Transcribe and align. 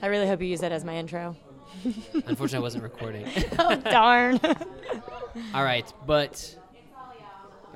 I 0.00 0.06
really 0.06 0.26
hope 0.26 0.40
you 0.40 0.46
use 0.46 0.60
that 0.60 0.72
as 0.72 0.84
my 0.84 0.96
intro. 0.96 1.36
Unfortunately, 1.84 2.58
I 2.58 2.60
wasn't 2.60 2.84
recording. 2.84 3.26
oh 3.58 3.76
darn. 3.76 4.40
All 5.54 5.64
right, 5.64 5.92
but 6.06 6.56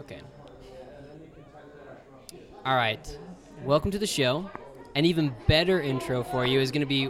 okay. 0.00 0.20
All 2.64 2.76
right. 2.76 3.18
Welcome 3.64 3.90
to 3.90 3.98
the 3.98 4.06
show. 4.06 4.50
An 4.94 5.04
even 5.04 5.34
better 5.46 5.80
intro 5.80 6.22
for 6.22 6.46
you 6.46 6.60
is 6.60 6.70
going 6.70 6.80
to 6.82 6.86
be 6.86 7.06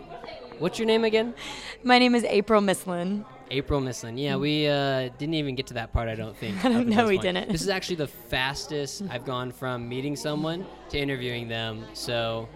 what's 0.59 0.79
your 0.79 0.87
name 0.87 1.05
again? 1.05 1.35
my 1.83 1.99
name 1.99 2.15
is 2.15 2.25
April 2.25 2.63
Mislin. 2.63 3.25
April 3.51 3.83
Mislin. 3.83 4.19
Yeah, 4.19 4.37
we 4.37 4.67
uh, 4.67 5.11
didn't 5.19 5.35
even 5.35 5.55
get 5.55 5.67
to 5.69 5.75
that 5.75 5.93
part, 5.93 6.09
I 6.09 6.15
don't 6.15 6.37
think. 6.37 6.65
I 6.65 6.69
don't 6.71 6.89
know, 6.89 7.07
we 7.07 7.17
point. 7.17 7.35
didn't. 7.35 7.53
This 7.53 7.61
is 7.63 7.69
actually 7.69 7.97
the 7.97 8.07
fastest 8.07 9.03
I've 9.11 9.27
gone 9.27 9.53
from 9.53 9.89
meeting 9.89 10.17
someone 10.17 10.65
to 10.89 10.99
interviewing 10.99 11.49
them. 11.49 11.85
So, 11.93 12.49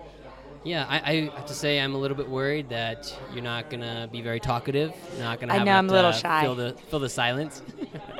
yeah, 0.66 0.84
I, 0.88 0.96
I 0.96 1.30
have 1.36 1.46
to 1.46 1.54
say 1.54 1.80
I'm 1.80 1.94
a 1.94 1.98
little 1.98 2.16
bit 2.16 2.28
worried 2.28 2.68
that 2.70 3.16
you're 3.32 3.42
not 3.42 3.70
going 3.70 3.80
to 3.80 4.08
be 4.10 4.20
very 4.20 4.40
talkative. 4.40 4.92
Not 5.18 5.38
going 5.38 5.48
to 5.48 5.54
I 5.54 5.58
have 5.58 5.66
know, 5.66 5.72
I'm 5.72 5.88
a 5.88 5.92
little 5.92 6.12
to 6.12 6.18
shy. 6.18 6.42
Fill 6.42 6.54
the, 6.56 6.76
fill 6.88 6.98
the 6.98 7.08
silence. 7.08 7.62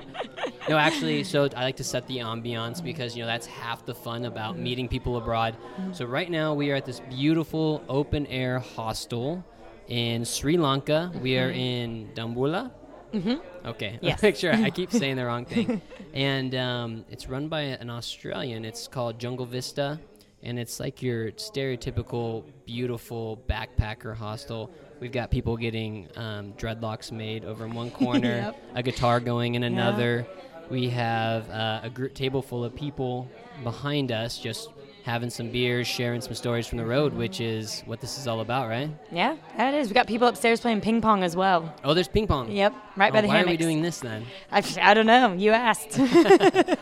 no, 0.68 0.78
actually, 0.78 1.24
so 1.24 1.48
I 1.56 1.64
like 1.64 1.76
to 1.76 1.84
set 1.84 2.06
the 2.06 2.18
ambiance 2.18 2.82
because, 2.82 3.16
you 3.16 3.22
know, 3.22 3.26
that's 3.26 3.46
half 3.46 3.84
the 3.84 3.94
fun 3.94 4.24
about 4.24 4.58
meeting 4.58 4.88
people 4.88 5.16
abroad. 5.16 5.56
So, 5.92 6.04
right 6.04 6.30
now, 6.30 6.54
we 6.54 6.70
are 6.70 6.76
at 6.76 6.86
this 6.86 7.00
beautiful 7.10 7.82
open 7.88 8.26
air 8.26 8.60
hostel 8.60 9.44
in 9.88 10.24
Sri 10.24 10.56
Lanka. 10.56 11.12
We 11.20 11.38
are 11.38 11.50
in 11.50 12.10
Dambulla. 12.14 12.70
Mm-hmm. 13.12 13.68
Okay. 13.68 13.98
Yes. 14.02 14.22
Make 14.22 14.36
sure 14.36 14.52
I 14.52 14.70
keep 14.70 14.92
saying 14.92 15.16
the 15.16 15.24
wrong 15.24 15.44
thing. 15.44 15.82
and 16.14 16.54
um, 16.54 17.04
it's 17.10 17.28
run 17.28 17.48
by 17.48 17.62
an 17.62 17.90
Australian. 17.90 18.64
It's 18.64 18.86
called 18.86 19.18
Jungle 19.18 19.46
Vista. 19.46 19.98
And 20.46 20.60
it's 20.60 20.78
like 20.78 21.02
your 21.02 21.32
stereotypical, 21.32 22.44
beautiful 22.66 23.42
backpacker 23.48 24.14
hostel. 24.14 24.70
We've 25.00 25.10
got 25.10 25.32
people 25.32 25.56
getting 25.56 26.06
um, 26.14 26.52
dreadlocks 26.52 27.10
made 27.10 27.44
over 27.44 27.64
in 27.64 27.74
one 27.74 27.90
corner, 28.02 28.28
Yep. 28.28 28.56
a 28.76 28.82
guitar 28.84 29.18
going 29.18 29.56
in 29.56 29.64
another. 29.64 30.24
We 30.70 30.88
have 30.90 31.50
uh, 31.50 31.80
a 31.82 31.90
group 31.90 32.14
table 32.14 32.42
full 32.42 32.64
of 32.64 32.76
people 32.76 33.28
behind 33.64 34.12
us 34.12 34.38
just 34.38 34.68
having 35.06 35.30
some 35.30 35.48
beers, 35.50 35.86
sharing 35.86 36.20
some 36.20 36.34
stories 36.34 36.66
from 36.66 36.78
the 36.78 36.84
road, 36.84 37.14
which 37.14 37.40
is 37.40 37.82
what 37.86 38.00
this 38.00 38.18
is 38.18 38.26
all 38.26 38.40
about, 38.40 38.68
right? 38.68 38.90
Yeah, 39.12 39.36
that 39.56 39.72
is. 39.72 39.86
We 39.88 39.94
got 39.94 40.08
people 40.08 40.26
upstairs 40.26 40.60
playing 40.60 40.80
ping 40.80 41.00
pong 41.00 41.22
as 41.22 41.36
well. 41.36 41.72
Oh, 41.84 41.94
there's 41.94 42.08
ping 42.08 42.26
pong. 42.26 42.50
Yep, 42.50 42.74
right 42.96 43.12
by 43.12 43.20
Oh, 43.20 43.22
the 43.22 43.28
why 43.28 43.34
hammocks. 43.36 43.48
are 43.48 43.50
we 43.52 43.56
doing 43.56 43.82
this 43.82 44.00
then? 44.00 44.26
I, 44.50 44.64
I 44.82 44.94
don't 44.94 45.06
know. 45.06 45.32
You 45.32 45.52
asked. 45.52 45.98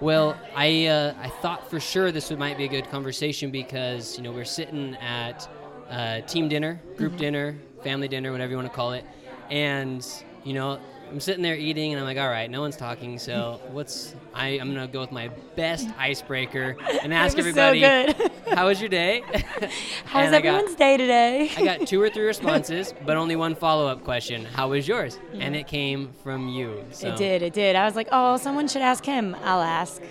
Well, 0.00 0.36
I 0.54 0.86
uh, 0.86 1.14
I 1.22 1.28
thought 1.28 1.70
for 1.70 1.80
sure 1.80 2.10
this 2.12 2.28
would, 2.28 2.38
might 2.38 2.58
be 2.58 2.64
a 2.64 2.68
good 2.68 2.90
conversation 2.90 3.50
because 3.50 4.18
you 4.18 4.24
know 4.24 4.32
we're 4.32 4.44
sitting 4.44 4.96
at 4.96 5.48
uh, 5.88 6.20
team 6.22 6.48
dinner, 6.48 6.82
group 6.98 7.16
dinner, 7.16 7.56
family 7.82 8.08
dinner, 8.08 8.30
whatever 8.32 8.50
you 8.50 8.56
want 8.56 8.68
to 8.68 8.74
call 8.74 8.92
it, 8.92 9.04
and 9.50 10.04
you 10.42 10.52
know 10.52 10.78
I'm 11.10 11.20
sitting 11.20 11.42
there 11.42 11.54
eating 11.54 11.92
and 11.92 12.00
I'm 12.00 12.06
like, 12.06 12.18
all 12.18 12.28
right, 12.28 12.50
no 12.50 12.60
one's 12.60 12.76
talking, 12.76 13.18
so 13.18 13.60
what's 13.70 14.14
I 14.34 14.48
I'm 14.58 14.74
gonna 14.74 14.88
go 14.88 15.00
with 15.00 15.12
my 15.12 15.28
best 15.54 15.88
icebreaker 15.98 16.76
and 17.02 17.14
ask 17.14 17.36
was 17.36 17.54
so 17.54 17.60
everybody, 17.62 18.30
how 18.54 18.66
was 18.66 18.80
your 18.80 18.88
day? 18.88 19.22
How's 20.06 20.28
I 20.32 20.40
got- 20.40 20.46
everyone's 20.46 20.74
day 20.74 20.96
today? 20.96 21.50
I 21.56 21.64
got 21.64 21.86
two 21.86 22.00
or 22.02 22.10
three 22.10 22.24
responses, 22.24 22.92
but 23.06 23.16
only 23.16 23.36
one 23.36 23.54
follow 23.54 23.86
up 23.86 24.02
question. 24.02 24.44
How 24.44 24.70
was 24.70 24.88
yours? 24.88 25.18
And 25.34 25.54
it 25.54 25.66
came 25.68 26.12
from 26.22 26.48
you. 26.48 26.84
So. 26.90 27.08
It 27.08 27.16
did. 27.16 27.42
It 27.42 27.52
did. 27.52 27.76
I 27.76 27.84
was 27.84 27.94
like, 27.94 28.08
oh, 28.10 28.36
someone 28.36 28.66
should 28.66 28.82
ask 28.82 29.04
him. 29.04 29.36
I'll 29.44 29.62
ask. 29.62 30.02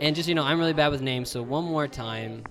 And 0.00 0.14
just 0.14 0.28
you 0.28 0.34
know, 0.34 0.42
I'm 0.44 0.58
really 0.58 0.72
bad 0.74 0.88
with 0.88 1.00
names, 1.00 1.30
so 1.30 1.42
one 1.42 1.64
more 1.64 1.88
time, 1.88 2.44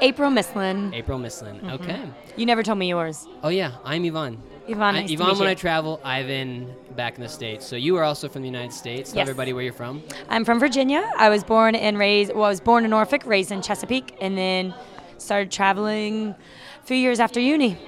April 0.00 0.30
Mislin. 0.30 0.94
April 0.94 1.18
Mislin. 1.18 1.56
Mm-hmm. 1.60 1.70
Okay. 1.70 2.00
You 2.36 2.46
never 2.46 2.62
told 2.62 2.78
me 2.78 2.88
yours. 2.88 3.26
Oh 3.42 3.48
yeah, 3.48 3.72
I'm 3.84 4.04
Yvonne. 4.04 4.40
Yvonne, 4.68 4.94
I- 4.94 5.00
nice 5.00 5.08
to 5.08 5.14
Yvonne 5.14 5.28
meet 5.30 5.38
when. 5.38 5.48
I 5.48 5.54
travel, 5.54 6.00
Ivan 6.04 6.74
back 6.96 7.16
in 7.16 7.22
the 7.22 7.28
states. 7.28 7.66
So 7.66 7.76
you 7.76 7.96
are 7.96 8.04
also 8.04 8.28
from 8.28 8.42
the 8.42 8.48
United 8.48 8.72
States. 8.72 9.10
Tell 9.10 9.18
Yes. 9.18 9.28
everybody 9.28 9.52
where 9.52 9.62
you're 9.62 9.72
from. 9.72 10.02
I'm 10.28 10.44
from 10.44 10.58
Virginia. 10.60 11.10
I 11.16 11.28
was 11.28 11.42
born 11.44 11.74
and 11.74 11.98
raised. 11.98 12.34
Well, 12.34 12.44
I 12.44 12.48
was 12.48 12.60
born 12.60 12.84
in 12.84 12.90
Norfolk, 12.90 13.22
raised 13.24 13.50
in 13.50 13.62
Chesapeake, 13.62 14.16
and 14.20 14.36
then 14.36 14.74
started 15.16 15.50
traveling 15.50 16.34
a 16.82 16.86
few 16.86 16.96
years 16.96 17.20
after 17.20 17.40
uni. 17.40 17.78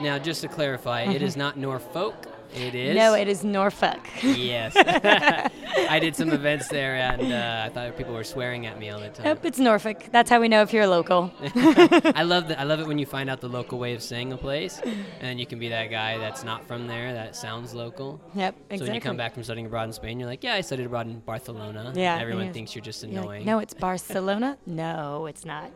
Now, 0.00 0.18
just 0.18 0.40
to 0.40 0.48
clarify, 0.48 1.02
it 1.02 1.16
mm-hmm. 1.16 1.24
is 1.24 1.36
not 1.36 1.56
Norfolk. 1.58 2.28
It 2.54 2.74
is. 2.74 2.94
No, 2.96 3.14
it 3.14 3.28
is 3.28 3.44
Norfolk. 3.44 4.00
Yes. 4.22 4.74
I 5.88 5.98
did 5.98 6.14
some 6.14 6.30
events 6.32 6.68
there, 6.68 6.96
and 6.96 7.32
uh, 7.32 7.62
I 7.66 7.68
thought 7.70 7.96
people 7.96 8.12
were 8.14 8.24
swearing 8.24 8.66
at 8.66 8.78
me 8.78 8.90
all 8.90 9.00
the 9.00 9.08
time. 9.08 9.24
Nope, 9.24 9.44
it's 9.44 9.58
Norfolk. 9.58 10.04
That's 10.12 10.28
how 10.28 10.40
we 10.40 10.48
know 10.48 10.60
if 10.62 10.72
you're 10.72 10.82
a 10.84 10.88
local. 10.88 11.32
I 11.40 12.22
love 12.24 12.48
that. 12.48 12.60
I 12.60 12.64
love 12.64 12.80
it 12.80 12.86
when 12.86 12.98
you 12.98 13.06
find 13.06 13.30
out 13.30 13.40
the 13.40 13.48
local 13.48 13.78
way 13.78 13.94
of 13.94 14.02
saying 14.02 14.32
a 14.32 14.36
place, 14.36 14.80
and 15.20 15.40
you 15.40 15.46
can 15.46 15.58
be 15.58 15.68
that 15.70 15.86
guy 15.90 16.18
that's 16.18 16.44
not 16.44 16.66
from 16.66 16.86
there 16.86 17.12
that 17.14 17.34
sounds 17.36 17.72
local. 17.74 18.20
Yep, 18.34 18.54
So 18.54 18.64
exactly. 18.74 18.86
when 18.88 18.94
you 18.94 19.00
come 19.00 19.16
back 19.16 19.32
from 19.34 19.42
studying 19.44 19.66
abroad 19.66 19.84
in 19.84 19.92
Spain, 19.92 20.20
you're 20.20 20.28
like, 20.28 20.44
yeah, 20.44 20.54
I 20.54 20.60
studied 20.60 20.86
abroad 20.86 21.06
in 21.06 21.20
Barcelona. 21.20 21.92
Yeah, 21.96 22.18
Everyone 22.20 22.46
yeah. 22.46 22.52
thinks 22.52 22.74
you're 22.74 22.84
just 22.84 23.02
You're 23.02 23.12
like, 23.14 23.22
annoying. 23.22 23.44
no, 23.46 23.58
it's 23.60 23.74
Barcelona. 23.74 24.58
no, 24.66 25.26
it's 25.26 25.44
not. 25.46 25.70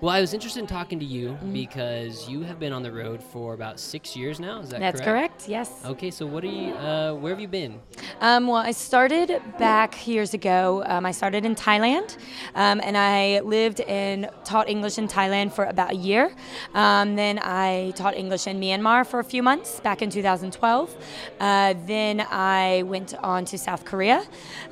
Well, 0.00 0.10
I 0.14 0.20
was 0.20 0.34
interested 0.34 0.60
in 0.60 0.66
talking 0.66 0.98
to 1.00 1.04
you 1.04 1.28
Mm-hmm. 1.28 1.52
because 1.52 2.28
you 2.28 2.42
have 2.42 2.58
been 2.58 2.72
on 2.72 2.82
the 2.82 2.90
road 2.92 3.22
for 3.22 3.54
about 3.54 3.78
six 3.80 4.14
years 4.16 4.38
now. 4.40 4.60
Is 4.60 4.70
that 4.70 4.80
That's 4.80 4.97
correct? 5.00 5.28
correct. 5.28 5.48
Yes. 5.48 5.70
Okay, 5.84 6.10
so 6.10 6.26
what 6.26 6.44
are 6.44 6.48
you? 6.48 6.72
Uh, 6.74 7.14
where 7.14 7.32
have 7.32 7.40
you 7.40 7.48
been? 7.48 7.80
Um, 8.20 8.46
well, 8.46 8.56
I 8.56 8.72
started 8.72 9.40
back 9.58 10.06
years 10.06 10.34
ago. 10.34 10.82
Um, 10.86 11.06
I 11.06 11.12
started 11.12 11.44
in 11.44 11.54
Thailand, 11.54 12.16
um, 12.54 12.80
and 12.82 12.96
I 12.96 13.40
lived 13.40 13.80
and 13.80 14.30
taught 14.44 14.68
English 14.68 14.98
in 14.98 15.08
Thailand 15.08 15.52
for 15.52 15.64
about 15.64 15.92
a 15.92 15.96
year. 15.96 16.34
Um, 16.74 17.16
then 17.16 17.38
I 17.42 17.92
taught 17.96 18.14
English 18.16 18.46
in 18.46 18.60
Myanmar 18.60 19.06
for 19.06 19.20
a 19.20 19.24
few 19.24 19.42
months 19.42 19.80
back 19.80 20.02
in 20.02 20.10
2012. 20.10 20.96
Uh, 21.40 21.74
then 21.86 22.20
I 22.30 22.82
went 22.86 23.14
on 23.22 23.44
to 23.46 23.58
South 23.58 23.84
Korea, 23.84 24.24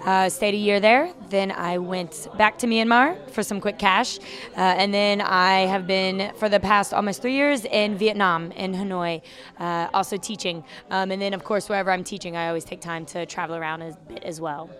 uh, 0.04 0.28
stayed 0.28 0.54
a 0.54 0.58
year 0.58 0.80
there. 0.80 1.12
Then 1.28 1.50
I 1.50 1.78
went 1.78 2.28
back 2.36 2.58
to 2.58 2.66
Myanmar 2.66 3.30
for 3.30 3.42
some 3.42 3.60
quick 3.60 3.78
cash, 3.78 4.18
uh, 4.56 4.80
and 4.80 4.92
then 4.92 5.20
I 5.20 5.66
have 5.66 5.86
been 5.86 6.32
for 6.36 6.48
the 6.48 6.60
past 6.60 6.92
almost 6.92 7.22
three 7.22 7.34
years 7.34 7.64
in 7.64 7.96
Vietnam, 7.96 8.52
in 8.52 8.72
Hanoi, 8.74 9.22
uh, 9.58 9.88
also 10.16 10.26
teaching. 10.26 10.64
Um, 10.90 11.10
and 11.10 11.20
then, 11.20 11.34
of 11.34 11.44
course, 11.44 11.68
wherever 11.68 11.90
I'm 11.90 12.04
teaching, 12.04 12.36
I 12.36 12.48
always 12.48 12.64
take 12.64 12.80
time 12.80 13.06
to 13.06 13.26
travel 13.26 13.56
around 13.56 13.82
a 13.82 13.96
bit 14.08 14.24
as 14.24 14.40
well. 14.40 14.70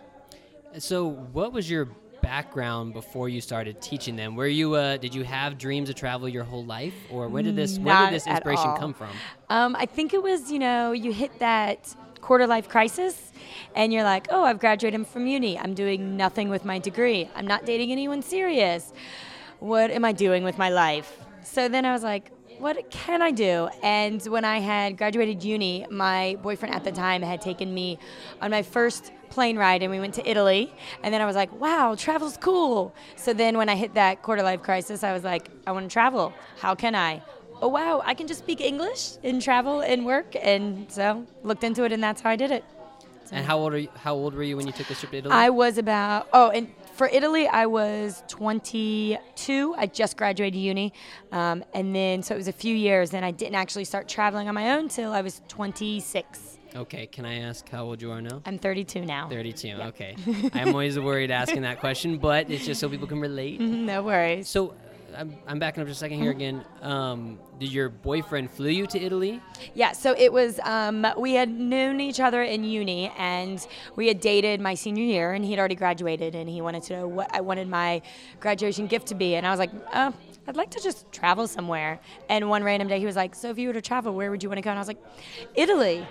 So, 0.78 1.10
what 1.32 1.52
was 1.52 1.70
your 1.70 1.88
background 2.22 2.92
before 2.92 3.28
you 3.28 3.40
started 3.40 3.80
teaching 3.80 4.16
them? 4.16 4.36
Were 4.36 4.46
you? 4.46 4.74
Uh, 4.74 4.96
did 4.96 5.14
you 5.14 5.24
have 5.24 5.58
dreams 5.58 5.88
of 5.88 5.96
travel 5.96 6.28
your 6.28 6.44
whole 6.44 6.64
life, 6.64 6.94
or 7.10 7.28
where 7.28 7.42
did 7.42 7.56
this? 7.56 7.78
Where 7.78 8.04
did 8.04 8.14
this 8.14 8.26
inspiration 8.26 8.76
come 8.76 8.92
from? 8.92 9.10
Um, 9.48 9.76
I 9.76 9.86
think 9.86 10.12
it 10.12 10.22
was, 10.22 10.50
you 10.50 10.58
know, 10.58 10.92
you 10.92 11.12
hit 11.12 11.38
that 11.38 11.94
quarter 12.20 12.46
life 12.46 12.68
crisis 12.68 13.30
and 13.76 13.92
you're 13.92 14.02
like, 14.02 14.26
oh, 14.30 14.42
I've 14.42 14.58
graduated 14.58 15.06
from 15.06 15.28
uni. 15.28 15.56
I'm 15.56 15.74
doing 15.74 16.16
nothing 16.16 16.48
with 16.48 16.64
my 16.64 16.80
degree. 16.80 17.30
I'm 17.36 17.46
not 17.46 17.64
dating 17.64 17.92
anyone 17.92 18.20
serious. 18.20 18.92
What 19.60 19.92
am 19.92 20.04
I 20.04 20.10
doing 20.10 20.42
with 20.42 20.58
my 20.58 20.70
life? 20.70 21.20
So 21.44 21.68
then 21.68 21.84
I 21.84 21.92
was 21.92 22.02
like, 22.02 22.32
what 22.58 22.90
can 22.90 23.22
I 23.22 23.30
do? 23.30 23.68
And 23.82 24.22
when 24.24 24.44
I 24.44 24.58
had 24.58 24.96
graduated 24.96 25.44
uni, 25.44 25.86
my 25.90 26.38
boyfriend 26.42 26.74
at 26.74 26.84
the 26.84 26.92
time 26.92 27.22
had 27.22 27.40
taken 27.40 27.72
me 27.72 27.98
on 28.40 28.50
my 28.50 28.62
first 28.62 29.12
plane 29.30 29.58
ride 29.58 29.82
and 29.82 29.90
we 29.90 29.98
went 29.98 30.14
to 30.14 30.28
Italy. 30.28 30.72
And 31.02 31.12
then 31.12 31.20
I 31.20 31.26
was 31.26 31.36
like, 31.36 31.52
wow, 31.60 31.94
travel's 31.96 32.36
cool. 32.36 32.94
So 33.16 33.32
then 33.32 33.56
when 33.56 33.68
I 33.68 33.76
hit 33.76 33.94
that 33.94 34.22
quarter 34.22 34.42
life 34.42 34.62
crisis, 34.62 35.02
I 35.04 35.12
was 35.12 35.24
like, 35.24 35.48
I 35.66 35.72
want 35.72 35.88
to 35.88 35.92
travel. 35.92 36.32
How 36.58 36.74
can 36.74 36.94
I? 36.94 37.22
oh 37.62 37.68
wow, 37.68 38.02
I 38.04 38.14
can 38.14 38.26
just 38.26 38.40
speak 38.40 38.60
English 38.60 39.16
and 39.24 39.40
travel 39.40 39.80
and 39.80 40.04
work, 40.04 40.36
and 40.40 40.90
so 40.90 41.26
looked 41.42 41.64
into 41.64 41.84
it, 41.84 41.92
and 41.92 42.02
that's 42.02 42.20
how 42.20 42.30
I 42.30 42.36
did 42.36 42.50
it. 42.50 42.64
And 43.32 43.44
how 43.44 43.58
old 43.58 43.74
are 43.74 43.78
you, 43.78 43.88
How 43.96 44.14
old 44.14 44.34
were 44.34 44.42
you 44.42 44.56
when 44.56 44.66
you 44.66 44.72
took 44.72 44.86
this 44.86 45.00
trip 45.00 45.10
to 45.12 45.18
Italy? 45.18 45.34
I 45.34 45.50
was 45.50 45.78
about 45.78 46.28
oh, 46.32 46.50
and 46.50 46.72
for 46.96 47.08
Italy, 47.08 47.46
I 47.46 47.66
was 47.66 48.22
22. 48.28 49.74
I 49.76 49.86
just 49.86 50.16
graduated 50.16 50.58
uni, 50.58 50.92
um, 51.30 51.62
and 51.74 51.94
then 51.94 52.22
so 52.22 52.34
it 52.34 52.38
was 52.38 52.48
a 52.48 52.52
few 52.52 52.74
years, 52.74 53.12
and 53.12 53.24
I 53.24 53.30
didn't 53.30 53.54
actually 53.56 53.84
start 53.84 54.08
traveling 54.08 54.48
on 54.48 54.54
my 54.54 54.72
own 54.72 54.88
till 54.88 55.12
I 55.12 55.20
was 55.20 55.42
26. 55.48 56.58
okay, 56.74 57.06
can 57.06 57.24
I 57.24 57.40
ask 57.40 57.68
how 57.68 57.84
old 57.84 58.00
you 58.02 58.10
are 58.12 58.20
now? 58.22 58.42
I'm 58.46 58.58
32 58.58 59.04
now. 59.04 59.28
32. 59.28 59.68
Okay. 59.90 60.16
I'm 60.54 60.68
always 60.68 60.98
worried 60.98 61.30
asking 61.30 61.62
that 61.62 61.80
question, 61.80 62.18
but 62.18 62.50
it's 62.50 62.64
just 62.66 62.80
so 62.80 62.88
people 62.88 63.06
can 63.06 63.20
relate. 63.20 63.60
No 63.86 64.02
worries. 64.02 64.48
So, 64.48 64.74
I'm, 65.16 65.34
I'm 65.46 65.58
backing 65.58 65.80
up 65.82 65.88
just 65.88 65.98
a 65.98 66.04
second 66.04 66.20
here 66.20 66.30
again. 66.30 66.64
Um, 66.82 67.38
did 67.58 67.72
your 67.72 67.88
boyfriend 67.88 68.50
flew 68.50 68.68
you 68.68 68.86
to 68.88 69.00
Italy? 69.00 69.40
Yeah, 69.74 69.92
so 69.92 70.14
it 70.16 70.32
was, 70.32 70.60
um, 70.62 71.06
we 71.16 71.34
had 71.34 71.48
known 71.48 72.00
each 72.00 72.20
other 72.20 72.42
in 72.42 72.64
uni 72.64 73.10
and 73.16 73.66
we 73.96 74.08
had 74.08 74.20
dated 74.20 74.60
my 74.60 74.74
senior 74.74 75.04
year 75.04 75.32
and 75.32 75.44
he'd 75.44 75.58
already 75.58 75.74
graduated 75.74 76.34
and 76.34 76.48
he 76.48 76.60
wanted 76.60 76.82
to 76.84 76.92
know 76.94 77.08
what 77.08 77.34
I 77.34 77.40
wanted 77.40 77.68
my 77.68 78.02
graduation 78.40 78.86
gift 78.86 79.06
to 79.08 79.14
be. 79.14 79.36
And 79.36 79.46
I 79.46 79.50
was 79.50 79.58
like, 79.58 79.70
uh, 79.92 80.12
I'd 80.48 80.56
like 80.56 80.70
to 80.70 80.82
just 80.82 81.10
travel 81.10 81.48
somewhere. 81.48 81.98
And 82.28 82.48
one 82.48 82.62
random 82.62 82.88
day 82.88 82.98
he 82.98 83.06
was 83.06 83.16
like, 83.16 83.34
So 83.34 83.50
if 83.50 83.58
you 83.58 83.68
were 83.68 83.74
to 83.74 83.82
travel, 83.82 84.14
where 84.14 84.30
would 84.30 84.42
you 84.42 84.48
want 84.48 84.58
to 84.58 84.62
go? 84.62 84.70
And 84.70 84.78
I 84.78 84.80
was 84.80 84.88
like, 84.88 85.02
Italy. 85.54 86.06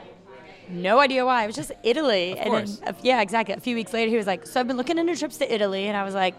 No 0.68 1.00
idea 1.00 1.26
why. 1.26 1.44
It 1.44 1.48
was 1.48 1.56
just 1.56 1.72
Italy. 1.84 2.32
Of 2.34 2.38
and 2.40 2.50
course. 2.50 2.78
Then, 2.78 2.96
yeah, 3.04 3.22
exactly. 3.22 3.54
A 3.54 3.60
few 3.60 3.76
weeks 3.76 3.94
later, 3.94 4.10
he 4.10 4.18
was 4.18 4.28
like, 4.28 4.46
So 4.46 4.60
I've 4.60 4.68
been 4.68 4.78
looking 4.78 4.98
into 4.98 5.16
trips 5.16 5.38
to 5.38 5.54
Italy. 5.54 5.88
And 5.88 5.96
I 5.96 6.04
was 6.04 6.16
like, 6.16 6.36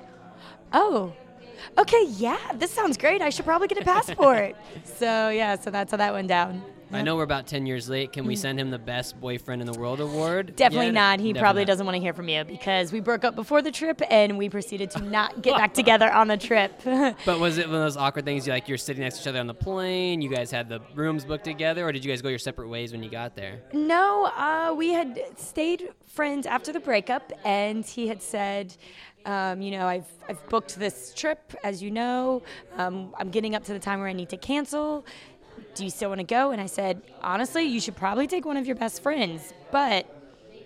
Oh, 0.72 1.14
okay, 1.78 2.04
yeah, 2.10 2.38
this 2.54 2.70
sounds 2.70 2.96
great. 2.96 3.22
I 3.22 3.30
should 3.30 3.44
probably 3.44 3.68
get 3.68 3.78
a 3.78 3.84
passport. 3.84 4.56
so 4.84 5.28
yeah, 5.30 5.56
so 5.58 5.70
that's 5.70 5.90
how 5.90 5.96
that 5.96 6.12
went 6.12 6.28
down. 6.28 6.62
I 6.92 7.02
know 7.02 7.16
we're 7.16 7.24
about 7.24 7.48
10 7.48 7.66
years 7.66 7.88
late. 7.88 8.12
Can 8.12 8.24
we 8.26 8.36
send 8.36 8.60
him 8.60 8.70
the 8.70 8.78
best 8.78 9.20
boyfriend 9.20 9.60
in 9.60 9.66
the 9.66 9.76
world 9.76 9.98
award? 10.00 10.54
Definitely 10.54 10.86
yet? 10.86 10.94
not. 10.94 11.18
He 11.18 11.32
Definitely 11.32 11.40
probably 11.40 11.62
not. 11.62 11.66
doesn't 11.66 11.84
want 11.86 11.96
to 11.96 12.00
hear 12.00 12.12
from 12.12 12.28
you 12.28 12.44
because 12.44 12.92
we 12.92 13.00
broke 13.00 13.24
up 13.24 13.34
before 13.34 13.60
the 13.60 13.72
trip 13.72 14.00
and 14.08 14.38
we 14.38 14.48
proceeded 14.48 14.92
to 14.92 15.00
not 15.02 15.42
get 15.42 15.56
back 15.56 15.74
together 15.80 16.10
on 16.12 16.28
the 16.28 16.36
trip. 16.36 16.80
But 17.26 17.40
was 17.40 17.58
it 17.58 17.66
one 17.66 17.74
of 17.74 17.82
those 17.82 17.96
awkward 17.96 18.24
things? 18.24 18.46
You 18.46 18.52
like 18.52 18.68
you're 18.68 18.78
sitting 18.78 19.02
next 19.02 19.16
to 19.16 19.22
each 19.22 19.26
other 19.26 19.40
on 19.40 19.48
the 19.48 19.52
plane. 19.54 20.22
You 20.22 20.30
guys 20.30 20.52
had 20.52 20.68
the 20.68 20.80
rooms 20.94 21.24
booked 21.24 21.42
together, 21.44 21.84
or 21.84 21.90
did 21.90 22.04
you 22.04 22.10
guys 22.12 22.22
go 22.22 22.28
your 22.28 22.38
separate 22.38 22.68
ways 22.68 22.92
when 22.92 23.02
you 23.02 23.10
got 23.10 23.34
there? 23.34 23.62
no, 23.72 24.26
uh, 24.36 24.72
we 24.72 24.90
had 24.90 25.18
stayed 25.36 25.88
friends 26.06 26.46
after 26.46 26.72
the 26.72 26.80
breakup, 26.80 27.32
and 27.44 27.84
he 27.84 28.06
had 28.06 28.22
said, 28.22 28.76
um, 29.26 29.60
you 29.60 29.70
know, 29.72 29.86
I've, 29.86 30.06
I've 30.28 30.48
booked 30.48 30.78
this 30.78 31.12
trip, 31.14 31.52
as 31.62 31.82
you 31.82 31.90
know. 31.90 32.42
Um, 32.76 33.12
I'm 33.18 33.30
getting 33.30 33.54
up 33.54 33.64
to 33.64 33.72
the 33.72 33.78
time 33.78 33.98
where 33.98 34.08
I 34.08 34.12
need 34.14 34.30
to 34.30 34.36
cancel. 34.36 35.04
Do 35.74 35.84
you 35.84 35.90
still 35.90 36.08
want 36.08 36.20
to 36.20 36.24
go? 36.26 36.50
And 36.52 36.60
I 36.60 36.66
said, 36.66 37.02
honestly, 37.22 37.64
you 37.64 37.80
should 37.80 37.96
probably 37.96 38.26
take 38.26 38.44
one 38.46 38.56
of 38.56 38.66
your 38.66 38.76
best 38.76 39.02
friends, 39.02 39.52
but 39.70 40.06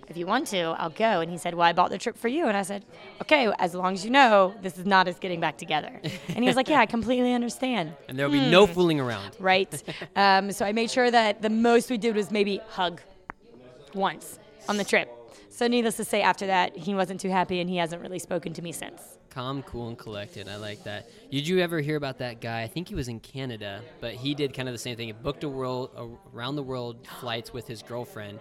if 0.08 0.16
you 0.16 0.26
want 0.26 0.48
to, 0.48 0.58
I'll 0.78 0.90
go. 0.90 1.20
And 1.20 1.30
he 1.30 1.38
said, 1.38 1.54
Well, 1.54 1.66
I 1.66 1.72
bought 1.72 1.90
the 1.90 1.98
trip 1.98 2.18
for 2.18 2.26
you. 2.26 2.46
And 2.48 2.56
I 2.56 2.62
said, 2.62 2.84
Okay, 3.22 3.50
as 3.60 3.74
long 3.74 3.92
as 3.94 4.04
you 4.04 4.10
know, 4.10 4.54
this 4.60 4.76
is 4.76 4.84
not 4.84 5.06
us 5.06 5.18
getting 5.20 5.38
back 5.40 5.56
together. 5.56 6.00
And 6.28 6.38
he 6.42 6.46
was 6.48 6.56
like, 6.56 6.68
Yeah, 6.68 6.80
I 6.80 6.86
completely 6.86 7.32
understand. 7.32 7.94
And 8.08 8.18
there 8.18 8.26
will 8.28 8.32
be 8.32 8.50
no 8.50 8.66
Hmm. 8.66 8.72
fooling 8.72 8.98
around. 9.00 9.36
Right? 9.38 9.72
um, 10.16 10.50
so 10.50 10.64
I 10.66 10.72
made 10.72 10.90
sure 10.90 11.10
that 11.10 11.42
the 11.42 11.50
most 11.50 11.90
we 11.90 11.96
did 11.98 12.16
was 12.16 12.30
maybe 12.32 12.60
hug 12.70 13.00
once 13.94 14.38
on 14.68 14.76
the 14.76 14.84
trip. 14.84 15.08
So, 15.52 15.66
needless 15.66 15.96
to 15.96 16.04
say, 16.04 16.22
after 16.22 16.46
that, 16.46 16.76
he 16.76 16.94
wasn't 16.94 17.20
too 17.20 17.28
happy 17.28 17.60
and 17.60 17.68
he 17.68 17.76
hasn't 17.76 18.00
really 18.00 18.18
spoken 18.20 18.52
to 18.54 18.62
me 18.62 18.72
since. 18.72 19.02
Calm, 19.30 19.62
cool, 19.64 19.88
and 19.88 19.98
collected. 19.98 20.48
I 20.48 20.56
like 20.56 20.82
that. 20.84 21.08
Did 21.30 21.46
you 21.46 21.58
ever 21.60 21.80
hear 21.80 21.96
about 21.96 22.18
that 22.18 22.40
guy? 22.40 22.62
I 22.62 22.66
think 22.68 22.88
he 22.88 22.94
was 22.94 23.08
in 23.08 23.20
Canada, 23.20 23.82
but 24.00 24.14
he 24.14 24.34
did 24.34 24.54
kind 24.54 24.68
of 24.68 24.72
the 24.74 24.78
same 24.78 24.96
thing. 24.96 25.08
He 25.08 25.12
booked 25.12 25.44
a 25.44 25.48
world 25.48 25.90
around 26.34 26.56
the 26.56 26.62
world 26.62 27.06
flights 27.20 27.52
with 27.52 27.66
his 27.68 27.82
girlfriend. 27.82 28.38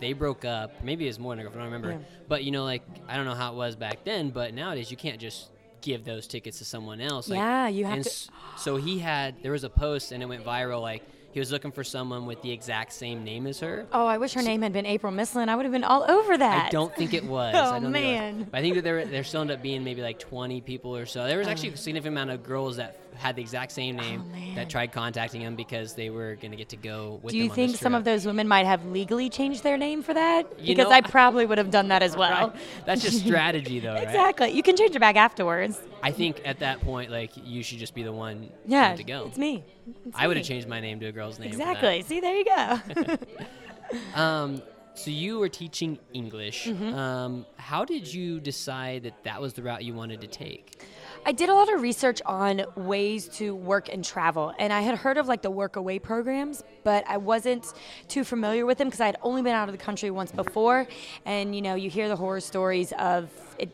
They 0.00 0.12
broke 0.14 0.44
up. 0.46 0.82
Maybe 0.82 1.04
it 1.04 1.08
was 1.08 1.18
more 1.18 1.32
than 1.34 1.40
a 1.40 1.42
girlfriend. 1.42 1.62
I 1.62 1.70
don't 1.70 1.82
remember. 1.82 2.02
Yeah. 2.04 2.24
But 2.28 2.44
you 2.44 2.52
know, 2.52 2.64
like 2.64 2.82
I 3.08 3.16
don't 3.16 3.26
know 3.26 3.34
how 3.34 3.52
it 3.52 3.56
was 3.56 3.76
back 3.76 4.04
then, 4.04 4.30
but 4.30 4.54
nowadays 4.54 4.90
you 4.90 4.96
can't 4.96 5.18
just 5.20 5.50
give 5.82 6.04
those 6.04 6.26
tickets 6.26 6.58
to 6.58 6.64
someone 6.64 7.00
else. 7.02 7.28
Like, 7.28 7.38
Yeah, 7.38 7.68
you 7.68 7.84
have 7.84 7.94
and 7.96 8.04
to- 8.04 8.10
s- 8.10 8.30
So 8.56 8.76
he 8.76 8.98
had 8.98 9.42
there 9.42 9.52
was 9.52 9.64
a 9.64 9.70
post 9.70 10.12
and 10.12 10.22
it 10.22 10.26
went 10.26 10.44
viral. 10.44 10.80
Like 10.80 11.02
he 11.32 11.38
was 11.38 11.52
looking 11.52 11.70
for 11.70 11.84
someone 11.84 12.26
with 12.26 12.42
the 12.42 12.50
exact 12.50 12.92
same 12.92 13.22
name 13.22 13.46
as 13.46 13.60
her. 13.60 13.86
Oh, 13.92 14.06
I 14.06 14.18
wish 14.18 14.34
her 14.34 14.42
name 14.42 14.62
had 14.62 14.72
been 14.72 14.86
April 14.86 15.12
Mislin. 15.12 15.48
I 15.48 15.56
would 15.56 15.64
have 15.64 15.72
been 15.72 15.84
all 15.84 16.08
over 16.10 16.36
that. 16.36 16.66
I 16.66 16.70
don't 16.70 16.94
think 16.94 17.14
it 17.14 17.24
was. 17.24 17.54
Oh, 17.60 17.72
I 17.72 17.80
don't 17.80 17.92
think 17.92 18.06
it 18.06 18.12
was. 18.12 18.20
man. 18.20 18.48
But 18.50 18.58
I 18.58 18.60
think 18.62 18.74
that 18.76 18.84
there 18.84 19.04
there 19.04 19.24
still 19.24 19.42
ended 19.42 19.58
up 19.58 19.62
being 19.62 19.84
maybe 19.84 20.02
like 20.02 20.18
20 20.18 20.60
people 20.62 20.96
or 20.96 21.04
so. 21.04 21.26
There 21.26 21.38
was 21.38 21.46
oh. 21.46 21.50
actually 21.50 21.70
a 21.70 21.76
significant 21.76 22.14
amount 22.14 22.30
of 22.30 22.42
girls 22.42 22.76
that 22.76 22.98
had 23.14 23.36
the 23.36 23.42
exact 23.42 23.72
same 23.72 23.96
name 23.96 24.24
Oh, 24.34 24.54
that 24.54 24.70
tried 24.70 24.92
contacting 24.92 25.40
him 25.40 25.56
because 25.56 25.94
they 25.94 26.10
were 26.10 26.36
going 26.36 26.50
to 26.50 26.56
get 26.56 26.70
to 26.70 26.76
go 26.76 27.20
with 27.22 27.32
Do 27.32 27.38
you 27.38 27.50
think 27.50 27.76
some 27.76 27.94
of 27.94 28.04
those 28.04 28.26
women 28.26 28.48
might 28.48 28.66
have 28.66 28.84
legally 28.86 29.28
changed 29.28 29.62
their 29.62 29.76
name 29.76 30.02
for 30.02 30.14
that? 30.14 30.58
You 30.58 30.74
because 30.74 30.90
know, 30.90 30.96
I 30.96 31.00
probably 31.00 31.46
would 31.46 31.58
have 31.58 31.70
done 31.70 31.88
that 31.88 32.02
as 32.02 32.16
well. 32.16 32.48
Right. 32.48 32.60
That's 32.86 33.02
just 33.02 33.20
strategy, 33.20 33.80
though, 33.80 33.94
right? 33.94 34.02
Exactly. 34.02 34.50
You 34.50 34.62
can 34.62 34.76
change 34.76 34.96
it 34.96 35.00
back 35.00 35.16
afterwards. 35.16 35.80
I 36.02 36.12
think 36.12 36.40
at 36.44 36.60
that 36.60 36.80
point, 36.80 37.10
like 37.10 37.32
you 37.44 37.62
should 37.62 37.78
just 37.78 37.94
be 37.94 38.02
the 38.02 38.12
one 38.12 38.50
Yeah, 38.66 38.96
to 38.96 39.04
go. 39.04 39.26
it's 39.26 39.38
me. 39.38 39.64
It's 40.06 40.16
I 40.16 40.26
would 40.26 40.36
have 40.36 40.46
changed 40.46 40.68
my 40.68 40.80
name 40.80 41.00
to 41.00 41.06
a 41.06 41.12
girl's 41.12 41.38
name. 41.38 41.48
Exactly. 41.48 42.02
See, 42.02 42.20
there 42.20 42.36
you 42.36 42.44
go. 42.44 42.78
Um, 44.14 44.62
so 44.94 45.10
you 45.10 45.38
were 45.38 45.48
teaching 45.48 45.98
English. 46.12 46.66
Mm-hmm. 46.66 46.94
Um, 46.94 47.46
how 47.56 47.84
did 47.84 48.12
you 48.12 48.40
decide 48.40 49.04
that 49.04 49.24
that 49.24 49.40
was 49.40 49.54
the 49.54 49.62
route 49.62 49.82
you 49.84 49.94
wanted 49.94 50.20
to 50.20 50.26
take? 50.26 50.82
I 51.26 51.32
did 51.32 51.50
a 51.50 51.54
lot 51.54 51.72
of 51.72 51.82
research 51.82 52.22
on 52.24 52.62
ways 52.76 53.28
to 53.36 53.54
work 53.54 53.90
and 53.92 54.02
travel, 54.02 54.54
and 54.58 54.72
I 54.72 54.80
had 54.80 54.96
heard 54.96 55.18
of 55.18 55.28
like 55.28 55.42
the 55.42 55.50
work 55.50 55.76
away 55.76 55.98
programs, 55.98 56.64
but 56.82 57.04
I 57.06 57.18
wasn't 57.18 57.74
too 58.08 58.24
familiar 58.24 58.64
with 58.64 58.78
them 58.78 58.88
because 58.88 59.00
I 59.00 59.06
had 59.06 59.18
only 59.22 59.42
been 59.42 59.52
out 59.52 59.68
of 59.68 59.72
the 59.72 59.82
country 59.82 60.10
once 60.10 60.32
before. 60.32 60.86
And 61.26 61.54
you 61.54 61.60
know, 61.60 61.74
you 61.74 61.90
hear 61.90 62.08
the 62.08 62.16
horror 62.16 62.40
stories 62.40 62.92
of 62.98 63.30
it, 63.58 63.70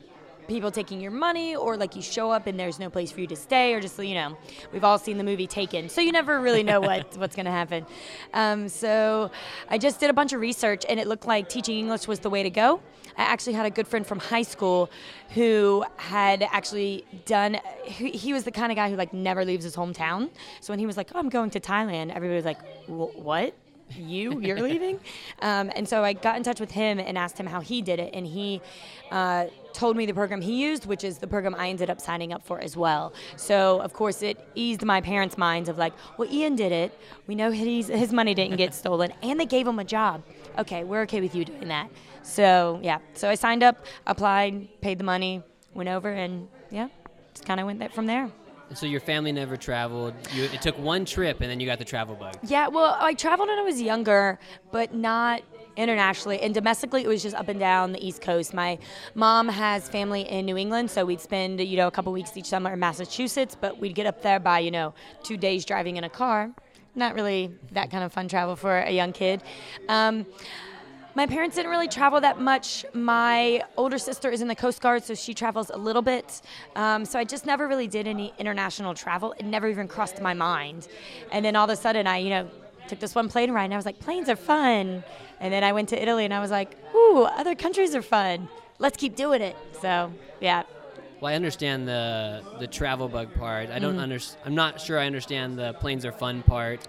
people 0.47 0.71
taking 0.71 1.01
your 1.01 1.11
money, 1.11 1.57
or 1.57 1.77
like 1.77 1.97
you 1.97 2.03
show 2.03 2.31
up 2.31 2.47
and 2.47 2.59
there's 2.59 2.79
no 2.79 2.91
place 2.91 3.11
for 3.11 3.21
you 3.21 3.27
to 3.29 3.37
stay, 3.37 3.75
or 3.75 3.81
just 3.81 3.99
you 3.99 4.15
know, 4.15 4.37
we've 4.73 4.85
all 4.85 4.99
seen 4.99 5.19
the 5.19 5.25
movie 5.25 5.47
Taken, 5.47 5.89
so 5.89 6.01
you 6.01 6.13
never 6.13 6.41
really 6.41 6.63
know 6.63 6.81
what 6.81 7.17
what's 7.19 7.37
going 7.37 7.47
to 7.47 7.53
happen. 7.53 7.87
Um, 8.35 8.69
so 8.69 9.31
I 9.69 9.79
just 9.79 10.01
did 10.01 10.11
a 10.11 10.13
bunch 10.13 10.33
of 10.33 10.41
research, 10.41 10.85
and 10.89 10.99
it 10.99 11.07
looked 11.07 11.27
like 11.27 11.49
teaching 11.49 11.79
English 11.79 12.07
was 12.09 12.21
the 12.21 12.31
way 12.31 12.43
to 12.43 12.51
go. 12.51 12.81
I 13.17 13.23
actually 13.23 13.55
had 13.55 13.65
a 13.65 13.71
good 13.71 13.89
friend 13.89 14.07
from 14.07 14.19
high 14.19 14.43
school 14.43 14.91
who 15.31 15.85
had 15.97 16.43
actually 16.43 17.07
done. 17.25 17.59
He, 17.85 18.11
he 18.11 18.33
was 18.33 18.45
the 18.45 18.51
kind 18.51 18.71
of 18.71 18.77
guy 18.77 18.91
who 18.91 18.97
like 18.97 19.13
never 19.13 19.45
leaves 19.45 19.65
his 19.65 19.75
hometown. 19.75 20.31
So 20.61 20.73
when 20.73 20.79
he 20.79 20.87
was 20.87 20.97
like, 20.97 21.11
"Oh, 21.15 21.19
I'm 21.19 21.29
going 21.29 21.51
to 21.51 21.61
Thailand," 21.61 22.15
everybody 22.15 22.37
was 22.37 22.45
like, 22.45 22.61
"What? 22.87 23.55
You? 23.91 24.41
You're 24.41 24.61
leaving?" 24.61 25.00
Um, 25.43 25.71
and 25.77 25.87
so 25.87 26.03
I 26.03 26.15
got 26.15 26.37
in 26.37 26.43
touch 26.43 26.61
with 26.61 26.71
him 26.71 26.99
and 26.99 27.19
asked 27.19 27.38
him 27.38 27.47
how 27.47 27.61
he 27.61 27.83
did 27.83 27.99
it, 28.00 28.15
and 28.15 28.27
he 28.27 28.62
uh, 29.11 29.47
told 29.75 29.97
me 29.97 30.06
the 30.06 30.15
program 30.15 30.41
he 30.41 30.62
used, 30.62 30.87
which 30.87 31.05
is 31.05 31.19
the 31.19 31.27
program 31.27 31.55
I 31.55 31.69
ended 31.69 31.91
up 31.91 32.00
signing 32.00 32.33
up 32.33 32.44
for 32.47 32.59
as 32.59 32.77
well. 32.77 33.12
So 33.37 33.81
of 33.81 33.93
course 33.93 34.23
it 34.23 34.38
eased 34.55 34.83
my 34.83 35.00
parents' 35.03 35.37
minds 35.37 35.69
of 35.69 35.77
like, 35.77 35.93
"Well, 36.17 36.29
Ian 36.33 36.56
did 36.56 36.73
it. 36.73 36.99
We 37.27 37.35
know 37.35 37.50
his 37.50 37.88
his 37.88 38.12
money 38.12 38.35
didn't 38.35 38.56
get 38.56 38.75
stolen, 38.83 39.12
and 39.23 39.38
they 39.38 39.47
gave 39.47 39.67
him 39.67 39.79
a 39.79 39.85
job. 39.85 40.23
Okay, 40.59 40.85
we're 40.85 41.03
okay 41.03 41.21
with 41.21 41.35
you 41.35 41.44
doing 41.44 41.69
that." 41.69 41.91
So 42.23 42.81
yeah, 42.83 42.99
so 43.15 43.29
I 43.29 43.35
signed 43.35 43.62
up, 43.62 43.85
applied, 44.06 44.81
paid 44.81 44.99
the 44.99 45.05
money, 45.05 45.43
went 45.75 45.88
over, 45.88 46.11
and 46.11 46.49
yeah, 46.71 46.88
just 47.35 47.44
kind 47.44 47.61
of 47.61 47.67
went 47.67 47.79
that 47.81 47.94
from 47.94 48.06
there. 48.06 48.31
So 48.75 48.87
your 48.87 49.01
family 49.01 49.33
never 49.33 49.57
traveled. 49.57 50.15
You, 50.33 50.45
it 50.45 50.61
took 50.61 50.79
one 50.79 51.05
trip, 51.05 51.41
and 51.41 51.51
then 51.51 51.61
you 51.61 51.67
got 51.67 51.79
the 51.79 51.85
travel 51.85 52.15
bug. 52.15 52.37
Yeah, 52.43 52.69
well, 52.69 52.97
I 52.99 53.15
traveled 53.15 53.49
when 53.49 53.59
I 53.59 53.63
was 53.63 53.81
younger, 53.81 54.39
but 54.73 54.93
not 54.93 55.43
internationally. 55.77 56.41
And 56.41 56.55
domestically, 56.55 57.05
it 57.05 57.07
was 57.09 57.23
just 57.23 57.37
up 57.37 57.49
and 57.49 57.61
down 57.61 57.93
the 57.93 58.05
East 58.05 58.23
Coast. 58.23 58.55
My 58.55 58.79
mom 59.15 59.49
has 59.49 59.89
family 59.89 60.23
in 60.23 60.47
New 60.47 60.57
England, 60.57 60.91
so 60.91 61.05
we'd 61.05 61.21
spend, 61.21 61.61
you 61.61 61.77
know, 61.77 61.87
a 61.87 61.91
couple 61.91 62.13
weeks 62.13 62.37
each 62.37 62.47
summer 62.47 62.73
in 62.73 62.79
Massachusetts, 62.81 63.57
but 63.59 63.79
we'd 63.79 63.95
get 63.95 64.07
up 64.07 64.23
there 64.23 64.41
by, 64.41 64.59
you 64.59 64.71
know, 64.71 64.95
two 65.23 65.37
days 65.37 65.65
driving 65.65 65.97
in 65.97 66.05
a 66.05 66.11
car. 66.11 66.51
Not 66.95 67.15
really 67.15 67.53
that 67.73 67.91
kind 67.91 68.03
of 68.03 68.12
fun 68.12 68.27
travel 68.27 68.57
for 68.57 68.79
a 68.79 68.91
young 68.91 69.12
kid. 69.12 69.43
Um, 69.89 70.25
my 71.17 71.27
parents 71.27 71.57
didn't 71.57 71.71
really 71.71 71.89
travel 71.89 72.21
that 72.21 72.39
much. 72.39 72.85
My 72.93 73.63
older 73.79 73.97
sister 73.97 74.31
is 74.31 74.43
in 74.43 74.49
the 74.49 74.55
Coast 74.55 74.83
Guard, 74.83 75.03
so 75.03 75.15
she 75.15 75.33
travels 75.33 75.71
a 75.71 75.77
little 75.79 76.03
bit. 76.03 76.43
Um, 76.77 77.07
so 77.07 77.19
I 77.19 77.25
just 77.25 77.47
never 77.47 77.67
really 77.67 77.89
did 77.89 78.07
any 78.07 78.35
international 78.39 78.93
travel. 78.93 79.35
It 79.39 79.47
never 79.47 79.67
even 79.67 79.89
crossed 79.89 80.21
my 80.21 80.35
mind. 80.35 80.89
And 81.33 81.43
then 81.43 81.57
all 81.57 81.65
of 81.65 81.71
a 81.71 81.77
sudden, 81.77 82.07
I, 82.07 82.19
you 82.19 82.29
know, 82.29 82.51
took 82.87 82.99
this 82.99 83.15
one 83.15 83.31
plane 83.31 83.51
ride, 83.51 83.65
and 83.65 83.73
I 83.73 83.79
was 83.79 83.87
like, 83.87 83.99
planes 83.99 84.29
are 84.29 84.37
fun. 84.37 85.02
And 85.40 85.52
then 85.55 85.64
I 85.64 85.73
went 85.73 85.88
to 85.88 86.00
Italy, 86.00 86.26
and 86.26 86.35
I 86.35 86.40
was 86.40 86.50
like, 86.50 86.76
ooh, 86.95 87.23
other 87.23 87.55
countries 87.55 87.95
are 87.95 88.02
fun. 88.02 88.47
Let's 88.79 88.99
keep 88.99 89.17
doing 89.17 89.40
it. 89.40 89.57
So, 89.81 90.12
yeah. 90.40 90.64
Well, 91.20 91.32
I 91.32 91.35
understand 91.35 91.88
the 91.88 92.42
the 92.58 92.66
travel 92.66 93.08
bug 93.08 93.28
part. 93.35 93.70
I 93.70 93.78
don't 93.78 93.92
Mm-hmm. 93.94 94.00
under, 94.00 94.18
I'm 94.44 94.54
not 94.54 94.80
sure 94.80 94.99
I 94.99 95.06
understand 95.06 95.58
the 95.58 95.73
planes 95.75 96.04
are 96.04 96.12
fun 96.12 96.42
part. 96.42 96.87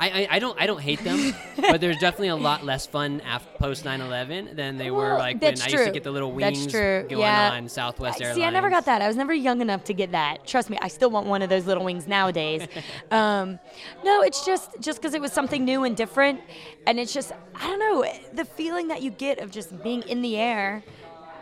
I, 0.00 0.08
I, 0.22 0.28
I 0.32 0.38
don't 0.40 0.60
I 0.60 0.66
don't 0.66 0.80
hate 0.80 1.02
them, 1.04 1.32
but 1.56 1.80
there's 1.80 1.98
definitely 1.98 2.28
a 2.28 2.36
lot 2.36 2.64
less 2.64 2.86
fun 2.86 3.20
after 3.20 3.48
post 3.58 3.84
9/11 3.84 4.56
than 4.56 4.76
they 4.76 4.90
were 4.90 5.16
like 5.16 5.40
when 5.40 5.60
I 5.62 5.68
used 5.68 5.84
to 5.84 5.90
get 5.92 6.02
the 6.02 6.10
little 6.10 6.34
That's 6.36 6.58
wings 6.58 6.72
true. 6.72 7.06
going 7.08 7.20
Yeah. 7.20 7.52
on 7.52 7.68
Southwest 7.68 8.20
Airlines. 8.20 8.36
See, 8.36 8.44
I 8.44 8.50
never 8.50 8.68
got 8.68 8.84
that. 8.86 9.00
I 9.00 9.06
was 9.06 9.16
never 9.16 9.32
young 9.32 9.60
enough 9.60 9.84
to 9.84 9.94
get 9.94 10.10
that. 10.12 10.44
Trust 10.44 10.70
me, 10.70 10.78
I 10.82 10.88
still 10.88 11.10
want 11.10 11.26
one 11.28 11.40
of 11.40 11.48
those 11.50 11.66
little 11.66 11.84
wings 11.84 12.08
nowadays. 12.08 12.66
um, 13.12 13.60
no, 14.04 14.22
it's 14.22 14.44
just 14.44 14.70
just 14.80 15.00
because 15.00 15.14
it 15.14 15.20
was 15.20 15.32
something 15.32 15.64
new 15.64 15.84
and 15.84 15.96
different, 15.96 16.40
and 16.86 16.98
it's 16.98 17.12
just 17.14 17.30
I 17.54 17.66
don't 17.68 17.78
know 17.78 18.04
the 18.32 18.44
feeling 18.44 18.88
that 18.88 19.02
you 19.02 19.10
get 19.10 19.38
of 19.38 19.50
just 19.52 19.82
being 19.82 20.02
in 20.02 20.20
the 20.20 20.36
air. 20.36 20.82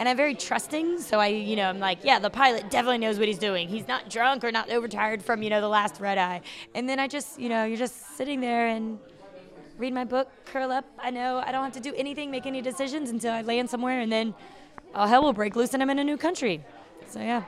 And 0.00 0.08
I'm 0.08 0.16
very 0.16 0.34
trusting, 0.34 0.98
so 1.02 1.20
I, 1.20 1.26
you 1.26 1.56
know, 1.56 1.68
I'm 1.68 1.78
like, 1.78 1.98
yeah, 2.02 2.18
the 2.18 2.30
pilot 2.30 2.70
definitely 2.70 2.96
knows 2.96 3.18
what 3.18 3.28
he's 3.28 3.38
doing. 3.38 3.68
He's 3.68 3.86
not 3.86 4.08
drunk 4.08 4.42
or 4.44 4.50
not 4.50 4.70
overtired 4.70 5.22
from, 5.22 5.42
you 5.42 5.50
know, 5.50 5.60
the 5.60 5.68
last 5.68 6.00
red 6.00 6.16
eye. 6.16 6.40
And 6.74 6.88
then 6.88 6.98
I 6.98 7.06
just, 7.06 7.38
you 7.38 7.50
know, 7.50 7.66
you're 7.66 7.76
just 7.76 8.16
sitting 8.16 8.40
there 8.40 8.68
and 8.68 8.98
read 9.76 9.92
my 9.92 10.04
book, 10.04 10.30
curl 10.46 10.72
up. 10.72 10.86
I 10.98 11.10
know 11.10 11.42
I 11.44 11.52
don't 11.52 11.62
have 11.64 11.74
to 11.74 11.80
do 11.80 11.92
anything, 11.96 12.30
make 12.30 12.46
any 12.46 12.62
decisions 12.62 13.10
until 13.10 13.34
I 13.34 13.42
land 13.42 13.68
somewhere, 13.68 14.00
and 14.00 14.10
then 14.10 14.32
all 14.94 15.06
hell 15.06 15.22
will 15.22 15.34
break 15.34 15.54
loose 15.54 15.74
and 15.74 15.82
I'm 15.82 15.90
in 15.90 15.98
a 15.98 16.04
new 16.04 16.16
country. 16.16 16.64
So 17.06 17.20
yeah. 17.20 17.42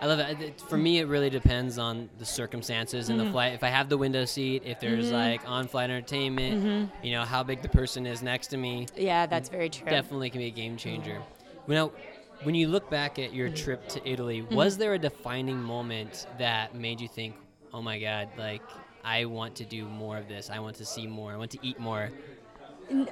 I 0.00 0.06
love 0.06 0.20
it. 0.20 0.58
For 0.58 0.78
me, 0.78 1.00
it 1.00 1.04
really 1.06 1.28
depends 1.28 1.76
on 1.76 2.08
the 2.18 2.24
circumstances 2.24 3.10
in 3.10 3.16
Mm-hmm. 3.18 3.26
the 3.26 3.30
flight. 3.32 3.52
If 3.52 3.62
I 3.62 3.68
have 3.68 3.90
the 3.90 3.98
window 3.98 4.24
seat, 4.24 4.62
if 4.64 4.80
there's 4.80 5.10
like 5.12 5.42
on-flight 5.46 5.90
entertainment, 5.90 6.64
Mm-hmm. 6.64 7.04
you 7.06 7.12
know 7.12 7.24
how 7.26 7.42
big 7.42 7.60
the 7.60 7.68
person 7.68 8.06
is 8.06 8.22
next 8.22 8.46
to 8.48 8.56
me, 8.56 8.86
Yeah, 8.96 9.26
that's 9.26 9.50
very 9.50 9.68
true. 9.68 9.84
definitely 9.90 10.30
can 10.30 10.38
be 10.40 10.46
a 10.46 10.50
game 10.50 10.78
changer. 10.78 11.20
Now, 11.66 11.92
when 12.42 12.54
you 12.54 12.68
look 12.68 12.90
back 12.90 13.18
at 13.18 13.28
Mm-hmm. 13.30 13.36
your 13.36 13.48
trip 13.50 13.88
to 13.88 14.08
Italy, 14.08 14.42
was 14.42 14.78
there 14.78 14.94
a 14.94 14.98
defining 14.98 15.60
moment 15.62 16.26
that 16.38 16.74
made 16.74 17.00
you 17.00 17.08
think, 17.08 17.36
"Oh 17.72 17.82
my 17.82 17.98
God, 18.00 18.28
like 18.36 18.62
I 19.04 19.26
want 19.26 19.56
to 19.56 19.64
do 19.64 19.84
more 19.86 20.16
of 20.18 20.28
this. 20.28 20.50
I 20.50 20.58
want 20.58 20.76
to 20.76 20.84
see 20.84 21.06
more. 21.06 21.32
I 21.32 21.36
want 21.36 21.50
to 21.52 21.58
eat 21.62 21.78
more." 21.78 22.10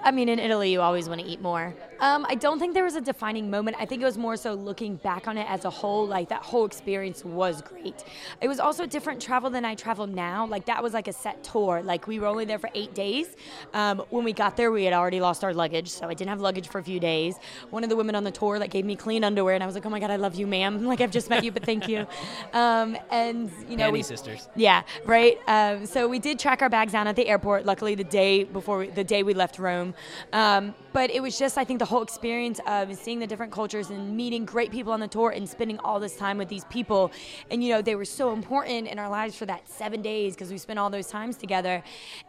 I 0.02 0.11
mean, 0.11 0.28
in 0.28 0.38
Italy, 0.38 0.73
you 0.73 0.80
always 0.80 1.08
want 1.08 1.20
to 1.20 1.26
eat 1.26 1.40
more. 1.40 1.75
Um, 2.00 2.26
I 2.28 2.35
don't 2.35 2.58
think 2.58 2.75
there 2.75 2.85
was 2.85 2.97
a 2.97 3.00
defining 3.00 3.50
moment. 3.50 3.76
I 3.78 3.85
think 3.85 4.02
it 4.02 4.04
was 4.04 4.18
more 4.18 4.37
so 4.37 4.54
looking 4.54 4.97
back 4.97 5.28
on 5.28 5.37
it 5.37 5.49
as 5.49 5.64
a 5.64 5.70
whole. 5.70 6.06
Like 6.06 6.28
that 6.28 6.42
whole 6.42 6.64
experience 6.64 7.25
was 7.25 7.62
great. 7.62 8.04
It 8.40 8.49
was 8.49 8.61
also 8.61 8.87
different 8.87 9.20
travel 9.20 9.50
than 9.50 9.64
I 9.64 9.75
travel 9.75 10.06
now. 10.06 10.47
Like 10.47 10.66
that 10.66 10.82
was 10.82 10.94
like 10.94 11.08
a 11.08 11.12
set 11.12 11.42
tour. 11.44 11.82
Like 11.82 12.06
we 12.06 12.18
were 12.18 12.26
only 12.26 12.44
there 12.44 12.58
for 12.58 12.70
eight 12.75 12.94
days. 12.94 13.37
Um, 13.75 14.02
when 14.11 14.25
we 14.25 14.32
got 14.32 14.56
there, 14.56 14.70
we 14.70 14.85
had 14.85 14.94
already 14.94 15.20
lost 15.20 15.44
our 15.44 15.54
luggage, 15.54 15.88
so 15.88 16.08
I 16.08 16.14
didn't 16.14 16.30
have 16.30 16.40
luggage 16.40 16.68
for 16.68 16.78
a 16.78 16.85
few 16.85 17.00
days. 17.00 17.37
One 17.70 17.85
of 17.85 17.90
the 17.90 17.97
women 17.97 18.14
on 18.14 18.25
the 18.25 18.30
tour 18.32 18.58
like 18.58 18.70
gave 18.70 18.85
me 18.85 18.97
clean 18.97 19.23
underwear, 19.23 19.54
and 19.54 19.62
I 19.62 19.66
was 19.66 19.75
like, 19.75 19.87
"Oh 19.87 19.90
my 19.90 20.00
god, 20.00 20.11
I 20.11 20.16
love 20.16 20.35
you, 20.35 20.47
ma'am. 20.47 20.85
Like 20.88 21.02
I've 21.02 21.11
just 21.11 21.28
met 21.28 21.44
you, 21.44 21.52
but 21.52 21.64
thank 21.64 21.87
you." 21.88 22.06
Um, 22.52 22.97
and 23.11 23.50
you 23.68 23.76
know, 23.76 23.90
Panty 23.90 23.92
we, 23.92 24.02
sisters. 24.02 24.49
yeah, 24.56 24.82
right. 25.04 25.38
Um, 25.47 25.85
so 25.87 26.08
we 26.08 26.18
did 26.18 26.38
track 26.38 26.62
our 26.62 26.70
bags 26.70 26.92
down 26.92 27.06
at 27.06 27.14
the 27.14 27.28
airport. 27.28 27.66
Luckily, 27.66 27.94
the 27.94 28.04
day 28.04 28.44
before 28.44 28.78
we, 28.78 28.87
the 28.88 29.04
day 29.04 29.23
we 29.23 29.35
left 29.35 29.58
Rome, 29.58 29.67
um, 30.32 30.75
but 30.92 31.10
it 31.10 31.22
was 31.22 31.38
just 31.38 31.58
I 31.58 31.64
think 31.64 31.78
the 31.78 31.84
whole 31.84 32.02
experience 32.02 32.60
of 32.66 32.94
seeing 32.96 33.18
the 33.18 33.26
different 33.26 33.52
cultures 33.52 33.90
and 33.90 34.16
meeting 34.16 34.44
great 34.44 34.70
people 34.70 34.92
on 34.92 35.00
the 35.00 35.08
tour 35.08 35.30
and 35.30 35.48
spending 35.48 35.78
all 35.80 36.00
this 36.00 36.16
time 36.16 36.38
with 36.38 36.48
these 36.48 36.64
people, 36.66 37.12
and 37.50 37.62
you 37.62 37.72
know 37.72 37.82
they 37.82 37.94
were 37.94 38.04
so 38.04 38.32
important 38.32 38.88
in 38.88 38.98
our 38.98 39.08
lives 39.08 39.37
for 39.37 39.46
that 39.46 39.68
seven 39.68 40.02
days 40.02 40.34
because 40.34 40.50
we 40.50 40.58
spent 40.58 40.78
all 40.78 40.90
those 40.90 41.08
times 41.08 41.37
together, 41.37 41.82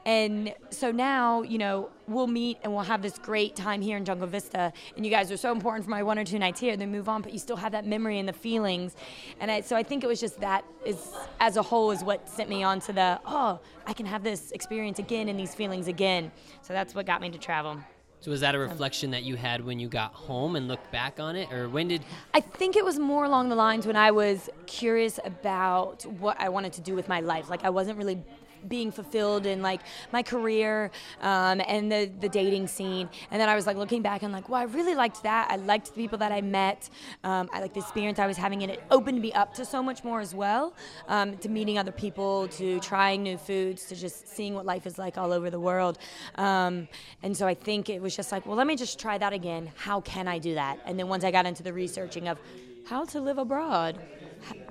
and 0.05 0.53
so 0.69 0.91
now 0.91 1.41
you 1.43 1.57
know 1.57 1.89
we'll 2.09 2.27
meet 2.27 2.57
and 2.63 2.73
we'll 2.73 2.83
have 2.83 3.01
this 3.01 3.17
great 3.17 3.55
time 3.55 3.81
here 3.81 3.97
in 3.97 4.05
Jungle 4.05 4.27
Vista, 4.27 4.73
and 4.95 5.05
you 5.05 5.11
guys 5.11 5.31
are 5.31 5.37
so 5.37 5.51
important 5.51 5.85
for 5.85 5.91
my 5.91 6.03
one 6.03 6.17
or 6.17 6.25
two 6.25 6.39
nights 6.39 6.59
here. 6.59 6.75
Then 6.75 6.91
move 6.91 7.07
on, 7.07 7.21
but 7.21 7.31
you 7.31 7.39
still 7.39 7.55
have 7.55 7.71
that 7.71 7.85
memory 7.85 8.19
and 8.19 8.27
the 8.27 8.33
feelings, 8.33 8.95
and 9.39 9.49
I, 9.51 9.61
so 9.61 9.75
I 9.75 9.83
think 9.83 10.03
it 10.03 10.07
was 10.07 10.19
just 10.19 10.39
that 10.41 10.65
is 10.85 11.13
as 11.39 11.57
a 11.57 11.61
whole 11.61 11.91
is 11.91 12.03
what 12.03 12.27
sent 12.27 12.49
me 12.49 12.63
on 12.63 12.79
to 12.81 12.93
the 12.93 13.19
oh 13.25 13.59
I 13.85 13.93
can 13.93 14.05
have 14.05 14.23
this 14.23 14.51
experience 14.51 14.99
again 14.99 15.29
and 15.29 15.39
these 15.39 15.55
feelings 15.55 15.87
again. 15.87 16.31
So 16.61 16.73
that's 16.73 16.93
what 16.95 17.05
got 17.05 17.21
me 17.21 17.29
to 17.29 17.37
travel. 17.37 17.79
So 18.21 18.31
was 18.31 18.41
that 18.41 18.53
a 18.53 18.59
reflection 18.59 19.11
that 19.11 19.23
you 19.23 19.37
had 19.37 19.63
when 19.63 19.79
you 19.79 19.87
got 19.87 20.13
home 20.13 20.57
and 20.57 20.67
looked 20.67 20.91
back 20.91 21.21
on 21.21 21.37
it, 21.37 21.53
or 21.53 21.69
when 21.69 21.87
did? 21.87 22.03
I 22.33 22.41
think 22.41 22.75
it 22.75 22.83
was 22.83 22.99
more 22.99 23.23
along 23.23 23.47
the 23.47 23.55
lines 23.55 23.87
when 23.87 23.95
I 23.95 24.11
was 24.11 24.49
curious 24.65 25.21
about 25.23 26.05
what 26.19 26.35
I 26.37 26.49
wanted 26.49 26.73
to 26.73 26.81
do 26.81 26.95
with 26.95 27.07
my 27.07 27.21
life. 27.21 27.49
Like 27.49 27.63
I 27.63 27.69
wasn't 27.69 27.97
really 27.97 28.21
being 28.67 28.91
fulfilled 28.91 29.45
in 29.45 29.61
like 29.61 29.81
my 30.11 30.23
career 30.23 30.91
um, 31.21 31.61
and 31.67 31.91
the 31.91 32.11
the 32.19 32.29
dating 32.29 32.67
scene. 32.67 33.09
And 33.31 33.39
then 33.39 33.49
I 33.49 33.55
was 33.55 33.65
like 33.67 33.77
looking 33.77 34.01
back 34.01 34.23
and 34.23 34.33
like, 34.33 34.49
well, 34.49 34.61
I 34.61 34.65
really 34.65 34.95
liked 34.95 35.23
that. 35.23 35.49
I 35.49 35.55
liked 35.55 35.87
the 35.87 35.93
people 35.93 36.17
that 36.19 36.31
I 36.31 36.41
met. 36.41 36.89
Um, 37.23 37.49
I 37.53 37.61
liked 37.61 37.73
the 37.73 37.79
experience 37.79 38.19
I 38.19 38.27
was 38.27 38.37
having, 38.37 38.63
and 38.63 38.71
it 38.71 38.83
opened 38.91 39.21
me 39.21 39.31
up 39.33 39.53
to 39.55 39.65
so 39.65 39.81
much 39.81 40.03
more 40.03 40.19
as 40.19 40.33
well. 40.35 40.73
Um, 41.07 41.37
to 41.37 41.49
meeting 41.49 41.77
other 41.77 41.91
people, 41.91 42.47
to 42.49 42.79
trying 42.79 43.23
new 43.23 43.37
foods, 43.37 43.85
to 43.85 43.95
just 43.95 44.27
seeing 44.27 44.53
what 44.53 44.65
life 44.65 44.85
is 44.85 44.97
like 44.97 45.17
all 45.17 45.31
over 45.31 45.49
the 45.49 45.59
world. 45.59 45.97
Um, 46.35 46.87
and 47.23 47.35
so 47.35 47.47
I 47.47 47.53
think 47.53 47.89
it 47.89 48.01
was 48.01 48.15
just 48.15 48.31
like, 48.31 48.45
well, 48.45 48.55
let 48.55 48.67
me 48.67 48.75
just 48.75 48.99
try 48.99 49.17
that 49.17 49.33
again. 49.33 49.71
How 49.75 50.01
can 50.01 50.27
I 50.27 50.39
do 50.39 50.55
that? 50.55 50.79
And 50.85 50.97
then 50.97 51.07
once 51.07 51.23
I 51.23 51.31
got 51.31 51.45
into 51.45 51.63
the 51.63 51.73
researching 51.73 52.27
of 52.27 52.39
how 52.87 53.05
to 53.05 53.21
live 53.21 53.37
abroad 53.37 53.99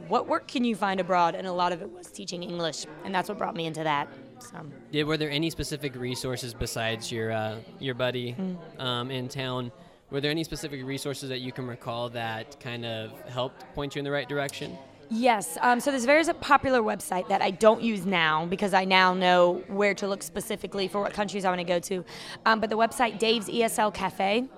what 0.08 0.26
work 0.26 0.48
can 0.48 0.64
you 0.64 0.75
find 0.75 1.00
abroad? 1.00 1.34
And 1.34 1.46
a 1.46 1.52
lot 1.52 1.72
of 1.72 1.82
it 1.82 1.90
was 1.90 2.08
teaching 2.08 2.42
English, 2.42 2.87
and 3.04 3.14
that's 3.14 3.28
what 3.28 3.38
brought 3.38 3.54
me 3.54 3.66
into 3.66 3.84
that. 3.84 4.08
So. 4.40 4.58
Yeah, 4.90 5.02
were 5.02 5.16
there 5.16 5.30
any 5.30 5.50
specific 5.50 5.96
resources 5.96 6.54
besides 6.54 7.10
your 7.10 7.32
uh, 7.32 7.56
your 7.78 7.94
buddy 7.94 8.37
um, 8.78 9.10
in 9.10 9.28
town? 9.28 9.72
Were 10.10 10.20
there 10.20 10.30
any 10.30 10.44
specific 10.44 10.84
resources 10.84 11.28
that 11.28 11.40
you 11.40 11.52
can 11.52 11.66
recall 11.66 12.08
that 12.10 12.58
kind 12.60 12.87
of 12.87 13.10
helped 13.28 13.64
point 13.75 13.94
you 13.94 13.98
in 13.98 14.04
the 14.04 14.10
right 14.10 14.28
direction? 14.28 14.78
Yes. 15.10 15.56
Um, 15.62 15.80
so 15.80 15.90
there's 15.90 16.04
a 16.04 16.06
very 16.06 16.25
popular 16.34 16.82
website 16.82 17.28
that 17.28 17.40
I 17.40 17.50
don't 17.50 17.82
use 17.82 18.04
now 18.04 18.44
because 18.44 18.75
I 18.75 18.84
now 18.84 19.14
know 19.14 19.62
where 19.68 19.94
to 19.94 20.06
look 20.06 20.22
specifically 20.22 20.87
for 20.87 21.00
what 21.00 21.14
countries 21.14 21.44
I 21.44 21.50
want 21.50 21.60
to 21.60 21.64
go 21.64 21.78
to. 21.78 22.04
Um, 22.44 22.60
but 22.60 22.68
the 22.68 22.76
website 22.76 23.18
Dave's 23.18 23.48
ESL 23.48 23.94
Cafe 23.94 24.48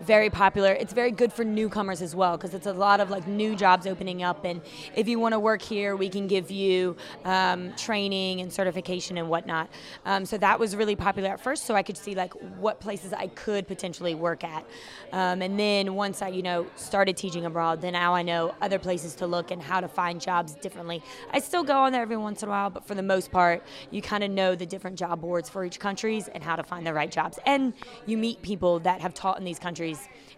very 0.00 0.30
popular. 0.30 0.72
It's 0.72 0.92
very 0.92 1.10
good 1.10 1.32
for 1.32 1.44
newcomers 1.44 2.02
as 2.02 2.14
well 2.14 2.36
because 2.36 2.54
it's 2.54 2.66
a 2.66 2.72
lot 2.72 3.00
of 3.00 3.10
like 3.10 3.26
new 3.26 3.54
jobs 3.54 3.86
opening 3.86 4.22
up. 4.22 4.44
And 4.44 4.60
if 4.94 5.08
you 5.08 5.18
want 5.18 5.32
to 5.32 5.40
work 5.40 5.62
here, 5.62 5.96
we 5.96 6.08
can 6.08 6.26
give 6.26 6.50
you 6.50 6.96
um, 7.24 7.74
training 7.76 8.40
and 8.40 8.52
certification 8.52 9.18
and 9.18 9.28
whatnot. 9.28 9.68
Um, 10.04 10.24
so 10.24 10.38
that 10.38 10.58
was 10.58 10.74
really 10.76 10.96
popular 10.96 11.30
at 11.30 11.40
first, 11.40 11.66
so 11.66 11.74
I 11.74 11.82
could 11.82 11.96
see 11.96 12.14
like 12.14 12.32
what 12.58 12.80
places 12.80 13.12
I 13.12 13.28
could 13.28 13.66
potentially 13.66 14.14
work 14.14 14.44
at. 14.44 14.66
Um, 15.12 15.42
and 15.42 15.58
then 15.58 15.94
once 15.94 16.22
I, 16.22 16.28
you 16.28 16.42
know, 16.42 16.66
started 16.76 17.16
teaching 17.16 17.44
abroad, 17.46 17.80
then 17.80 17.92
now 17.92 18.14
I 18.14 18.22
know 18.22 18.54
other 18.60 18.78
places 18.78 19.14
to 19.16 19.26
look 19.26 19.50
and 19.50 19.62
how 19.62 19.80
to 19.80 19.88
find 19.88 20.20
jobs 20.20 20.54
differently. 20.56 21.02
I 21.32 21.38
still 21.38 21.62
go 21.62 21.78
on 21.78 21.92
there 21.92 22.02
every 22.02 22.16
once 22.16 22.42
in 22.42 22.48
a 22.48 22.50
while, 22.50 22.70
but 22.70 22.86
for 22.86 22.94
the 22.94 23.02
most 23.02 23.30
part, 23.30 23.62
you 23.90 24.02
kind 24.02 24.24
of 24.24 24.30
know 24.30 24.54
the 24.54 24.66
different 24.66 24.98
job 24.98 25.20
boards 25.20 25.48
for 25.48 25.64
each 25.64 25.78
countries 25.78 26.28
and 26.28 26.42
how 26.42 26.56
to 26.56 26.62
find 26.62 26.86
the 26.86 26.92
right 26.92 27.10
jobs. 27.10 27.38
And 27.46 27.72
you 28.06 28.18
meet 28.18 28.42
people 28.42 28.80
that 28.80 29.00
have 29.00 29.14
taught 29.14 29.38
in 29.38 29.44
these 29.44 29.58
countries 29.58 29.83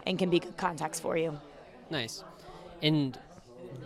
and 0.06 0.18
can 0.18 0.30
be 0.30 0.38
good 0.38 0.56
contacts 0.56 1.00
for 1.00 1.16
you. 1.16 1.38
Nice. 1.90 2.24
And 2.82 3.18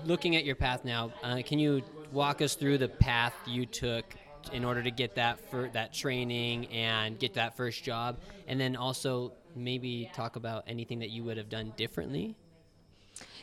looking 0.05 0.37
at 0.37 0.45
your 0.45 0.57
path 0.57 0.85
now, 0.85 1.12
uh, 1.23 1.43
can 1.45 1.59
you 1.59 1.83
walk 2.12 2.43
us 2.43 2.55
through 2.55 2.79
the 2.79 2.88
path 2.88 3.35
you 3.47 3.67
took 3.67 4.05
in 4.52 4.64
order 4.64 4.83
to 4.83 4.90
get 4.90 5.14
that 5.14 5.38
for 5.50 5.69
that 5.73 5.93
training 5.93 6.67
and 6.69 7.19
get 7.19 7.35
that 7.35 7.57
first 7.57 7.85
job, 7.85 8.19
and 8.49 8.59
then 8.59 8.76
also 8.76 9.33
maybe 9.55 10.11
talk 10.14 10.37
about 10.37 10.64
anything 10.67 10.99
that 11.00 11.11
you 11.11 11.23
would 11.25 11.37
have 11.37 11.49
done 11.49 11.73
differently? 11.76 12.35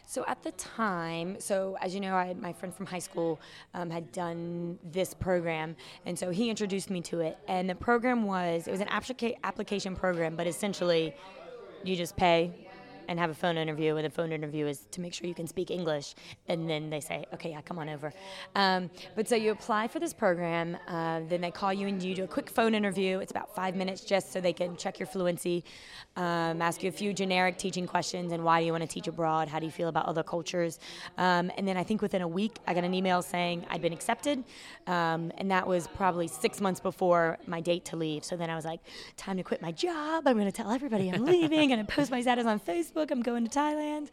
So 0.09 0.23
at 0.25 0.41
the 0.41 0.51
time, 0.53 1.35
so 1.39 1.77
as 1.81 1.93
you 1.93 1.99
know, 1.99 2.15
I 2.15 2.25
had 2.25 2.41
my 2.41 2.53
friend 2.53 2.73
from 2.73 2.85
high 2.85 2.99
school 2.99 3.41
um, 3.73 3.89
had 3.89 4.09
done 4.13 4.79
this 4.81 5.13
program, 5.13 5.75
and 6.05 6.17
so 6.17 6.29
he 6.29 6.49
introduced 6.49 6.89
me 6.89 7.01
to 7.01 7.19
it. 7.19 7.37
And 7.47 7.69
the 7.69 7.75
program 7.75 8.23
was 8.23 8.67
it 8.67 8.71
was 8.71 8.79
an 8.79 8.87
applica- 8.87 9.35
application 9.43 9.97
program, 9.97 10.37
but 10.37 10.47
essentially, 10.47 11.13
you 11.83 11.95
just 11.95 12.15
pay 12.17 12.51
and 13.07 13.19
have 13.19 13.29
a 13.29 13.33
phone 13.33 13.57
interview. 13.57 13.95
And 13.95 14.05
the 14.05 14.09
phone 14.09 14.31
interview 14.31 14.67
is 14.67 14.87
to 14.91 15.01
make 15.01 15.13
sure 15.13 15.27
you 15.27 15.33
can 15.33 15.47
speak 15.47 15.71
English. 15.71 16.15
And 16.47 16.69
then 16.69 16.89
they 16.89 16.99
say, 16.99 17.25
okay, 17.33 17.51
yeah, 17.51 17.61
come 17.61 17.79
on 17.79 17.89
over. 17.89 18.13
Um, 18.55 18.89
but 19.15 19.27
so 19.27 19.35
you 19.35 19.51
apply 19.51 19.87
for 19.87 19.99
this 19.99 20.13
program, 20.13 20.77
uh, 20.87 21.21
then 21.27 21.41
they 21.41 21.51
call 21.51 21.73
you 21.73 21.87
and 21.87 22.01
you 22.01 22.15
do 22.15 22.23
a 22.23 22.27
quick 22.27 22.49
phone 22.49 22.73
interview. 22.75 23.19
It's 23.19 23.31
about 23.31 23.53
five 23.55 23.75
minutes 23.75 24.01
just 24.01 24.31
so 24.31 24.41
they 24.41 24.53
can 24.53 24.75
check 24.77 24.99
your 24.99 25.07
fluency, 25.07 25.63
um, 26.15 26.61
ask 26.61 26.83
you 26.83 26.89
a 26.89 26.91
few 26.91 27.13
generic 27.13 27.57
teaching 27.57 27.87
questions 27.87 28.31
and 28.31 28.43
why 28.43 28.59
do 28.59 28.65
you 28.65 28.71
want 28.71 28.81
to 28.81 28.87
teach 28.87 29.07
abroad? 29.07 29.47
How 29.47 29.59
do 29.59 29.65
you 29.65 29.71
feel 29.71 29.89
about 29.89 30.05
other 30.05 30.23
cultures? 30.23 30.79
Um, 31.17 31.51
and 31.57 31.67
then 31.67 31.77
I 31.77 31.83
think 31.83 32.01
within 32.01 32.21
a 32.21 32.27
week, 32.27 32.57
I 32.67 32.73
got 32.73 32.83
an 32.83 32.93
email 32.93 33.21
saying 33.21 33.65
I'd 33.69 33.81
been 33.81 33.93
accepted. 33.93 34.43
Um, 34.87 35.31
and 35.37 35.51
that 35.51 35.67
was 35.67 35.87
probably 35.87 36.27
six 36.27 36.59
months 36.61 36.79
before 36.79 37.37
my 37.45 37.61
date 37.61 37.85
to 37.85 37.95
leave. 37.95 38.23
So 38.23 38.35
then 38.35 38.49
I 38.49 38.55
was 38.55 38.65
like, 38.65 38.79
time 39.15 39.37
to 39.37 39.43
quit 39.43 39.61
my 39.61 39.71
job. 39.71 40.27
I'm 40.27 40.33
going 40.33 40.45
to 40.45 40.51
tell 40.51 40.71
everybody 40.71 41.11
I'm 41.11 41.25
leaving. 41.25 41.71
and 41.71 41.79
I'm 41.79 41.85
going 41.85 41.87
to 41.87 41.93
post 41.93 42.11
my 42.11 42.21
status 42.21 42.45
on 42.45 42.59
Facebook. 42.59 42.96
I'm 43.11 43.21
going 43.21 43.47
to 43.47 43.59
Thailand. 43.59 44.09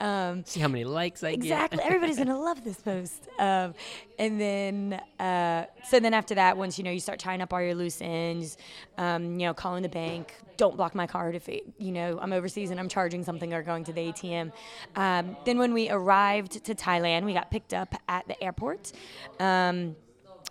Um, 0.00 0.44
See 0.44 0.60
how 0.60 0.68
many 0.68 0.84
likes 0.84 1.22
I 1.22 1.30
exactly. 1.30 1.48
get. 1.48 1.64
Exactly. 1.64 1.80
Everybody's 1.84 2.18
gonna 2.18 2.40
love 2.40 2.64
this 2.64 2.80
post. 2.80 3.28
Um, 3.38 3.74
and 4.18 4.40
then, 4.40 5.00
uh, 5.18 5.66
so 5.88 6.00
then 6.00 6.14
after 6.14 6.34
that, 6.34 6.56
once 6.56 6.78
you 6.78 6.84
know 6.84 6.90
you 6.90 7.00
start 7.00 7.18
tying 7.18 7.40
up 7.40 7.52
all 7.52 7.60
your 7.60 7.74
loose 7.74 8.00
ends, 8.00 8.56
um, 8.98 9.38
you 9.38 9.46
know, 9.46 9.54
calling 9.54 9.82
the 9.82 9.88
bank. 9.88 10.34
Don't 10.56 10.76
block 10.76 10.94
my 10.94 11.06
card 11.06 11.34
if 11.34 11.48
it, 11.48 11.64
you 11.78 11.92
know 11.92 12.18
I'm 12.20 12.32
overseas 12.32 12.70
and 12.70 12.78
I'm 12.78 12.88
charging 12.88 13.24
something 13.24 13.52
or 13.52 13.62
going 13.62 13.84
to 13.84 13.92
the 13.92 14.12
ATM. 14.12 14.52
Um, 14.96 15.36
then 15.44 15.58
when 15.58 15.72
we 15.74 15.90
arrived 15.90 16.64
to 16.64 16.74
Thailand, 16.74 17.24
we 17.24 17.32
got 17.32 17.50
picked 17.50 17.74
up 17.74 17.94
at 18.08 18.26
the 18.28 18.42
airport. 18.42 18.92
Um, 19.40 19.96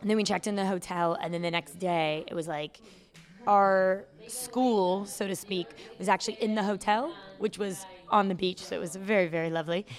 and 0.01 0.09
then 0.09 0.17
we 0.17 0.23
checked 0.23 0.47
in 0.47 0.55
the 0.55 0.65
hotel, 0.65 1.15
and 1.21 1.33
then 1.33 1.43
the 1.43 1.51
next 1.51 1.77
day 1.77 2.23
it 2.27 2.33
was 2.33 2.47
like 2.47 2.81
our 3.47 4.05
school, 4.27 5.05
so 5.05 5.27
to 5.27 5.35
speak, 5.35 5.67
was 5.99 6.09
actually 6.09 6.41
in 6.41 6.55
the 6.55 6.63
hotel, 6.63 7.13
which 7.41 7.57
was 7.57 7.85
on 8.09 8.27
the 8.27 8.35
beach. 8.35 8.59
So 8.59 8.75
it 8.75 8.79
was 8.79 8.95
very, 8.95 9.27
very 9.27 9.49
lovely. 9.49 9.85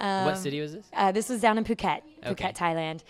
Um, 0.00 0.24
what 0.24 0.38
city 0.38 0.60
was 0.60 0.72
this? 0.74 0.86
Uh, 0.94 1.12
this 1.12 1.28
was 1.28 1.40
down 1.42 1.58
in 1.58 1.64
Phuket, 1.64 2.00
Phuket, 2.22 2.30
Okay. 2.32 2.52
Thailand. 2.52 3.00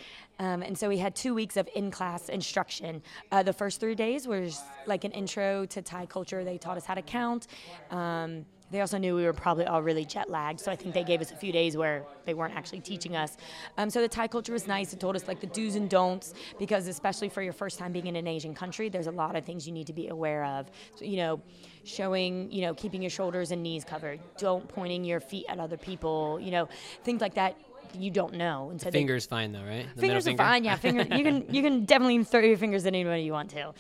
Um, 0.41 0.63
and 0.63 0.77
so 0.77 0.89
we 0.89 0.99
had 0.99 1.15
two 1.15 1.35
weeks 1.35 1.57
of 1.57 1.69
in-class 1.75 2.29
instruction. 2.29 3.03
Uh, 3.31 3.43
the 3.43 3.53
first 3.53 3.79
three 3.79 3.95
days 3.95 4.27
was 4.27 4.61
like 4.87 5.05
an 5.05 5.13
intro 5.13 5.67
to 5.67 5.83
Thai 5.83 6.07
culture. 6.07 6.43
They 6.45 6.59
taught 6.59 6.77
us 6.77 6.85
how 6.87 6.95
to 6.95 7.03
count. 7.03 7.47
Um, 7.91 8.45
they 8.71 8.81
also 8.81 8.99
knew 8.99 9.17
we 9.17 9.25
were 9.25 9.33
probably 9.33 9.67
all 9.67 9.83
really 9.83 10.05
jet 10.05 10.31
lagged, 10.31 10.61
so 10.61 10.71
I 10.71 10.77
think 10.77 10.95
they 10.95 11.05
gave 11.05 11.21
us 11.21 11.33
a 11.33 11.37
few 11.37 11.53
days 11.53 11.77
where 11.77 12.05
they 12.25 12.35
weren't 12.35 12.55
actually 12.55 12.81
teaching 12.81 13.17
us. 13.17 13.37
Um, 13.79 13.91
so 13.91 14.01
the 14.01 14.09
Thai 14.09 14.29
culture 14.29 14.53
was 14.53 14.67
nice. 14.67 14.93
It 14.93 15.01
told 15.01 15.17
us 15.17 15.27
like 15.27 15.41
the 15.41 15.47
do's 15.47 15.75
and 15.75 15.89
don'ts 15.89 16.35
because 16.59 16.87
especially 16.87 17.29
for 17.29 17.43
your 17.43 17.53
first 17.53 17.79
time 17.79 17.93
being 17.93 18.07
in 18.07 18.17
an 18.17 18.27
Asian 18.27 18.55
country, 18.55 18.89
there's 18.89 19.07
a 19.07 19.13
lot 19.13 19.37
of 19.37 19.45
things 19.45 19.67
you 19.67 19.73
need 19.73 19.87
to 19.89 19.93
be 19.93 20.09
aware 20.09 20.45
of. 20.45 20.71
So, 20.97 21.05
you 21.05 21.17
know, 21.17 21.41
showing, 21.85 22.51
you 22.53 22.63
know, 22.63 22.75
keeping 22.75 23.03
your 23.03 23.11
shoulders 23.11 23.51
and 23.51 23.63
knees 23.63 23.85
covered. 23.85 24.21
Don't 24.39 24.69
pointing 24.69 25.05
your 25.05 25.21
feet 25.21 25.47
at 25.49 25.59
other 25.59 25.77
people. 25.77 26.39
You 26.41 26.51
know, 26.51 26.69
things 27.05 27.21
like 27.21 27.35
that. 27.35 27.57
You 27.99 28.11
don't 28.11 28.35
know, 28.35 28.71
and 28.71 28.81
so 28.81 28.91
they- 28.91 28.99
Fingers 28.99 29.27
fine 29.27 29.53
though, 29.53 29.63
right? 29.65 29.87
The 29.95 30.01
fingers 30.01 30.27
are 30.29 30.37
fine. 30.37 30.65
Yeah, 30.65 30.77
fingers. 30.87 31.07
You 31.11 31.25
can 31.25 31.45
you 31.55 31.63
can 31.63 31.85
definitely 31.85 32.23
throw 32.25 32.41
your 32.41 32.57
fingers 32.57 32.85
at 32.87 32.89
anybody 32.95 33.23
you 33.23 33.33
want 33.33 33.51
to. 33.51 33.73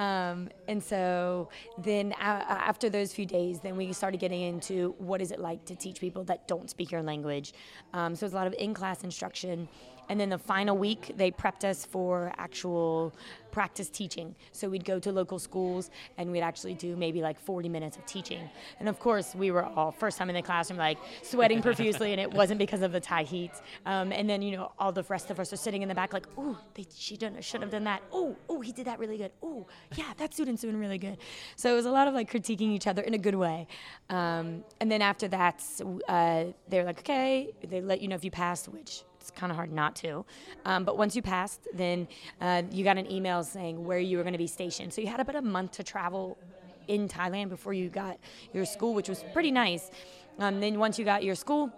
Um, 0.00 0.48
and 0.68 0.82
so 0.82 1.48
then 1.78 2.12
a- 2.12 2.22
after 2.24 2.88
those 2.90 3.12
few 3.12 3.26
days, 3.26 3.60
then 3.60 3.76
we 3.76 3.92
started 3.92 4.20
getting 4.20 4.42
into 4.42 4.94
what 4.98 5.20
is 5.20 5.30
it 5.32 5.40
like 5.40 5.64
to 5.66 5.74
teach 5.74 6.00
people 6.00 6.24
that 6.24 6.46
don't 6.46 6.68
speak 6.70 6.90
your 6.92 7.02
language. 7.02 7.52
Um, 7.92 8.14
so 8.14 8.26
it's 8.26 8.34
a 8.34 8.36
lot 8.36 8.46
of 8.46 8.54
in 8.58 8.74
class 8.74 9.04
instruction. 9.04 9.68
And 10.08 10.20
then 10.20 10.28
the 10.28 10.38
final 10.38 10.76
week, 10.76 11.12
they 11.16 11.30
prepped 11.30 11.64
us 11.64 11.84
for 11.84 12.32
actual 12.36 13.12
practice 13.56 13.88
teaching. 13.88 14.34
So 14.52 14.68
we'd 14.68 14.84
go 14.84 14.98
to 14.98 15.10
local 15.10 15.38
schools 15.38 15.90
and 16.18 16.30
we'd 16.30 16.42
actually 16.42 16.74
do 16.74 16.94
maybe 16.94 17.22
like 17.22 17.40
40 17.40 17.70
minutes 17.70 17.96
of 17.96 18.04
teaching. 18.04 18.50
And 18.80 18.86
of 18.86 18.98
course, 18.98 19.34
we 19.34 19.50
were 19.50 19.64
all 19.64 19.90
first 19.90 20.18
time 20.18 20.28
in 20.28 20.36
the 20.36 20.42
classroom, 20.42 20.78
like 20.78 20.98
sweating 21.22 21.62
profusely, 21.62 22.12
and 22.12 22.20
it 22.20 22.30
wasn't 22.30 22.58
because 22.58 22.82
of 22.82 22.92
the 22.92 23.00
Thai 23.00 23.22
heat. 23.22 23.52
Um, 23.86 24.12
and 24.12 24.28
then, 24.28 24.42
you 24.42 24.58
know, 24.58 24.72
all 24.78 24.92
the 24.92 25.04
rest 25.04 25.30
of 25.30 25.40
us 25.40 25.54
are 25.54 25.56
sitting 25.56 25.80
in 25.80 25.88
the 25.88 25.94
back, 25.94 26.12
like, 26.12 26.26
oh, 26.36 26.58
she 26.94 27.18
should 27.40 27.62
have 27.62 27.70
done 27.70 27.84
that. 27.84 28.02
Oh, 28.12 28.36
oh, 28.50 28.60
he 28.60 28.72
did 28.72 28.86
that 28.86 28.98
really 28.98 29.16
good. 29.16 29.32
Oh, 29.42 29.66
yeah, 29.94 30.12
that 30.18 30.34
student's 30.34 30.60
doing 30.60 30.76
really 30.76 30.98
good. 30.98 31.16
So 31.56 31.72
it 31.72 31.76
was 31.76 31.86
a 31.86 31.90
lot 31.90 32.08
of 32.08 32.12
like 32.12 32.30
critiquing 32.30 32.72
each 32.72 32.86
other 32.86 33.00
in 33.00 33.14
a 33.14 33.18
good 33.18 33.36
way. 33.36 33.68
Um, 34.10 34.64
and 34.82 34.92
then 34.92 35.00
after 35.00 35.28
that, 35.28 35.64
uh, 36.08 36.44
they're 36.68 36.84
like, 36.84 36.98
okay, 36.98 37.54
they 37.66 37.80
let 37.80 38.02
you 38.02 38.08
know 38.08 38.16
if 38.16 38.24
you 38.24 38.30
passed, 38.30 38.68
which 38.68 39.02
it's 39.28 39.36
kind 39.36 39.50
of 39.50 39.56
hard 39.56 39.72
not 39.72 39.96
to. 39.96 40.24
Um, 40.64 40.84
but 40.84 40.96
once 40.96 41.16
you 41.16 41.22
passed, 41.22 41.66
then 41.74 42.06
uh, 42.40 42.62
you 42.70 42.84
got 42.84 42.96
an 42.96 43.10
email 43.10 43.42
saying 43.42 43.84
where 43.84 43.98
you 43.98 44.18
were 44.18 44.22
going 44.22 44.34
to 44.34 44.38
be 44.38 44.46
stationed. 44.46 44.92
So 44.92 45.00
you 45.00 45.08
had 45.08 45.18
about 45.18 45.34
a 45.34 45.42
month 45.42 45.72
to 45.72 45.82
travel 45.82 46.38
in 46.86 47.08
Thailand 47.08 47.48
before 47.48 47.72
you 47.72 47.88
got 47.88 48.18
your 48.52 48.64
school, 48.64 48.94
which 48.94 49.08
was 49.08 49.24
pretty 49.32 49.50
nice. 49.50 49.90
Um, 50.38 50.60
then 50.60 50.78
once 50.78 50.96
you 50.96 51.04
got 51.04 51.24
your 51.24 51.34
school, 51.34 51.72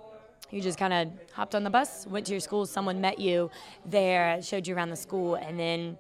you 0.50 0.61
just 0.61 0.78
kind 0.78 0.93
of 0.93 1.09
hopped 1.33 1.55
on 1.55 1.64
the 1.64 1.71
bus, 1.71 2.07
went 2.07 2.26
to 2.26 2.33
your 2.33 2.40
school, 2.40 2.67
someone 2.67 3.00
met 3.00 3.19
you 3.19 3.50
there, 3.87 4.43
showed 4.43 4.67
you 4.67 4.75
around 4.75 4.90
the 4.90 4.97
school, 4.97 5.37
and 5.37 5.59
then 5.59 5.97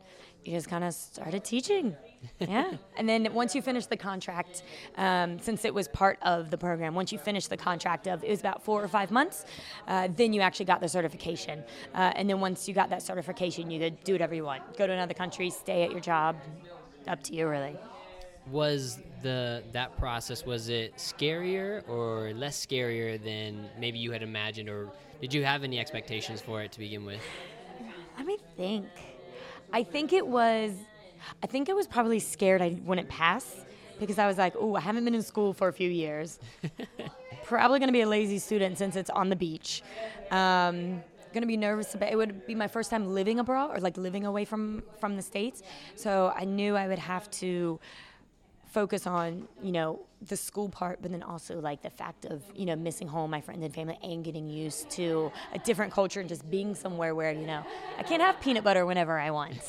you 0.48 0.56
just 0.56 0.68
kind 0.68 0.82
of 0.82 0.94
started 0.94 1.44
teaching. 1.44 1.94
yeah. 2.40 2.72
And 2.96 3.08
then 3.08 3.32
once 3.34 3.54
you 3.54 3.60
finish 3.62 3.86
the 3.86 3.96
contract, 3.96 4.62
um, 4.96 5.38
since 5.38 5.64
it 5.64 5.74
was 5.74 5.88
part 5.88 6.18
of 6.22 6.50
the 6.50 6.58
program, 6.58 6.94
once 6.94 7.12
you 7.12 7.18
finish 7.18 7.46
the 7.46 7.56
contract 7.56 8.08
of 8.08 8.24
it 8.24 8.30
was 8.30 8.40
about 8.40 8.64
four 8.64 8.82
or 8.82 8.88
five 8.88 9.10
months, 9.10 9.44
uh, 9.86 10.08
then 10.16 10.32
you 10.32 10.40
actually 10.40 10.66
got 10.66 10.80
the 10.80 10.88
certification. 10.88 11.62
Uh, 11.94 12.12
and 12.16 12.28
then 12.28 12.40
once 12.40 12.66
you 12.66 12.74
got 12.74 12.88
that 12.90 13.02
certification, 13.02 13.70
you 13.70 13.78
could 13.78 14.02
do 14.04 14.12
whatever 14.12 14.34
you 14.34 14.44
want. 14.44 14.76
Go 14.76 14.86
to 14.86 14.92
another 14.92 15.14
country, 15.14 15.50
stay 15.50 15.82
at 15.82 15.90
your 15.90 16.00
job. 16.00 16.36
Up 17.06 17.22
to 17.24 17.34
you, 17.34 17.46
really. 17.46 17.76
Was 18.50 18.98
the 19.22 19.62
that 19.72 19.96
process 19.98 20.46
was 20.46 20.70
it 20.70 20.96
scarier 20.96 21.86
or 21.88 22.32
less 22.34 22.64
scarier 22.64 23.22
than 23.22 23.68
maybe 23.78 23.98
you 23.98 24.10
had 24.12 24.22
imagined, 24.22 24.70
or 24.70 24.90
did 25.20 25.34
you 25.34 25.44
have 25.44 25.62
any 25.64 25.78
expectations 25.78 26.40
for 26.40 26.62
it 26.62 26.72
to 26.72 26.78
begin 26.78 27.04
with? 27.04 27.20
Let 28.16 28.26
me 28.26 28.38
think. 28.56 28.86
I 29.72 29.82
think 29.82 30.12
it 30.12 30.26
was 30.26 30.72
I 31.42 31.46
think 31.46 31.68
I 31.68 31.72
was 31.72 31.86
probably 31.86 32.20
scared 32.20 32.62
I 32.62 32.78
wouldn't 32.84 33.08
pass 33.08 33.64
because 33.98 34.18
I 34.18 34.26
was 34.26 34.38
like, 34.38 34.54
oh, 34.56 34.76
I 34.76 34.80
haven't 34.80 35.04
been 35.04 35.14
in 35.14 35.22
school 35.22 35.52
for 35.52 35.68
a 35.68 35.72
few 35.72 35.90
years. 35.90 36.38
probably 37.44 37.80
going 37.80 37.88
to 37.88 37.92
be 37.92 38.02
a 38.02 38.08
lazy 38.08 38.38
student 38.38 38.78
since 38.78 38.94
it's 38.94 39.10
on 39.10 39.28
the 39.28 39.36
beach. 39.36 39.82
Um, 40.30 41.02
going 41.32 41.42
to 41.42 41.46
be 41.46 41.56
nervous 41.56 41.94
about 41.94 42.10
it 42.10 42.16
would 42.16 42.46
be 42.46 42.54
my 42.54 42.68
first 42.68 42.90
time 42.90 43.14
living 43.14 43.38
abroad 43.38 43.76
or 43.76 43.80
like 43.80 43.96
living 43.96 44.24
away 44.24 44.44
from 44.44 44.82
from 44.98 45.14
the 45.14 45.22
states 45.22 45.62
so 45.94 46.32
i 46.34 46.44
knew 46.44 46.74
i 46.74 46.88
would 46.88 46.98
have 46.98 47.30
to 47.30 47.78
focus 48.68 49.06
on 49.06 49.48
you 49.62 49.72
know 49.72 50.00
the 50.28 50.36
school 50.36 50.68
part 50.68 51.00
but 51.00 51.10
then 51.10 51.22
also 51.22 51.58
like 51.60 51.80
the 51.82 51.90
fact 51.90 52.24
of 52.26 52.42
you 52.54 52.66
know 52.66 52.76
missing 52.76 53.08
home 53.08 53.30
my 53.30 53.40
friends 53.40 53.62
and 53.64 53.74
family 53.74 53.98
and 54.02 54.24
getting 54.24 54.50
used 54.50 54.90
to 54.90 55.30
a 55.54 55.58
different 55.60 55.92
culture 55.92 56.20
and 56.20 56.28
just 56.28 56.48
being 56.50 56.74
somewhere 56.74 57.14
where 57.14 57.32
you 57.32 57.46
know 57.46 57.64
i 57.98 58.02
can't 58.02 58.20
have 58.20 58.38
peanut 58.40 58.64
butter 58.64 58.84
whenever 58.84 59.18
i 59.18 59.30
want. 59.30 59.58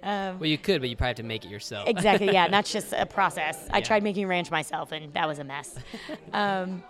Um, 0.00 0.38
well 0.38 0.46
you 0.48 0.58
could 0.58 0.80
but 0.80 0.88
you 0.88 0.94
probably 0.94 1.08
have 1.08 1.16
to 1.16 1.22
make 1.24 1.44
it 1.44 1.50
yourself. 1.50 1.88
Exactly 1.88 2.32
yeah 2.32 2.48
that's 2.48 2.72
just 2.72 2.92
a 2.92 3.04
process. 3.18 3.64
Yeah. 3.66 3.76
i 3.76 3.80
tried 3.80 4.04
making 4.04 4.28
ranch 4.28 4.50
myself 4.50 4.92
and 4.92 5.12
that 5.14 5.26
was 5.26 5.40
a 5.40 5.44
mess. 5.44 5.76
Um, 6.32 6.84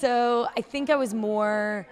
so 0.00 0.48
i 0.56 0.62
think 0.62 0.88
i 0.88 0.96
was 0.96 1.12
more 1.12 1.86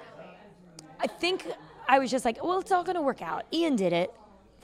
i 1.01 1.07
think 1.07 1.47
i 1.87 1.99
was 1.99 2.11
just 2.11 2.25
like 2.25 2.43
well 2.43 2.61
it's 2.61 2.73
all 2.73 2.83
going 2.85 2.97
to 2.97 3.03
work 3.03 3.21
out. 3.21 3.45
Ian 3.53 3.77
did 3.77 3.93
it 3.93 4.13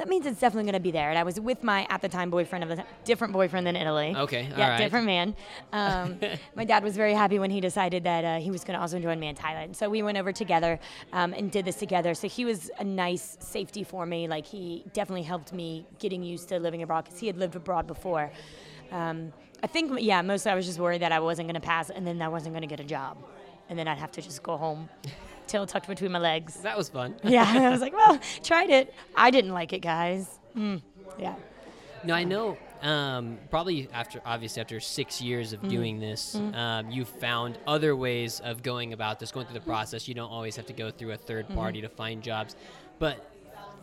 that 0.00 0.08
means 0.08 0.24
it's 0.24 0.40
definitely 0.40 0.64
going 0.64 0.80
to 0.80 0.80
be 0.80 0.90
there. 0.90 1.10
And 1.10 1.18
I 1.18 1.24
was 1.24 1.38
with 1.38 1.62
my 1.62 1.86
at 1.90 2.00
the 2.00 2.08
time 2.08 2.30
boyfriend 2.30 2.64
of 2.64 2.70
a 2.70 2.86
different 3.04 3.34
boyfriend 3.34 3.66
than 3.66 3.76
Italy. 3.76 4.14
Okay, 4.16 4.48
yeah, 4.56 4.78
different 4.78 5.04
man. 5.04 5.36
Um, 5.74 6.18
my 6.56 6.64
dad 6.64 6.82
was 6.82 6.96
very 6.96 7.12
happy 7.12 7.38
when 7.38 7.50
he 7.50 7.60
decided 7.60 8.04
that 8.04 8.24
uh, 8.24 8.38
he 8.40 8.50
was 8.50 8.64
going 8.64 8.76
to 8.78 8.80
also 8.80 8.98
join 8.98 9.20
me 9.20 9.28
in 9.28 9.36
Thailand. 9.36 9.76
So 9.76 9.90
we 9.90 10.02
went 10.02 10.16
over 10.16 10.32
together 10.32 10.80
um, 11.12 11.34
and 11.34 11.52
did 11.52 11.66
this 11.66 11.76
together. 11.76 12.14
So 12.14 12.28
he 12.28 12.46
was 12.46 12.70
a 12.78 12.84
nice 12.84 13.36
safety 13.40 13.84
for 13.84 14.06
me. 14.06 14.26
Like 14.26 14.46
he 14.46 14.86
definitely 14.94 15.24
helped 15.24 15.52
me 15.52 15.84
getting 15.98 16.22
used 16.22 16.48
to 16.48 16.58
living 16.58 16.82
abroad 16.82 17.04
because 17.04 17.20
he 17.20 17.26
had 17.26 17.36
lived 17.36 17.54
abroad 17.54 17.86
before. 17.86 18.32
Um, 18.92 19.34
I 19.62 19.66
think, 19.66 19.92
yeah, 20.00 20.22
mostly 20.22 20.50
I 20.50 20.54
was 20.54 20.64
just 20.64 20.78
worried 20.78 21.02
that 21.02 21.12
I 21.12 21.20
wasn't 21.20 21.46
going 21.46 21.60
to 21.60 21.66
pass 21.66 21.90
and 21.90 22.06
then 22.06 22.22
I 22.22 22.28
wasn't 22.28 22.54
going 22.54 22.62
to 22.62 22.74
get 22.74 22.80
a 22.80 22.84
job. 22.84 23.18
And 23.68 23.78
then 23.78 23.86
I'd 23.86 23.98
have 23.98 24.12
to 24.12 24.22
just 24.22 24.42
go 24.42 24.56
home 24.56 24.88
tail 25.50 25.66
tucked 25.66 25.88
between 25.88 26.12
my 26.12 26.18
legs. 26.18 26.56
That 26.56 26.76
was 26.76 26.88
fun. 26.88 27.16
yeah, 27.24 27.44
I 27.46 27.70
was 27.70 27.80
like, 27.80 27.92
well, 27.92 28.18
tried 28.42 28.70
it. 28.70 28.94
I 29.14 29.30
didn't 29.30 29.52
like 29.52 29.72
it, 29.72 29.80
guys. 29.80 30.38
Mm, 30.56 30.82
yeah. 31.18 31.34
No, 32.04 32.14
I 32.14 32.24
know. 32.24 32.56
Um, 32.82 33.38
probably 33.50 33.88
after, 33.92 34.22
obviously, 34.24 34.60
after 34.62 34.80
six 34.80 35.20
years 35.20 35.52
of 35.52 35.60
mm. 35.60 35.68
doing 35.68 36.00
this, 36.00 36.36
mm. 36.36 36.54
um, 36.54 36.90
you 36.90 37.04
found 37.04 37.58
other 37.66 37.94
ways 37.94 38.40
of 38.40 38.62
going 38.62 38.94
about 38.94 39.18
this, 39.18 39.30
going 39.30 39.46
through 39.46 39.58
the 39.58 39.66
process. 39.66 40.08
You 40.08 40.14
don't 40.14 40.30
always 40.30 40.56
have 40.56 40.66
to 40.66 40.72
go 40.72 40.90
through 40.90 41.12
a 41.12 41.16
third 41.16 41.46
mm-hmm. 41.46 41.56
party 41.56 41.82
to 41.82 41.88
find 41.88 42.22
jobs. 42.22 42.56
But 42.98 43.30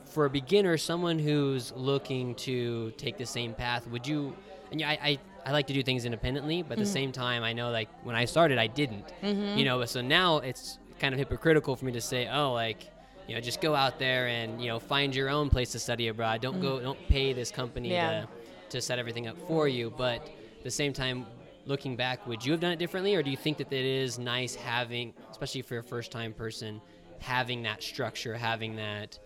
for 0.05 0.25
a 0.25 0.29
beginner, 0.29 0.77
someone 0.77 1.19
who's 1.19 1.71
looking 1.73 2.33
to 2.35 2.91
take 2.97 3.17
the 3.17 3.25
same 3.25 3.53
path, 3.53 3.87
would 3.87 4.07
you? 4.07 4.35
And 4.71 4.81
I, 4.81 4.97
I, 5.01 5.19
I 5.45 5.51
like 5.51 5.67
to 5.67 5.73
do 5.73 5.83
things 5.83 6.05
independently, 6.05 6.63
but 6.63 6.71
at 6.71 6.75
mm-hmm. 6.77 6.83
the 6.85 6.89
same 6.89 7.11
time, 7.11 7.43
I 7.43 7.53
know 7.53 7.69
like 7.69 7.89
when 8.03 8.15
I 8.15 8.25
started, 8.25 8.57
I 8.57 8.67
didn't. 8.67 9.13
Mm-hmm. 9.21 9.59
You 9.59 9.65
know, 9.65 9.85
so 9.85 10.01
now 10.01 10.37
it's 10.39 10.79
kind 10.99 11.13
of 11.13 11.19
hypocritical 11.19 11.75
for 11.75 11.85
me 11.85 11.91
to 11.93 12.01
say, 12.01 12.27
oh, 12.27 12.53
like, 12.53 12.89
you 13.27 13.35
know, 13.35 13.41
just 13.41 13.61
go 13.61 13.75
out 13.75 13.99
there 13.99 14.27
and 14.27 14.61
you 14.61 14.67
know 14.69 14.79
find 14.79 15.15
your 15.15 15.29
own 15.29 15.49
place 15.49 15.71
to 15.73 15.79
study 15.79 16.07
abroad. 16.07 16.41
Don't 16.41 16.57
mm. 16.57 16.61
go, 16.61 16.79
don't 16.79 17.07
pay 17.07 17.33
this 17.33 17.51
company 17.51 17.91
yeah. 17.91 18.21
to 18.21 18.27
to 18.69 18.81
set 18.81 18.99
everything 18.99 19.27
up 19.27 19.37
for 19.47 19.67
you. 19.67 19.93
But 19.95 20.21
at 20.21 20.63
the 20.63 20.71
same 20.71 20.93
time, 20.93 21.25
looking 21.65 21.95
back, 21.95 22.25
would 22.27 22.45
you 22.45 22.51
have 22.53 22.61
done 22.61 22.71
it 22.71 22.79
differently, 22.79 23.15
or 23.15 23.23
do 23.23 23.29
you 23.29 23.37
think 23.37 23.57
that 23.57 23.71
it 23.71 23.85
is 23.85 24.17
nice 24.17 24.55
having, 24.55 25.13
especially 25.29 25.61
for 25.61 25.77
a 25.77 25.83
first 25.83 26.11
time 26.11 26.33
person, 26.33 26.81
having 27.19 27.63
that 27.63 27.83
structure, 27.83 28.35
having 28.35 28.75
that? 28.77 29.19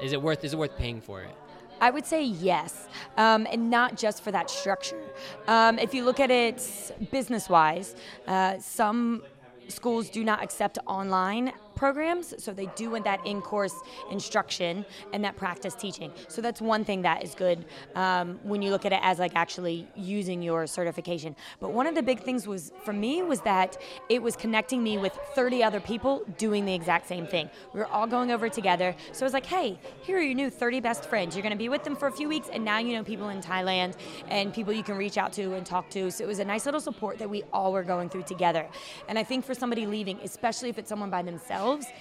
Is 0.00 0.12
it 0.12 0.20
worth? 0.20 0.44
Is 0.44 0.54
it 0.54 0.58
worth 0.58 0.76
paying 0.76 1.00
for 1.00 1.22
it? 1.22 1.30
I 1.80 1.90
would 1.90 2.06
say 2.06 2.24
yes, 2.24 2.88
um, 3.16 3.46
and 3.50 3.68
not 3.68 3.96
just 3.96 4.22
for 4.22 4.30
that 4.32 4.48
structure. 4.48 5.02
Um, 5.46 5.78
if 5.78 5.92
you 5.92 6.04
look 6.04 6.20
at 6.20 6.30
it 6.30 6.62
business 7.10 7.48
wise, 7.48 7.94
uh, 8.26 8.58
some 8.58 9.22
schools 9.68 10.08
do 10.10 10.24
not 10.24 10.42
accept 10.42 10.78
online 10.86 11.52
programs, 11.84 12.32
so 12.42 12.50
they 12.50 12.70
do 12.76 12.88
want 12.92 13.04
that 13.04 13.20
in-course 13.26 13.74
instruction 14.10 14.86
and 15.12 15.22
that 15.22 15.36
practice 15.36 15.74
teaching. 15.74 16.10
So 16.28 16.40
that's 16.40 16.62
one 16.62 16.82
thing 16.82 17.02
that 17.02 17.22
is 17.22 17.34
good 17.34 17.66
um, 17.94 18.40
when 18.42 18.62
you 18.62 18.70
look 18.70 18.86
at 18.86 18.94
it 18.94 19.00
as 19.02 19.18
like 19.18 19.32
actually 19.34 19.86
using 19.94 20.40
your 20.40 20.66
certification. 20.66 21.36
But 21.60 21.72
one 21.72 21.86
of 21.86 21.94
the 21.94 22.02
big 22.02 22.20
things 22.20 22.48
was 22.48 22.72
for 22.86 22.94
me 22.94 23.22
was 23.22 23.42
that 23.42 23.76
it 24.08 24.22
was 24.22 24.34
connecting 24.34 24.82
me 24.82 24.96
with 24.96 25.12
30 25.34 25.62
other 25.62 25.78
people 25.78 26.22
doing 26.38 26.64
the 26.64 26.72
exact 26.72 27.06
same 27.06 27.26
thing. 27.26 27.50
We 27.74 27.80
were 27.80 27.86
all 27.88 28.06
going 28.06 28.30
over 28.30 28.48
together. 28.48 28.96
So 29.12 29.22
I 29.22 29.26
was 29.26 29.34
like, 29.34 29.44
hey, 29.44 29.78
here 30.04 30.16
are 30.16 30.22
your 30.22 30.34
new 30.34 30.48
30 30.48 30.80
best 30.80 31.04
friends. 31.04 31.36
You're 31.36 31.42
going 31.42 31.58
to 31.58 31.64
be 31.66 31.68
with 31.68 31.84
them 31.84 31.96
for 31.96 32.08
a 32.08 32.12
few 32.12 32.30
weeks, 32.30 32.48
and 32.50 32.64
now 32.64 32.78
you 32.78 32.94
know 32.94 33.04
people 33.04 33.28
in 33.28 33.42
Thailand 33.42 33.92
and 34.28 34.54
people 34.54 34.72
you 34.72 34.82
can 34.82 34.96
reach 34.96 35.18
out 35.18 35.34
to 35.34 35.52
and 35.52 35.66
talk 35.66 35.90
to. 35.90 36.10
So 36.10 36.24
it 36.24 36.28
was 36.28 36.38
a 36.38 36.46
nice 36.46 36.64
little 36.64 36.80
support 36.80 37.18
that 37.18 37.28
we 37.28 37.42
all 37.52 37.74
were 37.74 37.82
going 37.82 38.08
through 38.08 38.22
together. 38.22 38.66
And 39.06 39.18
I 39.18 39.22
think 39.22 39.44
for 39.44 39.54
somebody 39.54 39.84
leaving, 39.84 40.18
especially 40.24 40.70
if 40.70 40.78
it's 40.78 40.88
someone 40.88 41.10
by 41.10 41.20
themselves 41.20 41.73
themselves, 41.74 41.92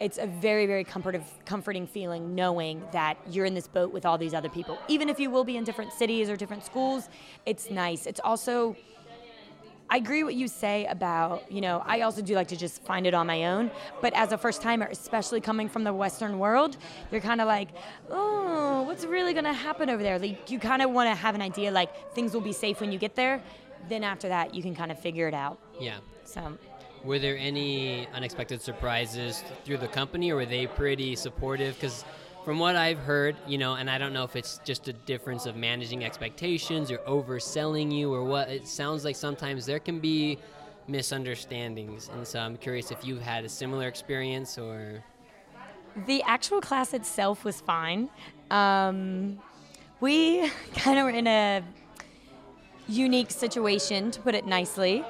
it's 0.00 0.16
a 0.18 0.26
very, 0.26 0.66
very 0.66 0.84
comforting, 0.84 1.24
comforting 1.44 1.86
feeling 1.86 2.34
knowing 2.34 2.82
that 2.92 3.18
you're 3.28 3.44
in 3.44 3.54
this 3.54 3.68
boat 3.68 3.92
with 3.92 4.06
all 4.06 4.16
these 4.16 4.32
other 4.32 4.48
people. 4.48 4.78
Even 4.88 5.08
if 5.10 5.20
you 5.20 5.30
will 5.30 5.44
be 5.44 5.56
in 5.56 5.64
different 5.64 5.92
cities 5.92 6.30
or 6.30 6.36
different 6.36 6.64
schools, 6.64 7.08
it's 7.44 7.70
nice. 7.70 8.06
It's 8.06 8.20
also, 8.20 8.76
I 9.90 9.98
agree 9.98 10.24
what 10.24 10.34
you 10.34 10.48
say 10.48 10.86
about, 10.86 11.52
you 11.52 11.60
know, 11.60 11.82
I 11.84 12.00
also 12.00 12.22
do 12.22 12.34
like 12.34 12.48
to 12.48 12.56
just 12.56 12.82
find 12.82 13.06
it 13.06 13.12
on 13.12 13.26
my 13.26 13.44
own. 13.44 13.70
But 14.00 14.14
as 14.14 14.32
a 14.32 14.38
first 14.38 14.62
timer, 14.62 14.88
especially 14.90 15.42
coming 15.42 15.68
from 15.68 15.84
the 15.84 15.92
Western 15.92 16.38
world, 16.38 16.78
you're 17.12 17.20
kind 17.20 17.42
of 17.42 17.46
like, 17.46 17.68
oh, 18.08 18.82
what's 18.82 19.04
really 19.04 19.34
going 19.34 19.44
to 19.44 19.52
happen 19.52 19.90
over 19.90 20.02
there? 20.02 20.18
Like, 20.18 20.50
you 20.50 20.58
kind 20.58 20.80
of 20.80 20.92
want 20.92 21.10
to 21.10 21.14
have 21.14 21.34
an 21.34 21.42
idea, 21.42 21.70
like, 21.70 22.14
things 22.14 22.32
will 22.32 22.40
be 22.40 22.54
safe 22.54 22.80
when 22.80 22.90
you 22.90 22.98
get 22.98 23.16
there. 23.16 23.42
Then 23.90 24.02
after 24.02 24.28
that, 24.28 24.54
you 24.54 24.62
can 24.62 24.74
kind 24.74 24.90
of 24.90 24.98
figure 24.98 25.28
it 25.28 25.34
out. 25.34 25.58
Yeah. 25.78 25.98
So 26.24 26.56
were 27.04 27.18
there 27.18 27.36
any 27.36 28.06
unexpected 28.08 28.60
surprises 28.60 29.42
through 29.64 29.78
the 29.78 29.88
company, 29.88 30.30
or 30.30 30.36
were 30.36 30.46
they 30.46 30.66
pretty 30.66 31.16
supportive? 31.16 31.74
Because 31.74 32.04
from 32.44 32.58
what 32.58 32.76
I've 32.76 32.98
heard, 32.98 33.36
you 33.46 33.58
know, 33.58 33.74
and 33.74 33.90
I 33.90 33.98
don't 33.98 34.12
know 34.12 34.24
if 34.24 34.36
it's 34.36 34.60
just 34.64 34.88
a 34.88 34.92
difference 34.92 35.46
of 35.46 35.56
managing 35.56 36.04
expectations 36.04 36.90
or 36.90 36.98
overselling 36.98 37.92
you 37.92 38.12
or 38.12 38.24
what, 38.24 38.48
it 38.48 38.66
sounds 38.66 39.04
like 39.04 39.16
sometimes 39.16 39.66
there 39.66 39.78
can 39.78 40.00
be 40.00 40.38
misunderstandings. 40.88 42.10
And 42.12 42.26
so 42.26 42.40
I'm 42.40 42.56
curious 42.56 42.90
if 42.90 43.04
you've 43.04 43.22
had 43.22 43.44
a 43.44 43.48
similar 43.48 43.86
experience 43.88 44.58
or. 44.58 45.04
The 46.06 46.22
actual 46.22 46.60
class 46.60 46.94
itself 46.94 47.44
was 47.44 47.60
fine. 47.60 48.08
Um, 48.50 49.38
we 50.00 50.50
kind 50.74 50.98
of 50.98 51.04
were 51.04 51.10
in 51.10 51.26
a 51.26 51.62
unique 52.88 53.30
situation, 53.30 54.10
to 54.10 54.20
put 54.20 54.34
it 54.34 54.46
nicely 54.46 55.04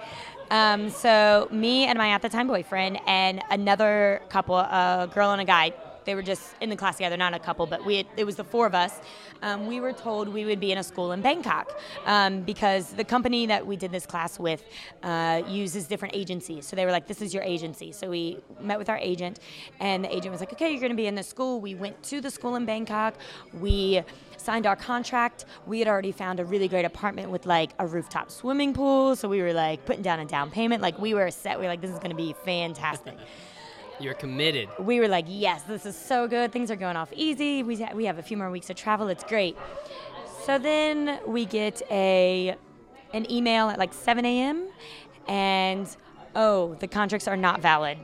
Um, 0.50 0.90
so 0.90 1.48
me 1.52 1.86
and 1.86 1.96
my 1.96 2.10
at 2.10 2.22
the 2.22 2.28
time 2.28 2.48
boyfriend 2.48 2.98
and 3.06 3.40
another 3.50 4.20
couple, 4.28 4.58
a 4.58 5.08
girl 5.12 5.30
and 5.30 5.40
a 5.40 5.44
guy, 5.44 5.72
they 6.04 6.14
were 6.14 6.22
just 6.22 6.54
in 6.60 6.70
the 6.70 6.76
class 6.76 6.96
together, 6.96 7.16
not 7.16 7.34
a 7.34 7.38
couple, 7.38 7.66
but 7.66 7.84
we 7.84 8.04
it 8.16 8.24
was 8.24 8.36
the 8.36 8.44
four 8.44 8.66
of 8.66 8.74
us. 8.74 9.00
Um, 9.42 9.66
we 9.66 9.80
were 9.80 9.92
told 9.92 10.28
we 10.28 10.44
would 10.44 10.58
be 10.58 10.72
in 10.72 10.78
a 10.78 10.82
school 10.82 11.12
in 11.12 11.20
Bangkok 11.20 11.78
um, 12.04 12.42
because 12.42 12.92
the 12.92 13.04
company 13.04 13.46
that 13.46 13.66
we 13.66 13.76
did 13.76 13.92
this 13.92 14.06
class 14.06 14.38
with 14.38 14.64
uh, 15.02 15.42
uses 15.46 15.86
different 15.86 16.16
agencies. 16.16 16.66
So 16.66 16.74
they 16.74 16.84
were 16.84 16.90
like, 16.90 17.06
"This 17.06 17.22
is 17.22 17.32
your 17.32 17.42
agency." 17.42 17.92
So 17.92 18.10
we 18.10 18.38
met 18.60 18.78
with 18.78 18.88
our 18.88 18.98
agent, 18.98 19.40
and 19.78 20.04
the 20.04 20.14
agent 20.14 20.32
was 20.32 20.40
like, 20.40 20.52
"Okay, 20.52 20.70
you're 20.70 20.80
going 20.80 20.90
to 20.90 20.96
be 20.96 21.06
in 21.06 21.14
the 21.14 21.22
school." 21.22 21.60
We 21.60 21.74
went 21.74 22.02
to 22.04 22.20
the 22.20 22.30
school 22.30 22.56
in 22.56 22.64
Bangkok. 22.64 23.14
We 23.52 24.02
signed 24.40 24.66
our 24.66 24.76
contract. 24.76 25.44
We 25.66 25.78
had 25.78 25.88
already 25.88 26.12
found 26.12 26.40
a 26.40 26.44
really 26.44 26.68
great 26.68 26.84
apartment 26.84 27.30
with 27.30 27.46
like 27.46 27.70
a 27.78 27.86
rooftop 27.86 28.30
swimming 28.30 28.74
pool. 28.74 29.14
So 29.16 29.28
we 29.28 29.42
were 29.42 29.52
like 29.52 29.84
putting 29.86 30.02
down 30.02 30.20
a 30.20 30.24
down 30.24 30.50
payment. 30.50 30.82
Like 30.82 30.98
we 30.98 31.14
were 31.14 31.30
set. 31.30 31.58
We 31.58 31.66
were 31.66 31.70
like, 31.70 31.80
"This 31.80 31.90
is 31.90 31.98
going 31.98 32.10
to 32.10 32.16
be 32.16 32.34
fantastic." 32.44 33.16
You're 34.00 34.14
committed. 34.14 34.70
we 34.78 34.98
were 34.98 35.08
like, 35.08 35.26
yes, 35.28 35.62
this 35.64 35.84
is 35.84 35.94
so 35.94 36.26
good. 36.26 36.52
Things 36.52 36.70
are 36.70 36.76
going 36.76 36.96
off 36.96 37.12
easy. 37.14 37.62
We, 37.62 37.82
ha- 37.82 37.92
we 37.94 38.06
have 38.06 38.16
a 38.18 38.22
few 38.22 38.38
more 38.38 38.50
weeks 38.50 38.68
to 38.68 38.74
travel. 38.74 39.08
It's 39.08 39.24
great. 39.24 39.58
So 40.46 40.58
then 40.58 41.20
we 41.26 41.44
get 41.44 41.82
a 41.90 42.56
an 43.12 43.30
email 43.30 43.68
at 43.68 43.78
like 43.78 43.92
7 43.92 44.24
a.m. 44.24 44.68
and 45.28 45.86
oh, 46.34 46.76
the 46.76 46.88
contracts 46.88 47.28
are 47.28 47.36
not 47.36 47.60
valid. 47.60 47.98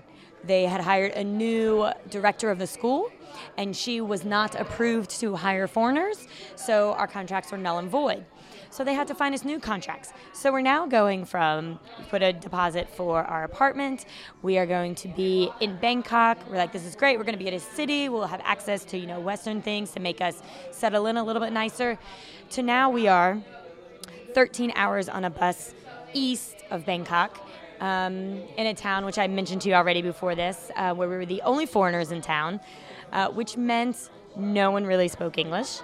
They 0.45 0.65
had 0.67 0.83
hired 0.83 1.13
a 1.13 1.25
new 1.25 1.91
director 2.11 2.51
of 2.51 2.59
the 2.59 2.67
school, 2.67 3.11
and 3.57 3.77
she 3.77 4.01
was 4.01 4.25
not 4.25 4.55
approved 4.55 5.11
to 5.21 5.37
hire 5.37 5.67
foreigners, 5.67 6.27
so 6.55 6.93
our 6.95 7.07
contracts 7.07 7.53
were 7.53 7.59
null 7.59 7.79
and 7.79 7.91
void. 7.91 8.25
So 8.71 8.85
they 8.85 8.95
had 8.95 9.09
to 9.09 9.15
find 9.15 9.35
us 9.35 9.45
new 9.45 9.59
contracts. 9.59 10.13
So 10.33 10.53
we're 10.53 10.61
now 10.61 10.87
going 10.87 11.25
from 11.25 11.79
put 12.11 12.23
a 12.23 12.33
deposit 12.33 12.89
for 12.91 13.25
our 13.25 13.45
apartment. 13.45 14.05
We 14.43 14.59
are 14.59 14.67
going 14.67 14.95
to 14.97 15.09
be 15.09 15.51
in 15.61 15.77
Bangkok. 15.77 16.39
We're 16.51 16.59
like, 16.59 16.73
this 16.73 16.85
is 16.85 16.95
great. 16.95 17.17
We're 17.17 17.25
going 17.25 17.39
to 17.39 17.43
be 17.43 17.49
at 17.49 17.55
a 17.55 17.61
city. 17.61 18.09
We'll 18.09 18.27
have 18.27 18.43
access 18.45 18.85
to 18.87 18.99
you 18.99 19.07
know 19.07 19.21
Western 19.21 19.63
things 19.63 19.93
to 19.93 20.01
make 20.01 20.21
us 20.21 20.43
settle 20.73 21.07
in 21.07 21.17
a 21.17 21.25
little 21.25 21.41
bit 21.41 21.53
nicer. 21.53 21.99
To 22.51 22.63
now 22.63 22.91
we 22.91 23.09
are 23.09 23.41
13 24.35 24.73
hours 24.75 25.09
on 25.09 25.25
a 25.25 25.31
bus 25.31 25.73
east 26.13 26.57
of 26.71 26.85
Bangkok. 26.85 27.41
Um, 27.81 28.43
in 28.57 28.67
a 28.67 28.75
town 28.75 29.05
which 29.05 29.19
I 29.19 29.27
mentioned 29.27 29.61
to 29.63 29.69
you 29.69 29.75
already 29.75 30.01
before 30.01 30.35
this, 30.35 30.71
uh, 30.77 30.95
where 30.95 31.11
we 31.11 31.17
were 31.17 31.27
the 31.27 31.43
only 31.43 31.67
foreigners 31.67 32.11
in 32.11 32.23
town, 32.23 32.59
uh, 33.13 33.29
which 33.29 33.57
meant 33.57 34.11
no 34.37 34.71
one 34.71 34.85
really 34.85 35.09
spoke 35.09 35.39
English. 35.39 35.81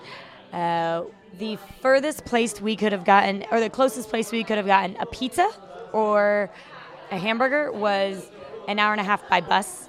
Uh, 0.53 1.05
the 1.39 1.57
furthest 1.81 2.25
place 2.25 2.61
we 2.61 2.77
could 2.77 2.93
have 2.93 3.05
gotten, 3.05 3.45
or 3.51 3.61
the 3.61 3.71
closest 3.71 4.11
place 4.11 4.31
we 4.33 4.45
could 4.45 4.59
have 4.59 4.67
gotten 4.67 4.97
a 5.01 5.07
pizza 5.07 5.51
or 5.93 6.51
a 7.11 7.19
hamburger 7.19 7.73
was 7.73 8.31
an 8.69 8.79
hour 8.79 8.93
and 8.93 9.01
a 9.01 9.05
half 9.05 9.27
by 9.29 9.41
bus. 9.41 9.89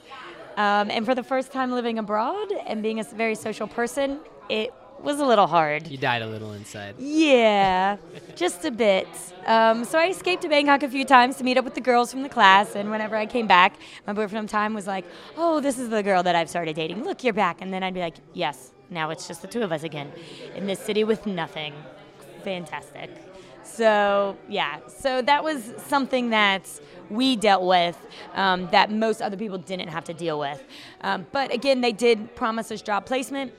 Um, 0.55 0.91
and 0.91 1.05
for 1.05 1.15
the 1.15 1.23
first 1.23 1.51
time 1.51 1.71
living 1.71 1.97
abroad 1.97 2.51
and 2.67 2.83
being 2.83 2.99
a 2.99 3.03
very 3.03 3.35
social 3.35 3.67
person, 3.67 4.19
it 4.49 4.73
was 5.03 5.19
a 5.19 5.25
little 5.25 5.47
hard. 5.47 5.87
You 5.87 5.97
died 5.97 6.21
a 6.21 6.27
little 6.27 6.53
inside. 6.53 6.95
Yeah, 6.97 7.97
just 8.35 8.65
a 8.65 8.71
bit. 8.71 9.07
Um, 9.45 9.83
so 9.83 9.99
I 9.99 10.07
escaped 10.07 10.41
to 10.43 10.49
Bangkok 10.49 10.83
a 10.83 10.89
few 10.89 11.05
times 11.05 11.35
to 11.37 11.43
meet 11.43 11.57
up 11.57 11.65
with 11.65 11.75
the 11.75 11.81
girls 11.81 12.11
from 12.11 12.23
the 12.23 12.29
class, 12.29 12.75
and 12.75 12.89
whenever 12.89 13.15
I 13.15 13.25
came 13.25 13.47
back, 13.47 13.75
my 14.07 14.13
boyfriend 14.13 14.45
at 14.45 14.47
the 14.49 14.51
time 14.51 14.73
was 14.73 14.87
like, 14.87 15.05
"Oh, 15.37 15.59
this 15.59 15.77
is 15.77 15.89
the 15.89 16.01
girl 16.01 16.23
that 16.23 16.35
I've 16.35 16.49
started 16.49 16.75
dating. 16.75 17.03
Look, 17.03 17.23
you're 17.23 17.33
back." 17.33 17.61
And 17.61 17.73
then 17.73 17.83
I'd 17.83 17.93
be 17.93 17.99
like, 17.99 18.15
"Yes, 18.33 18.71
now 18.89 19.09
it's 19.09 19.27
just 19.27 19.41
the 19.41 19.47
two 19.47 19.61
of 19.61 19.71
us 19.71 19.83
again 19.83 20.11
in 20.55 20.65
this 20.67 20.79
city 20.79 21.03
with 21.03 21.25
nothing. 21.25 21.73
Fantastic." 22.43 23.09
So 23.63 24.37
yeah, 24.47 24.79
so 24.87 25.21
that 25.21 25.43
was 25.43 25.73
something 25.87 26.29
that 26.29 26.69
we 27.09 27.35
dealt 27.35 27.63
with 27.63 27.97
um, 28.35 28.67
that 28.71 28.91
most 28.91 29.21
other 29.21 29.37
people 29.37 29.57
didn't 29.57 29.89
have 29.89 30.03
to 30.05 30.13
deal 30.13 30.39
with. 30.39 30.63
Um, 31.01 31.25
but 31.31 31.53
again, 31.53 31.81
they 31.81 31.91
did 31.91 32.35
promise 32.35 32.71
us 32.71 32.81
job 32.81 33.05
placement. 33.05 33.53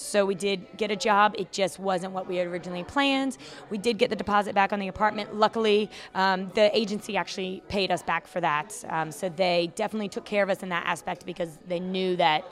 So 0.00 0.24
we 0.24 0.34
did 0.34 0.66
get 0.76 0.90
a 0.90 0.96
job. 0.96 1.34
It 1.38 1.52
just 1.52 1.78
wasn't 1.78 2.12
what 2.12 2.26
we 2.26 2.36
had 2.36 2.46
originally 2.46 2.84
planned. 2.84 3.36
We 3.68 3.78
did 3.78 3.98
get 3.98 4.10
the 4.10 4.16
deposit 4.16 4.54
back 4.54 4.72
on 4.72 4.80
the 4.80 4.88
apartment. 4.88 5.36
Luckily, 5.36 5.90
um, 6.14 6.50
the 6.54 6.76
agency 6.76 7.16
actually 7.16 7.62
paid 7.68 7.90
us 7.90 8.02
back 8.02 8.26
for 8.26 8.40
that. 8.40 8.74
Um, 8.88 9.12
so 9.12 9.28
they 9.28 9.70
definitely 9.76 10.08
took 10.08 10.24
care 10.24 10.42
of 10.42 10.50
us 10.50 10.62
in 10.62 10.70
that 10.70 10.86
aspect 10.86 11.26
because 11.26 11.58
they 11.68 11.80
knew 11.80 12.16
that 12.16 12.44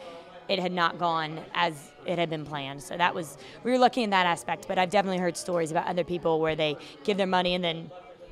it 0.49 0.59
had 0.59 0.73
not 0.73 0.99
gone 0.99 1.41
as 1.55 1.93
it 2.07 2.19
had 2.19 2.31
been 2.31 2.45
planned. 2.45 2.83
So 2.83 2.97
that 2.97 3.15
was 3.15 3.37
we 3.65 3.71
were 3.71 3.79
lucky 3.79 4.03
in 4.03 4.11
that 4.11 4.27
aspect. 4.27 4.67
But 4.69 4.79
I've 4.79 4.91
definitely 4.91 5.19
heard 5.19 5.37
stories 5.37 5.71
about 5.71 5.87
other 5.87 6.05
people 6.05 6.41
where 6.41 6.57
they 6.57 6.77
give 7.05 7.17
their 7.17 7.27
money 7.27 7.55
and 7.55 7.63
then 7.63 7.91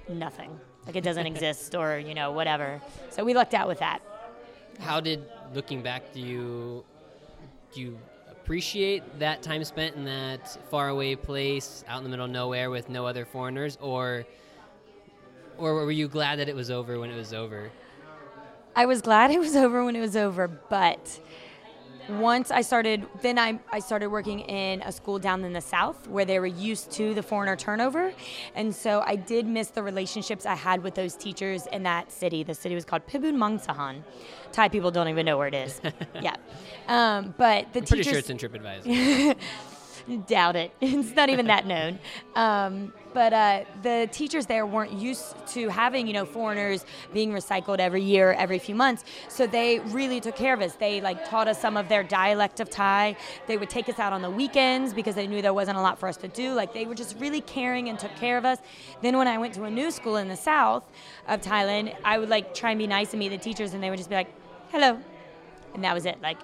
nothing, 0.08 0.58
like 0.86 0.96
it 0.96 1.04
doesn't 1.04 1.26
exist 1.32 1.74
or 1.74 1.98
you 1.98 2.14
know 2.14 2.32
whatever. 2.32 2.80
So 3.10 3.24
we 3.24 3.34
lucked 3.34 3.54
out 3.54 3.68
with 3.68 3.78
that. 3.80 4.00
How 4.78 5.00
did 5.00 5.24
looking 5.54 5.82
back 5.82 6.12
do 6.12 6.20
you 6.20 6.84
do 7.72 7.80
you 7.80 7.98
appreciate 8.46 9.02
that 9.18 9.42
time 9.42 9.64
spent 9.64 9.96
in 9.96 10.04
that 10.04 10.56
faraway 10.70 11.16
place 11.16 11.82
out 11.88 11.98
in 11.98 12.04
the 12.04 12.08
middle 12.08 12.26
of 12.26 12.30
nowhere 12.30 12.70
with 12.70 12.88
no 12.88 13.04
other 13.04 13.24
foreigners 13.24 13.76
or 13.80 14.24
or 15.58 15.74
were 15.74 15.90
you 15.90 16.06
glad 16.06 16.38
that 16.38 16.48
it 16.48 16.54
was 16.54 16.70
over 16.70 17.00
when 17.00 17.10
it 17.10 17.16
was 17.16 17.32
over? 17.32 17.72
I 18.76 18.86
was 18.86 19.02
glad 19.02 19.32
it 19.32 19.40
was 19.40 19.56
over 19.56 19.84
when 19.84 19.96
it 19.96 20.00
was 20.00 20.16
over, 20.16 20.46
but 20.46 21.18
once 22.08 22.50
I 22.50 22.62
started, 22.62 23.06
then 23.22 23.38
I, 23.38 23.58
I 23.72 23.80
started 23.80 24.08
working 24.08 24.40
in 24.40 24.82
a 24.82 24.92
school 24.92 25.18
down 25.18 25.44
in 25.44 25.52
the 25.52 25.60
south 25.60 26.08
where 26.08 26.24
they 26.24 26.38
were 26.38 26.46
used 26.46 26.90
to 26.92 27.14
the 27.14 27.22
foreigner 27.22 27.56
turnover. 27.56 28.12
And 28.54 28.74
so 28.74 29.02
I 29.04 29.16
did 29.16 29.46
miss 29.46 29.68
the 29.68 29.82
relationships 29.82 30.46
I 30.46 30.54
had 30.54 30.82
with 30.82 30.94
those 30.94 31.14
teachers 31.14 31.66
in 31.66 31.82
that 31.84 32.12
city. 32.12 32.42
The 32.42 32.54
city 32.54 32.74
was 32.74 32.84
called 32.84 33.06
Pibun 33.06 33.36
Mangsahan. 33.36 34.02
Thai 34.52 34.68
people 34.68 34.90
don't 34.90 35.08
even 35.08 35.26
know 35.26 35.36
where 35.36 35.48
it 35.48 35.54
is. 35.54 35.80
yeah. 36.20 36.36
Um, 36.88 37.34
but 37.36 37.72
the 37.72 37.80
I'm 37.80 37.84
teachers. 37.84 37.88
pretty 37.88 38.02
sure 38.04 38.18
it's 38.18 38.30
in 38.30 38.38
TripAdvisor. 38.38 39.36
Doubt 40.26 40.54
it. 40.54 40.70
It's 40.80 41.16
not 41.16 41.30
even 41.30 41.46
that 41.46 41.66
known. 41.66 41.98
Um, 42.36 42.92
but 43.12 43.32
uh, 43.32 43.64
the 43.82 44.08
teachers 44.12 44.46
there 44.46 44.66
weren't 44.66 44.92
used 44.92 45.34
to 45.48 45.68
having, 45.68 46.06
you 46.06 46.12
know, 46.12 46.24
foreigners 46.24 46.84
being 47.12 47.32
recycled 47.32 47.78
every 47.78 48.02
year, 48.02 48.32
every 48.32 48.58
few 48.58 48.74
months. 48.74 49.04
So 49.28 49.46
they 49.46 49.80
really 49.80 50.20
took 50.20 50.36
care 50.36 50.54
of 50.54 50.60
us. 50.60 50.74
They 50.74 51.00
like 51.00 51.28
taught 51.28 51.48
us 51.48 51.60
some 51.60 51.76
of 51.76 51.88
their 51.88 52.04
dialect 52.04 52.60
of 52.60 52.70
Thai. 52.70 53.16
They 53.46 53.56
would 53.56 53.70
take 53.70 53.88
us 53.88 53.98
out 53.98 54.12
on 54.12 54.22
the 54.22 54.30
weekends 54.30 54.92
because 54.94 55.14
they 55.14 55.26
knew 55.26 55.42
there 55.42 55.54
wasn't 55.54 55.78
a 55.78 55.80
lot 55.80 55.98
for 55.98 56.08
us 56.08 56.18
to 56.18 56.28
do. 56.28 56.52
Like 56.52 56.72
they 56.72 56.84
were 56.84 56.94
just 56.94 57.18
really 57.18 57.40
caring 57.40 57.88
and 57.88 57.98
took 57.98 58.14
care 58.16 58.38
of 58.38 58.44
us. 58.44 58.58
Then 59.02 59.16
when 59.16 59.26
I 59.26 59.38
went 59.38 59.54
to 59.54 59.64
a 59.64 59.70
new 59.70 59.90
school 59.90 60.16
in 60.16 60.28
the 60.28 60.36
south 60.36 60.84
of 61.26 61.40
Thailand, 61.40 61.96
I 62.04 62.18
would 62.18 62.28
like 62.28 62.54
try 62.54 62.70
and 62.70 62.78
be 62.78 62.86
nice 62.86 63.12
and 63.12 63.18
meet 63.18 63.30
the 63.30 63.38
teachers, 63.38 63.74
and 63.74 63.82
they 63.82 63.90
would 63.90 63.98
just 63.98 64.10
be 64.10 64.16
like, 64.16 64.32
"Hello," 64.70 65.00
and 65.74 65.82
that 65.82 65.94
was 65.94 66.06
it. 66.06 66.20
Like 66.20 66.38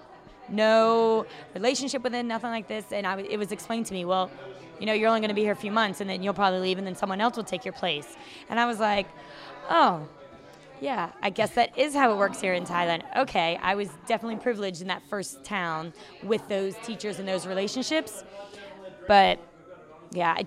no 0.52 1.26
relationship 1.54 2.02
with 2.02 2.14
it, 2.14 2.24
nothing 2.24 2.50
like 2.50 2.68
this. 2.68 2.84
And 2.92 3.06
I, 3.06 3.18
it 3.20 3.38
was 3.38 3.52
explained 3.52 3.86
to 3.86 3.94
me, 3.94 4.04
well, 4.04 4.30
you 4.78 4.86
know, 4.86 4.92
you're 4.92 5.08
only 5.08 5.20
going 5.20 5.28
to 5.28 5.34
be 5.34 5.42
here 5.42 5.52
a 5.52 5.56
few 5.56 5.70
months 5.70 6.00
and 6.00 6.10
then 6.10 6.22
you'll 6.22 6.34
probably 6.34 6.60
leave 6.60 6.78
and 6.78 6.86
then 6.86 6.94
someone 6.94 7.20
else 7.20 7.36
will 7.36 7.44
take 7.44 7.64
your 7.64 7.72
place. 7.72 8.16
And 8.48 8.58
I 8.58 8.66
was 8.66 8.78
like, 8.78 9.06
oh, 9.70 10.08
yeah, 10.80 11.10
I 11.22 11.30
guess 11.30 11.50
that 11.52 11.78
is 11.78 11.94
how 11.94 12.12
it 12.12 12.16
works 12.16 12.40
here 12.40 12.54
in 12.54 12.64
Thailand. 12.64 13.02
Okay, 13.16 13.58
I 13.62 13.76
was 13.76 13.88
definitely 14.06 14.38
privileged 14.38 14.82
in 14.82 14.88
that 14.88 15.02
first 15.08 15.44
town 15.44 15.92
with 16.24 16.46
those 16.48 16.74
teachers 16.82 17.20
and 17.20 17.28
those 17.28 17.46
relationships. 17.46 18.24
But 19.06 19.38
yeah, 20.10 20.34
I, 20.36 20.46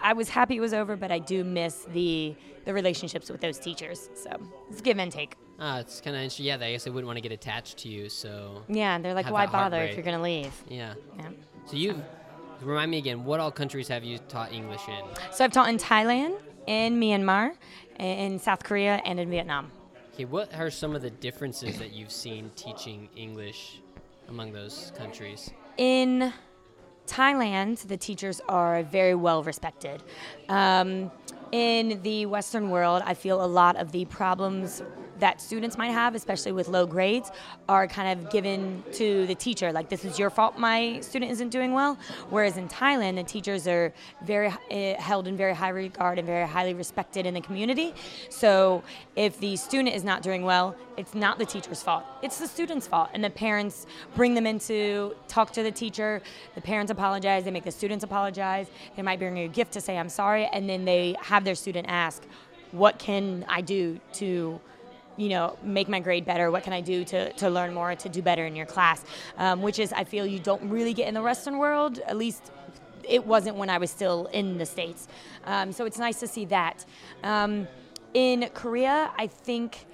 I 0.00 0.12
was 0.12 0.28
happy 0.28 0.56
it 0.56 0.60
was 0.60 0.74
over, 0.74 0.96
but 0.96 1.10
I 1.10 1.18
do 1.18 1.42
miss 1.42 1.86
the 1.92 2.36
the 2.64 2.72
relationships 2.72 3.30
with 3.30 3.40
those 3.40 3.58
teachers. 3.58 4.08
So 4.14 4.30
it's 4.70 4.80
give 4.80 4.98
and 4.98 5.12
take. 5.12 5.36
Ah, 5.58 5.78
it's 5.78 6.00
kind 6.00 6.16
of 6.16 6.22
interesting. 6.22 6.46
Yeah, 6.46 6.56
I 6.60 6.72
guess 6.72 6.84
they 6.84 6.90
wouldn't 6.90 7.06
want 7.06 7.16
to 7.16 7.20
get 7.20 7.32
attached 7.32 7.78
to 7.78 7.88
you, 7.88 8.08
so 8.08 8.62
Yeah, 8.68 8.98
they're 8.98 9.14
like, 9.14 9.30
why 9.30 9.46
bother 9.46 9.82
if 9.82 9.94
you're 9.96 10.04
gonna 10.04 10.22
leave? 10.22 10.52
yeah. 10.68 10.94
Yeah. 11.18 11.28
So 11.66 11.76
you 11.76 12.02
remind 12.60 12.90
me 12.90 12.98
again, 12.98 13.24
what 13.24 13.40
all 13.40 13.50
countries 13.50 13.88
have 13.88 14.04
you 14.04 14.18
taught 14.28 14.52
English 14.52 14.82
in? 14.88 15.02
So 15.32 15.44
I've 15.44 15.52
taught 15.52 15.68
in 15.68 15.78
Thailand, 15.78 16.36
in 16.66 16.98
Myanmar, 17.00 17.52
in 17.98 18.38
South 18.38 18.62
Korea, 18.64 19.00
and 19.04 19.20
in 19.20 19.30
Vietnam. 19.30 19.70
Okay, 20.14 20.24
what 20.24 20.52
are 20.54 20.70
some 20.70 20.94
of 20.94 21.02
the 21.02 21.10
differences 21.10 21.78
that 21.78 21.92
you've 21.92 22.12
seen 22.12 22.50
teaching 22.56 23.08
English 23.16 23.80
among 24.28 24.52
those 24.52 24.92
countries? 24.96 25.50
In 25.76 26.32
Thailand, 27.06 27.86
the 27.88 27.96
teachers 27.96 28.40
are 28.48 28.82
very 28.84 29.14
well 29.14 29.42
respected. 29.42 30.02
Um, 30.48 31.10
in 31.52 32.00
the 32.02 32.26
Western 32.26 32.70
world, 32.70 33.02
I 33.04 33.14
feel 33.14 33.44
a 33.44 33.46
lot 33.46 33.76
of 33.76 33.92
the 33.92 34.04
problems 34.06 34.82
that 35.18 35.40
students 35.40 35.78
might 35.78 35.90
have, 35.90 36.14
especially 36.14 36.52
with 36.52 36.68
low 36.68 36.86
grades, 36.86 37.30
are 37.68 37.86
kind 37.86 38.18
of 38.18 38.30
given 38.30 38.82
to 38.92 39.26
the 39.26 39.34
teacher. 39.34 39.72
Like, 39.72 39.88
this 39.88 40.04
is 40.04 40.18
your 40.18 40.30
fault 40.30 40.58
my 40.58 41.00
student 41.00 41.30
isn't 41.32 41.50
doing 41.50 41.72
well. 41.72 41.98
Whereas 42.30 42.56
in 42.56 42.68
Thailand, 42.68 43.16
the 43.16 43.22
teachers 43.22 43.66
are 43.66 43.92
very 44.24 44.48
uh, 44.48 45.00
held 45.00 45.28
in 45.28 45.36
very 45.36 45.54
high 45.54 45.68
regard 45.70 46.18
and 46.18 46.26
very 46.26 46.46
highly 46.46 46.74
respected 46.74 47.26
in 47.26 47.34
the 47.34 47.40
community. 47.40 47.94
So, 48.28 48.82
if 49.16 49.38
the 49.38 49.56
student 49.56 49.94
is 49.94 50.04
not 50.04 50.22
doing 50.22 50.42
well, 50.44 50.76
it's 50.96 51.14
not 51.14 51.38
the 51.38 51.46
teacher's 51.46 51.82
fault. 51.82 52.04
It's 52.22 52.38
the 52.38 52.46
student's 52.46 52.86
fault. 52.86 53.10
And 53.14 53.22
the 53.22 53.30
parents 53.30 53.86
bring 54.14 54.34
them 54.34 54.46
in 54.46 54.58
to 54.60 55.14
talk 55.28 55.52
to 55.52 55.62
the 55.62 55.72
teacher. 55.72 56.22
The 56.54 56.60
parents 56.60 56.90
apologize. 56.90 57.44
They 57.44 57.50
make 57.50 57.64
the 57.64 57.72
students 57.72 58.04
apologize. 58.04 58.68
They 58.96 59.02
might 59.02 59.18
bring 59.18 59.36
you 59.36 59.46
a 59.46 59.48
gift 59.48 59.72
to 59.72 59.80
say, 59.80 59.98
I'm 59.98 60.08
sorry. 60.08 60.46
And 60.52 60.68
then 60.68 60.84
they 60.84 61.16
have 61.20 61.44
their 61.44 61.54
student 61.54 61.86
ask, 61.88 62.22
what 62.72 62.98
can 62.98 63.44
I 63.48 63.60
do 63.60 64.00
to 64.14 64.60
you 65.16 65.28
know, 65.28 65.56
make 65.62 65.88
my 65.88 66.00
grade 66.00 66.24
better? 66.24 66.50
What 66.50 66.62
can 66.62 66.72
I 66.72 66.80
do 66.80 67.04
to, 67.04 67.32
to 67.34 67.50
learn 67.50 67.74
more, 67.74 67.94
to 67.94 68.08
do 68.08 68.22
better 68.22 68.46
in 68.46 68.56
your 68.56 68.66
class? 68.66 69.04
Um, 69.38 69.62
which 69.62 69.78
is, 69.78 69.92
I 69.92 70.04
feel 70.04 70.26
you 70.26 70.38
don't 70.38 70.68
really 70.68 70.94
get 70.94 71.08
in 71.08 71.14
the 71.14 71.22
Western 71.22 71.58
world, 71.58 72.00
at 72.06 72.16
least 72.16 72.50
it 73.08 73.26
wasn't 73.26 73.56
when 73.56 73.70
I 73.70 73.78
was 73.78 73.90
still 73.90 74.26
in 74.26 74.58
the 74.58 74.66
States. 74.66 75.08
Um, 75.44 75.72
so 75.72 75.84
it's 75.84 75.98
nice 75.98 76.20
to 76.20 76.26
see 76.26 76.46
that. 76.46 76.84
Um, 77.22 77.68
in 78.14 78.48
Korea, 78.54 79.12
I 79.18 79.26
think, 79.26 79.86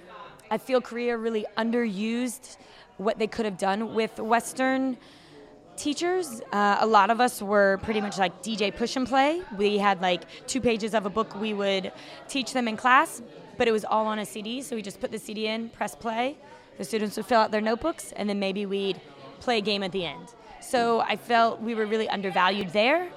I 0.49 0.57
feel 0.57 0.81
Korea 0.81 1.17
really 1.17 1.45
underused 1.57 2.57
what 2.97 3.17
they 3.17 3.27
could 3.27 3.45
have 3.45 3.57
done 3.57 3.93
with 3.93 4.19
Western 4.19 4.97
teachers. 5.75 6.41
Uh, 6.51 6.77
a 6.79 6.85
lot 6.85 7.09
of 7.09 7.19
us 7.19 7.41
were 7.41 7.79
pretty 7.81 8.01
much 8.01 8.17
like 8.19 8.43
DJ 8.43 8.75
push 8.75 8.95
and 8.95 9.07
play. 9.07 9.41
We 9.57 9.77
had 9.77 10.01
like 10.01 10.21
two 10.45 10.61
pages 10.61 10.93
of 10.93 11.05
a 11.05 11.09
book 11.09 11.39
we 11.39 11.53
would 11.53 11.91
teach 12.27 12.53
them 12.53 12.67
in 12.67 12.77
class, 12.77 13.21
but 13.57 13.67
it 13.67 13.71
was 13.71 13.85
all 13.85 14.05
on 14.07 14.19
a 14.19 14.25
CD. 14.25 14.61
So 14.61 14.75
we 14.75 14.81
just 14.81 14.99
put 14.99 15.11
the 15.11 15.19
CD 15.19 15.47
in, 15.47 15.69
press 15.69 15.95
play. 15.95 16.37
The 16.77 16.83
students 16.83 17.17
would 17.17 17.25
fill 17.25 17.39
out 17.39 17.51
their 17.51 17.61
notebooks, 17.61 18.11
and 18.15 18.29
then 18.29 18.39
maybe 18.39 18.65
we'd 18.65 18.99
play 19.39 19.57
a 19.57 19.61
game 19.61 19.83
at 19.83 19.91
the 19.91 20.05
end. 20.05 20.33
So 20.61 21.01
I 21.01 21.15
felt 21.15 21.61
we 21.61 21.75
were 21.75 21.85
really 21.85 22.07
undervalued 22.07 22.69
there, 22.71 23.09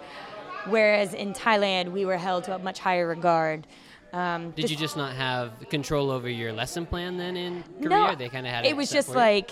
whereas 0.67 1.15
in 1.15 1.33
Thailand 1.33 1.93
we 1.93 2.05
were 2.05 2.17
held 2.17 2.45
to 2.45 2.55
a 2.55 2.59
much 2.59 2.79
higher 2.79 3.07
regard. 3.07 3.67
Um, 4.13 4.53
Did 4.53 4.71
you 4.71 4.77
just 4.77 4.97
not 4.97 5.15
have 5.15 5.53
control 5.71 6.11
over 6.11 6.29
your 6.29 6.53
lesson 6.53 6.87
plan 6.87 7.17
then 7.17 7.37
in 7.37 7.65
Korea? 7.83 7.89
No, 7.89 8.15
they 8.15 8.29
kind 8.29 8.47
of 8.47 8.53
had 8.53 8.65
it. 8.65 8.69
It 8.69 8.77
was 8.77 8.91
just 8.91 9.09
like 9.09 9.51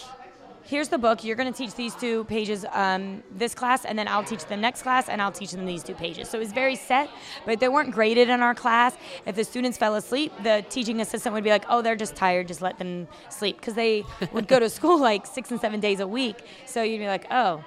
here's 0.65 0.89
the 0.89 0.99
book. 0.99 1.25
You're 1.25 1.37
going 1.37 1.53
to 1.53 1.57
teach 1.57 1.75
these 1.75 1.95
two 1.95 2.25
pages 2.25 2.65
um, 2.73 3.23
this 3.35 3.55
class, 3.55 3.85
and 3.85 3.99
then 3.99 4.09
I'll 4.09 4.25
teach 4.25 4.45
the 4.47 4.57
next 4.57 4.83
class, 4.83 5.09
and 5.09 5.21
I'll 5.21 5.33
teach 5.33 5.53
them 5.53 5.67
these 5.67 5.83
two 5.83 5.95
pages. 5.95 6.29
So 6.29 6.39
it 6.39 6.41
was 6.41 6.53
very 6.53 6.77
set, 6.77 7.11
but 7.45 7.61
they 7.61 7.69
weren't 7.69 7.93
graded 7.93 8.29
in 8.29 8.41
our 8.41 8.55
class. 8.55 8.97
If 9.27 9.37
the 9.37 9.45
students 9.45 9.79
fell 9.79 9.95
asleep, 9.95 10.33
the 10.43 10.65
teaching 10.69 11.01
assistant 11.01 11.35
would 11.35 11.45
be 11.45 11.51
like, 11.51 11.65
"Oh, 11.69 11.83
they're 11.83 11.97
just 11.97 12.17
tired. 12.17 12.49
Just 12.49 12.63
let 12.63 12.79
them 12.79 13.09
sleep," 13.29 13.57
because 13.57 13.75
they 13.75 14.05
would 14.33 14.49
go 14.49 14.59
to 14.59 14.69
school 14.69 14.99
like 14.99 15.27
six 15.27 15.51
and 15.51 15.61
seven 15.61 15.81
days 15.81 16.01
a 16.01 16.07
week. 16.07 16.45
So 16.67 16.83
you'd 16.83 16.99
be 16.99 17.07
like, 17.07 17.27
"Oh." 17.31 17.65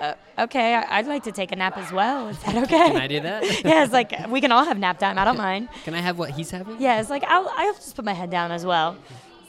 Uh, 0.00 0.14
okay, 0.38 0.74
I, 0.74 1.00
would 1.00 1.08
like 1.08 1.24
to 1.24 1.32
take 1.32 1.50
a 1.50 1.56
nap 1.56 1.76
as 1.76 1.90
well. 1.92 2.28
Is 2.28 2.38
that 2.44 2.56
okay? 2.64 2.90
Can 2.90 2.96
I 2.96 3.06
do 3.08 3.20
that? 3.20 3.42
yeah, 3.64 3.82
it's 3.82 3.92
like 3.92 4.12
we 4.28 4.40
can 4.40 4.52
all 4.52 4.64
have 4.64 4.78
nap 4.78 4.98
time. 4.98 5.18
I 5.18 5.24
don't 5.24 5.36
mind. 5.36 5.68
Can 5.84 5.94
I 5.94 6.00
have 6.00 6.18
what 6.18 6.30
he's 6.30 6.50
having? 6.50 6.80
Yeah, 6.80 7.00
it's 7.00 7.10
like 7.10 7.24
I'll, 7.24 7.50
I'll 7.54 7.74
just 7.74 7.96
put 7.96 8.04
my 8.04 8.12
head 8.12 8.30
down 8.30 8.52
as 8.52 8.64
well. 8.64 8.96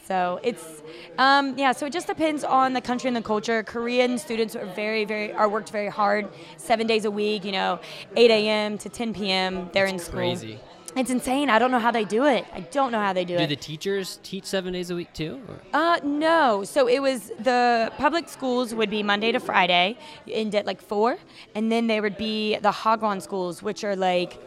So 0.09 0.39
it's 0.41 0.81
um, 1.19 1.55
yeah. 1.55 1.71
So 1.71 1.85
it 1.85 1.93
just 1.93 2.07
depends 2.07 2.43
on 2.43 2.73
the 2.73 2.81
country 2.81 3.09
and 3.09 3.15
the 3.15 3.21
culture. 3.21 3.61
Korean 3.61 4.17
students 4.17 4.55
are 4.55 4.65
very 4.65 5.05
very 5.05 5.31
are 5.33 5.47
worked 5.47 5.69
very 5.69 5.87
hard, 5.87 6.27
seven 6.57 6.87
days 6.87 7.05
a 7.05 7.11
week. 7.11 7.45
You 7.45 7.51
know, 7.51 7.79
8 8.15 8.31
a.m. 8.31 8.79
to 8.79 8.89
10 8.89 9.13
p.m. 9.13 9.69
They're 9.71 9.85
That's 9.85 9.93
in 9.93 9.99
school. 9.99 10.35
Crazy. 10.35 10.59
It's 10.95 11.11
insane. 11.11 11.51
I 11.51 11.59
don't 11.59 11.69
know 11.69 11.77
how 11.77 11.91
they 11.91 12.05
do 12.05 12.25
it. 12.25 12.43
I 12.51 12.61
don't 12.61 12.91
know 12.91 12.99
how 12.99 13.13
they 13.13 13.23
do, 13.23 13.37
do 13.37 13.43
it. 13.43 13.47
Do 13.47 13.55
the 13.55 13.61
teachers 13.61 14.19
teach 14.23 14.45
seven 14.45 14.73
days 14.73 14.89
a 14.89 14.95
week 14.95 15.13
too? 15.13 15.39
Or? 15.47 15.59
Uh, 15.79 15.99
no. 16.03 16.63
So 16.63 16.87
it 16.87 17.03
was 17.03 17.31
the 17.39 17.91
public 17.99 18.27
schools 18.29 18.73
would 18.73 18.89
be 18.89 19.03
Monday 19.03 19.31
to 19.31 19.39
Friday, 19.39 19.95
end 20.27 20.55
at 20.55 20.65
like 20.65 20.81
four, 20.81 21.19
and 21.53 21.71
then 21.71 21.85
there 21.85 22.01
would 22.01 22.17
be 22.17 22.57
the 22.57 22.71
Hagwon 22.71 23.21
schools, 23.21 23.61
which 23.61 23.83
are 23.83 23.95
like 23.95 24.41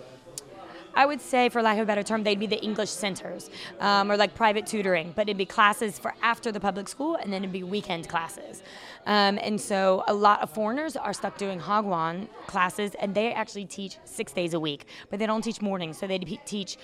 I 0.94 1.06
would 1.06 1.20
say, 1.20 1.48
for 1.48 1.62
lack 1.62 1.78
of 1.78 1.84
a 1.84 1.86
better 1.86 2.02
term, 2.02 2.22
they'd 2.22 2.38
be 2.38 2.46
the 2.46 2.62
English 2.62 2.90
centers 2.90 3.50
um, 3.80 4.10
or 4.10 4.16
like 4.16 4.34
private 4.34 4.66
tutoring, 4.66 5.12
but 5.16 5.22
it'd 5.22 5.38
be 5.38 5.46
classes 5.46 5.98
for 5.98 6.14
after 6.22 6.52
the 6.52 6.60
public 6.60 6.88
school 6.88 7.16
and 7.16 7.32
then 7.32 7.42
it'd 7.42 7.52
be 7.52 7.62
weekend 7.62 8.08
classes. 8.08 8.62
Um, 9.06 9.38
and 9.42 9.60
so 9.60 10.04
a 10.06 10.14
lot 10.14 10.42
of 10.42 10.50
foreigners 10.50 10.96
are 10.96 11.12
stuck 11.12 11.38
doing 11.38 11.58
Hagwon 11.58 12.28
classes 12.46 12.94
and 13.00 13.14
they 13.14 13.32
actually 13.32 13.64
teach 13.64 13.98
six 14.04 14.32
days 14.32 14.54
a 14.54 14.60
week, 14.60 14.86
but 15.10 15.18
they 15.18 15.26
don't 15.26 15.42
teach 15.42 15.62
mornings. 15.62 15.98
So 15.98 16.06
they 16.06 16.18
teach, 16.18 16.76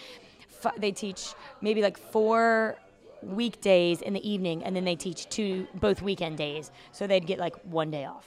they 0.79 0.93
teach 0.93 1.35
maybe 1.61 1.83
like 1.83 1.99
four 1.99 2.77
weekdays 3.23 4.01
in 4.01 4.15
the 4.15 4.29
evening 4.29 4.65
and 4.65 4.75
then 4.75 4.85
they 4.85 4.97
teach 4.97 5.29
two 5.29 5.67
both 5.75 6.03
weekend 6.03 6.39
days. 6.39 6.71
So 6.93 7.07
they'd 7.07 7.27
get 7.27 7.39
like 7.39 7.57
one 7.65 7.91
day 7.91 8.07
off, 8.07 8.27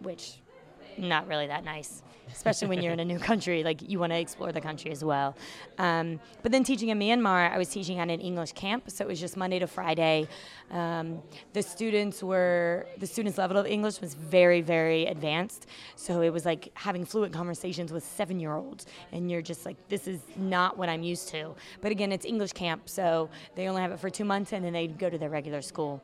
which 0.00 0.38
not 0.98 1.26
really 1.26 1.46
that 1.46 1.64
nice 1.64 2.02
especially 2.32 2.68
when 2.68 2.82
you're 2.82 2.92
in 2.92 3.00
a 3.00 3.04
new 3.04 3.18
country. 3.18 3.62
Like 3.62 3.88
you 3.88 3.98
want 3.98 4.12
to 4.12 4.18
explore 4.18 4.52
the 4.52 4.60
country 4.60 4.90
as 4.90 5.04
well. 5.04 5.36
Um, 5.78 6.20
but 6.42 6.52
then 6.52 6.64
teaching 6.64 6.88
in 6.88 6.98
Myanmar, 6.98 7.52
I 7.52 7.58
was 7.58 7.68
teaching 7.68 7.98
at 7.98 8.10
an 8.10 8.20
English 8.20 8.52
camp, 8.52 8.90
so 8.90 9.04
it 9.04 9.08
was 9.08 9.20
just 9.20 9.36
Monday 9.36 9.58
to 9.58 9.66
Friday. 9.66 10.28
Um, 10.70 11.22
the 11.52 11.62
students 11.62 12.22
were 12.22 12.86
the 12.98 13.06
students' 13.06 13.38
level 13.38 13.56
of 13.56 13.66
English 13.66 14.00
was 14.00 14.14
very, 14.14 14.60
very 14.60 15.06
advanced. 15.06 15.66
So 15.94 16.20
it 16.22 16.30
was 16.30 16.44
like 16.44 16.70
having 16.74 17.04
fluent 17.04 17.32
conversations 17.32 17.92
with 17.92 18.04
seven-year-olds, 18.04 18.86
and 19.12 19.30
you're 19.30 19.42
just 19.42 19.66
like, 19.66 19.76
this 19.88 20.06
is 20.08 20.20
not 20.36 20.76
what 20.76 20.88
I'm 20.88 21.02
used 21.02 21.28
to. 21.28 21.54
But 21.80 21.92
again, 21.92 22.12
it's 22.12 22.24
English 22.24 22.52
camp, 22.52 22.88
so 22.88 23.28
they 23.54 23.68
only 23.68 23.82
have 23.82 23.92
it 23.92 24.00
for 24.00 24.10
two 24.10 24.24
months, 24.24 24.52
and 24.52 24.64
then 24.64 24.72
they 24.72 24.86
go 24.86 25.08
to 25.08 25.18
their 25.18 25.30
regular 25.30 25.62
school. 25.62 26.02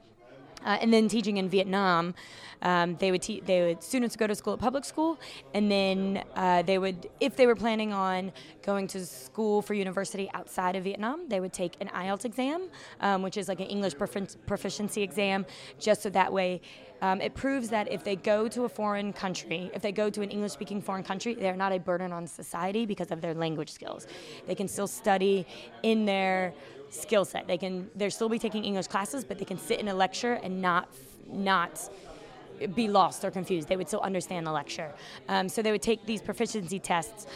Uh, 0.65 0.79
and 0.81 0.93
then 0.93 1.09
teaching 1.09 1.37
in 1.37 1.49
Vietnam, 1.49 2.15
um, 2.63 2.97
they 2.97 3.11
would 3.11 3.23
te- 3.23 3.41
they 3.41 3.63
would 3.63 3.83
students 3.83 4.15
would 4.15 4.21
go 4.21 4.27
to 4.27 4.35
school 4.35 4.55
at 4.55 4.61
public 4.61 4.85
school, 4.85 5.19
and 5.55 5.71
then 5.71 6.23
uh, 6.37 6.63
they 6.63 6.79
would 6.79 7.09
if 7.21 7.37
they 7.37 7.47
were 7.47 7.57
planning 7.57 7.93
on 7.93 8.33
going 8.63 8.87
to 8.89 9.05
school 9.05 9.63
for 9.63 9.75
university 9.75 10.31
outside 10.35 10.77
of 10.77 10.85
Vietnam, 10.85 11.29
they 11.29 11.41
would 11.41 11.53
take 11.53 11.75
an 11.81 11.89
IELTS 11.89 12.25
exam, 12.25 12.69
um, 13.01 13.23
which 13.23 13.37
is 13.37 13.49
like 13.49 13.61
an 13.61 13.67
English 13.67 13.97
profi- 13.97 14.37
proficiency 14.47 15.03
exam, 15.03 15.45
just 15.79 16.03
so 16.03 16.11
that 16.11 16.33
way. 16.33 16.61
Um, 17.03 17.21
it 17.21 17.35
proves 17.35 17.69
that 17.71 17.91
if 17.91 18.05
they 18.05 18.15
go 18.15 18.47
to 18.47 18.63
a 18.63 18.69
foreign 18.69 19.13
country, 19.13 19.73
if 19.75 19.83
they 19.83 19.91
go 19.91 20.09
to 20.09 20.23
an 20.23 20.31
English 20.31 20.53
speaking 20.53 20.81
foreign 20.81 21.03
country, 21.03 21.35
they're 21.35 21.57
not 21.57 21.73
a 21.73 21.81
burden 21.81 22.13
on 22.13 22.29
society 22.29 22.87
because 22.87 23.11
of 23.11 23.21
their 23.21 23.35
language 23.35 23.73
skills. 23.73 24.07
They 24.47 24.55
can 24.55 24.69
still 24.69 24.87
study 24.87 25.45
in 25.83 26.05
their 26.05 26.55
skill 26.93 27.25
set. 27.25 27.47
They 27.47 27.59
can 27.59 27.91
they're 27.97 28.11
still 28.11 28.29
be 28.29 28.39
taking 28.39 28.65
English 28.65 28.87
classes, 28.87 29.25
but 29.25 29.39
they 29.39 29.45
can 29.45 29.59
sit 29.59 29.81
in 29.81 29.89
a 29.89 29.95
lecture 29.95 30.35
and 30.35 30.61
not 30.61 30.89
not 31.29 31.89
be 32.75 32.87
lost 32.87 33.25
or 33.25 33.31
confused. 33.31 33.69
They 33.69 33.77
would 33.77 33.89
still 33.89 34.01
understand 34.01 34.47
the 34.47 34.53
lecture. 34.53 34.93
Um, 35.29 35.49
so 35.49 35.63
they 35.63 35.73
would 35.73 35.83
take 35.83 36.07
these 36.07 36.23
proficiency 36.23 36.79
tests 36.79 37.27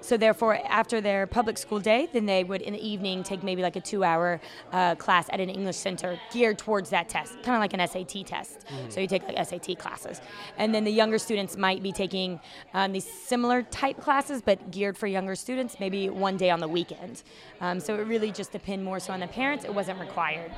so 0.00 0.16
therefore, 0.16 0.58
after 0.66 1.00
their 1.00 1.26
public 1.26 1.58
school 1.58 1.80
day, 1.80 2.08
then 2.12 2.26
they 2.26 2.44
would 2.44 2.62
in 2.62 2.72
the 2.72 2.86
evening 2.86 3.22
take 3.22 3.42
maybe 3.42 3.62
like 3.62 3.76
a 3.76 3.80
two-hour 3.80 4.40
uh, 4.72 4.94
class 4.94 5.28
at 5.32 5.40
an 5.40 5.50
English 5.50 5.76
center 5.76 6.18
geared 6.32 6.58
towards 6.58 6.90
that 6.90 7.08
test, 7.08 7.34
kind 7.42 7.56
of 7.56 7.60
like 7.60 7.72
an 7.72 7.86
SAT 7.86 8.26
test. 8.26 8.64
Mm. 8.68 8.92
So 8.92 9.00
you 9.00 9.06
take 9.06 9.22
like 9.28 9.44
SAT 9.46 9.78
classes, 9.78 10.20
and 10.56 10.74
then 10.74 10.84
the 10.84 10.92
younger 10.92 11.18
students 11.18 11.56
might 11.56 11.82
be 11.82 11.92
taking 11.92 12.40
um, 12.74 12.92
these 12.92 13.08
similar 13.08 13.62
type 13.62 14.00
classes, 14.00 14.42
but 14.42 14.70
geared 14.70 14.96
for 14.96 15.06
younger 15.06 15.34
students, 15.34 15.80
maybe 15.80 16.08
one 16.08 16.36
day 16.36 16.50
on 16.50 16.60
the 16.60 16.68
weekend. 16.68 17.22
Um, 17.60 17.80
so 17.80 17.94
it 17.94 18.06
really 18.06 18.32
just 18.32 18.52
depended 18.52 18.84
more 18.84 19.00
so 19.00 19.12
on 19.12 19.20
the 19.20 19.26
parents. 19.26 19.64
It 19.64 19.74
wasn't 19.74 20.00
required. 20.00 20.52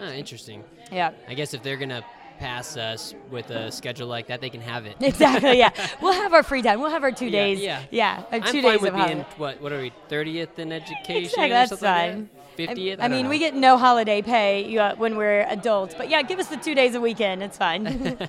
Oh, 0.00 0.12
interesting. 0.12 0.62
Yeah. 0.92 1.12
I 1.26 1.34
guess 1.34 1.54
if 1.54 1.62
they're 1.62 1.76
gonna 1.76 2.04
pass 2.38 2.76
us 2.76 3.14
with 3.30 3.50
a 3.50 3.70
schedule 3.70 4.08
like 4.08 4.28
that, 4.28 4.40
they 4.40 4.50
can 4.50 4.60
have 4.60 4.86
it. 4.86 4.96
Exactly. 5.08 5.58
Yeah, 5.58 5.70
we'll 6.02 6.12
have 6.12 6.32
our 6.32 6.42
free 6.42 6.62
time. 6.62 6.80
We'll 6.80 6.90
have 6.90 7.02
our 7.02 7.10
two 7.10 7.26
yeah, 7.26 7.30
days. 7.30 7.60
Yeah. 7.60 7.82
Yeah. 7.90 8.22
Our 8.30 8.38
I'm 8.38 8.42
two 8.42 8.62
fine 8.62 8.62
days 8.62 8.80
with 8.82 8.94
of 8.94 9.06
being 9.06 9.24
what? 9.36 9.60
What 9.60 9.72
are 9.72 9.80
we? 9.80 9.92
Thirtieth 10.08 10.58
in 10.58 10.70
education? 10.70 11.24
Exactly. 11.24 11.48
That's 11.48 11.80
fine. 11.80 12.30
Fiftieth. 12.56 13.00
I, 13.00 13.04
I, 13.04 13.08
mean, 13.08 13.24
know. 13.24 13.30
we 13.30 13.38
get 13.38 13.54
no 13.54 13.78
holiday 13.78 14.20
pay 14.20 14.76
uh, 14.76 14.96
when 14.96 15.16
we're 15.16 15.42
adults, 15.48 15.94
but 15.94 16.10
yeah, 16.10 16.22
give 16.22 16.38
us 16.38 16.48
the 16.48 16.56
two 16.56 16.74
days 16.74 16.94
a 16.94 17.00
weekend. 17.00 17.42
It's 17.42 17.56
fine. 17.56 18.18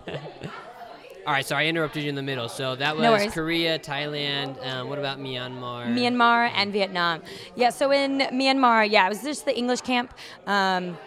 All 1.27 1.33
right, 1.33 1.45
so 1.45 1.55
I 1.55 1.65
interrupted 1.65 2.03
you 2.03 2.09
in 2.09 2.15
the 2.15 2.23
middle. 2.23 2.49
So 2.49 2.75
that 2.75 2.95
was 2.95 3.03
no 3.03 3.29
Korea, 3.29 3.77
Thailand. 3.77 4.65
Um, 4.65 4.89
what 4.89 4.97
about 4.97 5.19
Myanmar? 5.19 5.85
Myanmar 5.87 6.51
and 6.55 6.73
Vietnam. 6.73 7.21
Yeah, 7.55 7.69
so 7.69 7.91
in 7.91 8.19
Myanmar, 8.19 8.89
yeah, 8.89 9.05
it 9.05 9.09
was 9.09 9.21
just 9.21 9.45
the 9.45 9.55
English 9.55 9.81
camp. 9.81 10.13
Um, 10.47 10.97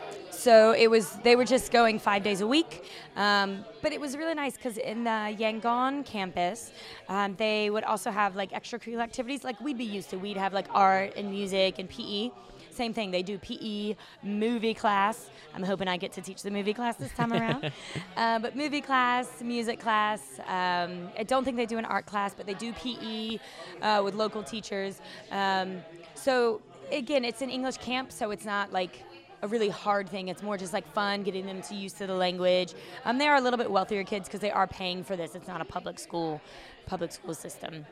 so 0.42 0.72
it 0.72 0.90
was 0.90 1.12
they 1.22 1.36
were 1.36 1.44
just 1.44 1.70
going 1.70 2.00
five 2.00 2.24
days 2.24 2.40
a 2.40 2.46
week, 2.46 2.90
um, 3.14 3.64
but 3.80 3.92
it 3.92 4.00
was 4.00 4.16
really 4.16 4.34
nice 4.34 4.56
because 4.56 4.76
in 4.76 5.04
the 5.04 5.36
Yangon 5.38 6.04
campus, 6.04 6.72
um, 7.08 7.36
they 7.36 7.70
would 7.70 7.84
also 7.84 8.10
have 8.10 8.34
like 8.34 8.50
extracurricular 8.50 9.02
activities 9.02 9.44
like 9.44 9.60
we'd 9.60 9.78
be 9.78 9.84
used 9.84 10.10
to. 10.10 10.16
We'd 10.18 10.36
have 10.36 10.52
like 10.52 10.66
art 10.74 11.12
and 11.16 11.30
music 11.30 11.78
and 11.78 11.88
PE. 11.88 12.30
Same 12.70 12.92
thing. 12.92 13.12
They 13.12 13.22
do 13.22 13.38
PE 13.38 13.94
movie 14.24 14.74
class. 14.74 15.30
I'm 15.54 15.62
hoping 15.62 15.86
I 15.86 15.96
get 15.96 16.12
to 16.14 16.22
teach 16.22 16.42
the 16.42 16.50
movie 16.50 16.74
class 16.74 16.96
this 16.96 17.12
time 17.12 17.32
around. 17.32 17.70
uh, 18.16 18.40
but 18.40 18.56
movie 18.56 18.80
class, 18.80 19.42
music 19.42 19.78
class. 19.78 20.40
Um, 20.40 21.10
I 21.16 21.22
don't 21.24 21.44
think 21.44 21.56
they 21.56 21.66
do 21.66 21.78
an 21.78 21.84
art 21.84 22.06
class, 22.06 22.34
but 22.34 22.46
they 22.46 22.54
do 22.54 22.72
PE 22.72 23.38
uh, 23.80 24.02
with 24.02 24.14
local 24.16 24.42
teachers. 24.42 25.00
Um, 25.30 25.82
so 26.16 26.62
again, 26.90 27.24
it's 27.24 27.42
an 27.42 27.50
English 27.50 27.76
camp, 27.76 28.10
so 28.10 28.32
it's 28.32 28.44
not 28.44 28.72
like 28.72 29.04
a 29.42 29.48
really 29.48 29.68
hard 29.68 30.08
thing. 30.08 30.28
It's 30.28 30.42
more 30.42 30.56
just 30.56 30.72
like 30.72 30.86
fun, 30.92 31.22
getting 31.24 31.46
them 31.46 31.60
to 31.62 31.74
used 31.74 31.98
to 31.98 32.06
the 32.06 32.14
language. 32.14 32.74
Um, 33.04 33.18
they 33.18 33.28
are 33.28 33.36
a 33.36 33.40
little 33.40 33.58
bit 33.58 33.70
wealthier 33.70 34.04
kids 34.04 34.28
because 34.28 34.40
they 34.40 34.52
are 34.52 34.66
paying 34.66 35.02
for 35.02 35.16
this. 35.16 35.34
It's 35.34 35.48
not 35.48 35.60
a 35.60 35.64
public 35.64 35.98
school, 35.98 36.40
public 36.86 37.12
school 37.12 37.34
system. 37.34 37.84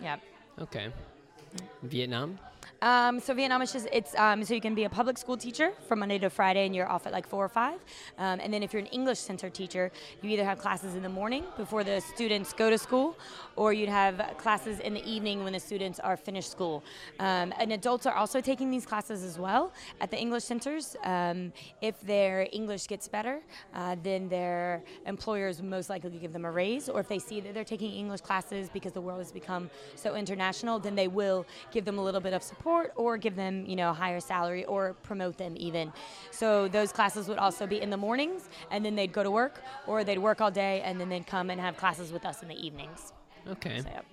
Yeah. 0.00 0.16
Okay. 0.60 0.88
Vietnam. 1.82 2.38
Um, 2.82 3.20
so 3.20 3.32
Vietnam 3.32 3.62
is 3.62 3.72
just 3.72 3.86
it's 3.92 4.12
um, 4.16 4.42
so 4.44 4.54
you 4.54 4.60
can 4.60 4.74
be 4.74 4.82
a 4.82 4.90
public 4.90 5.16
school 5.16 5.36
teacher 5.36 5.70
from 5.86 6.00
Monday 6.00 6.18
to 6.18 6.28
Friday, 6.28 6.66
and 6.66 6.74
you're 6.74 6.88
off 6.88 7.06
at 7.06 7.12
like 7.12 7.28
four 7.28 7.44
or 7.44 7.48
five. 7.48 7.78
Um, 8.18 8.40
and 8.42 8.52
then 8.52 8.64
if 8.64 8.72
you're 8.72 8.82
an 8.82 8.86
English 8.88 9.20
center 9.20 9.48
teacher, 9.48 9.92
you 10.20 10.30
either 10.30 10.44
have 10.44 10.58
classes 10.58 10.96
in 10.96 11.02
the 11.04 11.08
morning 11.08 11.44
before 11.56 11.84
the 11.84 12.00
students 12.00 12.52
go 12.52 12.70
to 12.70 12.76
school, 12.76 13.16
or 13.54 13.72
you'd 13.72 13.88
have 13.88 14.34
classes 14.36 14.80
in 14.80 14.94
the 14.94 15.04
evening 15.08 15.44
when 15.44 15.52
the 15.52 15.60
students 15.60 16.00
are 16.00 16.16
finished 16.16 16.50
school. 16.50 16.82
Um, 17.20 17.54
and 17.60 17.72
adults 17.72 18.04
are 18.04 18.16
also 18.16 18.40
taking 18.40 18.68
these 18.68 18.84
classes 18.84 19.22
as 19.22 19.38
well 19.38 19.72
at 20.00 20.10
the 20.10 20.18
English 20.18 20.42
centers. 20.42 20.96
Um, 21.04 21.52
if 21.82 22.00
their 22.00 22.48
English 22.50 22.88
gets 22.88 23.06
better, 23.06 23.42
uh, 23.74 23.94
then 24.02 24.28
their 24.28 24.82
employers 25.06 25.62
most 25.62 25.88
likely 25.88 26.18
give 26.18 26.32
them 26.32 26.44
a 26.44 26.50
raise, 26.50 26.88
or 26.88 26.98
if 26.98 27.06
they 27.06 27.20
see 27.20 27.40
that 27.42 27.54
they're 27.54 27.62
taking 27.62 27.92
English 27.92 28.22
classes 28.22 28.68
because 28.68 28.90
the 28.90 29.00
world 29.00 29.20
has 29.20 29.30
become 29.30 29.70
so 29.94 30.16
international, 30.16 30.80
then 30.80 30.96
they 30.96 31.06
will 31.06 31.46
give 31.70 31.84
them 31.84 31.98
a 31.98 32.02
little 32.02 32.20
bit 32.20 32.32
of 32.32 32.42
support 32.42 32.71
or 32.96 33.16
give 33.16 33.36
them, 33.36 33.64
you 33.66 33.76
know, 33.76 33.90
a 33.90 33.92
higher 33.92 34.20
salary 34.20 34.64
or 34.64 34.94
promote 35.02 35.36
them 35.36 35.54
even. 35.56 35.92
So 36.30 36.68
those 36.68 36.92
classes 36.92 37.28
would 37.28 37.38
also 37.38 37.66
be 37.66 37.80
in 37.80 37.90
the 37.90 37.96
mornings 37.96 38.48
and 38.70 38.84
then 38.84 38.94
they'd 38.96 39.12
go 39.12 39.22
to 39.22 39.30
work 39.30 39.62
or 39.86 40.04
they'd 40.04 40.18
work 40.18 40.40
all 40.40 40.50
day 40.50 40.80
and 40.84 41.00
then 41.00 41.08
they'd 41.08 41.26
come 41.26 41.50
and 41.50 41.60
have 41.60 41.76
classes 41.76 42.12
with 42.12 42.24
us 42.24 42.42
in 42.42 42.48
the 42.48 42.66
evenings. 42.66 43.12
Okay. 43.48 43.80
So, 43.80 43.88
yep. 43.88 44.06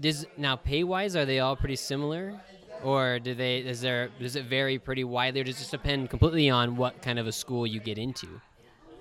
Does 0.00 0.26
now 0.36 0.56
pay 0.56 0.82
wise 0.82 1.14
are 1.14 1.24
they 1.24 1.38
all 1.38 1.54
pretty 1.54 1.76
similar, 1.76 2.34
or 2.82 3.20
do 3.20 3.32
they 3.34 3.58
is 3.58 3.80
there 3.80 4.10
does 4.18 4.34
it 4.34 4.46
vary 4.46 4.78
pretty 4.78 5.04
widely, 5.04 5.40
or 5.40 5.44
does 5.44 5.56
it 5.56 5.58
just 5.60 5.70
depend 5.70 6.10
completely 6.10 6.50
on 6.50 6.76
what 6.76 7.00
kind 7.00 7.18
of 7.18 7.28
a 7.28 7.32
school 7.32 7.64
you 7.64 7.78
get 7.78 7.96
into? 7.96 8.40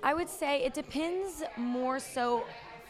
I 0.04 0.14
would 0.14 0.30
say 0.30 0.64
it 0.64 0.74
depends 0.74 1.44
more 1.58 2.00
so 2.00 2.44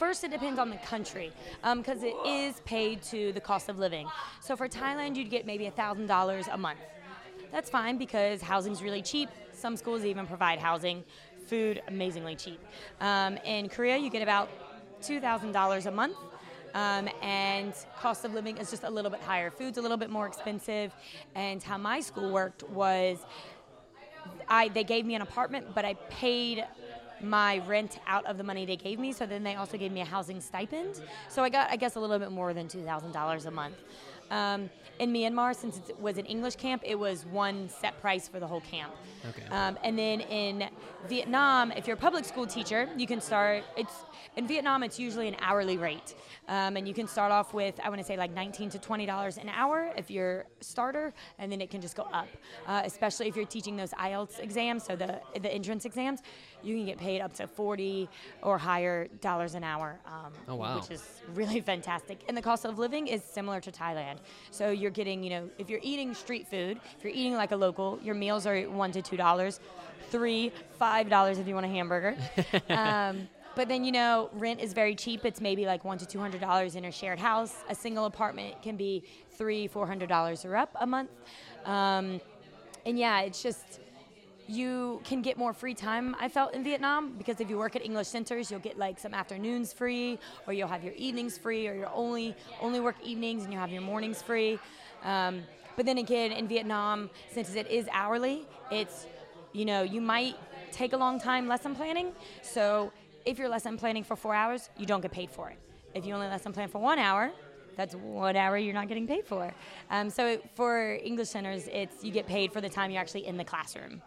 First, 0.03 0.25
it 0.25 0.31
depends 0.31 0.59
on 0.59 0.69
the 0.69 0.75
country 0.75 1.31
because 1.61 2.03
um, 2.03 2.09
it 2.09 2.27
is 2.27 2.59
paid 2.65 3.01
to 3.03 3.31
the 3.31 3.39
cost 3.39 3.69
of 3.69 3.79
living. 3.79 4.05
So 4.41 4.57
for 4.57 4.67
Thailand, 4.67 5.15
you'd 5.15 5.29
get 5.29 5.45
maybe 5.45 5.63
$1,000 5.63 6.53
a 6.53 6.57
month. 6.57 6.79
That's 7.53 7.69
fine 7.69 7.97
because 7.97 8.41
housing's 8.41 8.83
really 8.83 9.01
cheap. 9.01 9.29
Some 9.53 9.77
schools 9.77 10.03
even 10.03 10.27
provide 10.27 10.59
housing, 10.59 11.05
food 11.47 11.81
amazingly 11.87 12.35
cheap. 12.35 12.59
Um, 12.99 13.37
in 13.45 13.69
Korea, 13.69 13.95
you 13.95 14.09
get 14.09 14.21
about 14.21 14.49
$2,000 15.01 15.85
a 15.85 15.91
month. 15.91 16.17
Um, 16.73 17.07
and 17.21 17.73
cost 17.97 18.25
of 18.25 18.33
living 18.33 18.57
is 18.57 18.69
just 18.69 18.83
a 18.83 18.89
little 18.89 19.09
bit 19.09 19.21
higher. 19.21 19.51
Food's 19.51 19.77
a 19.77 19.81
little 19.81 19.95
bit 19.95 20.09
more 20.09 20.27
expensive. 20.27 20.93
And 21.33 21.63
how 21.63 21.77
my 21.77 22.01
school 22.01 22.29
worked 22.29 22.63
was 22.63 23.19
I 24.49 24.67
they 24.67 24.83
gave 24.83 25.05
me 25.05 25.15
an 25.15 25.21
apartment, 25.21 25.73
but 25.73 25.85
I 25.85 25.93
paid 26.09 26.65
my 27.23 27.59
rent 27.59 27.99
out 28.07 28.25
of 28.25 28.37
the 28.37 28.43
money 28.43 28.65
they 28.65 28.75
gave 28.75 28.99
me. 28.99 29.13
So 29.13 29.25
then 29.25 29.43
they 29.43 29.55
also 29.55 29.77
gave 29.77 29.91
me 29.91 30.01
a 30.01 30.05
housing 30.05 30.41
stipend. 30.41 31.01
So 31.29 31.43
I 31.43 31.49
got, 31.49 31.69
I 31.71 31.75
guess, 31.75 31.95
a 31.95 31.99
little 31.99 32.19
bit 32.19 32.31
more 32.31 32.53
than 32.53 32.67
$2,000 32.67 33.45
a 33.45 33.51
month. 33.51 33.75
Um, 34.31 34.69
in 34.99 35.11
Myanmar, 35.11 35.55
since 35.55 35.77
it 35.89 35.99
was 35.99 36.17
an 36.17 36.25
English 36.25 36.55
camp, 36.55 36.83
it 36.85 36.97
was 36.97 37.25
one 37.25 37.67
set 37.69 37.99
price 37.99 38.27
for 38.27 38.39
the 38.39 38.47
whole 38.47 38.61
camp. 38.61 38.93
Okay. 39.29 39.47
Um, 39.47 39.77
and 39.83 39.97
then 39.97 40.21
in 40.21 40.69
Vietnam, 41.07 41.71
if 41.71 41.87
you're 41.87 41.95
a 41.95 41.99
public 41.99 42.25
school 42.25 42.45
teacher, 42.45 42.87
you 42.95 43.07
can 43.07 43.19
start. 43.19 43.63
It's 43.75 43.93
in 44.35 44.47
Vietnam, 44.47 44.83
it's 44.83 44.99
usually 44.99 45.27
an 45.27 45.35
hourly 45.39 45.77
rate, 45.77 46.15
um, 46.47 46.77
and 46.77 46.87
you 46.87 46.93
can 46.93 47.07
start 47.07 47.31
off 47.31 47.53
with 47.53 47.79
I 47.83 47.89
want 47.89 48.01
to 48.01 48.05
say 48.05 48.17
like 48.17 48.31
19 48.33 48.69
to 48.71 48.79
20 48.79 49.05
dollars 49.05 49.37
an 49.37 49.49
hour 49.49 49.91
if 49.97 50.11
you're 50.11 50.45
starter, 50.61 51.13
and 51.39 51.51
then 51.51 51.59
it 51.59 51.69
can 51.69 51.81
just 51.81 51.95
go 51.95 52.03
up. 52.13 52.27
Uh, 52.67 52.81
especially 52.85 53.27
if 53.27 53.35
you're 53.35 53.45
teaching 53.45 53.75
those 53.75 53.91
IELTS 53.91 54.39
exams, 54.39 54.83
so 54.83 54.95
the 54.95 55.19
the 55.41 55.51
entrance 55.51 55.85
exams, 55.85 56.21
you 56.63 56.75
can 56.75 56.85
get 56.85 56.97
paid 56.97 57.21
up 57.21 57.33
to 57.33 57.47
40 57.47 58.09
or 58.41 58.57
higher 58.57 59.07
dollars 59.21 59.55
an 59.55 59.63
hour. 59.63 59.99
Um, 60.05 60.33
oh 60.47 60.55
wow! 60.55 60.79
Which 60.79 60.91
is 60.91 61.21
really 61.33 61.61
fantastic, 61.73 62.21
and 62.27 62.37
the 62.37 62.41
cost 62.41 62.65
of 62.65 62.79
living 62.79 63.07
is 63.07 63.23
similar 63.23 63.59
to 63.61 63.71
Thailand. 63.71 64.17
So 64.51 64.69
you're 64.69 64.91
getting, 64.91 65.23
you 65.23 65.29
know, 65.29 65.49
if 65.57 65.69
you're 65.69 65.81
eating 65.83 66.13
street 66.13 66.47
food, 66.47 66.79
if 66.97 67.03
you're 67.03 67.13
eating 67.13 67.33
like 67.33 67.51
a 67.51 67.55
local, 67.55 67.99
your 68.03 68.15
meals 68.15 68.45
are 68.45 68.61
one 68.63 68.91
to 68.91 69.01
two 69.01 69.17
dollars, 69.17 69.59
three, 70.09 70.51
five 70.77 71.09
dollars 71.09 71.37
if 71.37 71.47
you 71.47 71.53
want 71.53 71.65
a 71.65 71.69
hamburger. 71.69 72.15
um, 72.69 73.27
but 73.55 73.67
then 73.67 73.83
you 73.83 73.91
know, 73.91 74.29
rent 74.33 74.61
is 74.61 74.73
very 74.73 74.95
cheap. 74.95 75.25
It's 75.25 75.41
maybe 75.41 75.65
like 75.65 75.83
one 75.83 75.97
to 75.99 76.05
two 76.05 76.19
hundred 76.19 76.41
dollars 76.41 76.75
in 76.75 76.85
a 76.85 76.91
shared 76.91 77.19
house. 77.19 77.53
A 77.69 77.75
single 77.75 78.05
apartment 78.05 78.61
can 78.61 78.77
be 78.77 79.03
three, 79.31 79.67
four 79.67 79.85
hundred 79.85 80.09
dollars 80.09 80.45
or 80.45 80.55
up 80.55 80.75
a 80.79 80.87
month. 80.87 81.11
Um, 81.65 82.19
and 82.85 82.97
yeah, 82.99 83.21
it's 83.21 83.41
just 83.41 83.79
you 84.47 85.01
can 85.03 85.21
get 85.21 85.37
more 85.37 85.53
free 85.53 85.73
time 85.73 86.15
i 86.19 86.27
felt 86.27 86.53
in 86.53 86.63
vietnam 86.63 87.13
because 87.17 87.39
if 87.39 87.49
you 87.49 87.57
work 87.57 87.75
at 87.75 87.83
english 87.83 88.07
centers 88.07 88.51
you'll 88.51 88.59
get 88.59 88.77
like 88.77 88.99
some 88.99 89.13
afternoons 89.13 89.71
free 89.71 90.19
or 90.47 90.53
you'll 90.53 90.67
have 90.67 90.83
your 90.83 90.93
evenings 90.93 91.37
free 91.37 91.67
or 91.67 91.73
you'll 91.73 91.91
only 91.93 92.35
only 92.61 92.79
work 92.79 92.95
evenings 93.03 93.43
and 93.43 93.53
you 93.53 93.59
have 93.59 93.71
your 93.71 93.81
mornings 93.81 94.21
free. 94.21 94.59
Um, 95.03 95.43
but 95.75 95.85
then 95.85 95.97
again 95.97 96.31
in 96.31 96.47
vietnam 96.47 97.09
since 97.31 97.55
it 97.55 97.67
is 97.67 97.87
hourly 97.91 98.45
it's 98.71 99.07
you 99.51 99.65
know 99.65 99.81
you 99.83 100.01
might 100.01 100.35
take 100.71 100.93
a 100.93 100.97
long 100.97 101.19
time 101.19 101.47
lesson 101.47 101.75
planning. 101.75 102.11
So 102.41 102.91
if 103.25 103.37
you're 103.37 103.49
lesson 103.49 103.77
planning 103.77 104.03
for 104.03 104.15
four 104.15 104.35
hours 104.35 104.69
you 104.77 104.85
don't 104.85 105.01
get 105.01 105.11
paid 105.11 105.29
for 105.29 105.49
it. 105.49 105.57
If 105.93 106.05
you 106.05 106.13
only 106.13 106.27
lesson 106.27 106.53
plan 106.53 106.69
for 106.69 106.79
one 106.79 106.99
hour 106.99 107.31
that's 107.75 107.95
one 107.95 108.35
hour 108.35 108.55
you're 108.57 108.73
not 108.73 108.87
getting 108.87 109.07
paid 109.07 109.25
for. 109.25 109.51
Um, 109.89 110.09
so 110.09 110.39
for 110.55 110.99
english 111.03 111.29
centers 111.29 111.67
it's 111.71 112.03
you 112.03 112.11
get 112.11 112.27
paid 112.27 112.51
for 112.51 112.61
the 112.61 112.69
time 112.69 112.91
you're 112.91 113.01
actually 113.01 113.25
in 113.25 113.37
the 113.37 113.45
classroom 113.45 114.01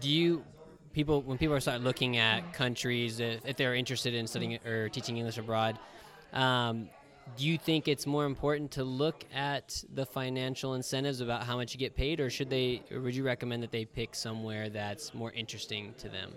do 0.00 0.08
you 0.08 0.44
people 0.92 1.22
when 1.22 1.38
people 1.38 1.60
start 1.60 1.80
looking 1.80 2.16
at 2.16 2.52
countries 2.52 3.20
if, 3.20 3.44
if 3.44 3.56
they're 3.56 3.74
interested 3.74 4.14
in 4.14 4.26
studying 4.26 4.58
or 4.66 4.88
teaching 4.88 5.16
English 5.16 5.38
abroad? 5.38 5.78
Um, 6.32 6.88
do 7.36 7.44
you 7.44 7.58
think 7.58 7.88
it's 7.88 8.06
more 8.06 8.24
important 8.24 8.70
to 8.72 8.84
look 8.84 9.24
at 9.34 9.84
the 9.94 10.06
financial 10.06 10.74
incentives 10.74 11.20
about 11.20 11.44
how 11.44 11.56
much 11.56 11.74
you 11.74 11.78
get 11.78 11.94
paid, 11.94 12.20
or 12.20 12.30
should 12.30 12.48
they, 12.48 12.82
or 12.90 13.00
would 13.00 13.14
you 13.14 13.22
recommend 13.22 13.62
that 13.62 13.70
they 13.70 13.84
pick 13.84 14.14
somewhere 14.14 14.70
that's 14.70 15.12
more 15.14 15.30
interesting 15.32 15.94
to 15.98 16.08
them? 16.08 16.32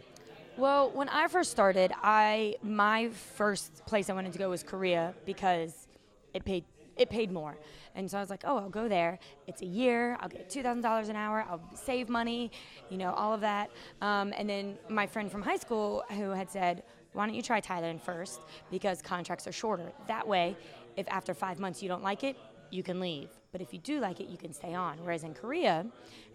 Well, 0.58 0.92
when 0.92 1.08
I 1.08 1.28
first 1.28 1.50
started, 1.50 1.94
I 2.04 2.56
my 2.62 3.10
first 3.10 3.86
place 3.86 4.10
I 4.10 4.14
wanted 4.14 4.34
to 4.34 4.40
go 4.40 4.50
was 4.50 4.64
Korea 4.64 5.14
because 5.26 5.88
it 6.34 6.44
paid 6.44 6.66
it 7.02 7.10
paid 7.10 7.32
more. 7.32 7.58
And 7.96 8.10
so 8.10 8.18
I 8.18 8.22
was 8.22 8.30
like, 8.30 8.44
oh, 8.46 8.58
I'll 8.58 8.70
go 8.70 8.88
there. 8.88 9.20
It's 9.48 9.62
a 9.62 9.66
year. 9.66 10.18
I'll 10.20 10.30
get 10.30 10.50
$2,000 10.50 11.10
an 11.10 11.16
hour. 11.16 11.46
I'll 11.50 11.62
save 11.76 12.08
money, 12.10 12.52
you 12.90 12.98
know, 12.98 13.12
all 13.14 13.34
of 13.34 13.42
that. 13.42 13.70
Um, 14.02 14.34
and 14.38 14.50
then 14.50 14.78
my 14.90 15.08
friend 15.08 15.32
from 15.32 15.42
high 15.42 15.58
school 15.58 16.04
who 16.12 16.30
had 16.30 16.50
said, 16.50 16.84
why 17.14 17.26
don't 17.26 17.36
you 17.36 17.42
try 17.42 17.60
Thailand 17.60 18.02
first? 18.02 18.42
Because 18.70 19.02
contracts 19.02 19.46
are 19.48 19.52
shorter. 19.52 19.92
That 20.08 20.26
way, 20.26 20.56
if 20.96 21.08
after 21.10 21.34
five 21.34 21.60
months 21.60 21.84
you 21.84 21.90
don't 21.90 22.04
like 22.04 22.24
it, 22.24 22.38
you 22.70 22.84
can 22.84 23.02
leave. 23.02 23.30
But 23.52 23.60
if 23.60 23.74
you 23.74 23.80
do 23.80 24.00
like 24.00 24.22
it, 24.22 24.30
you 24.30 24.38
can 24.38 24.54
stay 24.54 24.74
on. 24.74 24.98
Whereas 25.04 25.24
in 25.24 25.34
Korea, 25.34 25.86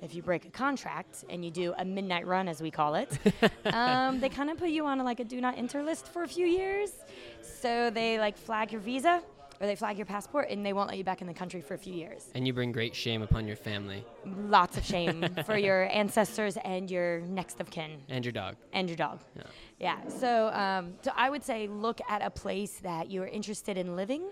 if 0.02 0.14
you 0.14 0.20
break 0.20 0.44
a 0.44 0.50
contract 0.50 1.24
and 1.30 1.42
you 1.42 1.50
do 1.50 1.72
a 1.78 1.84
midnight 1.84 2.26
run, 2.26 2.46
as 2.46 2.60
we 2.60 2.70
call 2.70 2.94
it, 2.94 3.18
um, 3.72 4.20
they 4.20 4.28
kind 4.28 4.50
of 4.50 4.58
put 4.58 4.68
you 4.68 4.84
on 4.84 5.00
a, 5.00 5.04
like 5.04 5.20
a 5.20 5.24
do 5.24 5.40
not 5.40 5.56
enter 5.56 5.82
list 5.82 6.08
for 6.08 6.24
a 6.24 6.28
few 6.28 6.46
years. 6.46 6.90
So 7.40 7.88
they 7.88 8.18
like 8.18 8.36
flag 8.36 8.70
your 8.70 8.82
visa 8.82 9.22
or 9.60 9.66
they 9.66 9.76
flag 9.76 9.96
your 9.96 10.06
passport 10.06 10.48
and 10.50 10.64
they 10.64 10.72
won't 10.72 10.88
let 10.88 10.98
you 10.98 11.04
back 11.04 11.20
in 11.20 11.26
the 11.26 11.34
country 11.34 11.60
for 11.60 11.74
a 11.74 11.78
few 11.78 11.94
years. 11.94 12.28
And 12.34 12.46
you 12.46 12.52
bring 12.52 12.72
great 12.72 12.94
shame 12.94 13.22
upon 13.22 13.46
your 13.46 13.56
family. 13.56 14.04
Lots 14.24 14.76
of 14.76 14.84
shame 14.84 15.26
for 15.46 15.56
your 15.56 15.88
ancestors 15.92 16.56
and 16.58 16.90
your 16.90 17.20
next 17.20 17.60
of 17.60 17.70
kin. 17.70 18.02
And 18.08 18.24
your 18.24 18.32
dog. 18.32 18.56
And 18.72 18.88
your 18.88 18.96
dog. 18.96 19.20
Yeah. 19.36 19.42
Yeah. 19.78 20.08
So, 20.08 20.48
um, 20.48 20.94
so 21.02 21.12
I 21.14 21.28
would 21.30 21.44
say 21.44 21.68
look 21.68 22.00
at 22.08 22.22
a 22.22 22.30
place 22.30 22.78
that 22.82 23.10
you're 23.10 23.26
interested 23.26 23.76
in 23.76 23.94
living 23.94 24.24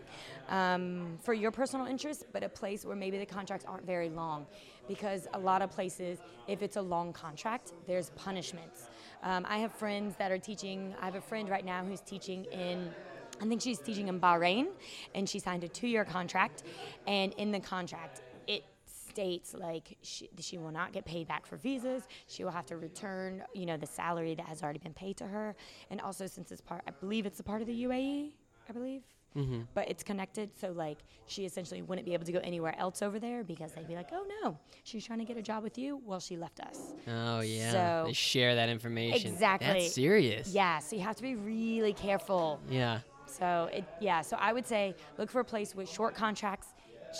um, 0.48 1.18
for 1.22 1.34
your 1.34 1.50
personal 1.50 1.86
interest, 1.86 2.24
but 2.32 2.42
a 2.42 2.48
place 2.48 2.84
where 2.84 2.96
maybe 2.96 3.18
the 3.18 3.26
contracts 3.26 3.66
aren't 3.66 3.84
very 3.84 4.08
long, 4.08 4.46
because 4.88 5.26
a 5.34 5.38
lot 5.38 5.62
of 5.62 5.70
places, 5.70 6.18
if 6.48 6.62
it's 6.62 6.76
a 6.76 6.82
long 6.82 7.12
contract, 7.12 7.72
there's 7.86 8.10
punishments. 8.10 8.88
Um, 9.22 9.46
I 9.48 9.58
have 9.58 9.72
friends 9.72 10.14
that 10.18 10.30
are 10.30 10.38
teaching. 10.38 10.94
I 11.00 11.06
have 11.06 11.14
a 11.14 11.20
friend 11.20 11.48
right 11.48 11.64
now 11.64 11.84
who's 11.84 12.00
teaching 12.00 12.44
in 12.46 12.90
I 13.40 13.46
think 13.46 13.60
she's 13.60 13.78
teaching 13.78 14.08
in 14.08 14.20
Bahrain, 14.20 14.68
and 15.14 15.28
she 15.28 15.38
signed 15.38 15.64
a 15.64 15.68
two-year 15.68 16.04
contract. 16.04 16.62
And 17.06 17.32
in 17.34 17.50
the 17.50 17.60
contract, 17.60 18.22
it 18.46 18.64
states 18.86 19.54
like 19.54 19.96
she, 20.02 20.28
she 20.38 20.58
will 20.58 20.70
not 20.70 20.92
get 20.92 21.04
paid 21.04 21.28
back 21.28 21.46
for 21.46 21.56
visas. 21.56 22.04
She 22.26 22.44
will 22.44 22.52
have 22.52 22.66
to 22.66 22.76
return, 22.76 23.42
you 23.54 23.66
know, 23.66 23.76
the 23.76 23.86
salary 23.86 24.34
that 24.34 24.46
has 24.46 24.62
already 24.62 24.78
been 24.78 24.94
paid 24.94 25.16
to 25.18 25.26
her. 25.26 25.54
And 25.90 26.00
also, 26.00 26.26
since 26.26 26.52
it's 26.52 26.60
part, 26.60 26.82
I 26.86 26.90
believe 26.92 27.26
it's 27.26 27.40
a 27.40 27.44
part 27.44 27.60
of 27.60 27.66
the 27.66 27.84
UAE. 27.84 28.32
I 28.68 28.72
believe. 28.72 29.02
Mm-hmm. 29.36 29.62
But 29.74 29.88
it's 29.88 30.04
connected, 30.04 30.50
so 30.56 30.70
like 30.70 30.98
she 31.26 31.44
essentially 31.44 31.82
wouldn't 31.82 32.06
be 32.06 32.14
able 32.14 32.24
to 32.24 32.30
go 32.30 32.38
anywhere 32.44 32.74
else 32.78 33.02
over 33.02 33.18
there 33.18 33.42
because 33.42 33.72
they'd 33.72 33.88
be 33.88 33.96
like, 33.96 34.10
"Oh 34.12 34.24
no, 34.42 34.56
she's 34.84 35.04
trying 35.04 35.18
to 35.18 35.24
get 35.24 35.36
a 35.36 35.42
job 35.42 35.64
with 35.64 35.76
you." 35.76 36.00
Well, 36.04 36.20
she 36.20 36.36
left 36.36 36.60
us. 36.60 36.94
Oh 37.08 37.40
yeah, 37.40 37.72
so, 37.72 38.04
they 38.06 38.12
share 38.12 38.54
that 38.54 38.68
information. 38.68 39.32
Exactly. 39.32 39.66
That's 39.66 39.92
serious. 39.92 40.50
Yeah, 40.50 40.78
so 40.78 40.94
you 40.94 41.02
have 41.02 41.16
to 41.16 41.22
be 41.22 41.34
really 41.34 41.92
careful. 41.92 42.60
Yeah. 42.70 43.00
So 43.38 43.68
it, 43.72 43.84
yeah, 44.00 44.20
so 44.22 44.36
I 44.40 44.52
would 44.52 44.66
say 44.66 44.94
look 45.18 45.30
for 45.30 45.40
a 45.40 45.44
place 45.44 45.74
with 45.74 45.88
short 45.88 46.14
contracts 46.14 46.68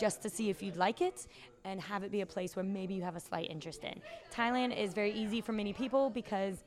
just 0.01 0.23
to 0.23 0.29
see 0.31 0.51
if 0.51 0.63
you'd 0.63 0.77
like 0.77 1.01
it 1.01 1.27
and 1.65 1.81
have 1.81 2.03
it 2.03 2.11
be 2.11 2.21
a 2.21 2.27
place 2.27 2.57
where 2.57 2.65
maybe 2.65 2.95
you 2.95 3.03
have 3.03 3.17
a 3.17 3.21
slight 3.21 3.51
interest 3.51 3.85
in. 3.85 4.01
Thailand 4.33 4.77
is 4.77 4.93
very 4.93 5.13
easy 5.13 5.41
for 5.41 5.53
many 5.53 5.73
people 5.73 6.11
because 6.11 6.65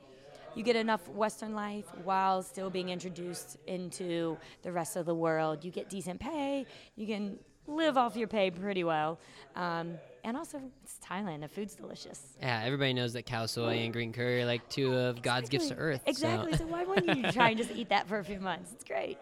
you 0.56 0.64
get 0.64 0.76
enough 0.76 1.08
Western 1.10 1.54
life 1.54 1.86
while 2.04 2.42
still 2.42 2.70
being 2.70 2.90
introduced 2.90 3.58
into 3.68 4.38
the 4.64 4.72
rest 4.72 4.96
of 4.96 5.06
the 5.06 5.14
world. 5.14 5.64
You 5.64 5.72
get 5.72 5.90
decent 5.90 6.20
pay, 6.20 6.66
you 6.96 7.06
can 7.06 7.38
live 7.68 7.98
off 7.98 8.16
your 8.16 8.28
pay 8.28 8.50
pretty 8.50 8.84
well. 8.84 9.20
Um, 9.56 9.98
and 10.24 10.36
also, 10.36 10.60
it's 10.84 10.98
Thailand. 11.06 11.42
The 11.42 11.48
food's 11.48 11.76
delicious. 11.76 12.20
Yeah, 12.42 12.62
everybody 12.66 12.94
knows 12.94 13.14
that 13.14 13.26
khao 13.26 13.48
soi 13.48 13.76
and 13.78 13.94
green 13.94 14.12
curry 14.14 14.42
are 14.42 14.46
like 14.46 14.68
two 14.68 14.94
of 14.94 15.22
God's 15.22 15.48
gifts 15.50 15.68
to 15.70 15.76
earth. 15.76 16.02
so- 16.06 16.10
Exactly. 16.10 16.54
So, 16.58 16.66
why 16.66 16.84
wouldn't 16.86 17.18
you 17.18 17.32
try 17.32 17.50
and 17.50 17.58
just 17.58 17.72
eat 17.72 17.90
that 17.90 18.08
for 18.08 18.18
a 18.20 18.24
few 18.24 18.40
months? 18.40 18.72
It's 18.74 18.84
great. 18.84 19.18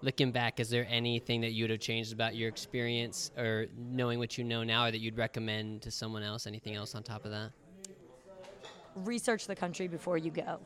Looking 0.00 0.30
back, 0.30 0.60
is 0.60 0.70
there 0.70 0.86
anything 0.88 1.40
that 1.40 1.50
you 1.50 1.64
would 1.64 1.70
have 1.70 1.80
changed 1.80 2.12
about 2.12 2.36
your 2.36 2.48
experience 2.48 3.32
or 3.36 3.66
knowing 3.76 4.20
what 4.20 4.38
you 4.38 4.44
know 4.44 4.62
now 4.62 4.84
or 4.84 4.90
that 4.92 5.00
you'd 5.00 5.18
recommend 5.18 5.82
to 5.82 5.90
someone 5.90 6.22
else? 6.22 6.46
Anything 6.46 6.76
else 6.76 6.94
on 6.94 7.02
top 7.02 7.24
of 7.24 7.32
that? 7.32 7.50
research 9.04 9.46
the 9.46 9.56
country 9.56 9.88
before 9.88 10.18
you 10.18 10.30
go. 10.30 10.60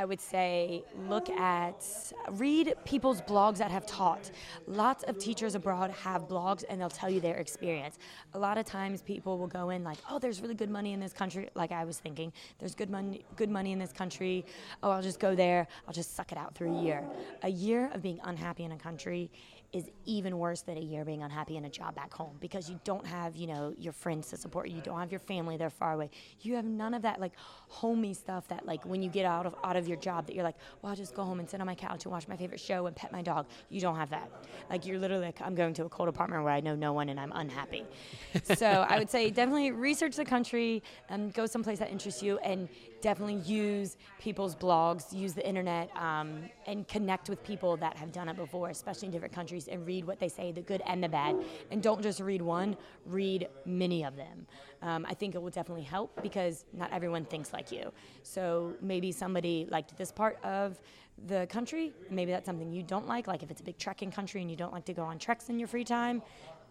I 0.00 0.06
would 0.06 0.18
say 0.18 0.82
look 1.10 1.28
at, 1.28 1.84
read 2.30 2.72
people's 2.86 3.20
blogs 3.20 3.58
that 3.58 3.70
have 3.70 3.84
taught. 3.84 4.30
Lots 4.66 5.04
of 5.04 5.18
teachers 5.18 5.54
abroad 5.54 5.90
have 5.90 6.26
blogs 6.26 6.64
and 6.70 6.80
they'll 6.80 6.88
tell 6.88 7.10
you 7.10 7.20
their 7.20 7.36
experience. 7.36 7.98
A 8.32 8.38
lot 8.38 8.56
of 8.56 8.64
times 8.64 9.02
people 9.02 9.36
will 9.36 9.46
go 9.46 9.68
in 9.68 9.84
like, 9.84 9.98
oh, 10.10 10.18
there's 10.18 10.40
really 10.40 10.54
good 10.54 10.70
money 10.70 10.94
in 10.94 11.00
this 11.00 11.12
country. 11.12 11.50
Like 11.54 11.70
I 11.70 11.84
was 11.84 11.98
thinking, 11.98 12.32
there's 12.58 12.74
good 12.74 12.88
money, 12.88 13.26
good 13.36 13.50
money 13.50 13.72
in 13.72 13.78
this 13.78 13.92
country. 13.92 14.46
Oh, 14.82 14.90
I'll 14.90 15.02
just 15.02 15.20
go 15.20 15.34
there. 15.34 15.68
I'll 15.86 15.92
just 15.92 16.16
suck 16.16 16.32
it 16.32 16.38
out 16.38 16.54
through 16.54 16.78
a 16.78 16.82
year. 16.82 17.04
A 17.42 17.50
year 17.50 17.90
of 17.92 18.00
being 18.00 18.20
unhappy 18.24 18.64
in 18.64 18.72
a 18.72 18.78
country 18.78 19.30
is 19.72 19.88
even 20.04 20.38
worse 20.38 20.62
than 20.62 20.76
a 20.76 20.80
year 20.80 21.04
being 21.04 21.22
unhappy 21.22 21.56
in 21.56 21.64
a 21.64 21.70
job 21.70 21.94
back 21.94 22.12
home 22.12 22.36
because 22.40 22.68
you 22.68 22.80
don't 22.82 23.06
have, 23.06 23.36
you 23.36 23.46
know, 23.46 23.72
your 23.78 23.92
friends 23.92 24.28
to 24.28 24.36
support 24.36 24.68
you. 24.68 24.76
You 24.76 24.82
don't 24.82 24.98
have 24.98 25.12
your 25.12 25.20
family, 25.20 25.56
they're 25.56 25.70
far 25.70 25.92
away. 25.92 26.10
You 26.40 26.56
have 26.56 26.64
none 26.64 26.92
of 26.92 27.02
that 27.02 27.20
like 27.20 27.32
homey 27.68 28.12
stuff 28.12 28.48
that 28.48 28.66
like 28.66 28.84
when 28.84 29.00
you 29.02 29.08
get 29.08 29.26
out 29.26 29.46
of 29.46 29.54
out 29.62 29.76
of 29.76 29.86
your 29.86 29.96
job 29.96 30.26
that 30.26 30.34
you're 30.34 30.44
like, 30.44 30.56
well, 30.82 30.90
I'll 30.90 30.96
just 30.96 31.14
go 31.14 31.22
home 31.22 31.38
and 31.38 31.48
sit 31.48 31.60
on 31.60 31.66
my 31.66 31.74
couch 31.76 32.04
and 32.04 32.12
watch 32.12 32.26
my 32.26 32.36
favorite 32.36 32.60
show 32.60 32.86
and 32.86 32.96
pet 32.96 33.12
my 33.12 33.22
dog. 33.22 33.46
You 33.68 33.80
don't 33.80 33.96
have 33.96 34.10
that. 34.10 34.30
Like 34.68 34.86
you're 34.86 34.98
literally 34.98 35.26
like, 35.26 35.40
I'm 35.40 35.54
going 35.54 35.74
to 35.74 35.84
a 35.84 35.88
cold 35.88 36.08
apartment 36.08 36.42
where 36.42 36.52
I 36.52 36.60
know 36.60 36.74
no 36.74 36.92
one 36.92 37.08
and 37.08 37.20
I'm 37.20 37.32
unhappy. 37.32 37.84
so 38.56 38.66
I 38.66 38.98
would 38.98 39.10
say 39.10 39.30
definitely 39.30 39.70
research 39.70 40.16
the 40.16 40.24
country 40.24 40.82
and 41.08 41.32
go 41.32 41.46
someplace 41.46 41.78
that 41.78 41.90
interests 41.90 42.22
you 42.22 42.38
and 42.38 42.68
definitely 43.00 43.36
use 43.36 43.96
people's 44.18 44.54
blogs, 44.54 45.12
use 45.12 45.32
the 45.32 45.46
internet, 45.46 45.90
um, 45.96 46.42
and 46.66 46.86
connect 46.88 47.28
with 47.28 47.42
people 47.42 47.76
that 47.78 47.96
have 47.96 48.12
done 48.12 48.28
it 48.28 48.36
before, 48.36 48.70
especially 48.70 49.06
in 49.06 49.12
different 49.12 49.34
countries, 49.34 49.68
and 49.68 49.86
read 49.86 50.04
what 50.06 50.18
they 50.18 50.28
say, 50.28 50.52
the 50.52 50.60
good 50.60 50.82
and 50.86 51.02
the 51.02 51.08
bad. 51.08 51.36
And 51.70 51.82
don't 51.82 52.02
just 52.02 52.20
read 52.20 52.42
one, 52.42 52.76
read 53.06 53.48
many 53.64 54.04
of 54.04 54.16
them. 54.16 54.46
Um, 54.82 55.06
I 55.08 55.14
think 55.14 55.34
it 55.34 55.42
will 55.42 55.50
definitely 55.50 55.84
help 55.84 56.22
because 56.22 56.64
not 56.72 56.92
everyone 56.92 57.24
thinks 57.24 57.52
like 57.52 57.70
you. 57.70 57.92
So 58.22 58.74
maybe 58.80 59.12
somebody 59.12 59.66
liked 59.70 59.96
this 59.96 60.12
part 60.12 60.38
of 60.44 60.80
the 61.26 61.46
country, 61.50 61.92
maybe 62.08 62.32
that's 62.32 62.46
something 62.46 62.72
you 62.72 62.82
don't 62.82 63.06
like. 63.06 63.26
Like 63.26 63.42
if 63.42 63.50
it's 63.50 63.60
a 63.60 63.64
big 63.64 63.78
trekking 63.78 64.10
country 64.10 64.40
and 64.40 64.50
you 64.50 64.56
don't 64.56 64.72
like 64.72 64.86
to 64.86 64.94
go 64.94 65.02
on 65.02 65.18
treks 65.18 65.48
in 65.48 65.58
your 65.58 65.68
free 65.68 65.84
time, 65.84 66.22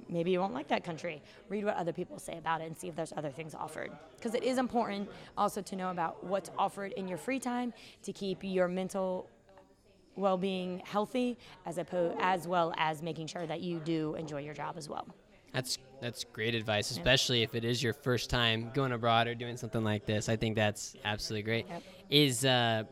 maybe 0.08 0.32
you 0.32 0.40
won't 0.40 0.54
like 0.54 0.68
that 0.70 0.84
country. 0.84 1.22
Read 1.50 1.66
what 1.66 1.76
other 1.76 1.94
people 1.94 2.20
say 2.20 2.38
about 2.38 2.62
it 2.62 2.68
and 2.68 2.78
see 2.78 2.88
if 2.88 2.96
there's 2.96 3.14
other 3.16 3.32
things 3.32 3.54
offered. 3.54 3.92
Because 4.16 4.34
it 4.36 4.44
is 4.44 4.58
important 4.58 5.10
also 5.38 5.62
to 5.62 5.76
know 5.76 5.92
about 5.92 6.24
what's 6.24 6.52
offered 6.58 6.92
in 6.94 7.08
your 7.08 7.18
free 7.18 7.40
time 7.40 7.74
to 8.04 8.14
keep 8.14 8.40
your 8.44 8.68
mental 8.68 9.30
well-being 10.16 10.82
healthy 10.86 11.38
as 11.66 11.78
opposed 11.78 12.18
as 12.20 12.48
well 12.48 12.74
as 12.78 13.02
making 13.02 13.28
sure 13.28 13.46
that 13.46 13.62
you 13.62 13.80
do 13.80 14.16
enjoy 14.16 14.42
your 14.42 14.54
job 14.54 14.76
as 14.78 14.90
well. 14.90 15.08
That's 15.54 15.78
that's 16.02 16.24
great 16.24 16.56
advice, 16.56 16.92
especially 16.92 17.42
if 17.42 17.56
it 17.56 17.66
is 17.66 17.82
your 17.82 17.94
first 17.94 18.30
time 18.30 18.72
going 18.74 18.92
abroad 18.92 19.28
or 19.28 19.36
doing 19.36 19.58
something 19.58 19.84
like 19.84 20.06
this. 20.06 20.30
I 20.30 20.36
think 20.36 20.56
that's 20.56 20.96
absolutely 21.04 21.44
great. 21.44 21.68
Yep. 21.68 21.84
Is 22.10 22.46
uh, 22.46 22.84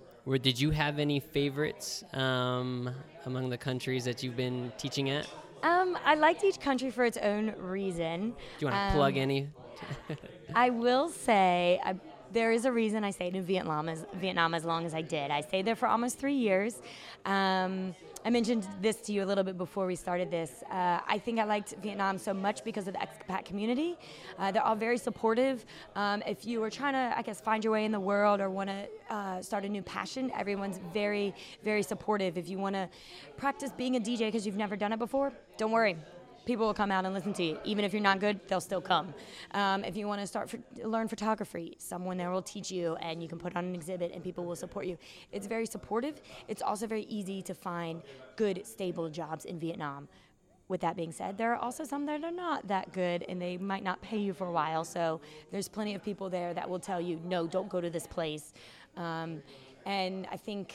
did 0.41 0.59
you 0.59 0.71
have 0.71 0.99
any 0.99 1.19
favorites 1.19 2.03
um, 2.13 2.89
among 3.25 3.49
the 3.49 3.57
countries 3.57 4.03
that 4.05 4.23
you've 4.23 4.35
been 4.35 4.71
teaching 4.77 5.09
at? 5.09 5.27
Um, 5.63 5.97
I 6.05 6.15
liked 6.15 6.43
each 6.43 6.59
country 6.59 6.91
for 6.91 7.03
its 7.05 7.17
own 7.17 7.53
reason. 7.57 8.29
Do 8.29 8.65
you 8.65 8.67
want 8.67 8.75
to 8.75 8.81
Um, 8.87 8.91
plug 8.93 9.17
any? 9.17 9.49
I 10.55 10.69
will 10.69 11.09
say 11.09 11.79
I, 11.83 11.95
there 12.31 12.51
is 12.51 12.65
a 12.65 12.71
reason 12.71 13.03
I 13.03 13.11
stayed 13.11 13.35
in 13.35 13.43
Vietnam 13.43 13.89
as 13.89 14.05
Vietnam 14.13 14.53
as 14.53 14.65
long 14.65 14.85
as 14.85 14.93
I 14.93 15.01
did. 15.01 15.31
I 15.31 15.41
stayed 15.41 15.65
there 15.65 15.75
for 15.75 15.87
almost 15.87 16.19
three 16.19 16.35
years. 16.35 16.81
Um, 17.25 17.95
I 18.27 18.29
mentioned 18.29 18.67
this 18.81 18.97
to 19.03 19.13
you 19.13 19.23
a 19.23 19.25
little 19.25 19.45
bit 19.45 19.57
before 19.57 19.85
we 19.85 19.95
started 19.95 20.29
this. 20.29 20.61
Uh, 20.69 20.99
I 21.07 21.17
think 21.17 21.39
I 21.39 21.45
liked 21.45 21.75
Vietnam 21.81 22.17
so 22.17 22.33
much 22.33 22.61
because 22.65 22.85
of 22.85 22.93
the 22.93 22.99
expat 22.99 23.45
community. 23.45 23.97
Uh, 24.37 24.51
they're 24.51 24.65
all 24.65 24.75
very 24.75 24.97
supportive. 24.97 25.63
Um, 25.95 26.21
if 26.27 26.45
you 26.45 26.61
are 26.61 26.69
trying 26.69 26.91
to, 26.91 27.17
I 27.17 27.21
guess, 27.21 27.39
find 27.39 27.63
your 27.63 27.71
way 27.71 27.85
in 27.85 27.93
the 27.93 28.01
world 28.01 28.41
or 28.41 28.49
want 28.49 28.69
to 28.69 28.89
uh, 29.09 29.41
start 29.41 29.63
a 29.63 29.69
new 29.69 29.81
passion, 29.81 30.29
everyone's 30.35 30.81
very, 30.93 31.33
very 31.63 31.81
supportive. 31.81 32.37
If 32.37 32.49
you 32.49 32.57
want 32.57 32.75
to 32.75 32.89
practice 33.37 33.71
being 33.71 33.95
a 33.95 33.99
DJ 34.01 34.27
because 34.27 34.45
you've 34.45 34.57
never 34.57 34.75
done 34.75 34.91
it 34.91 34.99
before, 34.99 35.31
don't 35.57 35.71
worry 35.71 35.95
people 36.47 36.65
will 36.65 36.73
come 36.73 36.91
out 36.91 37.05
and 37.05 37.13
listen 37.13 37.33
to 37.33 37.43
you. 37.43 37.59
Even 37.65 37.85
if 37.85 37.93
you're 37.93 38.01
not 38.01 38.19
good, 38.19 38.39
they'll 38.47 38.61
still 38.61 38.81
come. 38.81 39.13
Um, 39.51 39.83
if 39.83 39.95
you 39.95 40.07
want 40.07 40.21
to 40.21 40.27
start 40.27 40.51
learn 40.83 41.07
photography, 41.07 41.75
someone 41.77 42.17
there 42.17 42.31
will 42.31 42.41
teach 42.41 42.71
you, 42.71 42.95
and 42.95 43.21
you 43.21 43.27
can 43.27 43.37
put 43.37 43.55
on 43.55 43.65
an 43.65 43.75
exhibit, 43.75 44.11
and 44.13 44.23
people 44.23 44.45
will 44.45 44.55
support 44.55 44.87
you. 44.87 44.97
It's 45.31 45.45
very 45.45 45.67
supportive. 45.67 46.21
It's 46.47 46.61
also 46.61 46.87
very 46.87 47.03
easy 47.03 47.41
to 47.43 47.53
find 47.53 48.01
good, 48.37 48.65
stable 48.65 49.09
jobs 49.09 49.45
in 49.45 49.59
Vietnam. 49.59 50.07
With 50.69 50.81
that 50.81 50.95
being 50.95 51.11
said, 51.11 51.37
there 51.37 51.53
are 51.53 51.57
also 51.57 51.83
some 51.83 52.05
that 52.07 52.23
are 52.23 52.31
not 52.31 52.67
that 52.67 52.91
good, 52.91 53.23
and 53.29 53.41
they 53.41 53.57
might 53.57 53.83
not 53.83 54.01
pay 54.01 54.17
you 54.17 54.33
for 54.33 54.47
a 54.47 54.51
while. 54.51 54.83
So 54.83 55.21
there's 55.51 55.67
plenty 55.67 55.95
of 55.95 56.03
people 56.03 56.29
there 56.29 56.53
that 56.53 56.69
will 56.69 56.79
tell 56.79 56.99
you, 56.99 57.19
no, 57.23 57.47
don't 57.47 57.69
go 57.69 57.79
to 57.79 57.89
this 57.89 58.07
place. 58.07 58.53
Um, 58.95 59.41
and 59.85 60.27
I 60.31 60.37
think 60.37 60.73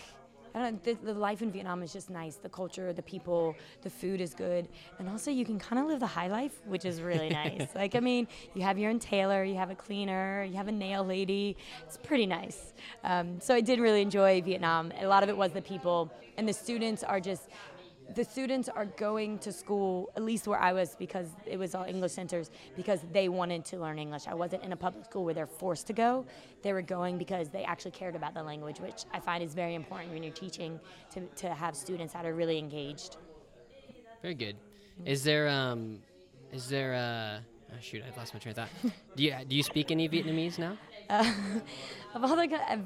I 0.54 0.58
don't 0.58 0.72
know, 0.74 0.92
the, 0.92 1.12
the 1.12 1.18
life 1.18 1.42
in 1.42 1.50
Vietnam 1.50 1.82
is 1.82 1.92
just 1.92 2.10
nice. 2.10 2.36
The 2.36 2.48
culture, 2.48 2.92
the 2.92 3.02
people, 3.02 3.56
the 3.82 3.90
food 3.90 4.20
is 4.20 4.34
good, 4.34 4.68
and 4.98 5.08
also 5.08 5.30
you 5.30 5.44
can 5.44 5.58
kind 5.58 5.80
of 5.80 5.86
live 5.86 6.00
the 6.00 6.06
high 6.06 6.28
life, 6.28 6.60
which 6.66 6.84
is 6.84 7.00
really 7.00 7.28
nice. 7.42 7.68
like 7.74 7.94
I 7.94 8.00
mean, 8.00 8.28
you 8.54 8.62
have 8.62 8.78
your 8.78 8.90
own 8.90 8.98
tailor, 8.98 9.44
you 9.44 9.56
have 9.56 9.70
a 9.70 9.74
cleaner, 9.74 10.44
you 10.44 10.56
have 10.56 10.68
a 10.68 10.72
nail 10.72 11.04
lady. 11.04 11.56
It's 11.86 11.96
pretty 11.96 12.26
nice. 12.26 12.74
Um, 13.04 13.40
so 13.40 13.54
I 13.54 13.60
did 13.60 13.80
really 13.80 14.02
enjoy 14.02 14.42
Vietnam. 14.42 14.92
A 15.00 15.06
lot 15.06 15.22
of 15.22 15.28
it 15.28 15.36
was 15.36 15.52
the 15.52 15.62
people, 15.62 16.12
and 16.36 16.48
the 16.48 16.52
students 16.52 17.02
are 17.02 17.20
just. 17.20 17.48
The 18.14 18.24
students 18.24 18.68
are 18.68 18.84
going 18.84 19.38
to 19.38 19.52
school, 19.52 20.10
at 20.16 20.22
least 20.22 20.46
where 20.46 20.58
I 20.58 20.72
was, 20.72 20.96
because 20.96 21.28
it 21.46 21.58
was 21.58 21.74
all 21.74 21.84
English 21.84 22.12
centers, 22.12 22.50
because 22.76 23.00
they 23.12 23.28
wanted 23.28 23.64
to 23.66 23.78
learn 23.78 23.98
English. 23.98 24.26
I 24.28 24.34
wasn't 24.34 24.64
in 24.64 24.72
a 24.72 24.76
public 24.76 25.06
school 25.06 25.24
where 25.24 25.34
they're 25.34 25.46
forced 25.46 25.86
to 25.86 25.92
go. 25.92 26.26
They 26.62 26.72
were 26.72 26.82
going 26.82 27.16
because 27.16 27.48
they 27.48 27.64
actually 27.64 27.92
cared 27.92 28.14
about 28.14 28.34
the 28.34 28.42
language, 28.42 28.80
which 28.80 29.04
I 29.12 29.20
find 29.20 29.42
is 29.42 29.54
very 29.54 29.74
important 29.74 30.12
when 30.12 30.22
you're 30.22 30.32
teaching 30.32 30.78
to, 31.12 31.20
to 31.36 31.54
have 31.54 31.74
students 31.74 32.12
that 32.12 32.26
are 32.26 32.34
really 32.34 32.58
engaged. 32.58 33.16
Very 34.20 34.34
good. 34.34 34.56
Is 35.04 35.24
there 35.24 35.48
um, 35.48 35.98
is 36.52 36.68
there 36.68 36.94
uh, 36.94 37.74
oh 37.74 37.80
shoot, 37.80 38.02
I 38.04 38.16
lost 38.16 38.34
my 38.34 38.40
train 38.40 38.50
of 38.50 38.56
thought. 38.56 38.92
do 39.16 39.22
you 39.24 39.34
do 39.48 39.56
you 39.56 39.62
speak 39.62 39.90
any 39.90 40.08
Vietnamese 40.08 40.58
now? 40.58 40.76
Of 42.14 42.24
all 42.24 42.36
the, 42.36 42.46
co- 42.46 42.60
I've, 42.68 42.84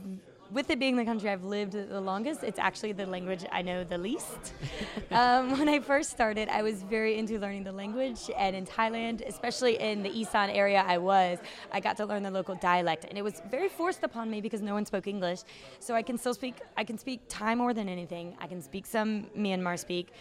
with 0.51 0.71
it 0.71 0.79
being 0.79 0.97
the 0.97 1.05
country 1.05 1.31
I've 1.31 1.45
lived 1.45 1.73
the 1.73 2.01
longest, 2.01 2.43
it's 2.43 2.59
actually 2.59 2.93
the 2.93 3.07
language 3.07 3.45
I 3.51 3.63
know 3.63 3.85
the 3.85 3.99
least. 3.99 4.53
um, 5.11 5.59
when 5.59 5.69
I 5.69 5.81
first 5.81 6.11
started, 6.11 6.49
I 6.49 6.63
was 6.63 6.83
very 6.83 7.19
into 7.19 7.39
learning 7.39 7.65
the 7.65 7.73
language, 7.73 8.31
and 8.37 8.55
in 8.55 8.67
Thailand, 8.67 9.27
especially 9.27 9.81
in 9.81 10.03
the 10.03 10.11
Isan 10.11 10.51
area 10.51 10.85
I 10.87 10.99
was, 10.99 11.39
I 11.73 11.81
got 11.81 11.97
to 11.99 12.07
learn 12.07 12.23
the 12.23 12.31
local 12.31 12.55
dialect, 12.55 13.05
and 13.09 13.19
it 13.19 13.23
was 13.23 13.43
very 13.51 13.69
forced 13.69 14.03
upon 14.03 14.31
me 14.31 14.41
because 14.41 14.63
no 14.63 14.75
one 14.75 14.87
spoke 14.87 15.07
English. 15.07 15.41
So 15.81 15.95
I 15.95 16.03
can 16.03 16.19
still 16.19 16.35
speak. 16.35 16.57
I 16.77 16.85
can 16.85 16.99
speak 16.99 17.21
Thai 17.29 17.55
more 17.55 17.75
than 17.75 17.89
anything. 17.89 18.37
I 18.41 18.47
can 18.47 18.63
speak 18.63 18.87
some 18.87 19.27
Myanmar 19.37 19.79
speak. 19.79 20.13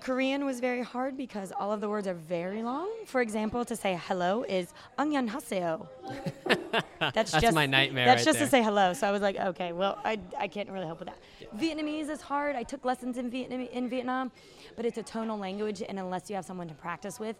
Korean 0.00 0.44
was 0.44 0.60
very 0.60 0.82
hard 0.82 1.16
because 1.16 1.52
all 1.52 1.72
of 1.72 1.80
the 1.80 1.88
words 1.88 2.06
are 2.06 2.14
very 2.14 2.62
long. 2.62 2.88
For 3.06 3.20
example, 3.20 3.64
to 3.66 3.76
say 3.76 4.00
hello 4.06 4.44
is 4.48 4.72
Annyeong 4.98 5.28
haseyo. 5.28 5.86
That's, 6.98 7.32
That's 7.32 7.32
just 7.32 7.54
my 7.54 7.66
nightmare 7.66 8.06
That's 8.06 8.20
right 8.20 8.24
just 8.24 8.38
there. 8.38 8.46
to 8.46 8.50
say 8.50 8.62
hello. 8.62 8.92
So 8.92 9.06
I 9.06 9.10
was 9.10 9.22
like, 9.22 9.36
okay, 9.36 9.72
well, 9.72 9.98
I, 10.04 10.18
I 10.38 10.48
can't 10.48 10.70
really 10.70 10.86
help 10.86 11.00
with 11.00 11.08
that. 11.08 11.18
Vietnamese 11.58 12.08
is 12.08 12.20
hard. 12.20 12.56
I 12.56 12.62
took 12.62 12.84
lessons 12.84 13.18
in 13.18 13.30
Vietnam 13.30 13.60
in 13.72 13.88
Vietnam, 13.88 14.32
but 14.76 14.84
it's 14.86 14.98
a 14.98 15.02
tonal 15.02 15.38
language, 15.38 15.82
and 15.86 15.98
unless 15.98 16.30
you 16.30 16.36
have 16.36 16.44
someone 16.44 16.68
to 16.68 16.74
practice 16.74 17.18
with, 17.18 17.36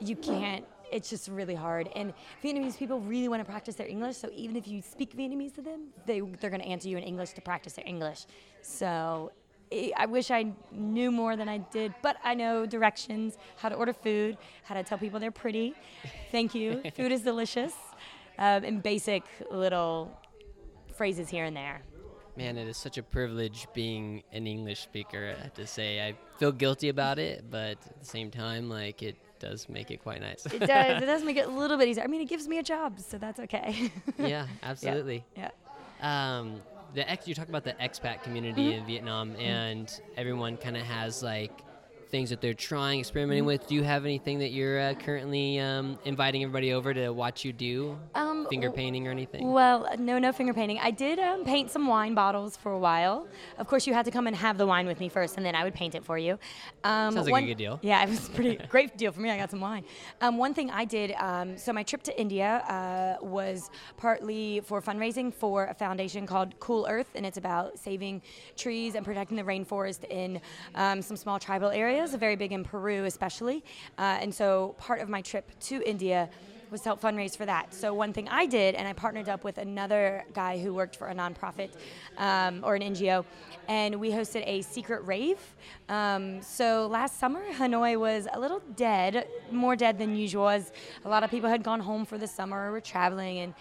you 0.00 0.16
can't. 0.16 0.64
It's 0.90 1.08
just 1.08 1.28
really 1.28 1.54
hard. 1.54 1.88
And 1.96 2.12
Vietnamese 2.44 2.76
people 2.76 3.00
really 3.00 3.28
want 3.28 3.40
to 3.40 3.50
practice 3.50 3.76
their 3.76 3.86
English. 3.86 4.16
So 4.18 4.28
even 4.34 4.56
if 4.56 4.68
you 4.68 4.82
speak 4.82 5.16
Vietnamese 5.16 5.54
to 5.54 5.62
them, 5.62 5.88
they 6.06 6.20
they're 6.20 6.50
going 6.50 6.60
to 6.62 6.68
answer 6.68 6.88
you 6.88 6.98
in 6.98 7.02
English 7.02 7.32
to 7.32 7.40
practice 7.40 7.74
their 7.74 7.86
English. 7.86 8.26
So 8.60 9.32
I 9.72 9.92
I 9.96 10.06
wish 10.06 10.30
I 10.30 10.52
knew 10.70 11.10
more 11.10 11.36
than 11.36 11.48
I 11.48 11.58
did, 11.58 11.94
but 12.02 12.16
I 12.22 12.34
know 12.34 12.66
directions, 12.66 13.36
how 13.56 13.68
to 13.68 13.74
order 13.74 13.92
food, 13.92 14.36
how 14.64 14.74
to 14.74 14.82
tell 14.82 14.98
people 14.98 15.18
they're 15.20 15.30
pretty. 15.30 15.74
Thank 16.30 16.54
you. 16.54 16.82
food 16.96 17.12
is 17.12 17.22
delicious, 17.22 17.74
um, 18.38 18.64
and 18.64 18.82
basic 18.82 19.22
little 19.50 20.16
phrases 20.94 21.28
here 21.28 21.44
and 21.44 21.56
there. 21.56 21.82
Man, 22.36 22.56
it 22.56 22.66
is 22.66 22.78
such 22.78 22.96
a 22.96 23.02
privilege 23.02 23.66
being 23.74 24.22
an 24.32 24.46
English 24.46 24.80
speaker. 24.80 25.34
I 25.38 25.42
have 25.42 25.54
to 25.54 25.66
say, 25.66 26.06
I 26.06 26.14
feel 26.38 26.50
guilty 26.50 26.88
about 26.88 27.18
it, 27.18 27.44
but 27.50 27.72
at 27.72 28.00
the 28.00 28.06
same 28.06 28.30
time, 28.30 28.70
like 28.70 29.02
it 29.02 29.16
does 29.38 29.68
make 29.68 29.90
it 29.90 30.02
quite 30.02 30.22
nice. 30.22 30.46
It 30.46 30.60
does. 30.60 31.02
it 31.02 31.06
does 31.06 31.22
make 31.28 31.36
it 31.36 31.46
a 31.46 31.50
little 31.50 31.76
bit 31.76 31.88
easier. 31.88 32.04
I 32.04 32.06
mean, 32.06 32.22
it 32.22 32.28
gives 32.28 32.48
me 32.48 32.58
a 32.58 32.62
job, 32.62 33.00
so 33.00 33.18
that's 33.18 33.40
okay. 33.40 33.90
yeah, 34.18 34.46
absolutely. 34.62 35.24
yeah. 35.36 35.50
Um, 36.00 36.62
the 36.94 37.08
ex, 37.10 37.26
you 37.26 37.34
talk 37.34 37.48
about 37.48 37.64
the 37.64 37.74
expat 37.74 38.22
community 38.22 38.74
in 38.74 38.84
Vietnam, 38.84 39.34
and 39.36 40.00
everyone 40.16 40.56
kind 40.56 40.76
of 40.76 40.82
has 40.82 41.22
like 41.22 41.52
things 42.10 42.30
that 42.30 42.40
they're 42.40 42.54
trying, 42.54 43.00
experimenting 43.00 43.46
with. 43.46 43.66
Do 43.66 43.74
you 43.74 43.82
have 43.82 44.04
anything 44.04 44.38
that 44.40 44.52
you're 44.52 44.78
uh, 44.78 44.94
currently 44.94 45.58
um, 45.58 45.98
inviting 46.04 46.42
everybody 46.42 46.72
over 46.74 46.92
to 46.92 47.08
watch 47.10 47.44
you 47.44 47.52
do? 47.52 47.98
Um, 48.14 48.31
Finger 48.48 48.70
painting 48.70 49.06
or 49.06 49.10
anything? 49.10 49.52
Well, 49.52 49.88
no, 49.98 50.18
no 50.18 50.32
finger 50.32 50.54
painting. 50.54 50.78
I 50.80 50.90
did 50.90 51.18
um, 51.18 51.44
paint 51.44 51.70
some 51.70 51.86
wine 51.86 52.14
bottles 52.14 52.56
for 52.56 52.72
a 52.72 52.78
while. 52.78 53.26
Of 53.58 53.66
course, 53.66 53.86
you 53.86 53.94
had 53.94 54.04
to 54.04 54.10
come 54.10 54.26
and 54.26 54.36
have 54.36 54.58
the 54.58 54.66
wine 54.66 54.86
with 54.86 55.00
me 55.00 55.08
first, 55.08 55.36
and 55.36 55.44
then 55.44 55.54
I 55.54 55.64
would 55.64 55.74
paint 55.74 55.94
it 55.94 56.04
for 56.04 56.18
you. 56.18 56.38
Um, 56.84 57.14
Sounds 57.14 57.28
like 57.28 57.44
a 57.44 57.46
good 57.46 57.58
deal. 57.58 57.78
Yeah, 57.82 58.02
it 58.02 58.08
was 58.08 58.28
pretty 58.28 58.56
great 58.68 58.96
deal 58.96 59.12
for 59.12 59.20
me. 59.20 59.30
I 59.30 59.36
got 59.36 59.50
some 59.50 59.60
wine. 59.60 59.84
Um, 60.20 60.38
one 60.38 60.54
thing 60.54 60.70
I 60.70 60.84
did. 60.84 61.12
Um, 61.12 61.56
so 61.56 61.72
my 61.72 61.82
trip 61.82 62.02
to 62.04 62.20
India 62.20 62.58
uh, 62.68 63.24
was 63.24 63.70
partly 63.96 64.60
for 64.64 64.80
fundraising 64.82 65.32
for 65.32 65.66
a 65.66 65.74
foundation 65.74 66.26
called 66.26 66.58
Cool 66.60 66.86
Earth, 66.88 67.10
and 67.14 67.24
it's 67.26 67.38
about 67.38 67.78
saving 67.78 68.22
trees 68.56 68.94
and 68.94 69.04
protecting 69.04 69.36
the 69.36 69.42
rainforest 69.42 70.04
in 70.10 70.40
um, 70.74 71.02
some 71.02 71.16
small 71.16 71.38
tribal 71.38 71.70
areas. 71.70 72.14
Very 72.14 72.36
big 72.36 72.52
in 72.52 72.64
Peru, 72.64 73.04
especially. 73.04 73.64
Uh, 73.98 74.18
and 74.20 74.34
so 74.34 74.74
part 74.78 75.00
of 75.00 75.08
my 75.08 75.20
trip 75.22 75.50
to 75.60 75.82
India 75.88 76.28
was 76.72 76.80
to 76.80 76.88
help 76.88 77.00
fundraise 77.02 77.36
for 77.36 77.44
that. 77.44 77.74
So 77.74 77.92
one 77.92 78.12
thing 78.14 78.28
I 78.28 78.46
did, 78.46 78.74
and 78.74 78.88
I 78.88 78.94
partnered 78.94 79.28
up 79.28 79.44
with 79.44 79.58
another 79.58 80.24
guy 80.32 80.58
who 80.58 80.72
worked 80.72 80.96
for 80.96 81.08
a 81.08 81.14
nonprofit 81.14 81.70
um, 82.16 82.62
or 82.64 82.74
an 82.74 82.82
NGO, 82.82 83.24
and 83.68 84.00
we 84.00 84.10
hosted 84.10 84.42
a 84.46 84.62
secret 84.62 85.04
rave. 85.04 85.38
Um, 85.90 86.40
so 86.40 86.88
last 86.90 87.20
summer, 87.20 87.42
Hanoi 87.52 88.00
was 88.00 88.26
a 88.32 88.40
little 88.40 88.62
dead, 88.74 89.28
more 89.50 89.76
dead 89.76 89.98
than 89.98 90.16
usual, 90.16 90.48
as 90.48 90.72
a 91.04 91.08
lot 91.08 91.22
of 91.22 91.30
people 91.30 91.50
had 91.50 91.62
gone 91.62 91.80
home 91.80 92.06
for 92.06 92.16
the 92.16 92.26
summer 92.26 92.68
or 92.68 92.72
were 92.72 92.80
traveling, 92.80 93.38
and 93.38 93.54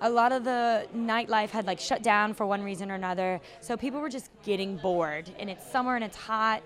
a 0.00 0.08
lot 0.08 0.32
of 0.32 0.42
the 0.42 0.86
nightlife 0.96 1.50
had 1.50 1.66
like 1.66 1.78
shut 1.78 2.02
down 2.02 2.34
for 2.34 2.46
one 2.46 2.62
reason 2.62 2.90
or 2.90 2.94
another. 2.94 3.40
So 3.60 3.76
people 3.76 4.00
were 4.00 4.08
just 4.08 4.30
getting 4.42 4.76
bored, 4.78 5.30
and 5.38 5.50
it's 5.50 5.70
summer 5.70 5.96
and 5.96 6.04
it's 6.04 6.16
hot. 6.16 6.62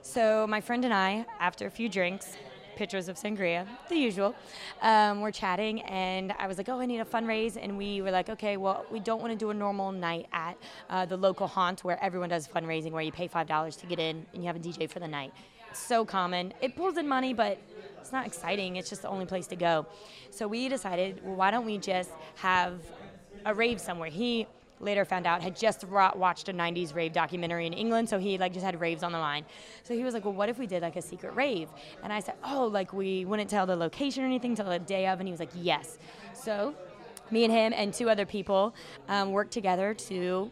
So 0.00 0.46
my 0.48 0.60
friend 0.60 0.84
and 0.84 0.94
I, 0.94 1.26
after 1.38 1.66
a 1.66 1.70
few 1.70 1.88
drinks, 1.88 2.36
pictures 2.76 3.08
of 3.08 3.16
sangria, 3.16 3.66
the 3.88 3.96
usual. 3.96 4.34
Um, 4.80 5.20
we're 5.20 5.30
chatting, 5.30 5.82
and 5.82 6.32
I 6.38 6.46
was 6.46 6.58
like, 6.58 6.68
"Oh, 6.68 6.80
I 6.80 6.86
need 6.86 7.00
a 7.00 7.04
fundraise," 7.04 7.56
and 7.60 7.76
we 7.76 8.02
were 8.02 8.10
like, 8.10 8.28
"Okay, 8.28 8.56
well, 8.56 8.84
we 8.90 9.00
don't 9.00 9.20
want 9.20 9.32
to 9.32 9.38
do 9.38 9.50
a 9.50 9.54
normal 9.54 9.92
night 9.92 10.26
at 10.32 10.56
uh, 10.90 11.04
the 11.06 11.16
local 11.16 11.46
haunt 11.46 11.84
where 11.84 12.02
everyone 12.02 12.28
does 12.28 12.46
fundraising, 12.48 12.92
where 12.92 13.02
you 13.02 13.12
pay 13.12 13.28
five 13.28 13.46
dollars 13.46 13.76
to 13.76 13.86
get 13.86 13.98
in 13.98 14.26
and 14.32 14.42
you 14.42 14.46
have 14.46 14.56
a 14.56 14.60
DJ 14.60 14.88
for 14.88 15.00
the 15.00 15.08
night. 15.08 15.32
It's 15.70 15.80
so 15.80 16.04
common. 16.04 16.52
It 16.60 16.76
pulls 16.76 16.96
in 16.98 17.08
money, 17.08 17.32
but 17.32 17.58
it's 17.98 18.12
not 18.12 18.26
exciting. 18.26 18.76
It's 18.76 18.90
just 18.90 19.02
the 19.02 19.08
only 19.08 19.26
place 19.26 19.46
to 19.48 19.56
go. 19.56 19.86
So 20.30 20.46
we 20.46 20.68
decided, 20.68 21.20
well, 21.24 21.36
why 21.36 21.50
don't 21.50 21.64
we 21.64 21.78
just 21.78 22.10
have 22.36 22.74
a 23.46 23.54
rave 23.54 23.80
somewhere? 23.80 24.10
He 24.10 24.46
later 24.82 25.04
found 25.04 25.26
out 25.26 25.40
had 25.40 25.56
just 25.56 25.84
watched 25.84 26.48
a 26.48 26.52
90s 26.52 26.94
rave 26.94 27.12
documentary 27.12 27.66
in 27.66 27.72
england 27.72 28.08
so 28.08 28.18
he 28.18 28.36
like 28.36 28.52
just 28.52 28.64
had 28.64 28.78
raves 28.80 29.02
on 29.02 29.12
the 29.12 29.18
line 29.18 29.44
so 29.82 29.94
he 29.94 30.04
was 30.04 30.12
like 30.14 30.24
well 30.24 30.34
what 30.34 30.48
if 30.48 30.58
we 30.58 30.66
did 30.66 30.82
like 30.82 30.96
a 30.96 31.02
secret 31.02 31.34
rave 31.34 31.68
and 32.02 32.12
i 32.12 32.20
said 32.20 32.34
oh 32.44 32.66
like 32.66 32.92
we 32.92 33.24
wouldn't 33.24 33.48
tell 33.48 33.66
the 33.66 33.76
location 33.76 34.22
or 34.22 34.26
anything 34.26 34.54
till 34.54 34.66
the 34.66 34.78
day 34.78 35.06
of 35.06 35.20
and 35.20 35.28
he 35.28 35.32
was 35.32 35.40
like 35.40 35.52
yes 35.54 35.98
so 36.34 36.74
me 37.30 37.44
and 37.44 37.52
him 37.52 37.72
and 37.74 37.94
two 37.94 38.10
other 38.10 38.26
people 38.26 38.74
um, 39.08 39.32
worked 39.32 39.52
together 39.52 39.94
to 39.94 40.50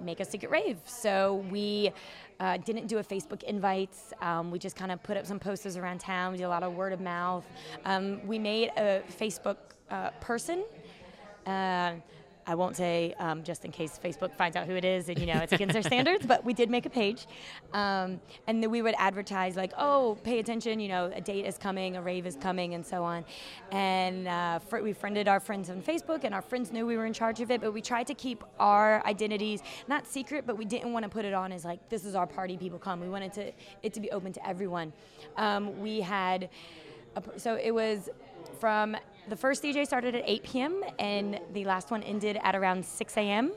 make 0.00 0.20
a 0.20 0.24
secret 0.24 0.50
rave 0.50 0.78
so 0.86 1.44
we 1.50 1.92
uh, 2.40 2.56
didn't 2.58 2.86
do 2.86 2.98
a 2.98 3.04
Facebook 3.04 3.42
invites. 3.44 4.12
Um, 4.20 4.50
we 4.50 4.58
just 4.58 4.76
kind 4.76 4.90
of 4.90 5.02
put 5.02 5.16
up 5.16 5.26
some 5.26 5.38
posters 5.38 5.76
around 5.76 6.00
town. 6.00 6.32
We 6.32 6.38
did 6.38 6.44
a 6.44 6.48
lot 6.48 6.62
of 6.62 6.74
word 6.74 6.92
of 6.92 7.00
mouth. 7.00 7.44
Um, 7.84 8.26
we 8.26 8.38
made 8.38 8.70
a 8.76 9.02
Facebook 9.08 9.56
uh, 9.90 10.10
person. 10.20 10.64
Uh, 11.46 11.92
I 12.46 12.54
won't 12.54 12.76
say 12.76 13.14
um, 13.18 13.42
just 13.42 13.64
in 13.64 13.70
case 13.70 13.98
Facebook 14.02 14.34
finds 14.36 14.56
out 14.56 14.66
who 14.66 14.74
it 14.74 14.84
is 14.84 15.08
and 15.08 15.18
you 15.18 15.26
know 15.26 15.38
it's 15.38 15.52
against 15.52 15.72
their 15.72 15.82
standards, 15.82 16.26
but 16.26 16.44
we 16.44 16.52
did 16.52 16.70
make 16.70 16.86
a 16.86 16.90
page, 16.90 17.26
um, 17.72 18.20
and 18.46 18.62
then 18.62 18.70
we 18.70 18.82
would 18.82 18.94
advertise 18.98 19.56
like, 19.56 19.72
oh, 19.78 20.18
pay 20.24 20.38
attention, 20.38 20.80
you 20.80 20.88
know, 20.88 21.10
a 21.14 21.20
date 21.20 21.46
is 21.46 21.56
coming, 21.58 21.96
a 21.96 22.02
rave 22.02 22.26
is 22.26 22.36
coming, 22.36 22.74
and 22.74 22.84
so 22.84 23.02
on. 23.02 23.24
And 23.72 24.28
uh, 24.28 24.58
fr- 24.58 24.78
we 24.78 24.92
friended 24.92 25.28
our 25.28 25.40
friends 25.40 25.70
on 25.70 25.82
Facebook, 25.82 26.24
and 26.24 26.34
our 26.34 26.42
friends 26.42 26.72
knew 26.72 26.86
we 26.86 26.96
were 26.96 27.06
in 27.06 27.12
charge 27.12 27.40
of 27.40 27.50
it, 27.50 27.60
but 27.60 27.72
we 27.72 27.80
tried 27.80 28.06
to 28.08 28.14
keep 28.14 28.44
our 28.58 29.04
identities 29.06 29.62
not 29.88 30.06
secret, 30.06 30.46
but 30.46 30.56
we 30.58 30.64
didn't 30.64 30.92
want 30.92 31.04
to 31.04 31.08
put 31.08 31.24
it 31.24 31.34
on 31.34 31.52
as 31.52 31.64
like 31.64 31.88
this 31.88 32.04
is 32.04 32.14
our 32.14 32.26
party, 32.26 32.56
people 32.56 32.78
come. 32.78 33.00
We 33.00 33.08
wanted 33.08 33.32
to 33.34 33.52
it 33.82 33.94
to 33.94 34.00
be 34.00 34.10
open 34.10 34.32
to 34.32 34.46
everyone. 34.46 34.92
Um, 35.36 35.80
we 35.80 36.00
had. 36.00 36.50
A, 37.16 37.22
so 37.38 37.54
it 37.54 37.70
was 37.70 38.08
from 38.58 38.96
the 39.28 39.36
first 39.36 39.62
DJ 39.62 39.86
started 39.86 40.14
at 40.14 40.22
8 40.26 40.42
p.m. 40.42 40.82
and 40.98 41.40
the 41.52 41.64
last 41.64 41.90
one 41.90 42.02
ended 42.02 42.38
at 42.42 42.54
around 42.54 42.84
6 42.84 43.16
a.m. 43.16 43.52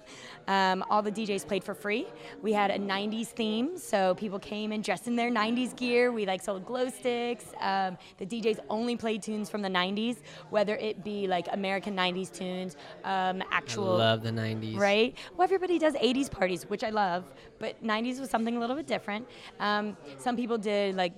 Um, 0.48 0.84
all 0.90 1.02
the 1.02 1.12
DJs 1.12 1.46
played 1.46 1.64
for 1.64 1.74
free. 1.74 2.08
We 2.42 2.54
had 2.54 2.72
a 2.72 2.78
90s 2.80 3.28
theme, 3.28 3.78
so 3.78 4.16
people 4.16 4.40
came 4.40 4.72
and 4.72 4.84
dressed 4.84 5.08
in 5.08 5.16
their 5.16 5.30
90s 5.30 5.76
gear. 5.76 6.12
We 6.12 6.26
like 6.26 6.42
sold 6.42 6.66
glow 6.66 6.90
sticks. 6.90 7.46
Um, 7.60 7.98
the 8.18 8.26
DJs 8.26 8.60
only 8.70 8.96
played 8.96 9.22
tunes 9.22 9.50
from 9.50 9.62
the 9.62 9.70
90s, 9.70 10.18
whether 10.50 10.76
it 10.78 11.04
be 11.04 11.28
like 11.28 11.48
American 11.52 11.96
90s 11.96 12.32
tunes, 12.32 12.78
um, 13.04 13.42
I 13.42 13.46
actual 13.52 13.98
love 13.98 14.24
the 14.24 14.32
90s. 14.32 14.78
right? 14.78 15.18
Well, 15.36 15.44
everybody 15.44 15.80
does 15.80 15.96
80s 15.96 16.32
parties, 16.32 16.64
which 16.70 16.84
I 16.84 16.92
love, 16.92 17.26
but 17.60 17.84
90s 17.84 18.20
was 18.20 18.30
something 18.30 18.56
a 18.56 18.60
little 18.60 18.76
bit 18.76 18.88
different. 18.88 19.28
Um, 19.60 19.98
some 20.18 20.36
people 20.38 20.58
did 20.58 20.96
like 20.96 21.14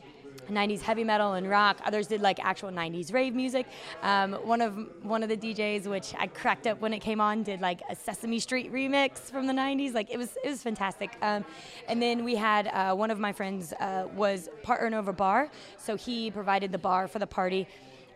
90s 0.50 0.82
heavy 0.82 1.04
metal 1.04 1.34
and 1.34 1.50
rock. 1.50 1.80
Others 1.86 2.08
did 2.08 2.22
like 2.22 2.40
actual 2.44 2.70
90s 2.70 3.14
rave 3.14 3.36
music. 3.36 3.68
Um, 4.02 4.34
one 4.34 4.62
of 4.62 4.78
one 5.04 5.24
of 5.24 5.30
the 5.30 5.38
DJs, 5.38 5.88
which 5.88 6.14
I 6.18 6.28
cracked 6.28 6.68
up 6.68 6.82
when 6.82 6.94
it 6.94 7.00
came 7.00 7.22
on, 7.22 7.44
did 7.44 7.62
like 7.62 7.82
a 7.90 7.96
Sesame 7.96 8.40
Street 8.40 8.72
remix 8.72 9.20
from 9.32 9.48
the 9.48 9.54
90s. 9.54 9.94
Like 9.94 10.10
it 10.12 10.18
was 10.18 10.38
it 10.44 10.50
was 10.50 10.62
fantastic. 10.62 11.12
Um, 11.22 11.46
and 11.88 12.02
then 12.02 12.24
we 12.24 12.36
had 12.36 12.68
uh, 12.68 12.96
one 12.96 13.12
of 13.12 13.20
my 13.20 13.32
friends 13.32 13.74
uh, 13.74 14.08
was 14.16 14.50
partner 14.64 14.98
of 14.98 15.08
a 15.08 15.14
bar, 15.14 15.50
so 15.78 15.96
he 15.96 16.32
provided 16.32 16.72
the 16.72 16.78
bar 16.78 17.08
for 17.08 17.20
the 17.20 17.28
party. 17.28 17.68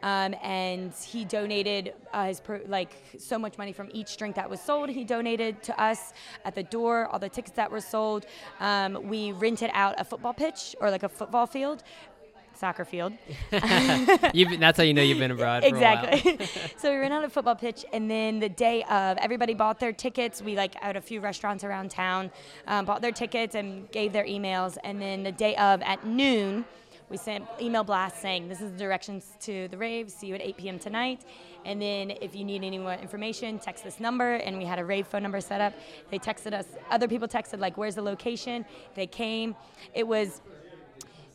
Um, 0.04 0.36
and 0.44 0.94
he 0.94 1.24
donated 1.24 1.94
uh, 2.12 2.26
his 2.26 2.42
like 2.68 2.92
so 3.18 3.40
much 3.40 3.58
money 3.58 3.72
from 3.72 3.90
each 3.94 4.18
drink 4.18 4.36
that 4.36 4.50
was 4.50 4.60
sold. 4.60 4.90
He 4.90 5.06
donated 5.06 5.64
to 5.64 5.82
us 5.82 6.12
at 6.44 6.56
the 6.56 6.64
door 6.64 7.08
all 7.08 7.20
the 7.20 7.30
tickets 7.30 7.56
that 7.56 7.72
were 7.72 7.80
sold. 7.80 8.26
Um, 8.60 9.08
we 9.08 9.32
rented 9.32 9.72
out 9.74 9.96
a 9.98 10.04
football 10.04 10.34
pitch 10.34 10.76
or 10.82 10.92
like 10.92 11.04
a 11.04 11.10
football 11.10 11.48
field, 11.48 11.84
soccer 12.56 12.86
field. 12.86 13.14
You've, 14.34 14.60
that's 14.60 14.78
how 14.78 14.84
you 14.84 14.94
know 14.94 15.02
you've 15.02 15.20
been 15.20 15.32
abroad. 15.32 15.64
For 15.64 15.76
A 15.76 15.80
while. 15.80 16.06
exactly. 16.06 16.46
so 16.78 16.92
we 16.92 16.98
ran 16.98 17.12
out 17.12 17.24
a 17.24 17.30
football 17.30 17.56
pitch, 17.56 17.86
and 17.94 18.10
then 18.10 18.40
the 18.40 18.50
day 18.50 18.84
of, 18.84 19.18
everybody 19.18 19.54
bought 19.54 19.80
their 19.80 19.94
tickets. 19.94 20.42
We 20.42 20.56
like 20.56 20.76
at 20.84 20.96
a 20.96 21.02
few 21.02 21.20
restaurants 21.20 21.64
around 21.64 21.92
town, 21.92 22.32
um, 22.68 22.86
bought 22.86 23.02
their 23.02 23.12
tickets 23.12 23.56
and 23.56 23.90
gave 23.92 24.14
their 24.14 24.26
emails. 24.26 24.78
And 24.84 25.02
then 25.02 25.24
the 25.24 25.32
day 25.32 25.56
of, 25.56 25.82
at 25.82 26.06
noon, 26.06 26.66
we 27.10 27.18
sent 27.18 27.46
email 27.62 27.84
blasts 27.84 28.22
saying, 28.22 28.48
"This 28.48 28.62
is 28.62 28.72
the 28.72 28.78
directions 28.78 29.34
to 29.42 29.68
the 29.68 29.78
rave. 29.78 30.10
See 30.10 30.28
you 30.28 30.36
at 30.36 30.42
8 30.42 30.58
p.m. 30.58 30.80
tonight." 30.80 31.26
And 31.66 31.82
then 31.82 32.12
if 32.22 32.36
you 32.36 32.44
need 32.44 32.64
any 32.64 32.78
more 32.78 32.94
information, 32.94 33.60
text 33.60 33.84
this 33.84 34.00
number. 34.00 34.34
And 34.36 34.58
we 34.58 34.66
had 34.66 34.80
a 34.80 34.86
rave 34.86 35.08
phone 35.08 35.24
number 35.24 35.40
set 35.40 35.62
up. 35.62 35.74
They 36.10 36.20
texted 36.20 36.54
us. 36.54 36.66
Other 36.90 37.08
people 37.08 37.28
texted 37.28 37.60
like, 37.60 37.78
"Where's 37.78 37.96
the 37.96 38.02
location?" 38.02 38.66
They 38.96 39.06
came. 39.08 39.56
It 39.94 40.08
was 40.08 40.42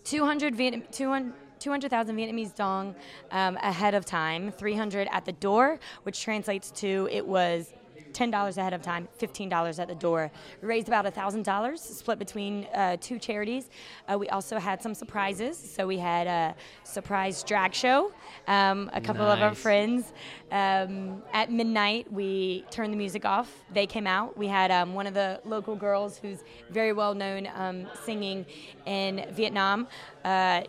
200 0.08 0.56
Vietnam, 0.56 0.82
200 0.90 1.32
200,000 1.58 2.16
Vietnamese 2.16 2.54
dong 2.54 2.94
um, 3.32 3.56
ahead 3.56 3.92
of 3.92 4.04
time, 4.04 4.52
300 4.52 5.08
at 5.10 5.24
the 5.24 5.32
door, 5.32 5.80
which 6.04 6.22
translates 6.22 6.70
to 6.70 7.08
it 7.10 7.26
was 7.26 7.72
$10 8.12 8.56
ahead 8.56 8.72
of 8.72 8.82
time, 8.82 9.08
$15 9.18 9.78
at 9.78 9.88
the 9.88 9.94
door. 9.94 10.30
We 10.62 10.68
raised 10.68 10.88
about 10.88 11.04
$1,000, 11.04 11.78
split 11.78 12.18
between 12.18 12.66
uh, 12.74 12.96
two 13.00 13.18
charities. 13.18 13.70
Uh, 14.08 14.18
we 14.18 14.28
also 14.28 14.58
had 14.58 14.82
some 14.82 14.94
surprises. 14.94 15.56
So 15.58 15.86
we 15.86 15.98
had 15.98 16.26
a 16.26 16.54
surprise 16.84 17.42
drag 17.42 17.74
show. 17.74 18.12
Um, 18.46 18.90
a 18.92 19.00
couple 19.00 19.26
of 19.26 19.40
our 19.40 19.54
friends. 19.54 20.12
Um, 20.50 21.22
at 21.32 21.52
midnight, 21.52 22.10
we 22.12 22.64
turned 22.70 22.92
the 22.92 22.96
music 22.96 23.24
off. 23.24 23.52
They 23.72 23.86
came 23.86 24.06
out. 24.06 24.36
We 24.36 24.46
had 24.46 24.70
um, 24.70 24.94
one 24.94 25.06
of 25.06 25.14
the 25.14 25.40
local 25.44 25.76
girls 25.76 26.18
who's 26.18 26.42
very 26.70 26.92
well 26.92 27.14
known 27.14 27.48
um, 27.54 27.86
singing 28.04 28.46
in 28.86 29.26
Vietnam. 29.32 29.88
Uh, 30.24 30.62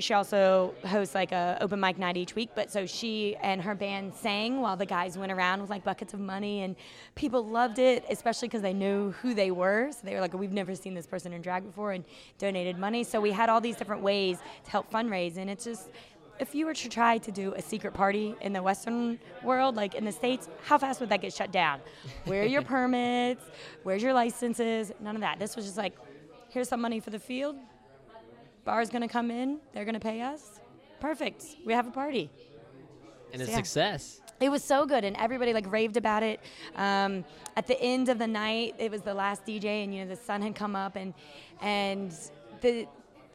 she 0.00 0.14
also 0.14 0.74
hosts 0.86 1.14
like 1.14 1.32
a 1.32 1.58
open 1.60 1.80
mic 1.80 1.98
night 1.98 2.16
each 2.16 2.34
week. 2.34 2.50
But 2.54 2.70
so 2.70 2.86
she 2.86 3.36
and 3.42 3.60
her 3.62 3.74
band 3.74 4.14
sang 4.14 4.60
while 4.60 4.76
the 4.76 4.86
guys 4.86 5.18
went 5.18 5.32
around 5.32 5.60
with 5.60 5.70
like 5.70 5.84
buckets 5.84 6.14
of 6.14 6.20
money, 6.20 6.62
and 6.62 6.76
people 7.14 7.46
loved 7.46 7.78
it, 7.78 8.04
especially 8.10 8.48
because 8.48 8.62
they 8.62 8.72
knew 8.72 9.12
who 9.22 9.34
they 9.34 9.50
were. 9.50 9.90
So 9.92 9.98
they 10.04 10.14
were 10.14 10.20
like, 10.20 10.34
"We've 10.34 10.52
never 10.52 10.74
seen 10.74 10.94
this 10.94 11.06
person 11.06 11.32
in 11.32 11.42
drag 11.42 11.64
before," 11.64 11.92
and 11.92 12.04
donated 12.38 12.78
money. 12.78 13.04
So 13.04 13.20
we 13.20 13.30
had 13.32 13.48
all 13.48 13.60
these 13.60 13.76
different 13.76 14.02
ways 14.02 14.38
to 14.64 14.70
help 14.70 14.90
fundraise, 14.90 15.36
and 15.36 15.50
it's 15.50 15.64
just 15.64 15.90
if 16.38 16.54
you 16.54 16.66
were 16.66 16.74
to 16.74 16.88
try 16.88 17.18
to 17.18 17.30
do 17.30 17.54
a 17.54 17.62
secret 17.62 17.94
party 17.94 18.34
in 18.40 18.52
the 18.52 18.62
Western 18.62 19.18
world, 19.42 19.76
like 19.76 19.94
in 19.94 20.04
the 20.04 20.12
States, 20.12 20.48
how 20.64 20.76
fast 20.76 20.98
would 21.00 21.08
that 21.08 21.20
get 21.20 21.32
shut 21.32 21.52
down? 21.52 21.80
Where 22.24 22.42
are 22.42 22.46
your 22.46 22.62
permits? 22.74 23.44
Where's 23.84 24.02
your 24.02 24.12
licenses? 24.12 24.92
None 25.00 25.14
of 25.14 25.20
that. 25.20 25.38
This 25.38 25.54
was 25.54 25.64
just 25.66 25.76
like, 25.76 25.94
here's 26.48 26.68
some 26.68 26.80
money 26.80 26.98
for 27.00 27.10
the 27.10 27.18
field. 27.18 27.56
Bar's 28.64 28.90
gonna 28.90 29.08
come 29.08 29.30
in. 29.30 29.58
They're 29.72 29.84
gonna 29.84 30.00
pay 30.00 30.20
us. 30.20 30.60
Perfect. 31.00 31.44
We 31.64 31.72
have 31.72 31.86
a 31.86 31.90
party. 31.90 32.30
And 33.32 33.42
a 33.42 33.46
Yeah. 33.46 33.56
success. 33.56 34.20
It 34.40 34.50
was 34.50 34.62
so 34.62 34.86
good, 34.86 35.04
and 35.04 35.16
everybody 35.16 35.52
like 35.52 35.70
raved 35.70 35.96
about 35.96 36.22
it. 36.22 36.40
Um, 36.76 37.24
at 37.56 37.66
the 37.66 37.80
end 37.80 38.08
of 38.08 38.18
the 38.18 38.26
night, 38.26 38.74
it 38.78 38.90
was 38.90 39.02
the 39.02 39.14
last 39.14 39.44
DJ, 39.46 39.84
and 39.84 39.94
you 39.94 40.04
know 40.04 40.08
the 40.08 40.20
sun 40.20 40.42
had 40.42 40.54
come 40.54 40.74
up, 40.76 40.96
and 40.96 41.14
and 41.60 42.12
the 42.60 42.86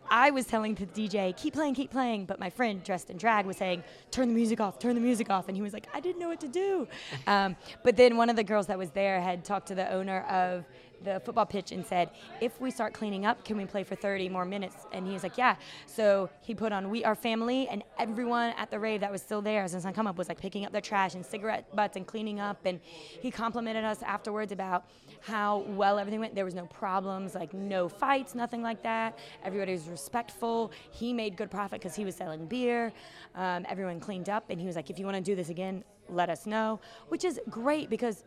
I 0.09 0.31
was 0.31 0.45
telling 0.45 0.73
the 0.75 0.85
DJ, 0.85 1.33
keep 1.35 1.53
playing, 1.53 1.73
keep 1.75 1.91
playing. 1.91 2.25
But 2.25 2.39
my 2.39 2.49
friend 2.49 2.81
dressed 2.81 3.09
in 3.09 3.17
drag 3.17 3.45
was 3.45 3.57
saying, 3.57 3.83
turn 4.09 4.29
the 4.29 4.33
music 4.33 4.61
off, 4.61 4.79
turn 4.79 4.95
the 4.95 5.01
music 5.01 5.29
off. 5.29 5.49
And 5.49 5.57
he 5.57 5.61
was 5.61 5.73
like, 5.73 5.85
I 5.93 5.99
didn't 5.99 6.19
know 6.21 6.29
what 6.29 6.39
to 6.39 6.47
do. 6.47 6.87
Um, 7.27 7.57
but 7.83 7.97
then 7.97 8.15
one 8.15 8.29
of 8.29 8.37
the 8.37 8.43
girls 8.45 8.67
that 8.67 8.77
was 8.77 8.89
there 8.91 9.19
had 9.19 9.43
talked 9.43 9.67
to 9.67 9.75
the 9.75 9.91
owner 9.91 10.21
of 10.29 10.63
the 11.03 11.21
football 11.21 11.45
pitch 11.45 11.71
and 11.71 11.85
said, 11.85 12.09
if 12.41 12.59
we 12.59 12.71
start 12.71 12.93
cleaning 12.93 13.25
up, 13.25 13.43
can 13.45 13.57
we 13.57 13.65
play 13.65 13.83
for 13.83 13.95
30 13.95 14.29
more 14.29 14.45
minutes? 14.45 14.75
And 14.91 15.05
he 15.05 15.13
was 15.13 15.23
like, 15.23 15.37
yeah. 15.37 15.55
So 15.85 16.29
he 16.41 16.53
put 16.55 16.71
on 16.71 16.89
We 16.89 17.03
Are 17.03 17.15
Family, 17.15 17.67
and 17.67 17.83
everyone 17.99 18.53
at 18.57 18.71
the 18.71 18.79
rave 18.79 19.01
that 19.01 19.11
was 19.11 19.21
still 19.21 19.41
there 19.41 19.67
the 19.67 19.81
sun 19.81 19.93
come 19.93 20.07
up 20.07 20.17
was 20.17 20.29
like 20.29 20.39
picking 20.39 20.65
up 20.65 20.71
their 20.71 20.81
trash 20.81 21.15
and 21.15 21.25
cigarette 21.25 21.75
butts 21.75 21.97
and 21.97 22.05
cleaning 22.07 22.39
up. 22.39 22.65
And 22.65 22.79
he 22.83 23.31
complimented 23.31 23.83
us 23.83 24.01
afterwards 24.01 24.51
about 24.51 24.85
how 25.21 25.59
well 25.69 25.99
everything 25.99 26.19
went. 26.19 26.35
There 26.35 26.45
was 26.45 26.55
no 26.55 26.65
problems, 26.65 27.35
like 27.35 27.53
no 27.53 27.89
fights, 27.89 28.35
nothing 28.35 28.61
like 28.61 28.81
that. 28.83 29.17
Everybody 29.43 29.73
was 29.73 29.87
respectful. 29.87 30.71
He 30.91 31.13
made 31.13 31.35
good 31.35 31.51
profit 31.51 31.81
because 31.81 31.95
he 31.95 32.05
was 32.05 32.15
selling 32.15 32.45
beer. 32.45 32.93
Um, 33.35 33.65
everyone 33.69 33.99
cleaned 33.99 34.29
up, 34.29 34.45
and 34.49 34.59
he 34.59 34.67
was 34.67 34.75
like, 34.75 34.89
if 34.89 34.99
you 34.99 35.05
want 35.05 35.17
to 35.17 35.23
do 35.23 35.35
this 35.35 35.49
again, 35.49 35.83
let 36.09 36.29
us 36.29 36.45
know, 36.45 36.79
which 37.09 37.25
is 37.25 37.39
great 37.49 37.89
because 37.89 38.23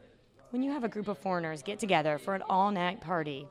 when 0.50 0.62
you 0.62 0.70
have 0.72 0.84
a 0.84 0.88
group 0.88 1.08
of 1.08 1.18
foreigners 1.18 1.62
get 1.62 1.78
together 1.78 2.18
for 2.18 2.34
an 2.34 2.42
all 2.48 2.70
night 2.70 3.00
party, 3.00 3.46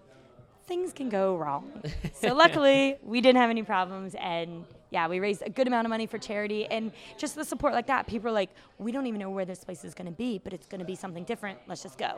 things 0.67 0.93
can 0.93 1.09
go 1.09 1.35
wrong. 1.35 1.81
so 2.13 2.33
luckily, 2.35 2.97
we 3.03 3.21
didn't 3.21 3.41
have 3.41 3.49
any 3.49 3.63
problems 3.63 4.15
and 4.15 4.65
yeah, 4.91 5.07
we 5.07 5.19
raised 5.19 5.43
a 5.45 5.49
good 5.49 5.67
amount 5.67 5.85
of 5.85 5.89
money 5.89 6.07
for 6.07 6.17
charity 6.17 6.65
and 6.65 6.91
just 7.17 7.35
the 7.35 7.45
support 7.45 7.73
like 7.73 7.87
that. 7.87 8.07
People 8.07 8.29
are 8.29 8.33
like, 8.33 8.49
we 8.79 8.91
don't 8.91 9.05
even 9.05 9.19
know 9.19 9.29
where 9.29 9.45
this 9.45 9.63
place 9.63 9.83
is 9.83 9.93
going 9.93 10.07
to 10.07 10.11
be, 10.11 10.39
but 10.39 10.51
it's 10.51 10.67
going 10.67 10.79
to 10.79 10.85
be 10.85 10.95
something 10.95 11.23
different. 11.23 11.59
Let's 11.67 11.83
just 11.83 11.97
go. 11.97 12.17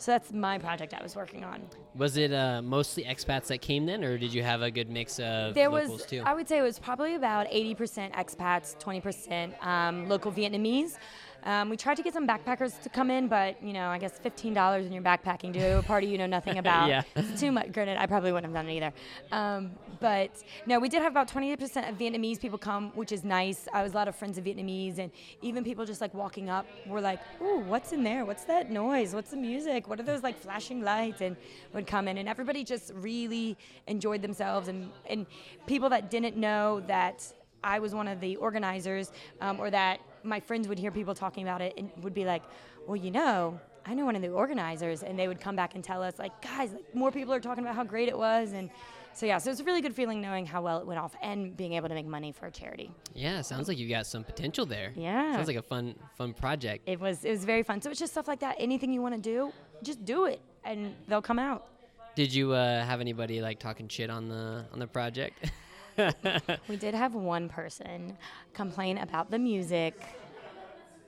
So 0.00 0.12
that's 0.12 0.32
my 0.32 0.56
project 0.56 0.94
I 0.94 1.02
was 1.02 1.14
working 1.14 1.44
on. 1.44 1.60
Was 1.94 2.16
it 2.16 2.32
uh, 2.32 2.62
mostly 2.62 3.04
expats 3.04 3.48
that 3.48 3.60
came 3.60 3.84
then, 3.84 4.02
or 4.02 4.16
did 4.16 4.32
you 4.32 4.42
have 4.42 4.62
a 4.62 4.70
good 4.70 4.88
mix 4.88 5.18
of 5.20 5.52
there 5.52 5.68
locals 5.68 6.00
was, 6.00 6.06
too? 6.06 6.22
I 6.24 6.32
would 6.32 6.48
say 6.48 6.58
it 6.58 6.62
was 6.62 6.78
probably 6.78 7.16
about 7.16 7.46
80% 7.48 8.12
expats, 8.14 8.82
20% 8.82 9.62
um, 9.62 10.08
local 10.08 10.32
Vietnamese. 10.32 10.96
Um, 11.44 11.70
we 11.70 11.76
tried 11.76 11.96
to 11.96 12.02
get 12.02 12.12
some 12.12 12.26
backpackers 12.26 12.80
to 12.82 12.88
come 12.88 13.10
in, 13.10 13.28
but 13.28 13.62
you 13.62 13.72
know, 13.72 13.88
I 13.88 13.98
guess 13.98 14.18
fifteen 14.18 14.54
dollars 14.54 14.86
in 14.86 14.92
your 14.92 15.02
backpacking 15.02 15.52
to 15.54 15.78
a 15.78 15.82
party 15.82 16.06
you 16.06 16.18
know 16.18 16.26
nothing 16.26 16.58
about. 16.64 16.88
Yeah. 16.88 17.02
It's 17.16 17.40
too 17.40 17.52
much. 17.52 17.72
Granted, 17.72 17.98
I 17.98 18.06
probably 18.06 18.32
wouldn't 18.32 18.52
have 18.52 18.64
done 18.64 18.70
it 18.70 18.76
either. 18.76 18.92
Um, 19.32 19.70
but 20.00 20.30
no, 20.66 20.78
we 20.78 20.88
did 20.88 21.02
have 21.02 21.12
about 21.12 21.28
twenty 21.28 21.54
percent 21.56 21.88
of 21.88 21.96
Vietnamese 21.96 22.40
people 22.40 22.58
come, 22.58 22.90
which 22.94 23.12
is 23.12 23.24
nice. 23.24 23.68
I 23.72 23.82
was 23.82 23.92
a 23.92 23.96
lot 23.96 24.08
of 24.08 24.16
friends 24.16 24.38
of 24.38 24.44
Vietnamese, 24.44 24.98
and 24.98 25.10
even 25.42 25.64
people 25.64 25.84
just 25.84 26.00
like 26.00 26.14
walking 26.14 26.50
up 26.50 26.66
were 26.86 27.00
like, 27.00 27.20
"Ooh, 27.42 27.60
what's 27.60 27.92
in 27.92 28.02
there? 28.02 28.24
What's 28.24 28.44
that 28.44 28.70
noise? 28.70 29.14
What's 29.14 29.30
the 29.30 29.36
music? 29.36 29.88
What 29.88 30.00
are 30.00 30.04
those 30.04 30.22
like 30.22 30.38
flashing 30.38 30.82
lights?" 30.82 31.20
And 31.20 31.36
would 31.74 31.86
come 31.86 32.08
in, 32.08 32.18
and 32.18 32.28
everybody 32.28 32.64
just 32.64 32.92
really 32.94 33.56
enjoyed 33.86 34.22
themselves, 34.22 34.68
and 34.68 34.90
and 35.08 35.26
people 35.66 35.88
that 35.90 36.10
didn't 36.10 36.36
know 36.36 36.80
that 36.86 37.32
I 37.62 37.78
was 37.78 37.94
one 37.94 38.08
of 38.08 38.20
the 38.20 38.36
organizers, 38.36 39.12
um, 39.40 39.60
or 39.60 39.70
that 39.70 40.00
my 40.22 40.40
friends 40.40 40.68
would 40.68 40.78
hear 40.78 40.90
people 40.90 41.14
talking 41.14 41.42
about 41.42 41.60
it 41.60 41.74
and 41.76 41.90
would 42.02 42.14
be 42.14 42.24
like, 42.24 42.42
well, 42.86 42.96
you 42.96 43.10
know, 43.10 43.58
I 43.86 43.94
know 43.94 44.04
one 44.04 44.16
of 44.16 44.22
the 44.22 44.28
organizers, 44.28 45.02
and 45.02 45.18
they 45.18 45.26
would 45.26 45.40
come 45.40 45.56
back 45.56 45.74
and 45.74 45.82
tell 45.82 46.02
us, 46.02 46.18
like, 46.18 46.42
guys, 46.42 46.72
like, 46.72 46.94
more 46.94 47.10
people 47.10 47.32
are 47.32 47.40
talking 47.40 47.64
about 47.64 47.74
how 47.74 47.84
great 47.84 48.08
it 48.08 48.16
was, 48.16 48.52
and 48.52 48.70
so 49.12 49.26
yeah, 49.26 49.38
so 49.38 49.50
it's 49.50 49.60
a 49.60 49.64
really 49.64 49.80
good 49.80 49.94
feeling 49.94 50.20
knowing 50.20 50.46
how 50.46 50.62
well 50.62 50.78
it 50.78 50.86
went 50.86 51.00
off 51.00 51.16
and 51.22 51.56
being 51.56 51.72
able 51.72 51.88
to 51.88 51.94
make 51.94 52.06
money 52.06 52.30
for 52.30 52.46
a 52.46 52.50
charity. 52.50 52.92
yeah, 53.14 53.40
sounds 53.40 53.68
like 53.68 53.76
you 53.78 53.88
got 53.88 54.06
some 54.06 54.22
potential 54.22 54.64
there. 54.66 54.92
Yeah. 54.94 55.32
sounds 55.32 55.48
like 55.48 55.56
a 55.56 55.62
fun 55.62 55.96
fun 56.16 56.32
project. 56.32 56.84
It 56.86 57.00
was 57.00 57.24
it 57.24 57.30
was 57.30 57.44
very 57.44 57.62
fun. 57.64 57.80
So 57.82 57.90
it's 57.90 57.98
just 57.98 58.12
stuff 58.12 58.28
like 58.28 58.40
that. 58.40 58.56
Anything 58.58 58.92
you 58.92 59.02
want 59.02 59.14
to 59.16 59.20
do, 59.20 59.52
just 59.82 60.04
do 60.04 60.26
it, 60.26 60.40
and 60.64 60.94
they'll 61.08 61.22
come 61.22 61.38
out. 61.38 61.66
Did 62.14 62.32
you 62.32 62.52
uh, 62.52 62.84
have 62.84 63.00
anybody 63.00 63.40
like 63.40 63.58
talking 63.58 63.88
shit 63.88 64.10
on 64.10 64.28
the 64.28 64.64
on 64.72 64.78
the 64.78 64.86
project? 64.86 65.50
We 66.68 66.76
did 66.76 66.94
have 66.94 67.14
one 67.14 67.48
person 67.48 68.16
complain 68.54 68.98
about 68.98 69.30
the 69.30 69.38
music 69.38 69.94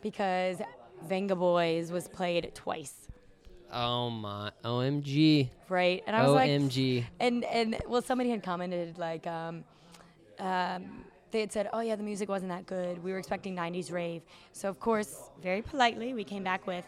because 0.03 0.59
Vengaboys 1.09 1.91
was 1.91 2.09
played 2.09 2.53
twice, 2.55 2.95
oh 3.73 4.11
my, 4.11 4.51
OMG, 4.65 5.49
right? 5.69 6.03
And 6.07 6.15
I 6.17 6.23
was 6.23 6.33
like, 6.33 6.51
OMG. 6.51 7.05
and 7.21 7.45
and 7.45 7.77
well, 7.89 8.03
somebody 8.03 8.31
had 8.31 8.43
commented 8.43 8.99
like, 8.99 9.27
um, 9.27 9.65
um, 10.39 11.05
they 11.31 11.41
had 11.41 11.53
said, 11.53 11.69
"Oh 11.73 11.81
yeah, 11.81 11.97
the 11.97 12.03
music 12.03 12.29
wasn't 12.29 12.51
that 12.51 12.67
good. 12.67 13.03
We 13.03 13.13
were 13.13 13.19
expecting 13.19 13.57
'90s 13.57 13.91
rave." 13.93 14.23
So 14.53 14.69
of 14.69 14.79
course, 14.79 15.31
very 15.43 15.63
politely, 15.63 16.15
we 16.15 16.25
came 16.25 16.45
back 16.45 16.67
with 16.67 16.85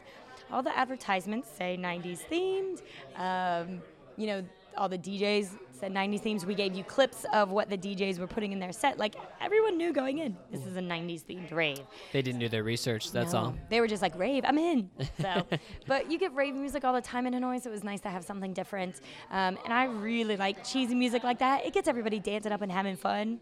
all 0.52 0.62
the 0.62 0.76
advertisements 0.76 1.48
say 1.56 1.76
'90s 1.80 2.20
themed. 2.30 2.82
Um, 3.16 3.80
you 4.16 4.26
know, 4.28 4.44
all 4.76 4.88
the 4.88 4.98
DJs 4.98 5.50
said 5.72 5.92
'90s 5.92 6.20
themes. 6.20 6.46
We 6.46 6.54
gave 6.54 6.74
you 6.74 6.84
clips 6.84 7.24
of 7.32 7.50
what 7.50 7.68
the 7.68 7.76
DJs 7.78 8.18
were 8.18 8.26
putting 8.26 8.52
in 8.52 8.58
their 8.58 8.72
set. 8.72 8.98
Like 8.98 9.14
everyone 9.40 9.76
knew 9.76 9.92
going 9.92 10.18
in, 10.18 10.36
this 10.50 10.64
is 10.66 10.76
a 10.76 10.80
'90s 10.80 11.24
themed 11.24 11.50
rave. 11.52 11.80
They 12.12 12.22
didn't 12.22 12.40
do 12.40 12.48
their 12.48 12.62
research. 12.64 13.10
That's 13.12 13.32
No. 13.32 13.38
all. 13.38 13.54
They 13.70 13.80
were 13.80 13.86
just 13.88 14.02
like 14.02 14.16
rave. 14.18 14.44
I'm 14.46 14.58
in. 14.58 14.90
So, 15.20 15.46
but 15.86 16.10
you 16.10 16.18
get 16.18 16.34
rave 16.34 16.54
music 16.54 16.84
all 16.84 16.92
the 16.92 17.00
time 17.00 17.26
in 17.26 17.32
Hanoi, 17.34 17.62
so 17.62 17.70
it 17.70 17.72
was 17.72 17.84
nice 17.84 18.00
to 18.02 18.08
have 18.10 18.24
something 18.24 18.52
different. 18.52 19.00
Um, 19.30 19.58
and 19.64 19.72
I 19.72 19.84
really 19.84 20.36
like 20.36 20.64
cheesy 20.64 20.94
music 20.94 21.22
like 21.24 21.38
that. 21.38 21.64
It 21.64 21.72
gets 21.72 21.88
everybody 21.88 22.18
dancing 22.18 22.52
up 22.52 22.60
and 22.62 22.70
having 22.70 22.96
fun. 22.96 23.40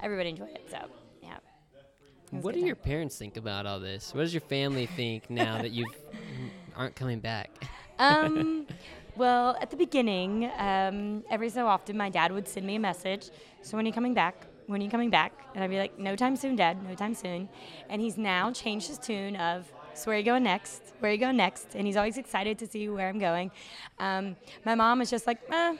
Everybody 0.00 0.30
enjoyed 0.30 0.50
it. 0.50 0.66
So, 0.70 0.78
yeah. 1.22 1.36
It 2.32 2.36
was 2.36 2.44
What 2.44 2.54
good 2.54 2.60
do 2.60 2.66
your 2.66 2.74
time. 2.76 2.84
parents 2.84 3.16
think 3.18 3.36
about 3.36 3.66
all 3.66 3.78
this? 3.78 4.12
What 4.14 4.22
does 4.22 4.34
your 4.34 4.40
family 4.40 4.86
think 4.86 5.30
now 5.30 5.58
that 5.62 5.70
you 5.70 5.86
aren't 6.76 6.96
coming 6.96 7.20
back? 7.20 7.50
um, 7.98 8.66
well, 9.16 9.56
at 9.60 9.70
the 9.70 9.76
beginning, 9.76 10.50
um, 10.58 11.22
every 11.30 11.50
so 11.50 11.66
often, 11.66 11.96
my 11.96 12.08
dad 12.08 12.32
would 12.32 12.48
send 12.48 12.66
me 12.66 12.76
a 12.76 12.80
message. 12.80 13.30
So 13.60 13.76
when 13.76 13.84
are 13.84 13.88
you 13.88 13.92
coming 13.92 14.14
back? 14.14 14.46
When 14.66 14.80
are 14.80 14.84
you 14.84 14.90
coming 14.90 15.10
back? 15.10 15.32
And 15.54 15.62
I'd 15.62 15.70
be 15.70 15.78
like, 15.78 15.98
no 15.98 16.16
time 16.16 16.36
soon, 16.36 16.56
Dad. 16.56 16.82
No 16.88 16.94
time 16.94 17.14
soon. 17.14 17.48
And 17.90 18.00
he's 18.00 18.16
now 18.16 18.50
changed 18.52 18.88
his 18.88 18.98
tune 18.98 19.36
of, 19.36 19.70
so 19.94 20.06
where 20.06 20.16
are 20.16 20.18
you 20.18 20.24
going 20.24 20.44
next? 20.44 20.94
Where 21.00 21.10
are 21.10 21.14
you 21.14 21.20
going 21.20 21.36
next? 21.36 21.74
And 21.74 21.86
he's 21.86 21.96
always 21.96 22.16
excited 22.16 22.58
to 22.60 22.66
see 22.66 22.88
where 22.88 23.08
I'm 23.08 23.18
going. 23.18 23.50
Um, 23.98 24.36
my 24.64 24.74
mom 24.74 25.02
is 25.02 25.10
just 25.10 25.26
like, 25.26 25.40
eh, 25.50 25.76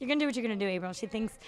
you're 0.00 0.08
gonna 0.08 0.18
do 0.18 0.26
what 0.26 0.34
you're 0.34 0.42
gonna 0.42 0.56
do, 0.56 0.66
April. 0.66 0.92
She 0.92 1.06
thinks. 1.06 1.38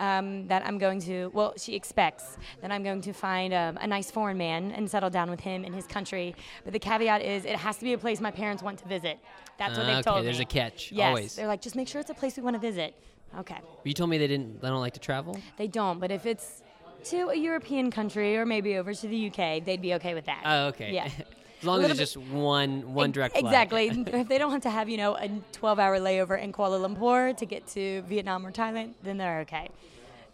Um, 0.00 0.46
that 0.46 0.64
I'm 0.64 0.78
going 0.78 1.00
to, 1.00 1.28
well, 1.34 1.54
she 1.56 1.74
expects 1.74 2.36
that 2.60 2.70
I'm 2.70 2.84
going 2.84 3.00
to 3.00 3.12
find 3.12 3.52
um, 3.52 3.78
a 3.78 3.86
nice 3.88 4.12
foreign 4.12 4.38
man 4.38 4.70
and 4.70 4.88
settle 4.88 5.10
down 5.10 5.28
with 5.28 5.40
him 5.40 5.64
in 5.64 5.72
his 5.72 5.88
country. 5.88 6.36
But 6.62 6.72
the 6.72 6.78
caveat 6.78 7.20
is 7.20 7.44
it 7.44 7.56
has 7.56 7.78
to 7.78 7.84
be 7.84 7.94
a 7.94 7.98
place 7.98 8.20
my 8.20 8.30
parents 8.30 8.62
want 8.62 8.78
to 8.78 8.86
visit. 8.86 9.18
That's 9.58 9.76
what 9.76 9.84
Ah, 9.84 9.86
they've 9.88 9.96
okay, 9.96 10.02
told 10.02 10.18
me. 10.20 10.24
there's 10.24 10.40
a 10.40 10.44
catch, 10.44 10.92
Yes, 10.92 11.08
always. 11.08 11.34
they're 11.36 11.46
like, 11.48 11.60
just 11.60 11.74
make 11.76 11.88
sure 11.88 12.00
it's 12.00 12.10
a 12.10 12.14
place 12.14 12.36
we 12.36 12.42
want 12.42 12.54
to 12.54 12.60
visit. 12.60 12.94
Okay, 13.40 13.56
You 13.84 13.92
told 13.92 14.08
me 14.08 14.16
they 14.16 14.26
didn't. 14.26 14.62
They 14.62 14.68
don't 14.68 14.80
like 14.80 14.94
to 14.94 15.00
travel. 15.00 15.38
they 15.58 15.66
don't, 15.66 15.98
but 16.00 16.10
if 16.10 16.24
it's 16.24 16.62
to 17.04 17.28
a 17.28 17.34
European 17.36 17.90
country 17.90 18.36
or 18.38 18.46
maybe 18.46 18.76
over 18.78 18.94
to 18.94 19.06
the 19.06 19.26
UK, 19.28 19.62
they'd 19.64 19.82
be 19.82 19.94
okay 19.94 20.14
with 20.14 20.24
that. 20.26 20.40
Oh, 20.46 20.66
okay. 20.68 20.92
Yeah. 20.94 21.08
as 21.60 21.64
long 21.66 21.84
as 21.84 21.90
it's 21.90 21.98
just 21.98 22.16
one 22.16 22.94
one 22.94 23.12
direct 23.12 23.36
flight. 23.36 23.44
Exactly. 23.44 23.88
if 24.20 24.28
they 24.28 24.38
don't 24.38 24.50
have 24.52 24.62
to 24.62 24.70
have, 24.70 24.88
you 24.88 24.96
know, 24.96 25.14
a 25.16 25.28
12-hour 25.52 25.98
layover 25.98 26.40
in 26.40 26.52
Kuala 26.52 26.78
Lumpur 26.88 27.36
to 27.36 27.44
get 27.44 27.66
to 27.68 28.00
Vietnam 28.02 28.46
or 28.46 28.50
Thailand, 28.52 28.94
then 29.02 29.18
they're 29.18 29.40
okay. 29.40 29.68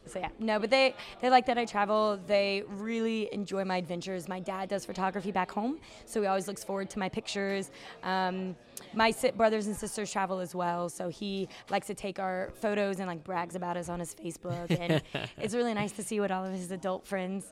So 0.07 0.18
yeah, 0.20 0.29
no, 0.39 0.59
but 0.61 0.68
they 0.70 0.95
they 1.22 1.31
like 1.31 1.47
that 1.47 1.57
I 1.57 1.64
travel. 1.64 2.20
They 2.27 2.62
really 2.68 3.33
enjoy 3.33 3.64
my 3.64 3.79
adventures. 3.79 4.29
My 4.29 4.39
dad 4.39 4.68
does 4.68 4.85
photography 4.85 5.33
back 5.33 5.51
home, 5.51 5.79
so 6.05 6.20
he 6.20 6.27
always 6.29 6.47
looks 6.47 6.62
forward 6.62 6.91
to 6.91 6.99
my 6.99 7.09
pictures. 7.09 7.70
Um, 8.03 8.55
my 8.95 9.14
brothers 9.36 9.66
and 9.66 9.76
sisters 9.76 10.11
travel 10.12 10.40
as 10.40 10.55
well, 10.55 10.88
so 10.88 11.09
he 11.09 11.49
likes 11.70 11.86
to 11.88 11.95
take 11.95 12.18
our 12.18 12.51
photos 12.55 12.99
and 12.99 13.09
like 13.09 13.24
brags 13.24 13.55
about 13.55 13.76
us 13.76 13.88
on 13.88 14.01
his 14.01 14.14
Facebook, 14.14 14.76
and 14.78 15.03
it's 15.38 15.55
really 15.55 15.74
nice 15.74 15.92
to 15.92 16.03
see 16.03 16.20
what 16.20 16.30
all 16.30 16.45
of 16.45 16.53
his 16.53 16.70
adult 16.70 17.07
friends. 17.07 17.47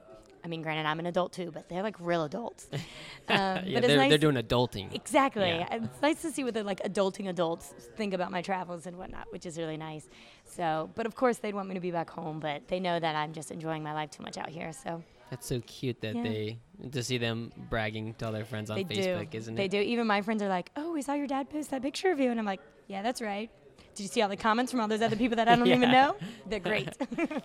I 0.45 0.49
mean, 0.49 0.61
granted, 0.61 0.87
I'm 0.87 0.99
an 0.99 1.07
adult 1.07 1.33
too, 1.33 1.53
but 1.53 1.69
they're 1.69 1.85
like 1.85 1.97
real 2.01 2.25
adults. 2.25 2.69
Um, 3.29 3.39
Yeah, 3.65 3.79
but 3.79 3.87
they're, 3.87 3.97
nice 3.97 4.09
they're 4.09 4.19
doing 4.19 4.35
adulting. 4.35 4.93
Exactly. 4.93 5.49
Yeah. 5.49 5.75
It's 5.77 6.03
nice 6.03 6.21
to 6.23 6.33
see 6.33 6.43
what 6.43 6.55
the 6.55 6.65
like 6.65 6.83
adulting 6.83 7.29
adults 7.29 7.73
think 7.97 8.13
about 8.15 8.33
my 8.33 8.43
travels 8.43 8.87
and 8.87 8.99
whatnot, 8.99 9.29
which 9.31 9.47
is 9.47 9.57
really 9.57 9.77
nice. 9.77 10.09
So, 10.45 10.91
but 10.97 11.07
of 11.07 11.15
course 11.15 11.39
they'd 11.39 11.55
want 11.55 11.69
me 11.69 11.75
to 11.77 11.81
be 11.81 11.93
back 11.93 12.11
home, 12.11 12.41
but 12.41 12.67
they 12.67 12.81
know 12.81 12.99
that 12.99 13.15
I'm 13.15 13.33
just 13.33 13.53
enjoying 13.53 13.85
my 13.85 13.93
life 13.95 14.11
too 14.11 14.25
much 14.25 14.37
out 14.37 14.49
here. 14.49 14.73
So 14.73 15.05
That's 15.33 15.47
so 15.47 15.61
cute 15.63 15.99
that 16.03 16.15
Yeah. 16.15 16.23
they 16.25 16.59
to 16.91 17.03
see 17.03 17.17
them 17.17 17.53
bragging 17.71 18.13
to 18.19 18.27
all 18.27 18.33
their 18.33 18.45
friends 18.45 18.69
on 18.71 18.77
they 18.77 18.85
Facebook, 18.85 19.31
do. 19.31 19.39
isn't 19.39 19.55
they 19.55 19.65
it? 19.65 19.71
They 19.71 19.79
do. 19.79 19.83
Even 19.91 20.07
my 20.07 20.21
friends 20.21 20.43
are 20.43 20.49
like, 20.49 20.71
"Oh, 20.77 20.93
we 20.93 21.01
saw 21.01 21.15
your 21.15 21.27
dad 21.27 21.49
post 21.49 21.71
that 21.71 21.81
picture 21.81 22.11
of 22.13 22.21
you," 22.21 22.31
and 22.31 22.39
I'm 22.39 22.45
like, 22.45 22.61
"Yeah, 22.87 23.01
that's 23.01 23.23
right." 23.23 23.49
Did 23.95 24.03
you 24.03 24.09
see 24.11 24.21
all 24.21 24.29
the 24.29 24.37
comments 24.37 24.71
from 24.71 24.81
all 24.83 24.89
those 24.89 25.01
other 25.01 25.17
people 25.17 25.37
that 25.37 25.49
I 25.49 25.57
don't 25.57 25.67
even 25.69 25.91
know? 25.99 26.17
They're 26.47 26.61
great. 26.61 26.91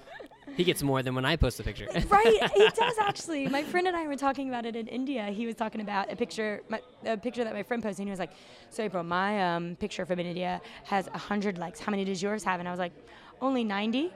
He 0.55 0.63
gets 0.63 0.81
more 0.81 1.03
than 1.03 1.13
when 1.13 1.23
I 1.23 1.35
post 1.35 1.59
a 1.59 1.63
picture. 1.63 1.88
right, 2.09 2.51
he 2.55 2.67
does 2.69 2.97
actually. 2.99 3.47
My 3.47 3.63
friend 3.63 3.85
and 3.88 3.95
I 3.95 4.07
were 4.07 4.15
talking 4.15 4.47
about 4.49 4.65
it 4.65 4.75
in 4.75 4.88
India. 4.88 5.25
He 5.27 5.45
was 5.45 5.55
talking 5.55 5.81
about 5.81 6.11
a 6.11 6.15
picture, 6.15 6.61
my, 6.67 6.81
a 7.05 7.15
picture 7.15 7.43
that 7.43 7.53
my 7.53 7.61
friend 7.63 7.83
posted. 7.83 7.99
And 7.99 8.07
he 8.07 8.11
was 8.11 8.19
like, 8.19 8.31
"So 8.71 8.81
April, 8.83 9.03
my 9.03 9.55
um, 9.55 9.75
picture 9.75 10.05
from 10.05 10.19
India 10.19 10.59
has 10.85 11.07
hundred 11.13 11.57
likes. 11.59 11.79
How 11.79 11.91
many 11.91 12.03
does 12.05 12.21
yours 12.23 12.43
have?" 12.43 12.59
And 12.59 12.67
I 12.67 12.71
was 12.71 12.79
like, 12.79 12.93
"Only 13.39 13.63
90." 13.63 14.11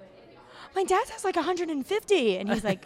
My 0.76 0.84
dad's 0.84 1.10
has 1.12 1.24
like 1.26 1.36
150, 1.36 2.38
and 2.38 2.50
he's 2.50 2.64
like, 2.64 2.86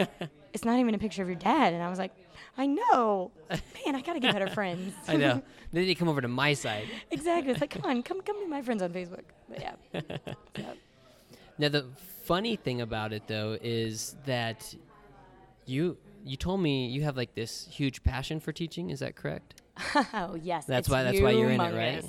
"It's 0.56 0.66
not 0.66 0.80
even 0.80 0.96
a 0.96 0.98
picture 0.98 1.22
of 1.22 1.28
your 1.28 1.38
dad." 1.38 1.74
And 1.74 1.84
I 1.84 1.90
was 1.90 2.00
like, 2.00 2.14
"I 2.58 2.66
know, 2.66 3.32
man. 3.50 3.96
I 3.96 4.02
gotta 4.02 4.20
get 4.20 4.34
better 4.34 4.48
friends." 4.48 4.94
I 5.08 5.18
know. 5.18 5.44
Then 5.72 5.84
they 5.86 5.86
to 5.86 5.96
come 5.96 6.08
over 6.08 6.22
to 6.22 6.28
my 6.28 6.54
side. 6.54 6.88
exactly. 7.12 7.52
It's 7.52 7.62
like, 7.62 7.70
come 7.72 7.86
on, 7.86 8.02
come 8.02 8.22
come 8.22 8.40
be 8.40 8.48
my 8.48 8.62
friends 8.62 8.82
on 8.82 8.92
Facebook. 8.92 9.26
But 9.50 9.60
yeah. 9.62 9.76
So, 10.56 10.64
Now 11.58 11.70
the 11.70 11.86
funny 12.24 12.56
thing 12.56 12.82
about 12.82 13.14
it 13.14 13.28
though 13.28 13.58
is 13.62 14.16
that 14.26 14.74
you 15.66 15.98
you 16.24 16.38
told 16.38 16.60
me 16.62 16.88
you 16.88 17.04
have 17.04 17.18
like 17.18 17.36
this 17.36 17.68
huge 17.70 18.04
passion 18.04 18.40
for 18.40 18.52
teaching. 18.52 18.90
Is 18.90 19.00
that 19.00 19.16
correct? 19.16 19.62
oh 20.14 20.36
yes, 20.42 20.66
That's 20.66 20.88
why- 20.90 21.04
that's 21.04 21.20
why 21.20 21.32
you're 21.32 21.50
in 21.50 21.60
it, 21.60 21.76
right? 21.76 22.06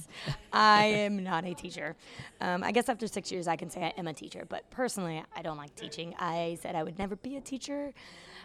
I 0.52 0.84
am 0.84 1.22
not 1.22 1.44
a 1.44 1.54
teacher. 1.54 1.96
Um, 2.40 2.62
I 2.62 2.70
guess 2.72 2.88
after 2.88 3.06
six 3.06 3.32
years, 3.32 3.48
I 3.48 3.56
can 3.56 3.70
say 3.70 3.82
I 3.82 3.92
am 3.98 4.06
a 4.06 4.12
teacher. 4.14 4.44
But 4.48 4.68
personally, 4.70 5.22
I 5.34 5.42
don't 5.42 5.56
like 5.56 5.74
teaching. 5.74 6.14
I 6.18 6.58
said 6.62 6.74
I 6.74 6.82
would 6.82 6.98
never 6.98 7.16
be 7.16 7.36
a 7.36 7.40
teacher. 7.40 7.92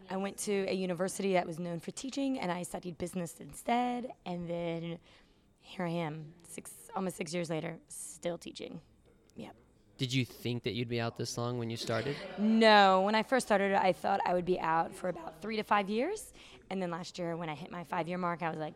I 0.10 0.18
went 0.18 0.38
to 0.40 0.66
a 0.68 0.74
university 0.74 1.34
that 1.34 1.46
was 1.46 1.60
known 1.60 1.80
for 1.80 1.92
teaching, 1.92 2.40
and 2.40 2.52
I 2.52 2.64
studied 2.64 2.98
business 2.98 3.36
instead. 3.40 4.12
And 4.26 4.50
then 4.50 4.98
here 5.60 5.86
I 5.86 5.90
am, 5.92 6.34
six 6.48 6.72
almost 6.96 7.16
six 7.18 7.34
years 7.34 7.50
later, 7.50 7.78
still 7.88 8.38
teaching. 8.38 8.82
Yep. 9.36 9.56
Did 9.98 10.12
you 10.12 10.26
think 10.26 10.64
that 10.64 10.74
you'd 10.74 10.90
be 10.90 11.00
out 11.00 11.16
this 11.16 11.38
long 11.38 11.60
when 11.60 11.70
you 11.70 11.78
started? 11.78 12.16
No, 12.40 13.02
when 13.02 13.14
I 13.14 13.22
first 13.22 13.46
started, 13.46 13.74
I 13.76 13.94
thought 13.94 14.20
I 14.26 14.34
would 14.34 14.46
be 14.46 14.60
out 14.60 14.96
for 14.96 15.10
about 15.10 15.40
three 15.42 15.58
to 15.58 15.64
five 15.64 15.90
years. 15.90 16.34
And 16.72 16.82
then 16.82 16.90
last 16.90 17.20
year, 17.20 17.38
when 17.38 17.50
I 17.50 17.54
hit 17.56 17.72
my 17.72 17.84
five 17.84 18.08
year 18.08 18.18
mark, 18.18 18.42
I 18.42 18.50
was 18.50 18.58
like, 18.58 18.74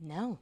no, 0.00 0.38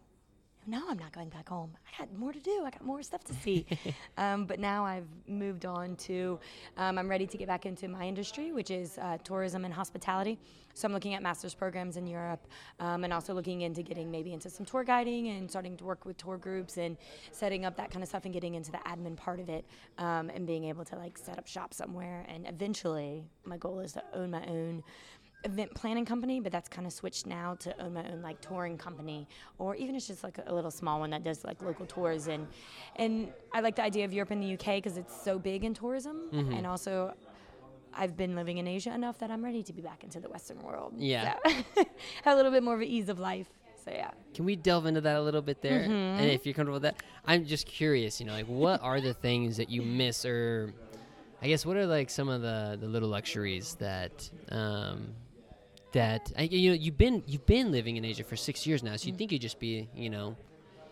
no, 0.69 0.83
I'm 0.87 0.99
not 0.99 1.13
going 1.13 1.31
back 1.31 1.49
home. 1.49 1.71
I 1.87 2.03
got 2.03 2.15
more 2.15 2.31
to 2.31 2.41
do. 2.41 2.63
I 2.67 2.71
got 2.71 2.85
more 2.85 3.03
stuff 3.03 3.25
to 3.25 3.35
see. 3.35 3.65
um, 4.19 4.45
but 4.45 4.61
now 4.61 4.85
I've 4.85 5.07
moved 5.27 5.65
on 5.65 5.97
to, 5.97 6.39
um, 6.77 6.99
I'm 6.99 7.09
ready 7.09 7.27
to 7.27 7.39
get 7.39 7.49
back 7.49 7.65
into 7.65 7.89
my 7.89 8.05
industry, 8.05 8.53
which 8.53 8.71
is 8.71 8.99
uh, 8.99 9.17
tourism 9.25 9.65
and 9.65 9.73
hospitality. 9.73 10.39
So 10.75 10.87
I'm 10.87 10.93
looking 10.93 11.15
at 11.15 11.23
master's 11.23 11.55
programs 11.55 11.97
in 11.97 12.07
Europe 12.07 12.47
um, 12.81 13.03
and 13.03 13.15
also 13.15 13.33
looking 13.33 13.63
into 13.63 13.83
getting 13.83 14.11
maybe 14.11 14.35
into 14.35 14.51
some 14.51 14.67
tour 14.67 14.85
guiding 14.85 15.29
and 15.29 15.49
starting 15.49 15.75
to 15.79 15.85
work 15.85 16.05
with 16.05 16.19
tour 16.19 16.37
groups 16.37 16.77
and 16.77 16.99
setting 17.33 17.65
up 17.65 17.75
that 17.79 17.91
kind 17.91 18.03
of 18.03 18.09
stuff 18.09 18.27
and 18.27 18.35
getting 18.35 18.55
into 18.55 18.71
the 18.71 18.79
admin 18.79 19.17
part 19.17 19.41
of 19.41 19.49
it 19.49 19.65
um, 19.97 20.31
and 20.31 20.47
being 20.47 20.65
able 20.65 20.85
to 20.85 20.97
like 20.97 21.17
set 21.17 21.39
up 21.39 21.49
shop 21.49 21.73
somewhere. 21.73 22.27
And 22.29 22.47
eventually, 22.47 23.25
my 23.45 23.57
goal 23.57 23.81
is 23.81 23.93
to 23.93 24.05
own 24.13 24.31
my 24.31 24.45
own 24.47 24.85
event 25.45 25.75
planning 25.75 26.05
company, 26.05 26.41
but 26.41 26.53
that's 26.53 26.69
kind 26.69 26.87
of 26.87 26.93
switched 26.93 27.27
now 27.27 27.55
to 27.57 27.83
own 27.83 27.95
my 27.95 28.05
own 28.11 28.23
like 28.23 28.41
touring 28.41 28.77
company, 28.77 29.29
or 29.59 29.75
even 29.77 29.95
it's 29.95 30.07
just 30.07 30.25
like 30.25 30.39
a 30.47 30.55
little 30.55 30.71
small 30.71 31.01
one 31.01 31.11
that 31.11 31.25
does 31.25 31.45
like 31.45 31.63
local 31.63 31.87
tours. 31.87 32.27
And 32.27 32.47
and 32.97 33.33
I 33.53 33.61
like 33.61 33.77
the 33.77 33.83
idea 33.83 34.05
of 34.05 34.13
Europe 34.13 34.31
and 34.31 34.43
the 34.43 34.55
UK 34.55 34.83
because 34.83 34.97
it's 34.97 35.21
so 35.23 35.39
big 35.39 35.65
in 35.65 35.75
tourism, 35.75 36.29
and 36.33 36.67
also. 36.67 37.15
I've 37.95 38.17
been 38.17 38.37
living 38.37 38.59
in 38.59 38.69
Asia 38.69 38.95
enough 38.95 39.19
that 39.19 39.31
I'm 39.31 39.43
ready 39.43 39.63
to 39.65 39.73
be 39.73 39.83
back 39.83 40.05
into 40.05 40.21
the 40.21 40.29
Western 40.29 40.61
world. 40.63 40.93
Yeah. 40.97 41.35
So, 41.45 41.51
have 42.23 42.35
a 42.35 42.37
little 42.37 42.53
bit 42.53 42.63
more 42.63 42.75
of 42.75 42.81
an 42.81 42.87
ease 42.87 43.09
of 43.09 43.19
life. 43.19 43.49
So 43.85 43.91
yeah. 43.91 44.11
Can 44.35 44.45
we 44.45 44.55
delve 44.55 44.87
into 44.87 45.01
that 45.01 45.17
a 45.17 45.23
little 45.23 45.43
bit 45.43 45.63
there? 45.63 45.81
Mm-hmm. 45.81 46.21
And 46.21 46.31
if 46.31 46.47
you're 46.47 46.55
comfortable 46.55 46.75
with 46.75 46.83
that, 46.83 47.03
I'm 47.27 47.45
just 47.45 47.67
curious. 47.67 48.21
You 48.21 48.27
know, 48.27 48.35
like 48.35 48.47
what 48.47 48.83
are 48.83 49.01
the 49.01 49.15
things 49.15 49.57
that 49.57 49.71
you 49.71 49.83
miss, 49.83 50.25
or 50.25 50.75
I 51.43 51.49
guess 51.49 51.65
what 51.65 51.77
are 51.77 51.87
like 51.87 52.11
some 52.11 52.29
of 52.29 52.43
the 52.43 52.77
the 52.81 52.87
little 52.87 53.09
luxuries 53.09 53.75
that 53.81 54.31
um, 54.51 55.15
that 55.93 56.33
you 56.53 56.71
know 56.71 56.75
you've 56.75 56.99
been 56.99 57.23
you've 57.27 57.47
been 57.47 57.73
living 57.73 57.97
in 57.97 58.05
Asia 58.05 58.25
for 58.25 58.37
six 58.37 58.67
years 58.67 58.83
now, 58.83 58.97
so 58.97 59.05
Mm. 59.05 59.07
you'd 59.07 59.19
think 59.19 59.33
you'd 59.33 59.43
just 59.43 59.59
be 59.59 59.89
you 59.95 60.11
know, 60.11 60.37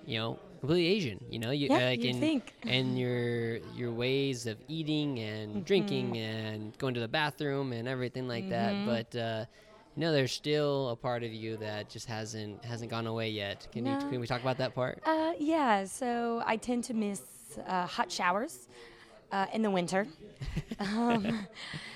you 0.07 0.19
know, 0.19 0.39
completely 0.61 0.87
Asian. 0.87 1.25
You 1.31 1.39
know, 1.39 1.51
you, 1.51 1.69
Yeah, 1.71 1.89
like 1.91 2.03
you'd 2.05 2.15
in, 2.17 2.21
think. 2.21 2.55
and 2.63 2.99
your 2.99 3.57
your 3.77 3.93
ways 3.93 4.47
of 4.47 4.57
eating 4.69 5.19
and 5.19 5.51
Mm-hmm. 5.57 5.61
drinking 5.65 6.17
and 6.19 6.77
going 6.79 6.95
to 6.95 7.01
the 7.01 7.09
bathroom 7.09 7.73
and 7.73 7.87
everything 7.89 8.27
like 8.29 8.49
that. 8.51 8.75
Mm-hmm. 8.75 8.87
But 8.87 9.17
uh, 9.17 9.45
you 9.97 10.01
know, 10.01 10.13
there's 10.13 10.33
still 10.33 10.91
a 10.91 10.97
part 10.97 11.23
of 11.23 11.33
you 11.33 11.57
that 11.59 11.89
just 11.91 12.07
hasn't 12.07 12.65
hasn't 12.65 12.91
gone 12.91 13.07
away 13.07 13.31
yet. 13.31 13.67
Can 13.73 13.85
you 13.87 13.97
can 13.97 14.21
we 14.21 14.27
talk 14.27 14.41
about 14.41 14.59
that 14.59 14.75
part? 14.75 15.03
Uh, 15.05 15.33
yeah, 15.39 15.85
so 15.85 16.43
I 16.47 16.57
tend 16.57 16.85
to 16.85 16.95
miss 16.95 17.23
uh, 17.67 17.87
hot 17.87 18.11
showers 18.11 18.69
uh, 19.33 19.47
in 19.53 19.62
the 19.62 19.70
winter. 19.70 20.07
um, 20.79 21.47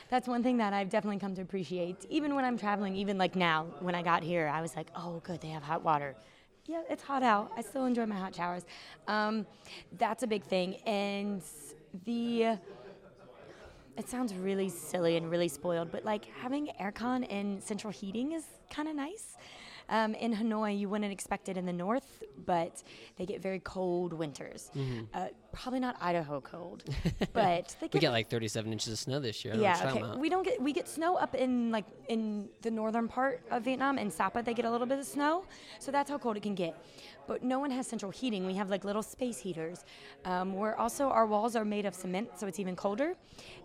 that's 0.09 0.27
one 0.27 0.43
thing 0.43 0.57
that 0.59 0.73
I've 0.73 0.91
definitely 0.91 1.19
come 1.19 1.35
to 1.37 1.43
appreciate. 1.43 2.05
Even 2.11 2.35
when 2.35 2.45
I'm 2.45 2.59
traveling, 2.59 2.97
even 2.97 3.19
like 3.19 3.37
now, 3.37 3.67
when 3.81 3.95
I 3.95 4.03
got 4.03 4.23
here, 4.23 4.49
I 4.49 4.61
was 4.61 4.75
like, 4.77 4.89
oh, 4.97 5.21
good, 5.25 5.41
they 5.41 5.49
have 5.49 5.63
hot 5.63 5.83
water. 5.83 6.17
Yeah, 6.67 6.83
it's 6.89 7.03
hot 7.03 7.23
out. 7.23 7.51
I 7.57 7.63
still 7.63 7.85
enjoy 7.85 8.07
my 8.07 8.17
hot 8.17 8.35
showers. 8.35 8.65
Um, 9.09 9.47
that's 9.99 10.23
a 10.23 10.27
big 10.27 10.45
thing. 10.45 10.77
And 10.87 11.43
the. 12.05 12.59
It 13.97 14.09
sounds 14.09 14.33
really 14.35 14.71
silly 14.71 15.17
and 15.17 15.31
really 15.31 15.49
spoiled, 15.49 15.91
but 15.91 16.05
like 16.05 16.25
having 16.41 16.71
aircon 16.81 17.27
and 17.31 17.63
central 17.63 17.93
heating 17.93 18.33
is 18.33 18.45
kind 18.71 18.89
of 18.89 18.95
nice. 18.95 19.37
Um, 19.91 20.15
in 20.15 20.33
Hanoi, 20.33 20.79
you 20.79 20.89
wouldn't 20.89 21.13
expect 21.13 21.49
it 21.49 21.57
in 21.57 21.67
the 21.67 21.73
north, 21.73 22.23
but 22.47 22.83
they 23.17 23.27
get 23.27 23.43
very 23.43 23.59
cold 23.59 24.13
winters. 24.13 24.71
Uh, 25.13 25.27
probably 25.53 25.81
not 25.81 25.97
Idaho 26.01 26.41
cold, 26.41 26.85
but 27.33 27.77
they 27.81 27.87
We 27.87 27.89
get 27.89 28.01
get 28.03 28.11
like 28.13 28.31
37 28.31 28.73
inches 28.73 28.93
of 28.93 28.99
snow 29.01 29.19
this 29.19 29.45
year. 29.45 29.55
I 29.55 29.57
don't 29.57 29.65
know 29.65 29.69
yeah, 29.69 30.07
okay. 30.13 30.19
We 30.21 30.29
don't 30.29 30.45
get 30.45 30.63
we 30.63 30.73
get 30.73 30.89
snow 30.89 31.17
up 31.17 31.35
in 31.35 31.73
like 31.73 31.87
in 32.09 32.49
the 32.63 32.71
northern 32.71 33.09
part 33.09 33.43
of 33.51 33.65
Vietnam. 33.65 33.99
In 33.99 34.11
Sapa, 34.11 34.43
they 34.43 34.55
get 34.55 34.65
a 34.65 34.71
little 34.71 34.87
bit 34.87 35.01
of 35.01 35.05
snow, 35.05 35.45
so 35.81 35.91
that's 35.91 36.09
how 36.11 36.19
cold 36.19 36.37
it 36.37 36.43
can 36.45 36.55
get. 36.55 36.77
But 37.27 37.43
no 37.43 37.59
one 37.59 37.71
has 37.71 37.87
central 37.87 38.13
heating. 38.13 38.47
We 38.47 38.55
have 38.55 38.71
like 38.71 38.85
little 38.85 39.03
space 39.03 39.39
heaters. 39.39 39.85
Um, 40.25 40.55
where 40.55 40.79
also 40.79 41.09
our 41.09 41.27
walls 41.27 41.57
are 41.57 41.65
made 41.65 41.85
of 41.85 41.95
cement, 41.95 42.31
so 42.39 42.47
it's 42.47 42.61
even 42.61 42.77
colder. 42.77 43.15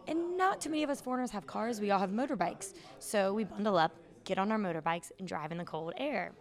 And 0.08 0.38
not 0.38 0.60
too 0.62 0.70
many 0.70 0.84
of 0.84 0.90
us 0.90 1.02
foreigners 1.02 1.32
have 1.32 1.46
cars. 1.46 1.80
We 1.80 1.92
all 1.92 2.00
have 2.00 2.12
motorbikes, 2.12 2.74
so 3.00 3.34
we 3.34 3.44
bundle 3.44 3.78
up, 3.78 3.92
get 4.26 4.38
on 4.38 4.52
our 4.52 4.58
motorbikes, 4.58 5.12
and 5.20 5.28
drive 5.28 5.52
in 5.52 5.58
the 5.58 5.64
cold 5.64 5.94
air. 5.98 6.34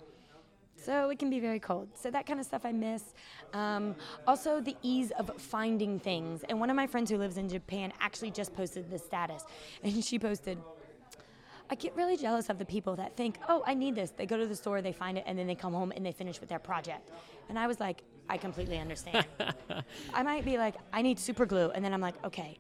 So 0.77 1.09
it 1.09 1.19
can 1.19 1.31
be 1.31 1.41
very 1.41 1.61
cold. 1.61 1.89
So 1.95 2.11
that 2.11 2.27
kind 2.27 2.41
of 2.41 2.47
stuff 2.47 2.63
I 2.65 2.73
miss. 2.73 3.15
Um, 3.53 3.95
also, 4.27 4.61
the 4.61 4.77
ease 4.83 5.13
of 5.13 5.31
finding 5.39 5.99
things. 5.99 6.43
And 6.49 6.61
one 6.61 6.69
of 6.69 6.77
my 6.77 6.87
friends 6.87 7.11
who 7.11 7.17
lives 7.17 7.39
in 7.39 7.49
Japan 7.49 7.93
actually 8.01 8.31
just 8.31 8.55
posted 8.55 8.91
this 8.91 9.05
status. 9.05 9.45
And 9.83 10.05
she 10.05 10.19
posted, 10.19 10.59
I 11.71 11.75
get 11.75 11.95
really 11.97 12.17
jealous 12.17 12.51
of 12.51 12.59
the 12.59 12.65
people 12.65 12.97
that 12.97 13.17
think, 13.17 13.39
oh, 13.49 13.63
I 13.67 13.75
need 13.75 13.95
this. 13.95 14.11
They 14.11 14.27
go 14.27 14.37
to 14.37 14.47
the 14.47 14.57
store, 14.57 14.83
they 14.83 14.93
find 14.93 15.17
it, 15.17 15.25
and 15.27 15.39
then 15.39 15.47
they 15.47 15.55
come 15.55 15.73
home 15.73 15.93
and 15.95 16.05
they 16.05 16.13
finish 16.13 16.41
with 16.41 16.49
their 16.49 16.59
project. 16.59 17.11
And 17.49 17.59
I 17.59 17.67
was 17.67 17.81
like, 17.81 18.03
I 18.29 18.37
completely 18.37 18.79
understand. 18.79 19.27
I 20.15 20.23
might 20.23 20.45
be 20.45 20.59
like, 20.59 20.75
I 20.93 21.03
need 21.03 21.19
super 21.19 21.47
glue. 21.47 21.71
And 21.71 21.85
then 21.85 21.95
I'm 21.95 22.01
like, 22.01 22.23
okay, 22.25 22.59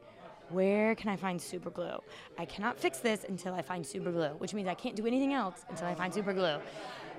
where 0.50 0.94
can 0.94 1.08
I 1.10 1.16
find 1.16 1.40
super 1.40 1.70
glue? 1.70 1.98
I 2.38 2.44
cannot 2.44 2.78
fix 2.78 2.98
this 2.98 3.24
until 3.28 3.54
I 3.54 3.62
find 3.62 3.86
super 3.86 4.12
glue, 4.12 4.30
which 4.38 4.54
means 4.54 4.68
I 4.68 4.74
can't 4.74 4.96
do 4.96 5.06
anything 5.06 5.32
else 5.32 5.64
until 5.68 5.86
I 5.86 5.94
find 5.94 6.12
super 6.12 6.32
glue. 6.32 6.58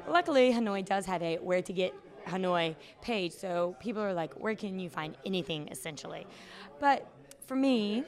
Luckily, 0.08 0.52
Hanoi 0.52 0.86
does 0.86 1.06
have 1.06 1.22
a 1.24 1.38
where 1.38 1.62
to 1.62 1.74
get 1.74 1.94
Hanoi 2.28 2.76
page, 3.02 3.32
so 3.32 3.76
people 3.80 4.02
are 4.02 4.14
like, 4.14 4.34
where 4.34 4.56
can 4.56 4.80
you 4.80 4.90
find 4.90 5.18
anything 5.26 5.68
essentially? 5.70 6.26
But 6.80 7.08
for 7.46 7.56
me, 7.56 8.04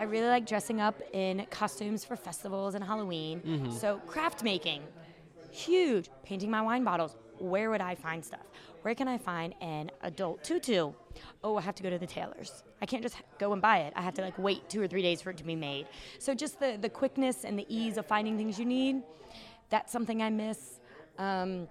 I 0.00 0.04
really 0.04 0.28
like 0.28 0.46
dressing 0.46 0.80
up 0.80 1.00
in 1.12 1.46
costumes 1.50 2.04
for 2.04 2.16
festivals 2.16 2.74
and 2.74 2.82
Halloween. 2.82 3.40
Mm-hmm. 3.40 3.70
So 3.70 3.98
craft 4.06 4.42
making, 4.42 4.82
huge. 5.50 6.10
Painting 6.24 6.50
my 6.50 6.62
wine 6.62 6.84
bottles. 6.84 7.16
Where 7.38 7.70
would 7.70 7.80
I 7.80 7.94
find 7.94 8.24
stuff? 8.24 8.46
Where 8.82 8.94
can 8.94 9.08
I 9.08 9.18
find 9.18 9.54
an 9.60 9.90
adult 10.02 10.42
tutu? 10.44 10.92
Oh, 11.42 11.56
I 11.56 11.62
have 11.62 11.74
to 11.76 11.82
go 11.82 11.90
to 11.90 11.98
the 11.98 12.06
tailor's. 12.06 12.64
I 12.80 12.86
can't 12.86 13.02
just 13.02 13.16
go 13.38 13.52
and 13.52 13.62
buy 13.62 13.78
it. 13.78 13.92
I 13.96 14.02
have 14.02 14.14
to 14.14 14.22
like 14.22 14.38
wait 14.38 14.68
two 14.68 14.82
or 14.82 14.88
three 14.88 15.02
days 15.02 15.22
for 15.22 15.30
it 15.30 15.36
to 15.38 15.44
be 15.44 15.54
made. 15.54 15.86
So 16.18 16.34
just 16.34 16.58
the, 16.58 16.76
the 16.80 16.88
quickness 16.88 17.44
and 17.44 17.58
the 17.58 17.66
ease 17.68 17.96
of 17.96 18.06
finding 18.06 18.36
things 18.36 18.58
you 18.58 18.64
need, 18.64 19.02
that's 19.70 19.92
something 19.92 20.22
I 20.22 20.30
miss. 20.30 20.80
Um, 21.18 21.68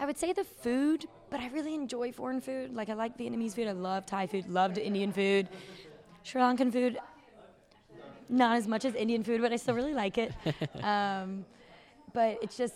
I 0.00 0.06
would 0.06 0.18
say 0.18 0.32
the 0.32 0.44
food, 0.44 1.06
but 1.30 1.40
I 1.40 1.48
really 1.48 1.74
enjoy 1.74 2.12
foreign 2.12 2.40
food. 2.40 2.74
Like 2.74 2.88
I 2.88 2.94
like 2.94 3.18
Vietnamese 3.18 3.54
food. 3.54 3.68
I 3.68 3.72
love 3.72 4.06
Thai 4.06 4.26
food. 4.26 4.48
Loved 4.48 4.78
Indian 4.78 5.12
food. 5.12 5.48
Sri 6.22 6.40
Lankan 6.40 6.72
food, 6.72 6.98
not 8.30 8.56
as 8.56 8.66
much 8.66 8.86
as 8.86 8.94
Indian 8.94 9.22
food, 9.22 9.42
but 9.42 9.52
I 9.52 9.56
still 9.56 9.74
really 9.74 9.92
like 9.92 10.16
it. 10.16 10.32
um, 10.82 11.44
but 12.14 12.38
it's 12.42 12.56
just, 12.56 12.74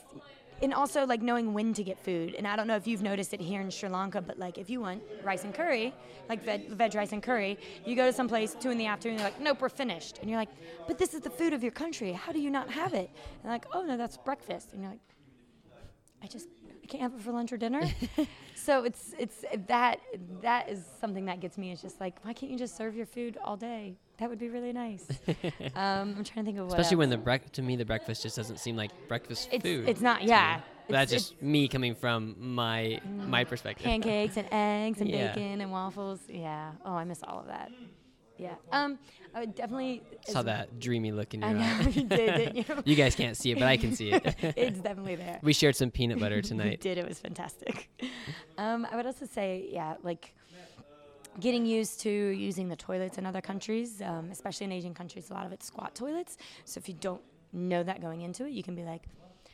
and 0.63 0.75
also 0.75 1.07
like 1.07 1.23
knowing 1.23 1.55
when 1.55 1.73
to 1.75 1.85
get 1.85 1.99
food. 1.99 2.35
And 2.35 2.47
I 2.47 2.57
don't 2.57 2.67
know 2.67 2.77
if 2.77 2.87
you've 2.87 3.03
noticed 3.03 3.33
it 3.35 3.41
here 3.41 3.61
in 3.61 3.71
Sri 3.71 3.89
Lanka, 3.89 4.21
but 4.21 4.39
like 4.39 4.59
if 4.59 4.69
you 4.69 4.81
want 4.81 5.03
rice 5.23 5.45
and 5.45 5.55
curry, 5.55 5.95
like 6.29 6.43
veg, 6.43 6.69
veg 6.69 6.95
rice 6.95 7.13
and 7.13 7.23
curry, 7.23 7.59
you 7.85 7.97
go 7.97 8.07
to 8.07 8.13
some 8.13 8.29
place 8.29 8.57
two 8.59 8.71
in 8.71 8.79
the 8.79 8.87
afternoon, 8.87 9.19
they're 9.19 9.27
like, 9.27 9.41
nope, 9.41 9.61
we're 9.61 9.69
finished. 9.69 10.19
And 10.21 10.29
you're 10.29 10.39
like, 10.39 10.51
but 10.87 10.99
this 10.99 11.15
is 11.15 11.21
the 11.21 11.31
food 11.31 11.53
of 11.53 11.63
your 11.63 11.73
country. 11.73 12.13
How 12.13 12.33
do 12.33 12.41
you 12.41 12.51
not 12.51 12.71
have 12.71 12.95
it? 12.95 13.11
And 13.43 13.53
like, 13.53 13.67
oh 13.73 13.83
no, 13.83 13.97
that's 13.97 14.17
breakfast. 14.17 14.73
And 14.73 14.83
you're 14.83 14.91
like, 14.91 15.01
I 16.23 16.27
just 16.27 16.49
can't 16.89 17.03
have 17.03 17.15
it 17.15 17.21
for 17.21 17.33
lunch 17.33 17.53
or 17.53 17.57
dinner. 17.57 17.83
so 18.55 18.85
it's 18.85 19.15
it's 19.19 19.45
that 19.69 20.01
that 20.43 20.69
is 20.69 20.85
something 21.01 21.27
that 21.27 21.41
gets 21.41 21.57
me. 21.59 21.71
It's 21.73 21.83
just 21.83 22.01
like 22.01 22.17
why 22.25 22.33
can't 22.33 22.51
you 22.51 22.59
just 22.59 22.77
serve 22.77 22.95
your 22.97 23.07
food 23.07 23.39
all 23.45 23.57
day? 23.57 23.97
That 24.19 24.29
would 24.31 24.39
be 24.39 24.49
really 24.49 24.73
nice. 24.73 25.07
um, 25.77 26.15
I'm 26.19 26.25
trying 26.25 26.25
to 26.25 26.43
think 26.45 26.59
of 26.59 26.67
what. 26.67 26.79
Especially 26.79 26.97
when 26.97 27.11
the 27.11 27.19
brec- 27.19 27.53
to 27.53 27.63
me 27.63 27.77
the 27.77 27.85
breakfast 27.85 28.23
just 28.23 28.37
doesn't 28.37 28.59
seem 28.59 28.77
like 28.77 28.91
breakfast 29.07 29.49
it's 29.53 29.63
food. 29.63 29.89
it's 29.89 30.01
not 30.01 30.25
yeah. 30.25 30.57
me. 30.57 30.63
That's 30.91 31.13
It's- 31.13 31.29
just 31.31 31.43
me 31.43 31.69
coming 31.69 31.95
from 31.95 32.35
my 32.39 33.01
my 33.27 33.45
perspective. 33.45 33.85
pancakes 33.85 34.37
and 34.37 34.49
eggs 34.51 35.01
and 35.01 35.09
Yeah. 35.11 35.35
bacon 35.35 35.61
and 35.61 35.71
waffles. 35.71 36.21
Yeah. 36.29 36.73
Oh, 36.85 36.95
I 36.95 37.05
miss 37.05 37.23
all 37.23 37.41
of 37.41 37.47
that. 37.47 37.71
Yeah. 38.39 38.55
Um, 38.73 38.99
I 39.35 39.41
would 39.41 39.55
definitely 39.55 40.03
Saw 40.27 40.43
that 40.43 40.79
dreamy 40.81 41.13
look 41.13 41.35
in 41.35 41.41
your 41.41 41.51
I 41.51 41.53
know 41.55 41.61
eye. 41.61 41.83
you 41.93 42.03
did, 42.05 42.09
didn't 42.09 42.57
you? 42.69 42.83
you 42.85 42.95
guys 42.97 43.15
can't 43.15 43.37
see 43.37 43.51
it, 43.53 43.59
but 43.59 43.67
I 43.69 43.77
can 43.77 43.95
see 43.95 44.13
it. 44.13 44.25
it's 44.57 44.79
definitely 44.81 45.17
there. 45.17 45.39
we 45.43 45.53
shared 45.53 45.77
some 45.77 45.91
peanut 45.91 46.19
butter 46.21 46.37
We 46.37 46.43
tonight. 46.43 46.81
did. 46.81 46.99
It 46.99 47.07
was 47.09 47.19
fantastic. 47.19 47.91
Um, 48.57 48.87
I 48.91 48.97
would 48.97 49.07
also 49.07 49.27
say, 49.27 49.69
yeah, 49.71 49.95
like 50.03 50.35
getting 51.41 51.67
used 51.67 52.01
to 52.01 52.11
using 52.11 52.69
the 52.69 52.77
toilets 52.77 53.19
in 53.19 53.27
other 53.27 53.41
countries, 53.41 54.01
um, 54.03 54.29
especially 54.31 54.65
in 54.65 54.73
Asian 54.73 54.95
countries. 54.95 55.31
A 55.31 55.35
lot 55.35 55.47
of 55.47 55.53
it's 55.53 55.67
squat 55.67 55.95
toilets. 55.95 56.37
So 56.65 56.79
if 56.79 56.89
you 56.89 56.95
don't 56.95 57.23
know 57.53 57.83
that 57.83 58.01
going 58.01 58.23
into 58.23 58.45
it, 58.47 58.53
you 58.53 58.63
can 58.63 58.75
be 58.75 58.83
like, 58.85 59.03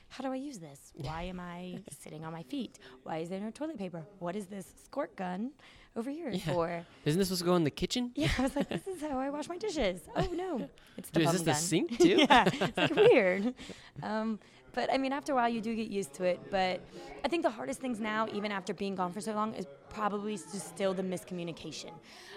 how 0.08 0.22
do 0.22 0.30
I 0.32 0.36
use 0.36 0.58
this? 0.58 0.92
Why 0.94 1.22
am 1.22 1.40
I 1.40 1.78
sitting 2.00 2.24
on 2.24 2.32
my 2.32 2.42
feet? 2.44 2.78
Why 3.02 3.18
is 3.18 3.28
there 3.30 3.40
no 3.40 3.50
toilet 3.50 3.78
paper? 3.78 4.04
What 4.20 4.36
is 4.36 4.46
this 4.46 4.66
squirt 4.84 5.16
gun 5.16 5.50
over 5.96 6.10
here 6.10 6.30
Yeah. 6.30 6.38
for? 6.52 6.86
Isn't 7.04 7.18
this 7.18 7.28
supposed 7.28 7.42
to 7.42 7.46
go 7.46 7.56
in 7.56 7.64
the 7.64 7.70
kitchen? 7.70 8.12
Yeah, 8.14 8.28
I 8.38 8.42
was 8.42 8.56
like, 8.56 8.68
this 8.68 8.86
is 8.86 9.00
how 9.02 9.18
I 9.18 9.30
wash 9.30 9.48
my 9.48 9.58
dishes. 9.58 10.00
Oh 10.16 10.28
no, 10.32 10.68
it's 10.96 11.10
the 11.10 11.20
Dude, 11.20 11.28
is 11.28 11.32
this 11.32 11.42
the 11.42 11.54
sink 11.54 11.98
too? 12.06 12.16
yeah, 12.28 12.44
it's 12.52 12.76
like 12.76 12.94
weird. 12.94 13.54
Um, 14.02 14.38
but 14.72 14.92
I 14.92 14.98
mean, 14.98 15.12
after 15.12 15.30
a 15.32 15.34
while, 15.36 15.48
you 15.48 15.60
do 15.60 15.74
get 15.76 15.88
used 15.88 16.14
to 16.14 16.24
it. 16.24 16.40
But 16.50 16.80
I 17.24 17.28
think 17.28 17.44
the 17.44 17.50
hardest 17.50 17.78
things 17.80 18.00
now, 18.00 18.26
even 18.32 18.50
after 18.50 18.74
being 18.74 18.96
gone 18.96 19.12
for 19.12 19.20
so 19.20 19.32
long, 19.32 19.54
is 19.54 19.66
probably 19.88 20.36
still 20.36 20.92
the 20.94 21.02
miscommunication. 21.02 21.92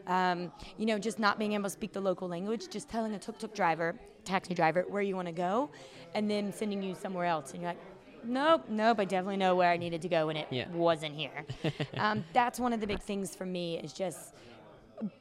Um, 0.05 0.51
you 0.77 0.85
know, 0.85 0.99
just 0.99 1.17
not 1.17 1.39
being 1.39 1.53
able 1.53 1.63
to 1.63 1.69
speak 1.71 1.93
the 1.93 1.99
local 2.01 2.27
language, 2.27 2.69
just 2.69 2.89
telling 2.89 3.15
a 3.15 3.19
tuk 3.19 3.39
tuk 3.39 3.55
driver, 3.55 3.95
taxi 4.23 4.53
driver, 4.53 4.85
where 4.87 5.01
you 5.01 5.15
want 5.15 5.27
to 5.27 5.31
go, 5.33 5.71
and 6.13 6.29
then 6.29 6.53
sending 6.53 6.83
you 6.83 6.93
somewhere 6.93 7.25
else. 7.25 7.53
And 7.53 7.61
you're 7.63 7.71
like, 7.71 7.81
nope, 8.27 8.65
nope, 8.69 8.99
I 8.99 9.05
definitely 9.05 9.37
know 9.37 9.55
where 9.55 9.71
I 9.71 9.77
needed 9.77 10.01
to 10.03 10.09
go, 10.09 10.29
and 10.29 10.37
it 10.37 10.47
Yeah. 10.51 10.67
wasn't 10.69 11.15
here. 11.15 11.45
um, 11.97 12.23
that's 12.33 12.59
one 12.59 12.73
of 12.73 12.79
the 12.81 12.87
big 12.87 13.01
things 13.01 13.35
for 13.35 13.45
me 13.45 13.79
is 13.79 13.93
just 13.93 14.33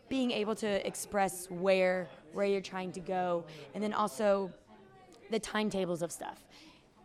being 0.08 0.30
able 0.30 0.54
to 0.54 0.86
express 0.86 1.48
where 1.50 2.08
where 2.32 2.46
you're 2.46 2.60
trying 2.60 2.92
to 2.92 3.00
go 3.00 3.44
and 3.74 3.82
then 3.82 3.92
also 3.92 4.50
the 5.30 5.38
timetables 5.38 6.00
of 6.02 6.10
stuff 6.12 6.44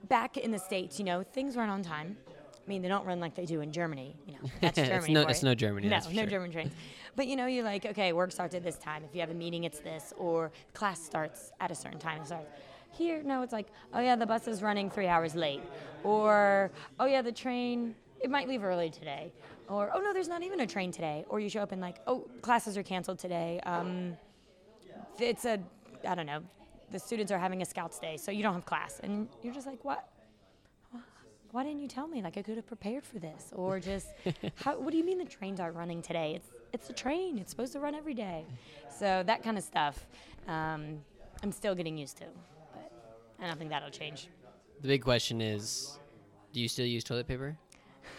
back 0.07 0.37
in 0.37 0.51
the 0.51 0.59
states 0.59 0.97
you 0.99 1.05
know 1.05 1.23
things 1.23 1.55
run 1.57 1.67
on 1.69 1.81
time 1.81 2.15
i 2.27 2.69
mean 2.69 2.81
they 2.81 2.87
don't 2.87 3.05
run 3.05 3.19
like 3.19 3.35
they 3.35 3.45
do 3.45 3.59
in 3.61 3.71
germany 3.71 4.15
you 4.25 4.33
know 4.33 4.39
that's 4.61 4.77
It's 4.79 4.87
germany 4.87 5.13
no- 5.13 5.21
it's 5.27 5.43
no 5.43 5.53
Germany, 5.53 5.87
no 5.89 5.97
no 5.97 6.09
sure. 6.11 6.25
german 6.27 6.51
trains 6.51 6.71
but 7.15 7.27
you 7.27 7.35
know 7.35 7.45
you're 7.45 7.63
like 7.63 7.85
okay 7.85 8.13
work 8.13 8.31
starts 8.31 8.55
at 8.55 8.63
this 8.63 8.77
time 8.77 9.03
if 9.03 9.13
you 9.13 9.19
have 9.21 9.31
a 9.31 9.33
meeting 9.35 9.63
it's 9.65 9.79
this 9.79 10.13
or 10.17 10.51
class 10.73 11.01
starts 11.03 11.51
at 11.59 11.71
a 11.71 11.75
certain 11.75 11.99
time 11.99 12.21
it 12.21 12.27
starts 12.27 12.47
here? 12.93 13.21
No 13.23 13.41
it's 13.41 13.53
like 13.53 13.67
oh 13.93 13.99
yeah 13.99 14.15
the 14.15 14.25
bus 14.25 14.47
is 14.47 14.61
running 14.61 14.89
three 14.89 15.07
hours 15.07 15.35
late. 15.35 15.61
Or 16.03 16.71
oh 16.99 17.05
yeah 17.05 17.21
the 17.21 17.31
train 17.31 17.95
it 18.21 18.29
might 18.29 18.47
leave 18.47 18.63
early 18.63 18.89
today. 18.89 19.31
Or 19.67 19.89
oh 19.93 19.99
no 19.99 20.13
there's 20.13 20.27
not 20.27 20.43
even 20.43 20.61
a 20.61 20.67
train 20.67 20.91
today. 20.91 21.25
Or 21.29 21.39
you 21.39 21.49
show 21.49 21.61
up 21.61 21.71
and 21.71 21.81
like 21.81 21.97
oh 22.07 22.27
classes 22.41 22.77
are 22.77 22.83
canceled 22.83 23.19
today. 23.19 23.59
Um, 23.63 24.17
it's 25.19 25.45
a 25.45 25.59
i 26.07 26.15
don't 26.15 26.25
know 26.25 26.41
the 26.89 26.97
students 26.97 27.31
are 27.31 27.37
having 27.37 27.61
a 27.61 27.65
scouts 27.65 27.99
day 27.99 28.17
so 28.17 28.31
you 28.31 28.43
don't 28.43 28.53
have 28.53 28.65
class. 28.65 28.99
And 29.03 29.27
you're 29.43 29.53
just 29.53 29.67
like 29.67 29.83
what? 29.83 30.07
Why 31.51 31.63
didn't 31.63 31.81
you 31.81 31.89
tell 31.89 32.07
me? 32.07 32.21
Like 32.21 32.37
i 32.37 32.41
could 32.41 32.55
have 32.55 32.67
prepared 32.67 33.05
for 33.05 33.19
this. 33.19 33.51
Or 33.53 33.79
just 33.79 34.07
how, 34.55 34.79
what 34.79 34.91
do 34.91 34.97
you 34.97 35.03
mean 35.03 35.17
the 35.17 35.25
trains 35.25 35.59
aren't 35.59 35.75
running 35.75 36.01
today? 36.01 36.33
It's 36.35 36.47
it's 36.73 36.89
a 36.89 36.93
train. 36.93 37.37
It's 37.37 37.51
supposed 37.51 37.73
to 37.73 37.79
run 37.79 37.95
every 37.95 38.13
day. 38.13 38.45
So 38.89 39.23
that 39.25 39.43
kind 39.43 39.57
of 39.57 39.63
stuff 39.63 40.05
um, 40.47 41.01
i'm 41.43 41.51
still 41.51 41.75
getting 41.75 41.97
used 41.97 42.17
to 42.17 42.25
i 43.41 43.47
don't 43.47 43.57
think 43.57 43.69
that'll 43.69 43.89
change 43.89 44.27
The 44.81 44.87
big 44.87 45.03
question 45.03 45.41
is, 45.41 45.97
do 46.53 46.59
you 46.61 46.67
still 46.67 46.85
use 46.85 47.03
toilet 47.03 47.27
paper, 47.27 47.57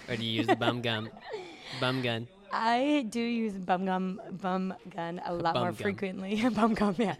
or 0.08 0.16
do 0.16 0.24
you 0.24 0.30
use 0.30 0.46
the 0.46 0.56
bum 0.56 0.80
gum, 0.82 1.08
bum 1.80 2.02
gun? 2.02 2.28
I 2.52 3.06
do 3.08 3.20
use 3.20 3.54
bum 3.54 3.86
gum, 3.86 4.20
bum 4.42 4.74
gun 4.94 5.20
a 5.24 5.32
lot 5.34 5.54
Bum 5.54 5.62
more 5.62 5.72
gum. 5.72 5.82
frequently. 5.82 6.46
bum 6.54 6.74
gum, 6.74 6.94
yeah. 6.98 7.16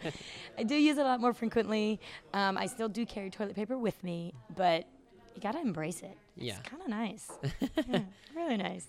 I 0.58 0.62
do 0.62 0.74
use 0.76 0.98
it 0.98 1.00
a 1.00 1.08
lot 1.08 1.20
more 1.20 1.32
frequently. 1.32 1.98
Um, 2.34 2.58
I 2.58 2.66
still 2.66 2.88
do 2.88 3.06
carry 3.06 3.30
toilet 3.30 3.56
paper 3.56 3.78
with 3.78 3.96
me, 4.04 4.34
but 4.54 4.84
you 5.34 5.40
gotta 5.40 5.60
embrace 5.60 6.02
it. 6.02 6.16
Yeah. 6.36 6.58
It's 6.60 6.68
kind 6.68 6.82
of 6.82 6.88
nice. 6.88 7.30
yeah, 7.88 8.02
really 8.36 8.58
nice. 8.58 8.86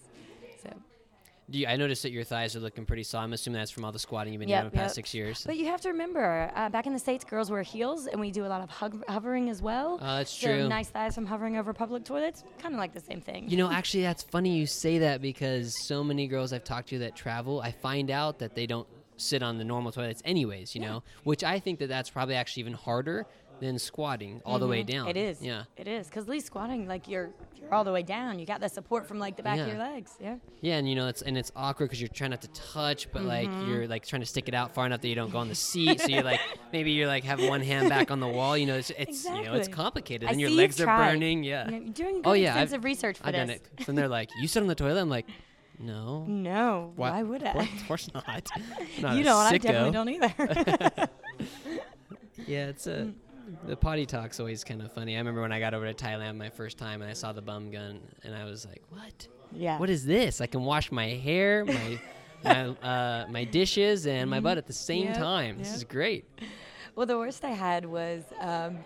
Do 1.50 1.60
you, 1.60 1.68
I 1.68 1.76
noticed 1.76 2.04
that 2.04 2.12
your 2.12 2.24
thighs 2.24 2.56
are 2.56 2.60
looking 2.62 2.86
pretty 2.86 3.04
solid. 3.04 3.26
I'm 3.26 3.34
assuming 3.34 3.60
that's 3.60 3.72
from 3.72 3.84
all 3.84 3.92
the 3.92 4.00
squatting 4.00 4.32
you've 4.34 4.40
been 4.40 4.48
Yep, 4.50 4.62
doing 4.62 4.72
the 4.72 4.78
past 4.78 4.92
yep. 4.92 4.96
six 4.96 5.14
years. 5.14 5.44
but 5.46 5.58
you 5.58 5.66
have 5.66 5.82
to 5.82 5.90
remember, 5.90 6.50
uh, 6.56 6.70
back 6.70 6.88
in 6.88 6.94
the 6.94 7.00
states, 7.00 7.24
girls 7.26 7.52
wear 7.52 7.62
heels, 7.64 8.08
and 8.08 8.20
we 8.20 8.32
do 8.32 8.46
a 8.46 8.48
lot 8.48 8.62
of 8.62 8.70
hug- 8.70 9.04
hovering 9.10 9.50
as 9.50 9.62
well. 9.62 10.00
Oh, 10.02 10.18
that's 10.18 10.32
so 10.32 10.48
true. 10.48 10.68
nice 10.70 10.90
thighs 10.90 11.16
from 11.16 11.26
hovering 11.26 11.58
over 11.58 11.74
public 11.74 12.06
toilets, 12.06 12.44
kind 12.60 12.74
of 12.74 12.80
like 12.80 12.94
the 12.94 13.02
same 13.02 13.20
thing. 13.20 13.50
You 13.50 13.58
know, 13.58 13.70
actually, 13.80 14.04
that's 14.04 14.24
funny 14.24 14.56
you 14.58 14.66
say 14.66 15.00
that 15.00 15.22
because 15.22 15.74
so 15.86 16.04
many 16.04 16.28
girls 16.28 16.54
I've 16.54 16.64
talked 16.64 16.90
to 16.90 17.00
that 17.00 17.16
travel, 17.16 17.60
I 17.62 17.72
find 17.72 18.10
out 18.10 18.40
that 18.40 18.56
they 18.56 18.66
don't 18.66 18.88
sit 19.18 19.44
on 19.44 19.58
the 19.58 19.64
normal 19.64 19.92
toilets, 19.92 20.22
anyways. 20.26 20.74
You 20.74 20.82
know, 20.82 21.04
which 21.24 21.44
I 21.44 21.60
think 21.60 21.80
that 21.80 21.88
that's 21.90 22.10
probably 22.10 22.36
actually 22.36 22.62
even 22.62 22.74
harder 22.74 23.26
than 23.64 23.80
squatting 23.80 24.42
all 24.46 24.60
the 24.60 24.68
way 24.68 24.84
down. 24.84 25.08
Mm-hmm. 25.08 25.10
It 25.10 25.18
is. 25.18 25.42
Yeah. 25.42 25.64
It 25.78 25.88
is 25.88 26.08
because 26.08 26.24
at 26.26 26.30
least 26.30 26.48
squatting, 26.48 26.88
like 26.88 27.08
you're 27.08 27.30
you're 27.60 27.74
all 27.74 27.84
the 27.84 27.92
way 27.92 28.04
down. 28.04 28.38
You 28.40 28.46
got 28.46 28.60
the 28.60 28.68
support 28.70 29.08
from 29.08 29.20
like 29.20 29.38
the 29.38 29.44
back 29.44 29.58
of 29.60 29.68
your 29.68 29.78
legs. 29.78 30.12
Yeah. 30.22 30.36
Yeah, 30.62 30.78
and 30.78 30.88
you 30.90 30.96
know 30.96 31.08
it's 31.08 31.22
and 31.22 31.38
it's 31.38 31.52
awkward 31.56 31.86
because 31.86 32.02
you're 32.02 32.10
trying 32.10 32.32
not 32.32 32.42
to 32.42 32.50
touch, 32.50 33.12
but 33.12 33.24
like 33.24 33.50
Mm-hmm. 33.50 33.70
you're 33.72 33.88
like 33.88 34.06
trying 34.06 34.22
to 34.22 34.26
stick 34.26 34.48
it 34.48 34.54
out 34.54 34.74
far 34.74 34.86
enough 34.86 35.02
that 35.02 35.08
you 35.08 35.16
don't 35.16 35.32
go 35.32 35.38
on 35.40 35.48
the 35.50 35.56
seat. 35.56 36.02
so 36.02 36.08
you're 36.08 36.24
like 36.24 36.40
maybe 36.74 36.92
you're 36.92 37.08
like 37.08 37.24
have 37.24 37.42
one 37.44 37.62
hand 37.62 37.90
back 37.90 38.12
on 38.12 38.20
the 38.20 38.28
wall. 38.28 38.58
You 38.58 38.66
know, 38.66 38.76
it's 38.76 38.92
it's 38.92 39.26
you 39.26 39.44
know 39.44 39.54
it's 39.54 39.68
complicated, 39.70 40.28
I 40.28 40.32
and 40.34 40.42
your 40.42 40.50
legs 40.50 40.80
are 40.82 40.86
burning. 40.86 41.44
Yeah. 41.44 41.70
Yeah, 41.70 41.78
You're 41.78 41.90
doing 41.94 42.16
good 42.22 42.28
Oh, 42.30 42.34
yeah, 42.34 42.52
I've- 42.54 42.62
extensive 42.64 42.84
research 42.84 43.18
for 43.18 43.28
I've 43.28 43.34
this. 43.34 43.40
done 43.42 43.50
it. 43.50 43.88
And 43.88 43.98
they're 43.98 44.08
like, 44.10 44.30
"You 44.42 44.48
sit 44.48 44.62
on 44.62 44.68
the 44.68 44.76
toilet." 44.76 45.00
I'm 45.02 45.10
like, 45.10 45.28
"No, 45.80 46.26
No, 46.26 46.92
Why- 46.96 47.12
why, 47.12 47.24
would 47.24 47.44
I? 47.44 47.52
of 47.64 47.88
course 47.88 48.10
not. 48.14 48.26
not 49.00 49.16
you 49.18 49.24
don't. 49.24 49.38
I 49.54 49.58
definitely 49.58 49.92
don't 49.92 50.10
either. 50.10 51.08
Yeah, 52.48 52.68
it's 52.68 52.88
a 52.88 52.92
Mm. 53.06 53.14
The 53.66 53.76
potty 53.76 54.06
talk's 54.06 54.40
always 54.40 54.64
kind 54.64 54.82
of 54.82 54.92
funny. 54.92 55.16
I 55.16 55.20
remember 55.20 55.42
when 55.42 55.52
I 55.52 55.60
got 55.60 55.74
over 55.74 55.92
to 55.92 55.94
Thailand 55.94 56.38
my 56.38 56.50
first 56.50 56.78
time 56.78 57.02
and 57.02 57.10
I 57.10 57.14
saw 57.14 57.34
the 57.34 57.42
bum 57.42 57.72
gun 57.72 58.00
and 58.24 58.36
I 58.36 58.46
was 58.46 58.66
like, 58.66 58.82
"What? 58.90 59.28
yeah. 59.52 59.80
What 59.80 59.90
is 59.90 60.06
this? 60.06 60.42
I 60.42 60.48
can 60.48 60.64
wash 60.64 60.92
my 60.92 61.08
hair, 61.08 61.66
my 61.66 62.00
my, 62.44 62.68
uh, 62.68 63.28
my 63.30 63.44
dishes, 63.44 64.06
and 64.08 64.30
my 64.30 64.40
butt 64.40 64.58
at 64.58 64.68
the 64.68 64.74
same. 64.74 65.06
Yep, 65.06 65.18
time. 65.18 65.58
This 65.58 65.68
yep. 65.68 65.76
is 65.78 65.84
great." 65.84 66.26
Well, 66.96 67.06
the 67.06 67.18
worst 67.18 67.44
I 67.44 67.52
had 67.52 67.86
was. 67.86 68.24
Um, 68.40 68.80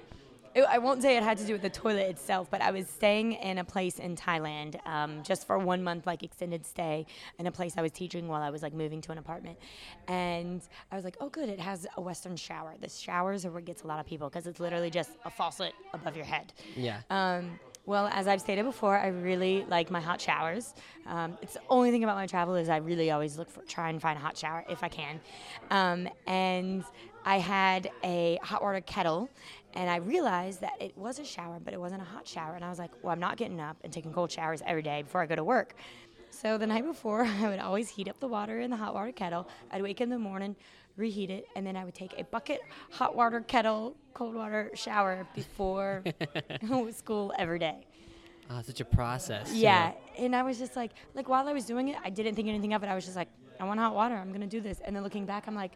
it, 0.58 0.66
I 0.68 0.80
won't 0.80 1.02
say 1.04 1.18
it 1.18 1.24
had 1.24 1.38
to 1.38 1.46
do 1.46 1.54
with 1.54 1.62
the 1.62 1.70
toilet 1.70 2.10
itself, 2.10 2.50
but 2.50 2.62
I 2.62 2.72
was 2.72 2.88
staying 2.88 3.34
in 3.34 3.60
a 3.60 3.64
place 3.64 4.00
in 4.00 4.16
Thailand 4.16 4.86
um, 4.88 5.22
just 5.22 5.46
for 5.46 5.60
one 5.60 5.84
month, 5.84 6.08
like 6.08 6.24
extended 6.24 6.66
stay, 6.66 7.06
in 7.38 7.46
a 7.46 7.52
place 7.52 7.76
I 7.78 7.82
was 7.84 7.92
teaching 7.92 8.28
while 8.28 8.42
I 8.42 8.50
was 8.50 8.64
like 8.64 8.74
moving 8.74 9.00
to 9.02 9.12
an 9.12 9.20
apartment. 9.20 9.60
And 10.08 10.62
I 10.92 10.96
was 10.96 11.06
like, 11.06 11.18
oh, 11.20 11.30
good, 11.30 11.50
it 11.50 11.60
has 11.60 11.86
a 11.96 12.02
Western 12.02 12.36
shower. 12.36 12.74
The 12.82 12.90
showers 12.90 13.46
are 13.46 13.52
what 13.52 13.66
gets 13.66 13.84
a 13.84 13.88
lot 13.88 14.00
of 14.00 14.08
people 14.08 14.30
because 14.30 14.48
it's 14.48 14.60
literally 14.60 14.90
just 14.90 15.12
a 15.26 15.30
faucet 15.30 15.74
above 15.94 16.16
your 16.16 16.26
head. 16.26 16.54
Yeah. 16.76 17.02
Um, 17.12 17.60
well, 17.86 18.10
as 18.12 18.28
I've 18.28 18.42
stated 18.42 18.66
before, 18.66 18.98
I 18.98 19.08
really 19.08 19.64
like 19.70 19.90
my 19.92 20.02
hot 20.02 20.20
showers. 20.20 20.74
Um, 21.06 21.38
it's 21.42 21.54
the 21.54 21.62
only 21.70 21.92
thing 21.92 22.04
about 22.04 22.18
my 22.18 22.28
travel 22.28 22.56
is 22.56 22.68
I 22.68 22.78
really 22.78 23.12
always 23.12 23.38
look 23.38 23.50
for 23.50 23.62
try 23.62 23.90
and 23.90 24.02
find 24.02 24.18
a 24.18 24.22
hot 24.22 24.38
shower 24.38 24.66
if 24.70 24.84
I 24.84 24.90
can. 24.90 25.22
Um, 25.70 26.10
and 26.26 26.84
I 27.28 27.40
had 27.40 27.92
a 28.06 28.40
hot 28.42 28.62
water 28.62 28.80
kettle, 28.80 29.30
and 29.78 29.92
I 29.92 29.98
realized 29.98 30.62
that 30.62 30.74
it 30.80 30.98
was 30.98 31.20
a 31.20 31.24
shower, 31.24 31.60
but 31.64 31.72
it 31.72 31.80
wasn't 31.80 32.02
a 32.02 32.06
hot 32.06 32.28
shower. 32.28 32.56
And 32.56 32.66
I 32.66 32.70
was 32.70 32.80
like, 32.80 32.90
well, 33.04 33.14
I'm 33.14 33.20
not 33.20 33.38
getting 33.38 33.62
up 33.62 33.78
and 33.84 33.94
taking 33.94 34.12
cold 34.12 34.32
showers 34.32 34.64
every 34.66 34.82
day 34.82 35.04
before 35.04 35.22
I 35.22 35.28
go 35.28 35.36
to 35.36 35.44
work. 35.44 35.76
So 36.32 36.58
the 36.58 36.66
night 36.66 36.84
before, 36.84 37.26
I 37.42 37.48
would 37.48 37.60
always 37.60 37.88
heat 37.88 38.10
up 38.10 38.20
the 38.20 38.28
water 38.28 38.60
in 38.60 38.72
the 38.72 38.76
hot 38.76 38.96
water 38.96 39.12
kettle. 39.12 39.48
I'd 39.70 39.84
wake 39.84 40.02
in 40.02 40.10
the 40.10 40.18
morning, 40.18 40.56
reheat 40.96 41.30
it, 41.30 41.48
and 41.56 41.66
then 41.66 41.78
I 41.78 41.86
would 41.86 41.94
take 41.94 42.20
a 42.20 42.24
bucket 42.24 42.62
hot 42.90 43.16
water 43.16 43.42
kettle 43.42 43.96
cold 44.16 44.34
water 44.34 44.72
shower 44.74 45.28
before 45.36 46.04
school 46.92 47.32
every 47.38 47.60
day. 47.60 47.86
Oh, 48.50 48.60
such 48.64 48.82
a 48.82 48.86
process. 48.86 49.52
too. 49.52 49.60
Yeah, 49.60 49.92
and 50.18 50.36
I 50.36 50.42
was 50.42 50.58
just 50.58 50.76
like, 50.76 50.94
like 51.14 51.30
while 51.30 51.48
I 51.48 51.54
was 51.54 51.66
doing 51.66 51.90
it, 51.90 51.98
I 52.04 52.10
didn't 52.10 52.34
think 52.34 52.48
anything 52.48 52.74
of 52.74 52.82
it. 52.82 52.88
I 52.88 52.96
was 52.96 53.06
just 53.06 53.16
like, 53.16 53.28
I 53.60 53.66
want 53.66 53.80
hot 53.80 53.94
water. 53.94 54.16
I'm 54.16 54.32
gonna 54.32 54.48
do 54.48 54.60
this. 54.60 54.80
And 54.84 54.96
then 54.96 55.04
looking 55.04 55.28
back, 55.28 55.48
I'm 55.48 55.54
like, 55.54 55.74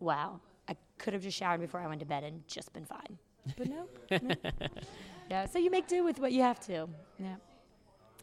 wow, 0.00 0.38
I 0.72 0.76
could 0.98 1.12
have 1.12 1.22
just 1.22 1.36
showered 1.36 1.60
before 1.60 1.80
I 1.80 1.86
went 1.86 2.00
to 2.00 2.06
bed 2.06 2.24
and 2.24 2.46
just 2.48 2.72
been 2.72 2.86
fine. 2.86 3.18
But 3.58 3.68
no. 3.68 3.88
no. 4.22 4.34
Yeah. 5.30 5.46
So 5.46 5.58
you 5.58 5.70
make 5.70 5.86
do 5.86 6.04
with 6.04 6.18
what 6.18 6.32
you 6.32 6.42
have 6.42 6.60
to. 6.60 6.88
Yeah. 7.18 7.34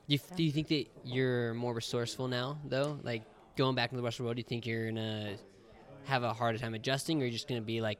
Do 0.07 0.15
you, 0.15 0.19
do 0.35 0.43
you 0.43 0.51
think 0.51 0.67
that 0.69 0.85
you're 1.03 1.53
more 1.53 1.73
resourceful 1.73 2.27
now, 2.27 2.57
though? 2.65 2.99
Like 3.03 3.23
going 3.55 3.75
back 3.75 3.91
into 3.91 3.97
the 3.97 4.03
Western 4.03 4.25
world, 4.25 4.37
do 4.37 4.39
you 4.39 4.47
think 4.47 4.65
you're 4.65 4.87
gonna 4.87 5.35
have 6.05 6.23
a 6.23 6.33
harder 6.33 6.57
time 6.57 6.73
adjusting, 6.73 7.21
or 7.21 7.25
you're 7.25 7.31
just 7.31 7.47
gonna 7.47 7.61
be 7.61 7.79
like 7.79 7.99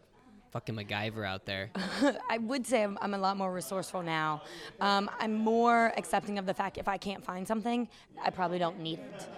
fucking 0.52 0.74
MacGyver 0.76 1.28
out 1.28 1.45
there? 1.45 1.70
I 2.30 2.39
would 2.39 2.66
say 2.66 2.82
I'm, 2.84 2.97
I'm 3.02 3.14
a 3.14 3.18
lot 3.20 3.38
more 3.38 3.54
resourceful 3.54 4.02
now. 4.02 4.41
Um, 4.82 5.10
I'm 5.20 5.36
more 5.36 5.93
accepting 5.97 6.39
of 6.39 6.47
the 6.47 6.54
fact 6.54 6.80
if 6.80 6.88
I 6.88 6.97
can't 6.97 7.24
find 7.24 7.47
something, 7.47 7.88
I 8.24 8.32
probably 8.32 8.58
don't 8.58 8.80
need 8.80 8.97
it. 9.00 9.30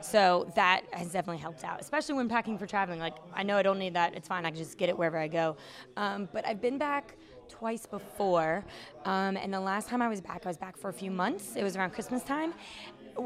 So 0.00 0.50
that 0.54 0.82
has 0.92 1.12
definitely 1.12 1.40
helped 1.42 1.64
out, 1.64 1.80
especially 1.80 2.14
when 2.14 2.28
packing 2.28 2.58
for 2.58 2.66
traveling. 2.66 3.00
Like, 3.00 3.14
I 3.34 3.42
know 3.42 3.56
I 3.56 3.62
don't 3.62 3.78
need 3.78 3.94
that. 3.94 4.14
It's 4.14 4.28
fine. 4.28 4.44
I 4.46 4.50
can 4.50 4.58
just 4.58 4.78
get 4.78 4.88
it 4.88 4.96
wherever 4.96 5.18
I 5.18 5.28
go. 5.28 5.56
Um, 5.96 6.28
but 6.32 6.46
I've 6.46 6.60
been 6.60 6.78
back 6.78 7.16
twice 7.48 7.86
before. 7.86 8.64
Um, 9.04 9.36
and 9.36 9.52
the 9.52 9.60
last 9.60 9.88
time 9.88 10.02
I 10.02 10.08
was 10.08 10.20
back, 10.20 10.42
I 10.44 10.48
was 10.48 10.58
back 10.58 10.76
for 10.76 10.88
a 10.88 10.92
few 10.92 11.10
months. 11.10 11.56
It 11.56 11.62
was 11.62 11.76
around 11.76 11.92
Christmas 11.92 12.22
time. 12.22 12.52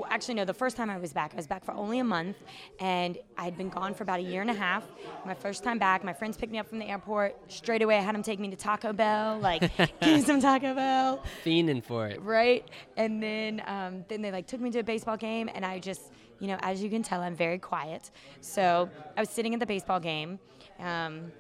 Actually, 0.09 0.35
no, 0.35 0.47
the 0.47 0.55
first 0.55 0.75
time 0.79 0.89
I 0.89 0.97
was 0.97 1.13
back, 1.13 1.33
I 1.35 1.37
was 1.37 1.47
back 1.47 1.65
for 1.67 1.73
only 1.73 1.99
a 1.99 2.05
month. 2.05 2.39
And 2.81 3.19
I 3.37 3.45
had 3.45 3.59
been 3.59 3.69
gone 3.69 3.93
for 3.93 4.05
about 4.05 4.21
a 4.21 4.23
year 4.23 4.41
and 4.41 4.49
a 4.49 4.55
half. 4.55 4.85
My 5.27 5.35
first 5.35 5.63
time 5.63 5.79
back, 5.79 6.03
my 6.03 6.15
friends 6.15 6.39
picked 6.39 6.51
me 6.51 6.59
up 6.59 6.67
from 6.67 6.79
the 6.79 6.87
airport. 6.87 7.37
Straight 7.53 7.83
away, 7.83 7.99
I 7.99 8.01
had 8.01 8.15
them 8.15 8.23
take 8.23 8.41
me 8.41 8.49
to 8.49 8.57
Taco 8.57 8.95
Bell, 8.95 9.39
like, 9.41 9.61
give 9.77 9.91
me 10.03 10.23
some 10.23 10.41
Taco 10.41 10.75
Bell 10.75 11.23
Fiending 11.45 11.85
for 11.85 12.07
it. 12.07 12.23
right? 12.23 12.67
And 12.97 13.23
then 13.23 13.63
um, 13.67 14.05
then 14.09 14.23
they 14.23 14.33
like 14.33 14.47
took 14.47 14.61
me 14.61 14.71
to 14.71 14.79
a 14.79 14.83
baseball 14.83 15.19
game, 15.19 15.51
and 15.55 15.63
I 15.63 15.79
just 15.79 16.11
you 16.43 16.49
know, 16.49 16.59
as 16.61 16.83
you 16.83 16.91
can 16.91 17.05
tell, 17.05 17.21
I'm 17.21 17.37
very 17.37 17.59
quiet. 17.59 18.11
So 18.41 18.91
I 19.17 19.21
was 19.21 19.31
sitting 19.31 19.55
at 19.55 19.61
the 19.61 19.67
baseball 19.67 20.01
game. 20.01 20.41
Um, 20.81 21.31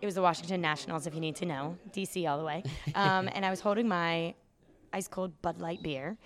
it 0.00 0.06
was 0.06 0.14
the 0.14 0.22
Washington 0.22 0.62
Nationals, 0.62 1.06
if 1.06 1.14
you 1.14 1.20
need 1.20 1.36
to 1.36 1.44
know, 1.44 1.76
DC 1.92 2.26
all 2.28 2.38
the 2.38 2.44
way. 2.44 2.62
Um, 2.94 3.28
and 3.34 3.44
I 3.44 3.50
was 3.50 3.60
holding 3.60 3.86
my 3.86 4.34
ice 4.94 5.08
cold 5.08 5.30
Bud 5.42 5.58
Light 5.58 5.82
beer. 5.82 6.16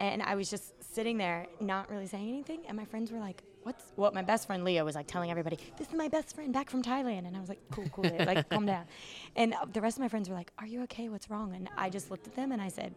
And 0.00 0.22
I 0.22 0.36
was 0.36 0.48
just 0.48 0.72
sitting 0.94 1.18
there, 1.18 1.46
not 1.60 1.90
really 1.90 2.06
saying 2.06 2.26
anything. 2.30 2.62
And 2.66 2.78
my 2.78 2.86
friends 2.86 3.12
were 3.12 3.18
like, 3.18 3.42
What's 3.62 3.92
what? 3.96 4.14
My 4.14 4.22
best 4.22 4.46
friend 4.46 4.64
Leo 4.64 4.84
was 4.84 4.94
like 4.94 5.06
telling 5.06 5.30
everybody, 5.30 5.58
This 5.76 5.88
is 5.88 5.94
my 5.94 6.08
best 6.08 6.34
friend 6.34 6.54
back 6.54 6.70
from 6.70 6.82
Thailand. 6.82 7.26
And 7.26 7.36
I 7.36 7.40
was 7.40 7.50
like, 7.50 7.60
Cool, 7.72 7.88
cool, 7.92 8.10
like, 8.24 8.48
calm 8.48 8.64
down. 8.64 8.86
And 9.36 9.52
uh, 9.52 9.66
the 9.70 9.82
rest 9.82 9.98
of 9.98 10.00
my 10.00 10.08
friends 10.08 10.30
were 10.30 10.34
like, 10.34 10.50
Are 10.58 10.66
you 10.66 10.82
okay? 10.84 11.10
What's 11.10 11.28
wrong? 11.28 11.54
And 11.54 11.68
I 11.76 11.90
just 11.90 12.10
looked 12.10 12.26
at 12.26 12.34
them 12.34 12.52
and 12.52 12.62
I 12.62 12.68
said, 12.68 12.94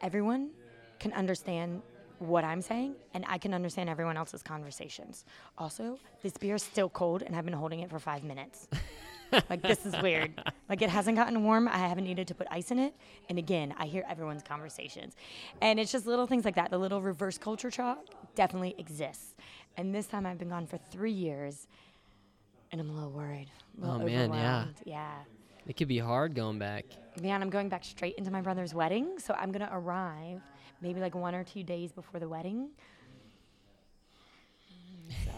Everyone 0.00 0.50
can 0.98 1.12
understand 1.12 1.82
what 2.20 2.44
I'm 2.44 2.62
saying, 2.62 2.94
and 3.14 3.24
I 3.28 3.38
can 3.38 3.52
understand 3.54 3.88
everyone 3.88 4.16
else's 4.16 4.42
conversations. 4.42 5.24
Also, 5.58 5.98
this 6.22 6.32
beer 6.36 6.54
is 6.54 6.62
still 6.62 6.88
cold, 6.88 7.22
and 7.22 7.34
I've 7.34 7.44
been 7.44 7.54
holding 7.54 7.80
it 7.80 7.90
for 7.90 7.98
five 7.98 8.22
minutes. 8.22 8.68
like 9.48 9.62
this 9.62 9.86
is 9.86 9.94
weird. 10.02 10.42
Like 10.68 10.82
it 10.82 10.90
hasn't 10.90 11.16
gotten 11.16 11.42
warm. 11.44 11.66
I 11.68 11.78
haven't 11.78 12.04
needed 12.04 12.28
to 12.28 12.34
put 12.34 12.46
ice 12.50 12.70
in 12.70 12.78
it. 12.78 12.94
And 13.28 13.38
again, 13.38 13.74
I 13.78 13.86
hear 13.86 14.04
everyone's 14.08 14.42
conversations, 14.42 15.14
and 15.60 15.80
it's 15.80 15.90
just 15.92 16.06
little 16.06 16.26
things 16.26 16.44
like 16.44 16.54
that. 16.56 16.70
The 16.70 16.78
little 16.78 17.00
reverse 17.02 17.38
culture 17.38 17.70
shock 17.70 17.98
definitely 18.34 18.74
exists. 18.78 19.34
And 19.76 19.94
this 19.94 20.06
time 20.06 20.26
I've 20.26 20.38
been 20.38 20.48
gone 20.50 20.66
for 20.66 20.78
three 20.78 21.12
years, 21.12 21.66
and 22.70 22.80
I'm 22.80 22.90
a 22.90 22.92
little 22.92 23.10
worried. 23.10 23.48
A 23.78 23.80
little 23.86 24.02
Oh, 24.02 24.04
man, 24.04 24.32
yeah. 24.32 24.64
yeah. 24.84 25.12
It 25.66 25.76
could 25.76 25.88
be 25.88 25.98
hard 25.98 26.34
going 26.34 26.58
back. 26.58 26.84
Man, 27.22 27.40
I'm 27.42 27.50
going 27.50 27.68
back 27.68 27.84
straight 27.84 28.16
into 28.16 28.30
my 28.30 28.40
brother's 28.40 28.74
wedding, 28.74 29.18
so 29.18 29.34
I'm 29.34 29.52
gonna 29.52 29.70
arrive 29.72 30.40
maybe 30.80 31.00
like 31.00 31.14
one 31.14 31.34
or 31.34 31.44
two 31.44 31.62
days 31.62 31.92
before 31.92 32.20
the 32.20 32.28
wedding. 32.28 32.70
So, 35.24 35.30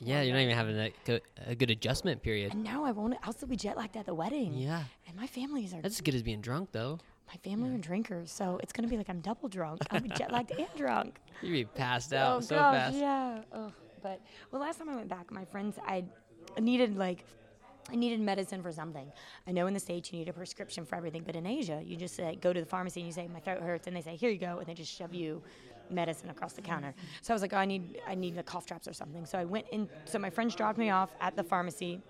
Yeah, 0.00 0.22
you're 0.22 0.34
not 0.34 0.40
even 0.42 0.54
having 0.56 0.76
a, 0.78 0.90
go- 1.04 1.20
a 1.46 1.54
good 1.54 1.70
adjustment 1.70 2.22
period. 2.22 2.52
and 2.52 2.64
now 2.64 2.84
I 2.84 2.92
won't. 2.92 3.14
I'll 3.22 3.32
still 3.32 3.48
be 3.48 3.56
jet 3.56 3.76
lagged 3.76 3.96
at 3.96 4.06
the 4.06 4.14
wedding. 4.14 4.54
Yeah. 4.54 4.82
And 5.06 5.16
my 5.16 5.26
families 5.26 5.72
are 5.74 5.80
That's 5.80 5.96
as 5.96 6.00
good 6.00 6.14
as 6.14 6.22
being 6.22 6.40
drunk, 6.40 6.70
though. 6.72 6.98
my 7.28 7.34
family 7.44 7.70
are 7.74 7.78
drinkers, 7.78 8.30
so 8.30 8.58
it's 8.62 8.72
gonna 8.72 8.88
be 8.88 8.96
like 8.96 9.08
I'm 9.08 9.20
double 9.20 9.48
drunk. 9.48 9.82
I'll 9.90 10.00
be 10.00 10.08
jet 10.16 10.32
lagged 10.32 10.52
and 10.52 10.66
drunk. 10.76 11.18
You'd 11.42 11.52
be 11.52 11.64
passed 11.64 12.12
oh, 12.12 12.16
out 12.18 12.36
oh 12.38 12.40
so 12.40 12.56
gosh, 12.56 12.74
fast. 12.76 12.96
yeah. 12.96 13.42
Oh, 13.52 13.72
but 14.02 14.20
well, 14.50 14.60
last 14.62 14.78
time 14.78 14.88
I 14.88 14.96
went 14.96 15.08
back, 15.08 15.30
my 15.30 15.44
friends, 15.44 15.78
I 15.86 16.04
needed 16.58 16.96
like. 16.96 17.24
I 17.88 17.96
needed 17.96 18.20
medicine 18.20 18.62
for 18.62 18.72
something. 18.72 19.10
I 19.46 19.52
know 19.52 19.66
in 19.66 19.74
the 19.74 19.80
States 19.80 20.12
you 20.12 20.18
need 20.18 20.28
a 20.28 20.32
prescription 20.32 20.84
for 20.84 20.96
everything, 20.96 21.22
but 21.24 21.34
in 21.36 21.46
Asia, 21.46 21.80
you 21.84 21.96
just 21.96 22.14
say, 22.14 22.38
go 22.40 22.52
to 22.52 22.60
the 22.60 22.66
pharmacy 22.66 23.00
and 23.00 23.06
you 23.06 23.12
say, 23.12 23.26
my 23.32 23.40
throat 23.40 23.60
hurts, 23.62 23.86
and 23.86 23.96
they 23.96 24.00
say, 24.00 24.16
here 24.16 24.30
you 24.30 24.38
go, 24.38 24.58
and 24.58 24.66
they 24.66 24.74
just 24.74 24.92
shove 24.92 25.14
you 25.14 25.42
medicine 25.88 26.30
across 26.30 26.52
the 26.52 26.62
counter. 26.62 26.94
So 27.22 27.32
I 27.32 27.34
was 27.34 27.42
like, 27.42 27.52
oh, 27.52 27.56
I 27.56 27.64
need, 27.64 28.00
I 28.06 28.14
need 28.14 28.36
the 28.36 28.42
cough 28.42 28.66
drops 28.66 28.86
or 28.86 28.92
something. 28.92 29.26
So 29.26 29.38
I 29.38 29.44
went 29.44 29.66
in, 29.72 29.88
so 30.04 30.18
my 30.18 30.30
friends 30.30 30.54
dropped 30.54 30.78
me 30.78 30.90
off 30.90 31.10
at 31.20 31.34
the 31.36 31.42
pharmacy, 31.42 32.00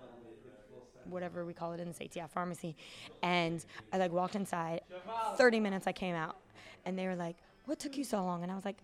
whatever 1.05 1.45
we 1.45 1.53
call 1.53 1.73
it 1.73 1.79
in 1.79 1.87
the 1.87 1.93
States, 1.93 2.15
yeah, 2.15 2.27
pharmacy. 2.27 2.75
And 3.23 3.65
I 3.91 3.97
like 3.97 4.11
walked 4.11 4.35
inside. 4.35 4.81
30 5.37 5.59
minutes 5.59 5.87
I 5.87 5.93
came 5.93 6.15
out, 6.15 6.37
and 6.85 6.97
they 6.97 7.07
were 7.07 7.15
like, 7.15 7.37
what 7.65 7.79
took 7.79 7.97
you 7.97 8.03
so 8.03 8.23
long? 8.23 8.43
And 8.43 8.51
I 8.51 8.55
was 8.55 8.65
like, 8.65 8.77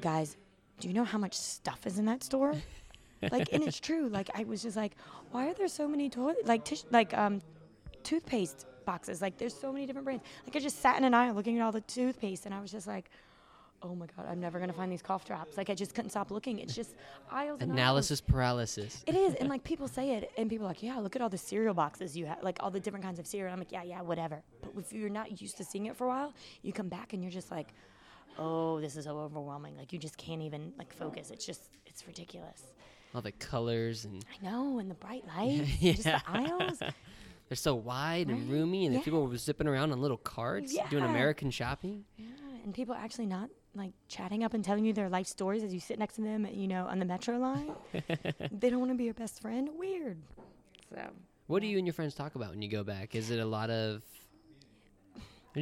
guys, 0.00 0.36
do 0.80 0.88
you 0.88 0.94
know 0.94 1.04
how 1.04 1.18
much 1.18 1.34
stuff 1.34 1.86
is 1.86 1.98
in 1.98 2.06
that 2.06 2.24
store? 2.24 2.54
Like, 3.30 3.52
and 3.52 3.64
it's 3.64 3.80
true. 3.80 4.08
Like, 4.08 4.30
I 4.34 4.44
was 4.44 4.62
just 4.62 4.76
like, 4.76 4.96
why 5.30 5.48
are 5.48 5.54
there 5.54 5.68
so 5.68 5.88
many 5.88 6.08
toilet, 6.08 6.46
like, 6.46 6.64
tish, 6.64 6.84
like, 6.90 7.16
um, 7.16 7.40
toothpaste 8.02 8.66
boxes? 8.84 9.20
Like, 9.20 9.38
there's 9.38 9.54
so 9.54 9.72
many 9.72 9.86
different 9.86 10.04
brands. 10.04 10.24
Like, 10.46 10.56
I 10.56 10.60
just 10.60 10.80
sat 10.80 10.96
in 10.96 11.04
an 11.04 11.14
aisle 11.14 11.34
looking 11.34 11.58
at 11.58 11.62
all 11.64 11.72
the 11.72 11.80
toothpaste, 11.82 12.46
and 12.46 12.54
I 12.54 12.60
was 12.60 12.70
just 12.70 12.86
like, 12.86 13.10
oh 13.80 13.94
my 13.94 14.06
god, 14.16 14.26
I'm 14.28 14.40
never 14.40 14.58
gonna 14.58 14.72
find 14.72 14.90
these 14.90 15.02
cough 15.02 15.24
drops. 15.24 15.56
Like, 15.56 15.70
I 15.70 15.74
just 15.74 15.94
couldn't 15.94 16.10
stop 16.10 16.32
looking. 16.32 16.58
It's 16.58 16.74
just 16.74 16.96
aisles 17.30 17.60
and 17.60 17.70
aisles. 17.70 17.78
Analysis 17.78 18.20
paralysis. 18.20 19.04
It 19.06 19.14
is, 19.14 19.34
and 19.34 19.48
like 19.48 19.62
people 19.62 19.86
say 19.86 20.16
it, 20.16 20.32
and 20.36 20.50
people 20.50 20.66
are 20.66 20.70
like, 20.70 20.82
yeah, 20.82 20.98
look 20.98 21.14
at 21.14 21.22
all 21.22 21.28
the 21.28 21.38
cereal 21.38 21.74
boxes 21.74 22.16
you 22.16 22.26
have, 22.26 22.42
like 22.42 22.58
all 22.60 22.72
the 22.72 22.80
different 22.80 23.04
kinds 23.04 23.20
of 23.20 23.26
cereal. 23.26 23.52
I'm 23.52 23.58
like, 23.60 23.70
yeah, 23.70 23.84
yeah, 23.84 24.00
whatever. 24.02 24.42
But 24.62 24.72
if 24.76 24.92
you're 24.92 25.08
not 25.08 25.40
used 25.40 25.56
to 25.58 25.64
seeing 25.64 25.86
it 25.86 25.96
for 25.96 26.06
a 26.06 26.08
while, 26.08 26.34
you 26.62 26.72
come 26.72 26.88
back 26.88 27.12
and 27.12 27.22
you're 27.22 27.30
just 27.30 27.52
like, 27.52 27.68
oh, 28.36 28.80
this 28.80 28.96
is 28.96 29.04
so 29.04 29.18
overwhelming. 29.18 29.76
Like 29.76 29.92
you 29.92 29.98
just 29.98 30.16
can't 30.16 30.42
even 30.42 30.72
like 30.78 30.92
focus. 30.92 31.30
It's 31.30 31.46
just, 31.46 31.70
it's 31.86 32.06
ridiculous. 32.06 32.62
All 33.14 33.22
the 33.22 33.32
colors 33.32 34.04
and 34.04 34.24
I 34.40 34.44
know, 34.50 34.78
and 34.78 34.90
the 34.90 34.94
bright 34.94 35.24
lights, 35.36 35.76
just 35.80 36.04
the 36.04 36.20
aisles. 36.26 36.78
they're 37.48 37.56
so 37.56 37.74
wide 37.74 38.28
and 38.28 38.48
roomy, 38.50 38.84
and 38.86 38.94
the 38.94 38.98
Yeah. 38.98 39.04
people 39.04 39.26
were 39.26 39.36
zipping 39.36 39.66
around 39.66 39.92
on 39.92 40.00
little 40.00 40.16
carts 40.18 40.76
doing 40.90 41.04
American 41.04 41.50
shopping. 41.50 42.04
Yeah, 42.16 42.26
and 42.64 42.74
people 42.74 42.94
actually 42.94 43.26
not 43.26 43.48
like 43.74 43.92
chatting 44.08 44.44
up 44.44 44.54
and 44.54 44.62
telling 44.64 44.84
you 44.84 44.92
their 44.92 45.08
life 45.08 45.26
stories 45.26 45.62
as 45.62 45.72
you 45.72 45.80
sit 45.80 45.98
next 45.98 46.14
to 46.16 46.20
them, 46.20 46.46
you 46.52 46.68
know, 46.68 46.86
on 46.86 46.98
the 46.98 47.04
metro 47.04 47.38
line. 47.38 47.72
they 48.52 48.68
don't 48.70 48.80
want 48.80 48.90
to 48.92 48.96
be 48.98 49.04
your 49.04 49.14
best 49.14 49.40
friend. 49.40 49.70
Weird. 49.78 50.18
So. 50.94 51.00
What 51.46 51.60
do 51.62 51.66
you 51.68 51.78
and 51.78 51.86
your 51.86 51.94
friends 51.94 52.14
talk 52.14 52.34
about 52.34 52.50
when 52.50 52.60
you 52.60 52.68
go 52.68 52.84
back? 52.84 53.14
Is 53.14 53.30
it 53.30 53.38
a 53.38 53.44
lot 53.46 53.70
of? 53.70 54.02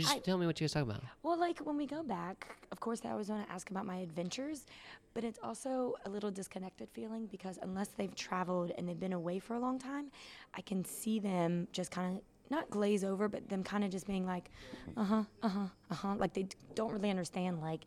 Just 0.00 0.14
I- 0.16 0.18
tell 0.20 0.38
me 0.38 0.46
what 0.46 0.60
you 0.60 0.64
guys 0.64 0.72
talk 0.72 0.82
about. 0.84 1.02
Well, 1.22 1.38
like 1.38 1.58
when 1.60 1.76
we 1.76 1.86
go 1.86 2.02
back, 2.02 2.56
of 2.72 2.80
course, 2.80 3.00
I 3.04 3.10
always 3.10 3.28
want 3.28 3.46
to 3.46 3.52
ask 3.52 3.70
about 3.70 3.86
my 3.86 3.96
adventures, 3.96 4.66
but 5.14 5.24
it's 5.24 5.38
also 5.42 5.94
a 6.04 6.10
little 6.10 6.30
disconnected 6.30 6.88
feeling 6.92 7.26
because 7.26 7.58
unless 7.62 7.88
they've 7.88 8.14
traveled 8.14 8.72
and 8.76 8.88
they've 8.88 8.98
been 9.00 9.12
away 9.12 9.38
for 9.38 9.54
a 9.54 9.58
long 9.60 9.78
time, 9.78 10.10
I 10.54 10.60
can 10.60 10.84
see 10.84 11.18
them 11.18 11.68
just 11.72 11.90
kind 11.90 12.16
of 12.16 12.22
not 12.50 12.70
glaze 12.70 13.02
over, 13.02 13.28
but 13.28 13.48
them 13.48 13.64
kind 13.64 13.82
of 13.84 13.90
just 13.90 14.06
being 14.06 14.24
like, 14.26 14.50
uh 14.96 15.04
huh, 15.04 15.22
uh 15.42 15.48
huh, 15.48 15.66
uh 15.90 15.94
huh. 15.94 16.14
Like 16.16 16.32
they 16.34 16.44
d- 16.44 16.56
don't 16.74 16.92
really 16.92 17.10
understand, 17.10 17.60
like, 17.60 17.86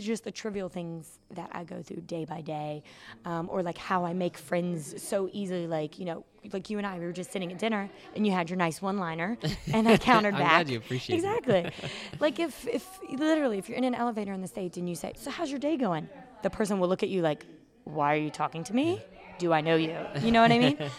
just 0.00 0.24
the 0.24 0.30
trivial 0.30 0.68
things 0.68 1.18
that 1.32 1.50
I 1.52 1.64
go 1.64 1.82
through 1.82 2.02
day 2.02 2.24
by 2.24 2.40
day, 2.40 2.82
um, 3.24 3.48
or 3.50 3.62
like 3.62 3.78
how 3.78 4.04
I 4.04 4.12
make 4.12 4.38
friends 4.38 5.02
so 5.02 5.28
easily. 5.32 5.66
Like 5.66 5.98
you 5.98 6.04
know, 6.04 6.24
like 6.52 6.70
you 6.70 6.78
and 6.78 6.86
I, 6.86 6.98
we 6.98 7.04
were 7.04 7.12
just 7.12 7.32
sitting 7.32 7.50
at 7.52 7.58
dinner, 7.58 7.90
and 8.14 8.26
you 8.26 8.32
had 8.32 8.48
your 8.50 8.56
nice 8.56 8.80
one-liner, 8.80 9.36
and 9.74 9.88
I 9.88 9.96
countered 9.98 10.34
I'm 10.34 10.40
back. 10.40 10.66
glad 10.66 10.70
you 10.70 10.78
appreciate 10.78 11.16
exactly. 11.16 11.70
like 12.20 12.38
if 12.38 12.66
if 12.66 12.98
literally 13.10 13.58
if 13.58 13.68
you're 13.68 13.78
in 13.78 13.84
an 13.84 13.94
elevator 13.94 14.32
in 14.32 14.40
the 14.40 14.48
states 14.48 14.76
and 14.76 14.88
you 14.88 14.94
say, 14.94 15.12
"So 15.16 15.30
how's 15.30 15.50
your 15.50 15.60
day 15.60 15.76
going?" 15.76 16.08
The 16.42 16.50
person 16.50 16.78
will 16.80 16.88
look 16.88 17.02
at 17.02 17.08
you 17.08 17.22
like, 17.22 17.44
"Why 17.84 18.14
are 18.14 18.18
you 18.18 18.30
talking 18.30 18.64
to 18.64 18.74
me? 18.74 19.04
Do 19.38 19.52
I 19.52 19.60
know 19.60 19.76
you?" 19.76 19.96
You 20.22 20.30
know 20.32 20.42
what 20.42 20.52
I 20.52 20.58
mean? 20.58 20.78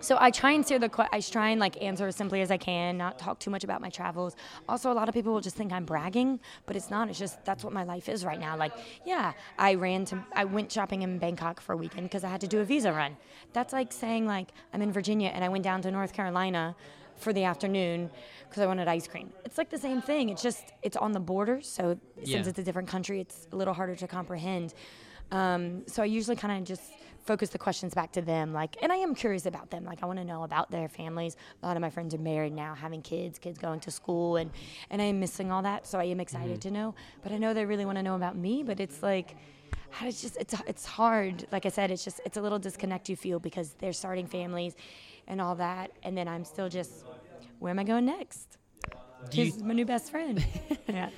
So 0.00 0.16
I 0.20 0.30
try 0.30 0.52
and 0.52 0.64
steer 0.64 0.78
the. 0.78 0.90
I 1.12 1.20
try 1.20 1.48
and 1.50 1.60
like 1.60 1.82
answer 1.82 2.06
as 2.06 2.16
simply 2.16 2.42
as 2.42 2.50
I 2.50 2.58
can, 2.58 2.96
not 2.98 3.18
talk 3.18 3.38
too 3.38 3.50
much 3.50 3.64
about 3.64 3.80
my 3.80 3.88
travels. 3.88 4.36
Also, 4.68 4.92
a 4.92 4.94
lot 4.94 5.08
of 5.08 5.14
people 5.14 5.32
will 5.32 5.40
just 5.40 5.56
think 5.56 5.72
I'm 5.72 5.84
bragging, 5.84 6.38
but 6.66 6.76
it's 6.76 6.90
not. 6.90 7.08
It's 7.08 7.18
just 7.18 7.44
that's 7.44 7.64
what 7.64 7.72
my 7.72 7.82
life 7.82 8.08
is 8.08 8.24
right 8.24 8.38
now. 8.38 8.56
Like, 8.56 8.72
yeah, 9.04 9.32
I 9.58 9.74
ran 9.74 10.04
to. 10.06 10.24
I 10.34 10.44
went 10.44 10.70
shopping 10.70 11.02
in 11.02 11.18
Bangkok 11.18 11.60
for 11.60 11.72
a 11.72 11.76
weekend 11.76 12.04
because 12.04 12.24
I 12.24 12.28
had 12.28 12.40
to 12.42 12.46
do 12.46 12.60
a 12.60 12.64
visa 12.64 12.92
run. 12.92 13.16
That's 13.52 13.72
like 13.72 13.90
saying 13.92 14.26
like 14.26 14.48
I'm 14.72 14.82
in 14.82 14.92
Virginia 14.92 15.30
and 15.34 15.42
I 15.44 15.48
went 15.48 15.64
down 15.64 15.82
to 15.82 15.90
North 15.90 16.12
Carolina 16.12 16.76
for 17.16 17.32
the 17.32 17.44
afternoon 17.44 18.10
because 18.48 18.62
I 18.62 18.66
wanted 18.66 18.88
ice 18.88 19.08
cream. 19.08 19.32
It's 19.46 19.56
like 19.56 19.70
the 19.70 19.78
same 19.78 20.02
thing. 20.02 20.28
It's 20.28 20.42
just 20.42 20.72
it's 20.82 20.98
on 20.98 21.12
the 21.12 21.20
border, 21.20 21.62
so 21.62 21.98
since 22.16 22.28
Yeah. 22.28 22.38
it's 22.46 22.58
a 22.58 22.62
different 22.62 22.88
country, 22.88 23.20
it's 23.20 23.48
a 23.52 23.56
little 23.56 23.72
harder 23.74 23.96
to 23.96 24.06
comprehend. 24.06 24.74
Um, 25.32 25.82
so 25.88 26.02
I 26.02 26.06
usually 26.06 26.36
kind 26.36 26.56
of 26.58 26.64
just 26.64 26.82
focus 27.26 27.50
the 27.50 27.58
questions 27.58 27.92
back 27.92 28.12
to 28.12 28.22
them, 28.22 28.52
like, 28.52 28.76
and 28.82 28.92
I 28.92 28.96
am 28.96 29.14
curious 29.14 29.46
about 29.46 29.70
them. 29.70 29.84
Like, 29.84 30.02
I 30.02 30.06
want 30.06 30.18
to 30.18 30.24
know 30.24 30.44
about 30.44 30.70
their 30.70 30.88
families. 30.88 31.36
A 31.62 31.66
lot 31.66 31.76
of 31.76 31.80
my 31.80 31.90
friends 31.90 32.14
are 32.14 32.18
married 32.18 32.52
now, 32.52 32.74
having 32.74 33.02
kids, 33.02 33.38
kids 33.38 33.58
going 33.58 33.80
to 33.80 33.90
school, 33.90 34.36
and 34.36 34.50
and 34.90 35.02
I 35.02 35.06
am 35.06 35.20
missing 35.20 35.50
all 35.50 35.62
that. 35.62 35.86
So 35.86 35.98
I 35.98 36.04
am 36.04 36.20
excited 36.20 36.60
mm-hmm. 36.60 36.68
to 36.68 36.70
know. 36.70 36.94
But 37.22 37.32
I 37.32 37.38
know 37.38 37.52
they 37.52 37.66
really 37.66 37.84
want 37.84 37.98
to 37.98 38.02
know 38.02 38.14
about 38.14 38.36
me. 38.36 38.62
But 38.62 38.80
it's 38.80 39.02
like. 39.02 39.36
It's 40.02 40.20
just 40.20 40.36
it's 40.36 40.54
it's 40.66 40.84
hard. 40.84 41.46
Like 41.52 41.64
I 41.64 41.70
said, 41.70 41.90
it's 41.90 42.04
just 42.04 42.20
it's 42.26 42.36
a 42.36 42.42
little 42.42 42.58
disconnect 42.58 43.08
you 43.08 43.16
feel 43.16 43.38
because 43.38 43.74
they're 43.78 43.94
starting 43.94 44.26
families, 44.26 44.74
and 45.26 45.40
all 45.40 45.54
that, 45.56 45.90
and 46.02 46.16
then 46.16 46.28
I'm 46.28 46.44
still 46.44 46.68
just, 46.68 47.04
where 47.60 47.70
am 47.70 47.78
I 47.78 47.84
going 47.84 48.04
next? 48.04 48.58
Do 49.30 49.38
you 49.38 49.44
He's 49.44 49.62
my 49.62 49.74
new 49.74 49.86
best 49.86 50.10
friend. 50.10 50.44
yeah. 50.88 51.10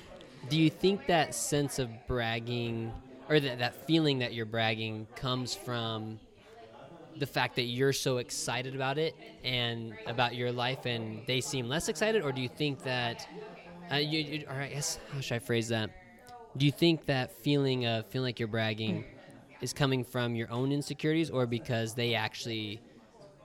Do 0.49 0.57
you 0.57 0.69
think 0.69 1.05
that 1.07 1.35
sense 1.35 1.77
of 1.79 1.89
bragging 2.07 2.91
or 3.29 3.39
that, 3.39 3.59
that 3.59 3.85
feeling 3.85 4.19
that 4.19 4.33
you're 4.33 4.45
bragging 4.45 5.07
comes 5.15 5.53
from 5.55 6.19
the 7.17 7.27
fact 7.27 7.55
that 7.55 7.63
you're 7.63 7.93
so 7.93 8.17
excited 8.17 8.75
about 8.75 8.97
it 8.97 9.15
and 9.43 9.93
about 10.07 10.35
your 10.35 10.51
life 10.51 10.85
and 10.85 11.21
they 11.27 11.39
seem 11.39 11.67
less 11.67 11.87
excited? 11.89 12.23
Or 12.23 12.31
do 12.31 12.41
you 12.41 12.49
think 12.49 12.83
that, 12.83 13.27
uh, 13.91 13.95
you, 13.95 14.19
you, 14.19 14.45
or 14.47 14.55
I 14.55 14.67
guess, 14.67 14.99
how 15.13 15.21
should 15.21 15.35
I 15.35 15.39
phrase 15.39 15.67
that? 15.69 15.91
Do 16.57 16.65
you 16.65 16.71
think 16.71 17.05
that 17.05 17.31
feeling 17.31 17.85
of 17.85 18.07
feeling 18.07 18.25
like 18.25 18.39
you're 18.39 18.47
bragging 18.47 19.05
is 19.61 19.73
coming 19.73 20.03
from 20.03 20.35
your 20.35 20.49
own 20.51 20.71
insecurities 20.71 21.29
or 21.29 21.45
because 21.45 21.93
they 21.93 22.15
actually 22.15 22.81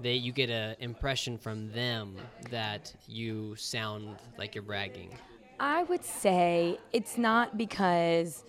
they 0.00 0.14
you 0.14 0.32
get 0.32 0.50
an 0.50 0.76
impression 0.80 1.38
from 1.38 1.70
them 1.72 2.16
that 2.50 2.92
you 3.06 3.54
sound 3.56 4.16
like 4.38 4.54
you're 4.54 4.62
bragging 4.62 5.10
I 5.60 5.84
would 5.84 6.04
say 6.04 6.78
it's 6.92 7.16
not 7.16 7.56
because 7.56 8.44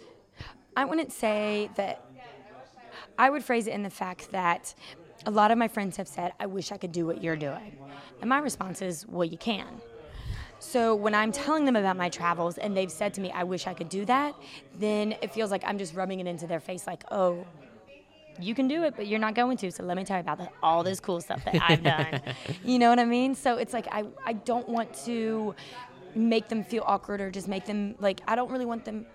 I 0.76 0.86
wouldn't 0.86 1.12
say 1.12 1.70
that. 1.76 2.06
I 3.18 3.30
would 3.30 3.44
phrase 3.44 3.68
it 3.68 3.74
in 3.74 3.84
the 3.84 3.90
fact 3.90 4.32
that 4.32 4.74
a 5.26 5.32
lot 5.32 5.52
of 5.52 5.58
my 5.58 5.68
friends 5.68 5.98
have 5.98 6.08
said, 6.08 6.34
I 6.40 6.46
wish 6.48 6.72
I 6.72 6.78
could 6.78 6.92
do 6.92 7.06
what 7.06 7.24
you're 7.24 7.38
doing. 7.38 7.78
And 8.22 8.30
my 8.30 8.40
response 8.40 8.82
is, 8.82 9.08
well, 9.08 9.24
you 9.24 9.38
can. 9.38 9.68
So 10.60 10.96
when 10.96 11.14
I'm 11.14 11.32
telling 11.32 11.66
them 11.66 11.76
about 11.76 11.96
my 11.96 12.10
travels 12.10 12.58
and 12.58 12.76
they've 12.76 12.92
said 12.92 13.14
to 13.16 13.22
me, 13.22 13.32
I 13.32 13.44
wish 13.44 13.68
I 13.68 13.74
could 13.74 13.90
do 13.90 14.06
that, 14.06 14.36
then 14.78 15.16
it 15.22 15.34
feels 15.34 15.52
like 15.52 15.64
I'm 15.66 15.78
just 15.78 15.96
rubbing 15.96 16.20
it 16.20 16.28
into 16.28 16.48
their 16.48 16.60
face 16.60 16.88
like, 16.88 17.04
oh, 17.12 17.46
you 18.40 18.54
can 18.54 18.68
do 18.68 18.84
it, 18.84 18.96
but 18.96 19.08
you're 19.08 19.20
not 19.20 19.34
going 19.36 19.58
to. 19.58 19.72
So 19.72 19.84
let 19.84 19.96
me 19.96 20.04
tell 20.04 20.18
you 20.18 20.22
about 20.22 20.38
the, 20.40 20.50
all 20.62 20.84
this 20.84 21.00
cool 21.00 21.22
stuff 21.22 21.44
that 21.46 21.62
I've 21.62 21.84
done. 21.84 22.22
you 22.66 22.80
know 22.80 22.90
what 22.90 23.00
I 23.00 23.06
mean? 23.06 23.36
So 23.36 23.58
it's 23.58 23.74
like 23.74 23.88
I, 23.92 24.06
I 24.26 24.34
don't 24.34 24.68
want 24.68 24.94
to 25.06 25.56
make 26.16 26.48
them 26.48 26.64
feel 26.64 26.84
awkward 26.86 27.22
or 27.22 27.30
just 27.30 27.48
make 27.48 27.66
them 27.66 27.96
like 28.00 28.22
I 28.28 28.36
don't 28.36 28.50
really 28.50 28.66
want 28.66 28.86
them 28.86 29.06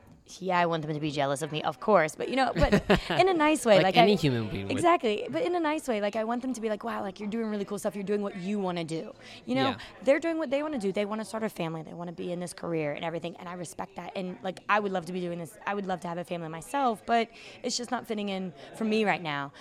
yeah, 0.41 0.59
I 0.59 0.67
want 0.67 0.83
them 0.85 0.95
to 0.95 1.01
be 1.01 1.11
jealous 1.11 1.43
of 1.43 1.51
me, 1.53 1.63
of 1.63 1.81
course, 1.81 2.15
but 2.15 2.29
you 2.29 2.37
know, 2.37 2.53
but 2.55 2.83
in 3.11 3.29
a 3.29 3.35
nice 3.35 3.65
way, 3.67 3.77
Like 3.81 3.85
like, 3.85 3.97
any 3.97 4.13
I, 4.13 4.17
human 4.17 4.49
being 4.49 4.69
would. 4.69 4.73
Exactly, 4.73 5.27
but 5.31 5.43
in 5.43 5.55
a 5.55 5.61
nice 5.61 5.89
way. 5.89 6.01
Like 6.01 6.17
I 6.17 6.25
want 6.25 6.43
them 6.43 6.53
to 6.55 6.61
be 6.61 6.69
like, 6.69 6.85
wow, 6.85 7.03
like 7.03 7.19
you're 7.21 7.29
doing 7.29 7.47
really 7.47 7.65
cool 7.65 7.79
stuff. 7.79 7.95
You're 7.95 8.05
doing 8.05 8.23
what 8.23 8.37
you 8.37 8.59
want 8.59 8.79
to 8.79 8.85
do. 8.85 9.13
You 9.47 9.55
know, 9.55 9.69
Yeah. 9.71 9.77
they're 10.05 10.21
doing 10.21 10.39
what 10.39 10.51
they 10.51 10.63
want 10.63 10.75
to 10.75 10.81
do. 10.81 10.93
They 10.93 11.05
want 11.05 11.21
to 11.21 11.25
start 11.25 11.43
a 11.43 11.49
family. 11.49 11.83
They 11.83 11.95
want 11.95 12.09
to 12.09 12.15
be 12.15 12.31
in 12.33 12.41
this 12.41 12.53
career 12.53 12.93
and 12.93 13.05
everything, 13.05 13.35
and 13.41 13.49
I 13.49 13.55
respect 13.55 13.97
that. 13.97 14.13
And 14.15 14.37
like 14.43 14.61
I 14.69 14.79
would 14.81 14.93
love 14.93 15.07
to 15.07 15.13
be 15.13 15.21
doing 15.21 15.39
this. 15.39 15.57
I 15.67 15.75
would 15.75 15.87
love 15.87 16.01
to 16.01 16.09
have 16.09 16.19
a 16.19 16.25
family 16.25 16.49
myself, 16.49 17.03
but 17.07 17.29
it's 17.63 17.77
just 17.77 17.91
not 17.91 18.07
fitting 18.07 18.29
in 18.29 18.53
for 18.77 18.85
me 18.85 19.05
right 19.05 19.23
now. 19.23 19.53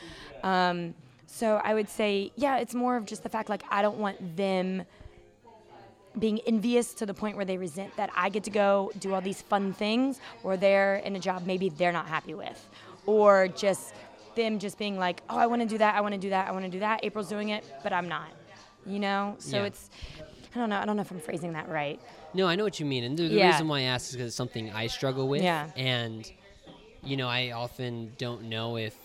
Um, 0.44 0.94
so 1.32 1.62
I 1.64 1.74
would 1.76 1.88
say, 1.90 2.32
yeah, 2.36 2.58
it's 2.58 2.74
more 2.74 2.98
of 2.98 3.06
just 3.06 3.22
the 3.24 3.30
fact 3.30 3.50
like 3.50 3.64
I 3.70 3.82
don't 3.82 3.98
want 4.00 4.36
them 4.36 4.84
being 6.20 6.40
envious 6.42 6.94
to 6.96 7.06
the 7.06 7.14
point 7.14 7.36
where 7.36 7.46
they 7.46 7.58
resent 7.58 7.96
that 7.98 8.10
I 8.16 8.30
get 8.30 8.44
to 8.46 8.50
go 8.52 8.92
do 9.00 9.14
all 9.14 9.22
these 9.22 9.42
fun 9.42 9.74
things, 9.74 10.20
or 10.44 10.58
they're 10.58 10.98
in 10.98 11.16
a 11.16 11.20
job 11.20 11.46
maybe 11.46 11.70
they're 11.70 11.92
not 11.92 12.08
happy 12.08 12.34
with, 12.34 12.70
or 13.06 13.48
just 13.48 13.94
them 14.36 14.60
just 14.60 14.78
being 14.78 14.98
like, 14.98 15.22
oh, 15.30 15.38
I 15.38 15.48
want 15.48 15.62
to 15.62 15.68
do 15.68 15.78
that, 15.80 15.96
I 15.96 16.02
want 16.02 16.14
to 16.14 16.20
do 16.20 16.30
that, 16.30 16.48
I 16.48 16.52
want 16.52 16.66
to 16.66 16.72
do 16.72 16.80
that. 16.80 17.04
April's 17.04 17.30
doing 17.30 17.50
it, 17.50 17.64
but 17.84 17.92
I'm 17.94 18.08
not. 18.08 18.30
You 18.86 19.00
know, 19.00 19.36
so 19.40 19.58
Yeah. 19.58 19.66
it's 19.66 19.90
I 20.56 20.60
don't 20.60 20.70
know. 20.70 20.78
I 20.80 20.86
don't 20.86 20.96
know 20.96 21.02
if 21.02 21.12
I'm 21.12 21.20
phrasing 21.20 21.54
that 21.54 21.70
right. 21.70 22.00
No, 22.34 22.48
I 22.48 22.56
know 22.56 22.64
what 22.64 22.80
you 22.80 22.86
mean, 22.86 23.04
and 23.04 23.18
the, 23.18 23.28
the 23.28 23.36
Yeah. 23.36 23.52
reason 23.52 23.68
why 23.68 23.80
I 23.80 23.84
ask 23.84 24.10
is 24.10 24.16
because 24.16 24.28
it's 24.30 24.36
something 24.36 24.72
I 24.72 24.88
struggle 24.88 25.28
with, 25.28 25.44
Yeah. 25.44 25.68
and 25.76 26.32
you 27.04 27.16
know, 27.18 27.28
I 27.28 27.52
often 27.52 28.14
don't 28.18 28.44
know 28.44 28.78
if 28.78 28.96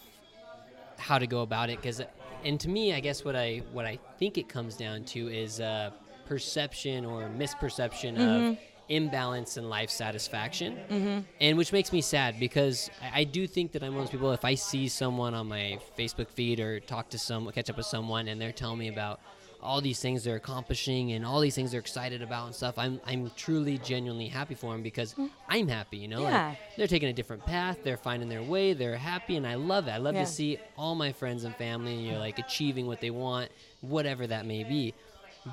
how 0.98 1.18
to 1.18 1.26
go 1.26 1.42
about 1.42 1.70
it 1.70 1.80
because, 1.80 2.00
and 2.44 2.58
to 2.60 2.68
me, 2.68 2.94
I 2.94 3.00
guess 3.00 3.24
what 3.24 3.36
I 3.36 3.62
what 3.72 3.84
I 3.84 3.98
think 4.18 4.38
it 4.38 4.48
comes 4.48 4.76
down 4.76 5.04
to 5.06 5.28
is 5.28 5.60
uh, 5.60 5.90
perception 6.26 7.04
or 7.04 7.28
misperception 7.28 8.18
of 8.18 8.58
imbalance 8.88 9.56
and 9.56 9.70
life 9.70 9.88
satisfaction, 9.90 10.76
mm-hmm. 10.90 11.20
and 11.40 11.56
which 11.56 11.72
makes 11.72 11.92
me 11.92 12.00
sad 12.02 12.38
because 12.38 12.90
I, 13.00 13.20
I 13.20 13.24
do 13.24 13.46
think 13.46 13.72
that 13.72 13.82
I'm 13.82 13.94
one 13.94 14.02
of 14.02 14.06
those 14.06 14.12
people. 14.12 14.32
If 14.32 14.44
I 14.44 14.54
see 14.54 14.88
someone 14.88 15.34
on 15.34 15.48
my 15.48 15.78
Facebook 15.98 16.28
feed 16.28 16.60
or 16.60 16.80
talk 16.80 17.08
to 17.10 17.18
someone, 17.18 17.52
catch 17.54 17.70
up 17.70 17.76
with 17.76 17.86
someone, 17.86 18.28
and 18.28 18.40
they're 18.40 18.52
telling 18.52 18.78
me 18.78 18.88
about 18.88 19.20
all 19.62 19.80
these 19.80 19.98
things 19.98 20.22
they're 20.22 20.36
accomplishing 20.36 21.12
and 21.12 21.24
all 21.24 21.40
these 21.40 21.54
things 21.54 21.70
they're 21.70 21.80
excited 21.80 22.20
about 22.20 22.44
and 22.44 22.54
stuff. 22.54 22.74
I'm 22.76 23.00
I'm 23.06 23.30
truly 23.34 23.78
genuinely 23.78 24.28
happy 24.28 24.54
for 24.54 24.72
them 24.72 24.82
because 24.82 25.14
I'm 25.48 25.68
happy, 25.68 25.96
you 25.96 26.08
know. 26.08 26.20
Like, 26.20 26.32
Yeah. 26.32 26.54
they're 26.76 26.86
taking 26.86 27.08
a 27.08 27.14
different 27.14 27.46
path, 27.46 27.78
they're 27.82 27.96
finding 27.96 28.28
their 28.28 28.42
way, 28.42 28.74
they're 28.74 28.98
happy 28.98 29.36
and 29.36 29.46
I 29.46 29.54
love 29.54 29.88
it. 29.88 29.92
I 29.92 29.96
love 29.96 30.14
Yeah. 30.16 30.24
to 30.24 30.30
see 30.30 30.58
all 30.76 30.94
my 30.94 31.12
friends 31.12 31.44
and 31.44 31.56
family, 31.56 31.94
and 31.94 32.04
you 32.04 32.12
know, 32.12 32.18
like 32.18 32.38
achieving 32.38 32.86
what 32.86 33.00
they 33.00 33.08
want, 33.08 33.50
whatever 33.80 34.26
that 34.26 34.44
may 34.44 34.64
be. 34.64 34.92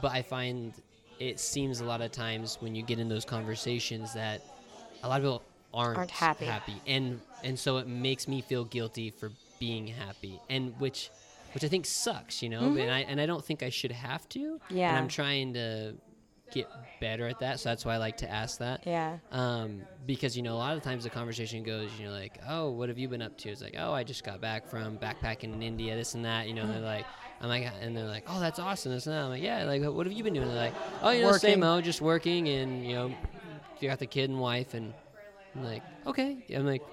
But 0.01 0.11
I 0.11 0.21
find 0.21 0.73
it 1.19 1.39
seems 1.39 1.81
a 1.81 1.85
lot 1.85 2.01
of 2.01 2.11
times 2.11 2.57
when 2.61 2.73
you 2.75 2.81
get 2.83 2.99
in 2.99 3.09
those 3.09 3.25
conversations 3.25 4.13
that 4.13 4.41
a 5.03 5.07
lot 5.09 5.17
of 5.19 5.23
people 5.23 5.43
aren't, 5.73 5.97
Aren't 5.97 6.11
happy. 6.11 6.81
And 6.87 7.19
and 7.43 7.57
so 7.57 7.77
it 7.77 7.87
makes 7.87 8.27
me 8.27 8.41
feel 8.41 8.65
guilty 8.65 9.09
for 9.09 9.31
being 9.59 9.87
happy. 9.87 10.39
And 10.49 10.73
which 10.79 11.09
which 11.53 11.63
I 11.63 11.67
think 11.67 11.85
sucks, 11.85 12.41
you 12.41 12.49
know. 12.49 12.75
And 12.75 12.89
I 12.91 12.99
and 13.01 13.19
I 13.19 13.25
don't 13.25 13.43
think 13.43 13.61
I 13.63 13.69
should 13.69 13.91
have 13.91 14.27
to. 14.29 14.59
Yeah. 14.69 14.89
And 14.89 14.95
Mm-hmm. 14.95 14.97
I'm 14.97 15.07
trying 15.07 15.53
to 15.53 15.93
get 16.53 16.67
better 16.99 17.27
at 17.27 17.39
that. 17.39 17.59
So 17.61 17.69
that's 17.69 17.85
why 17.85 17.93
I 17.93 17.97
like 17.97 18.17
to 18.17 18.29
ask 18.29 18.59
that. 18.59 18.83
Yeah. 18.85 19.17
Um, 19.31 19.81
because 20.05 20.35
you 20.35 20.43
know, 20.43 20.53
a 20.53 20.57
lot 20.59 20.75
of 20.75 20.83
times 20.83 21.03
the 21.05 21.09
conversation 21.09 21.63
goes, 21.63 21.89
you 21.97 22.05
know, 22.05 22.11
like, 22.11 22.39
oh, 22.47 22.71
what 22.71 22.89
have 22.89 22.97
you 22.97 23.07
been 23.07 23.21
up 23.21 23.37
to? 23.39 23.49
It's 23.49 23.61
like, 23.61 23.75
oh, 23.77 23.93
I 23.93 24.03
just 24.03 24.23
got 24.23 24.41
back 24.41 24.67
from 24.67 24.97
backpacking 24.97 25.53
in 25.53 25.61
India, 25.61 25.95
this 25.95 26.13
and 26.15 26.25
that. 26.25 26.47
You 26.47 26.53
know, 26.53 26.67
they're 26.67 26.81
like, 26.81 27.05
I'm 27.41 27.49
like, 27.49 27.67
and 27.81 27.95
they're 27.95 28.05
like, 28.05 28.25
oh, 28.27 28.39
that's 28.39 28.59
awesome, 28.59 28.91
this 28.91 29.07
and 29.07 29.15
that. 29.15 29.23
I'm 29.23 29.29
like, 29.29 29.41
yeah, 29.41 29.63
like, 29.63 29.81
what 29.83 30.05
have 30.05 30.13
you 30.13 30.23
been 30.23 30.33
doing? 30.33 30.47
They're 30.47 30.55
like, 30.55 30.75
oh, 31.01 31.09
you 31.11 31.21
know, 31.23 31.31
same 31.33 31.63
old, 31.63 31.83
just 31.83 32.01
working, 32.01 32.47
and 32.47 32.85
you 32.85 32.93
know, 32.93 33.13
you 33.79 33.89
got 33.89 33.99
the 33.99 34.05
kid 34.05 34.29
and 34.29 34.39
wife, 34.39 34.73
and 34.73 34.93
I'm 35.55 35.63
like, 35.63 35.81
okay. 36.05 36.45
I'm 36.55 36.65
like, 36.65 36.83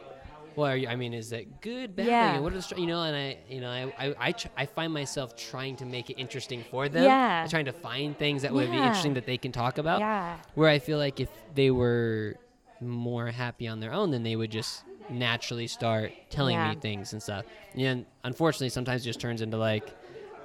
well, 0.56 0.70
are 0.72 0.76
you, 0.76 0.88
I 0.88 0.96
mean, 0.96 1.14
is 1.14 1.30
that 1.30 1.60
good, 1.60 1.94
bad? 1.94 2.06
Yeah. 2.06 2.32
Like, 2.32 2.40
what 2.40 2.52
are 2.52 2.60
the, 2.60 2.80
you 2.80 2.86
know, 2.86 3.02
and 3.02 3.14
I, 3.14 3.38
you 3.48 3.60
know, 3.60 3.70
I, 3.70 3.92
I, 4.06 4.14
I, 4.18 4.32
tr- 4.32 4.48
I 4.56 4.66
find 4.66 4.92
myself 4.92 5.36
trying 5.36 5.76
to 5.76 5.84
make 5.84 6.10
it 6.10 6.14
interesting 6.14 6.64
for 6.68 6.88
them. 6.88 7.04
Yeah. 7.04 7.46
Trying 7.48 7.66
to 7.66 7.72
find 7.72 8.18
things 8.18 8.42
that 8.42 8.52
would 8.52 8.68
be 8.70 8.76
interesting 8.76 9.14
that 9.14 9.24
they 9.26 9.36
can 9.38 9.52
talk 9.52 9.78
about. 9.78 10.00
Yeah. 10.00 10.36
Where 10.54 10.68
I 10.68 10.80
feel 10.80 10.98
like 10.98 11.20
if 11.20 11.28
they 11.54 11.70
were 11.70 12.36
more 12.80 13.28
happy 13.28 13.68
on 13.68 13.78
their 13.78 13.92
own, 13.92 14.10
then 14.10 14.24
they 14.24 14.34
would 14.34 14.50
just 14.50 14.82
naturally 15.10 15.68
start 15.68 16.10
telling 16.28 16.54
Yeah. 16.56 16.70
me 16.70 16.76
things 16.80 17.12
and 17.12 17.22
stuff. 17.22 17.44
And 17.76 18.04
unfortunately, 18.24 18.70
sometimes 18.70 19.02
it 19.02 19.04
just 19.04 19.20
turns 19.20 19.42
into 19.42 19.58
like 19.58 19.94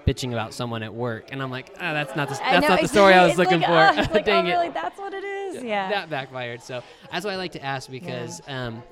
bitching 0.05 0.31
about 0.31 0.53
someone 0.53 0.83
at 0.83 0.93
work, 0.93 1.29
and 1.31 1.41
I'm 1.41 1.51
like, 1.51 1.71
ah, 1.79 1.93
that's 1.93 2.15
not 2.15 2.29
the 2.29 2.35
that's 2.35 2.61
know, 2.61 2.69
not 2.69 2.81
the 2.81 2.87
story 2.87 3.13
I 3.13 3.25
was 3.25 3.37
looking 3.37 3.61
for. 3.61 3.71
like, 3.71 4.09
oh, 4.09 4.13
like, 4.13 4.25
Dang 4.25 4.45
oh, 4.45 4.49
it, 4.49 4.51
really? 4.51 4.69
That's 4.69 4.99
what 4.99 5.13
it 5.13 5.23
is. 5.23 5.63
Yeah. 5.63 5.89
that 5.89 6.09
backfired. 6.09 6.61
So 6.61 6.83
that's 7.11 7.25
why 7.25 7.33
I 7.33 7.35
like 7.35 7.53
to 7.53 7.63
ask 7.63 7.89
because. 7.89 8.41
Um, 8.47 8.83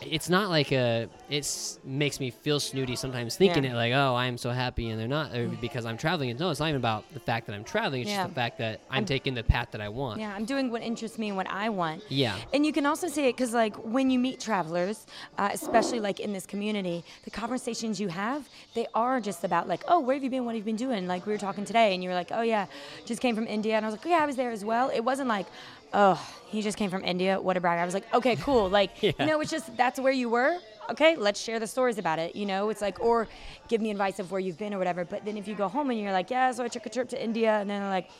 it's 0.00 0.28
not 0.28 0.48
like 0.50 0.72
a. 0.72 1.08
It 1.28 1.78
makes 1.84 2.18
me 2.20 2.30
feel 2.30 2.58
snooty 2.60 2.96
sometimes 2.96 3.36
thinking 3.36 3.64
Yeah. 3.64 3.72
it 3.72 3.74
like, 3.74 3.92
oh, 3.92 4.14
I'm 4.14 4.36
so 4.38 4.50
happy, 4.50 4.88
and 4.90 4.98
they're 5.00 5.06
not, 5.08 5.34
or 5.34 5.48
because 5.48 5.86
I'm 5.86 5.96
traveling. 5.96 6.30
And 6.30 6.40
no, 6.40 6.50
it's 6.50 6.60
not 6.60 6.68
even 6.68 6.76
about 6.80 7.04
the 7.14 7.20
fact 7.20 7.46
that 7.46 7.54
I'm 7.54 7.64
traveling. 7.64 8.02
It's 8.02 8.10
Yeah. 8.10 8.18
just 8.24 8.30
the 8.30 8.34
fact 8.34 8.58
that 8.58 8.80
I'm, 8.90 8.96
I'm- 8.96 9.04
taking 9.04 9.34
the 9.34 9.42
path 9.44 9.68
that 9.72 9.80
I 9.80 9.88
want. 9.88 10.20
Yeah, 10.20 10.32
I'm 10.34 10.44
doing 10.44 10.70
what 10.70 10.82
interests 10.82 11.18
me 11.18 11.28
and 11.28 11.36
what 11.36 11.48
I 11.48 11.68
want. 11.68 12.02
Yeah. 12.08 12.36
And 12.52 12.64
you 12.66 12.72
can 12.72 12.86
also 12.86 13.06
see 13.08 13.28
it 13.28 13.36
because, 13.36 13.52
like, 13.52 13.76
when 13.76 14.10
you 14.10 14.18
meet 14.18 14.40
travelers, 14.40 15.06
uh, 15.38 15.50
especially 15.52 16.00
like 16.00 16.20
in 16.20 16.32
this 16.32 16.46
community, 16.46 17.04
the 17.24 17.30
conversations 17.30 18.00
you 18.00 18.08
have, 18.08 18.48
they 18.74 18.86
are 18.94 19.20
just 19.20 19.44
about 19.44 19.68
like, 19.68 19.82
oh, 19.88 20.00
where 20.00 20.14
have 20.16 20.24
you 20.24 20.30
been? 20.30 20.44
What 20.44 20.54
have 20.54 20.60
you 20.60 20.64
been 20.64 20.76
doing? 20.76 21.06
Like 21.06 21.26
we 21.26 21.32
were 21.32 21.38
talking 21.38 21.64
today, 21.64 21.94
and 21.94 22.02
you 22.02 22.08
were 22.08 22.14
like, 22.14 22.30
oh 22.32 22.42
yeah, 22.42 22.66
just 23.06 23.20
came 23.20 23.34
from 23.34 23.46
India, 23.46 23.76
and 23.76 23.84
I 23.84 23.88
was 23.88 23.94
like, 23.96 24.06
oh, 24.06 24.10
yeah, 24.10 24.22
I 24.22 24.26
was 24.26 24.36
there 24.36 24.50
as 24.50 24.64
well. 24.64 24.90
It 24.90 25.00
wasn't 25.00 25.28
like, 25.28 25.46
oh, 25.94 26.34
he 26.48 26.62
just 26.62 26.76
came 26.76 26.90
from 26.90 27.04
India. 27.04 27.40
What 27.40 27.56
a 27.56 27.60
brag! 27.60 27.78
I 27.78 27.84
was 27.84 27.94
like, 27.94 28.12
okay, 28.14 28.36
cool. 28.36 28.68
Like, 28.68 28.90
Yeah. 29.02 29.12
you 29.18 29.26
know, 29.26 29.40
it's 29.40 29.50
just 29.50 29.76
that's 29.76 29.98
where 29.98 30.12
you 30.12 30.28
were. 30.28 30.58
Okay, 30.90 31.16
let's 31.16 31.40
share 31.40 31.60
the 31.60 31.66
stories 31.66 31.98
about 31.98 32.18
it. 32.18 32.34
You 32.34 32.44
know, 32.44 32.68
it's 32.68 32.82
like, 32.82 33.00
or 33.00 33.28
give 33.68 33.80
me 33.80 33.90
advice 33.90 34.18
of 34.18 34.30
where 34.32 34.40
you've 34.40 34.58
been 34.58 34.74
or 34.74 34.78
whatever. 34.78 35.04
But 35.04 35.24
then 35.24 35.36
if 35.36 35.46
you 35.46 35.54
go 35.54 35.68
home 35.68 35.90
and 35.90 36.00
you're 36.00 36.12
like, 36.12 36.30
yeah, 36.30 36.50
so 36.52 36.64
I 36.64 36.68
took 36.68 36.86
a 36.86 36.90
trip 36.90 37.08
to 37.10 37.22
India, 37.22 37.58
and 37.60 37.70
then 37.70 37.80
they're 37.80 37.90
like, 37.90 38.10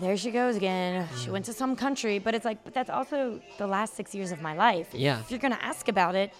there 0.00 0.16
she 0.16 0.30
goes 0.30 0.56
again. 0.56 1.08
She 1.18 1.28
mm. 1.28 1.32
went 1.32 1.44
to 1.46 1.52
some 1.52 1.76
country, 1.76 2.18
but 2.18 2.34
it's 2.34 2.44
like, 2.44 2.64
but 2.64 2.72
that's 2.72 2.90
also 2.90 3.40
the 3.58 3.66
last 3.66 3.94
six 3.94 4.14
years 4.14 4.32
of 4.32 4.40
my 4.40 4.54
life. 4.54 4.88
Yeah. 4.92 5.20
If 5.20 5.30
you're 5.30 5.40
gonna 5.40 5.58
ask 5.60 5.88
about 5.88 6.14
it, 6.14 6.32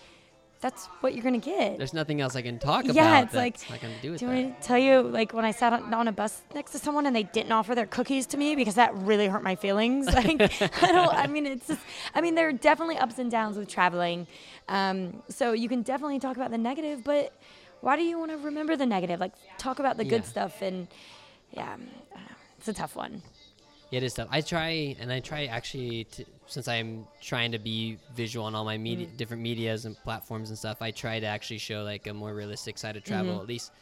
that's 0.60 0.86
what 1.00 1.14
you're 1.14 1.22
gonna 1.24 1.38
get. 1.38 1.78
There's 1.78 1.94
nothing 1.94 2.20
else 2.20 2.36
I 2.36 2.42
can 2.42 2.58
talk 2.58 2.84
about. 2.84 2.94
yeah, 2.94 3.22
it's 3.22 3.32
that's 3.32 3.62
like. 3.62 3.70
not 3.70 3.80
going 3.80 3.94
to 3.94 4.00
do 4.02 4.10
with 4.12 4.20
do 4.20 4.26
you 4.26 4.32
that. 4.32 4.42
want 4.44 4.60
to 4.60 4.66
tell 4.68 4.78
you, 4.78 5.00
like, 5.02 5.32
when 5.32 5.44
I 5.44 5.52
sat 5.52 5.72
on, 5.72 5.92
on 5.94 6.06
a 6.08 6.12
bus 6.12 6.42
next 6.54 6.72
to 6.72 6.78
someone 6.78 7.06
and 7.06 7.16
they 7.16 7.22
didn't 7.22 7.52
offer 7.52 7.74
their 7.74 7.86
cookies 7.86 8.26
to 8.26 8.36
me 8.36 8.54
because 8.56 8.74
that 8.74 8.94
really 8.94 9.26
hurt 9.26 9.42
my 9.42 9.56
feelings? 9.56 10.06
Like, 10.14 10.40
I 10.82 10.92
don't. 10.92 11.14
I 11.14 11.26
mean, 11.26 11.46
it's 11.46 11.66
just. 11.66 11.80
I 12.14 12.20
mean, 12.20 12.34
there 12.34 12.48
are 12.48 12.52
definitely 12.52 12.98
ups 12.98 13.18
and 13.18 13.30
downs 13.30 13.56
with 13.56 13.68
traveling. 13.68 14.26
Um, 14.68 15.22
so 15.28 15.52
you 15.52 15.68
can 15.68 15.82
definitely 15.82 16.18
talk 16.18 16.36
about 16.36 16.50
the 16.50 16.58
negative, 16.58 17.04
but 17.04 17.32
why 17.80 17.96
do 17.96 18.02
you 18.02 18.18
want 18.18 18.30
to 18.32 18.36
remember 18.36 18.76
the 18.76 18.86
negative? 18.86 19.18
Like, 19.20 19.32
talk 19.58 19.78
about 19.78 19.96
the 19.96 20.04
good 20.04 20.22
Yeah. 20.22 20.28
stuff 20.28 20.62
and. 20.62 20.88
Yeah, 21.52 21.76
I 22.14 22.20
it's 22.58 22.68
a 22.68 22.72
tough 22.74 22.94
one. 22.94 23.22
Yeah, 23.90 23.98
it 23.98 24.02
is 24.04 24.14
tough. 24.14 24.28
I 24.30 24.40
try, 24.40 24.96
and 25.00 25.10
I 25.12 25.18
try 25.20 25.46
actually, 25.46 26.04
to, 26.04 26.24
since 26.46 26.68
I'm 26.68 27.06
trying 27.20 27.50
to 27.52 27.58
be 27.58 27.98
visual 28.14 28.46
on 28.46 28.54
all 28.54 28.64
my 28.64 28.78
media, 28.78 29.06
Mm. 29.08 29.16
different 29.16 29.42
medias 29.42 29.84
and 29.84 29.96
platforms 30.04 30.50
and 30.50 30.58
stuff. 30.58 30.80
I 30.80 30.90
try 30.92 31.18
to 31.18 31.26
actually 31.26 31.58
show 31.58 31.82
like 31.82 32.06
a 32.06 32.14
more 32.14 32.32
realistic 32.34 32.78
side 32.78 32.96
of 32.96 33.02
travel, 33.04 33.32
Mm-hmm. 33.32 33.40
at 33.42 33.48
least 33.48 33.72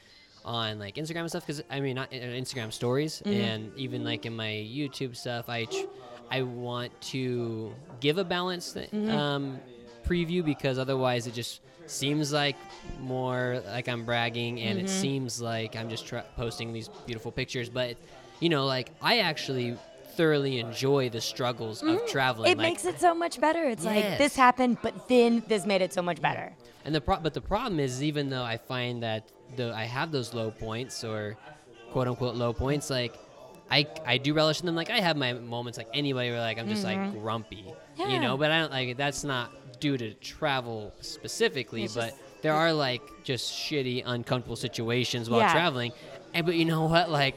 on 0.45 0.79
like 0.79 0.95
Instagram 0.97 1.21
and 1.21 1.29
stuff. 1.29 1.47
Because 1.47 1.63
I 1.71 1.81
mean, 1.81 1.97
not 1.97 2.09
uh, 2.13 2.17
Instagram 2.17 2.73
stories, 2.73 3.21
Mm-hmm. 3.25 3.41
and 3.41 3.73
even 3.77 4.03
like 4.05 4.25
in 4.25 4.35
my 4.35 4.49
YouTube 4.49 5.15
stuff, 5.15 5.49
I 5.51 5.65
tr- 5.67 5.87
I 6.31 6.41
want 6.43 6.99
to 7.13 7.75
give 8.01 8.17
a 8.19 8.25
balanced 8.25 8.77
Mm-hmm. 8.77 9.11
um, 9.11 9.61
preview 10.07 10.43
because 10.43 10.79
otherwise 10.79 11.27
it 11.27 11.35
just 11.35 11.61
seems 11.87 12.33
like 12.33 12.57
more 12.99 13.63
like 13.67 13.89
I'm 13.89 14.05
bragging, 14.07 14.61
and 14.61 14.79
Mm-hmm. 14.79 14.87
it 14.87 14.91
seems 14.91 15.39
like 15.41 15.77
I'm 15.77 15.91
just 15.91 16.07
tra- 16.07 16.25
posting 16.37 16.73
these 16.73 16.89
beautiful 17.07 17.31
pictures. 17.31 17.69
But 17.69 17.97
you 18.41 18.49
know, 18.49 18.65
like 18.67 18.91
I 19.03 19.19
actually 19.19 19.77
thoroughly 20.19 20.59
enjoy 20.59 21.09
the 21.09 21.21
struggles 21.21 21.81
of 21.83 22.05
traveling. 22.09 22.51
Mm-hmm. 22.51 22.61
It 22.61 22.63
like, 22.65 22.71
makes 22.73 22.85
it 22.85 23.01
so 23.01 23.15
much 23.15 23.41
better. 23.41 23.63
It's 23.73 23.85
like 23.85 24.19
this 24.19 24.35
happened, 24.35 24.79
but 24.83 25.09
then 25.09 25.43
this 25.47 25.65
made 25.65 25.81
it 25.81 25.93
so 25.95 26.03
much 26.03 26.21
better. 26.21 26.53
And 26.85 26.93
the 26.95 27.01
pro- 27.01 27.21
but 27.21 27.35
the 27.35 27.41
problem 27.41 27.79
is, 27.79 28.03
even 28.03 28.29
though 28.29 28.43
I 28.43 28.57
find 28.59 29.03
that 29.05 29.31
the 29.57 29.73
I 29.73 29.85
have 29.85 30.11
those 30.11 30.35
low 30.35 30.51
points 30.51 31.05
or 31.05 31.37
quote 31.93 32.09
unquote 32.09 32.35
low 32.35 32.53
points, 32.53 32.91
like 32.91 33.15
I 33.71 33.87
I 34.05 34.19
do 34.19 34.35
relish 34.35 34.59
in 34.61 34.67
them. 34.67 34.75
Like 34.75 34.91
I 34.91 35.01
have 35.01 35.17
my 35.17 35.33
moments, 35.35 35.79
like 35.79 35.89
anybody, 35.95 36.31
where 36.31 36.41
like 36.41 36.59
I'm 36.59 36.69
just 36.69 36.85
like 36.85 37.01
grumpy, 37.21 37.65
you 37.65 38.05
Mm-hmm. 38.05 38.21
Know. 38.23 38.37
But 38.37 38.51
I 38.51 38.59
don't 38.61 38.73
like 38.73 38.97
that's 38.97 39.23
not 39.23 39.53
due 39.79 39.97
to 39.97 40.15
travel 40.15 40.93
specifically, 41.01 41.85
It's 41.85 41.95
but 41.95 42.11
just- 42.11 42.43
there 42.43 42.55
are 42.55 42.73
like 42.73 43.03
just 43.23 43.53
shitty, 43.53 44.03
uncomfortable 44.05 44.57
situations 44.57 45.31
while 45.31 45.41
Yeah. 45.41 45.53
traveling. 45.53 45.93
And 46.35 46.45
but 46.45 46.57
you 46.57 46.65
know 46.65 46.87
what, 46.87 47.09
like. 47.09 47.37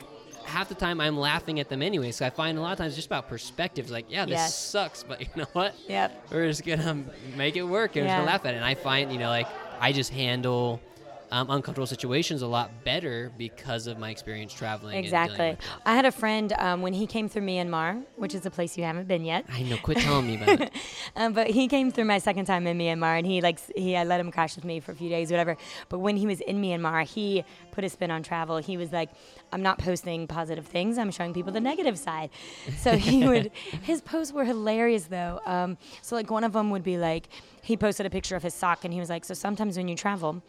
Half 0.52 0.70
the 0.70 0.76
time 0.76 1.00
I'm 1.02 1.18
laughing 1.18 1.60
at 1.60 1.70
them 1.70 1.82
anyway. 1.82 2.12
So 2.12 2.26
I 2.26 2.30
find 2.30 2.58
a 2.58 2.62
lot 2.62 2.74
of 2.74 2.78
times 2.78 2.96
just 2.96 3.08
about 3.08 3.28
perspectives. 3.30 3.90
Like, 3.92 4.06
yeah, 4.10 4.26
this 4.26 4.34
Yes. 4.34 4.58
sucks, 4.58 5.04
but 5.04 5.22
you 5.22 5.28
know 5.36 5.48
what? 5.54 5.74
Yep. 5.88 6.28
We're 6.32 6.48
just 6.48 6.66
gonna 6.66 7.04
make 7.36 7.56
it 7.56 7.64
work 7.64 7.96
and 7.96 8.04
we're 8.06 8.10
just 8.10 8.18
gonna 8.18 8.32
laugh 8.32 8.46
at 8.46 8.54
it. 8.54 8.58
And 8.58 8.66
I 8.66 8.76
find, 8.76 9.12
you 9.12 9.18
know, 9.20 9.30
like 9.30 9.48
I 9.80 9.92
just 9.94 10.12
handle 10.12 10.80
um, 11.32 11.50
uncomfortable 11.50 11.88
situations 11.88 12.42
a 12.42 12.48
lot 12.48 12.84
better 12.84 13.32
because 13.38 13.88
of 13.88 13.98
my 13.98 14.10
experience 14.10 14.54
traveling. 14.54 14.98
and 14.98 15.06
Exactly. 15.06 15.58
I 15.86 15.96
had 15.96 16.06
a 16.06 16.12
friend 16.12 16.54
um, 16.58 16.82
when 16.82 16.94
he 16.94 17.08
came 17.08 17.30
through 17.30 17.44
Myanmar, 17.44 18.04
which 18.18 18.36
is 18.36 18.46
a 18.46 18.52
place 18.52 18.78
you 18.78 18.84
haven't 18.84 19.08
been 19.08 19.24
yet. 19.24 19.46
I 19.50 19.64
know. 19.64 19.78
Quit 19.78 19.98
telling 20.00 20.28
me 20.28 20.36
about 20.36 20.62
it. 20.62 20.74
Um, 21.16 21.34
but 21.34 21.48
he 21.48 21.68
came 21.68 21.92
through 21.92 22.06
my 22.06 22.20
second 22.20 22.46
time 22.46 22.66
in 22.68 22.78
Myanmar, 22.78 23.18
and 23.18 23.28
he 23.28 23.42
like 23.42 23.60
he 23.76 23.98
I 23.98 24.04
let 24.04 24.20
him 24.20 24.32
crash 24.32 24.56
with 24.56 24.64
me 24.64 24.80
for 24.80 24.92
a 24.94 24.96
few 24.96 25.10
days, 25.10 25.30
whatever. 25.30 25.58
But 25.90 26.00
when 26.00 26.16
he 26.16 26.26
was 26.26 26.40
in 26.42 26.62
Myanmar, 26.62 27.06
he 27.06 27.44
put 27.72 27.84
a 27.84 27.90
spin 27.90 28.12
on 28.12 28.24
travel. 28.24 28.58
He 28.58 28.78
was 28.78 28.92
like, 28.94 29.10
"I'm 29.52 29.62
not 29.62 29.78
posting 29.78 30.28
positive 30.28 30.66
things. 30.66 30.98
I'm 30.98 31.12
showing 31.12 31.34
people 31.34 31.52
the 31.52 31.60
negative 31.60 31.98
side." 31.98 32.30
So 32.78 32.96
he 32.98 33.28
would. 33.28 33.52
His 33.82 34.02
posts 34.02 34.32
were 34.34 34.46
hilarious 34.46 35.06
though. 35.06 35.42
Um, 35.46 35.78
so 36.02 36.16
like 36.16 36.32
one 36.32 36.44
of 36.46 36.54
them 36.54 36.70
would 36.70 36.84
be 36.84 36.98
like, 36.98 37.28
he 37.62 37.76
posted 37.76 38.06
a 38.06 38.10
picture 38.10 38.36
of 38.36 38.44
his 38.44 38.54
sock, 38.54 38.86
and 38.86 38.94
he 38.94 39.00
was 39.00 39.10
like, 39.10 39.26
"So 39.26 39.34
sometimes 39.34 39.76
when 39.78 39.88
you 39.88 39.96
travel." 39.96 40.42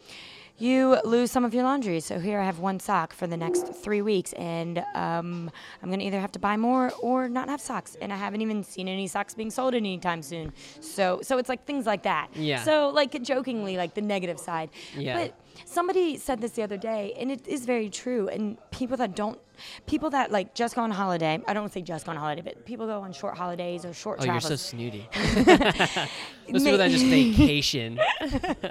You 0.59 0.99
lose 1.03 1.31
some 1.31 1.43
of 1.43 1.53
your 1.53 1.63
laundry, 1.63 1.99
so 1.99 2.19
here 2.19 2.39
I 2.39 2.45
have 2.45 2.59
one 2.59 2.79
sock 2.79 3.11
for 3.11 3.25
the 3.25 3.35
next 3.35 3.73
three 3.73 4.03
weeks, 4.03 4.33
and 4.33 4.79
um, 4.93 5.49
I'm 5.81 5.89
gonna 5.89 6.03
either 6.03 6.19
have 6.19 6.31
to 6.33 6.39
buy 6.39 6.57
more 6.57 6.91
or 7.01 7.27
not 7.27 7.49
have 7.49 7.59
socks. 7.59 7.97
And 7.99 8.13
I 8.13 8.17
haven't 8.17 8.41
even 8.41 8.63
seen 8.63 8.87
any 8.87 9.07
socks 9.07 9.33
being 9.33 9.49
sold 9.49 9.73
anytime 9.73 10.21
soon. 10.21 10.53
So, 10.79 11.21
so 11.23 11.39
it's 11.39 11.49
like 11.49 11.65
things 11.65 11.87
like 11.87 12.03
that. 12.03 12.29
Yeah. 12.35 12.63
So, 12.63 12.89
like 12.89 13.19
jokingly, 13.23 13.77
like 13.77 13.95
the 13.95 14.01
negative 14.01 14.39
side. 14.39 14.69
Yeah. 14.95 15.17
But 15.17 15.35
somebody 15.65 16.17
said 16.17 16.41
this 16.41 16.51
the 16.51 16.63
other 16.63 16.77
day, 16.77 17.13
and 17.19 17.31
it 17.31 17.47
is 17.47 17.65
very 17.65 17.89
true. 17.89 18.27
And 18.27 18.57
people 18.71 18.97
that 18.97 19.15
don't, 19.15 19.39
people 19.85 20.09
that 20.11 20.31
like 20.31 20.53
just 20.55 20.75
go 20.75 20.81
on 20.81 20.91
holiday. 20.91 21.41
I 21.47 21.53
don't 21.53 21.71
say 21.71 21.81
just 21.81 22.05
go 22.05 22.11
on 22.11 22.17
holiday, 22.17 22.41
but 22.41 22.65
people 22.65 22.85
go 22.87 23.01
on 23.01 23.13
short 23.13 23.37
holidays 23.37 23.85
or 23.85 23.93
short 23.93 24.19
Oh, 24.21 24.25
you're 24.25 24.39
so 24.41 24.55
snooty. 24.55 25.07
Those 25.13 26.63
people 26.63 26.77
that 26.77 26.91
just 26.91 27.05
vacation, 27.05 27.99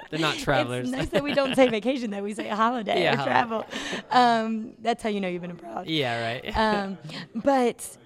they're 0.09 0.19
not 0.19 0.37
travelers. 0.37 0.87
It's 0.89 0.97
nice 0.97 1.09
that 1.09 1.23
we 1.23 1.33
don't 1.33 1.55
say 1.55 1.69
vacation, 1.69 2.11
that 2.11 2.23
we 2.23 2.33
say 2.33 2.47
holiday 2.47 3.03
Yeah, 3.03 3.19
or 3.21 3.25
travel. 3.25 3.65
Um, 4.11 4.73
that's 4.81 5.01
how 5.03 5.09
you 5.09 5.19
know 5.21 5.27
you've 5.27 5.41
been 5.41 5.51
abroad. 5.51 5.87
yeah, 5.87 6.23
right. 6.33 6.57
Um, 6.57 6.97
but 7.35 7.97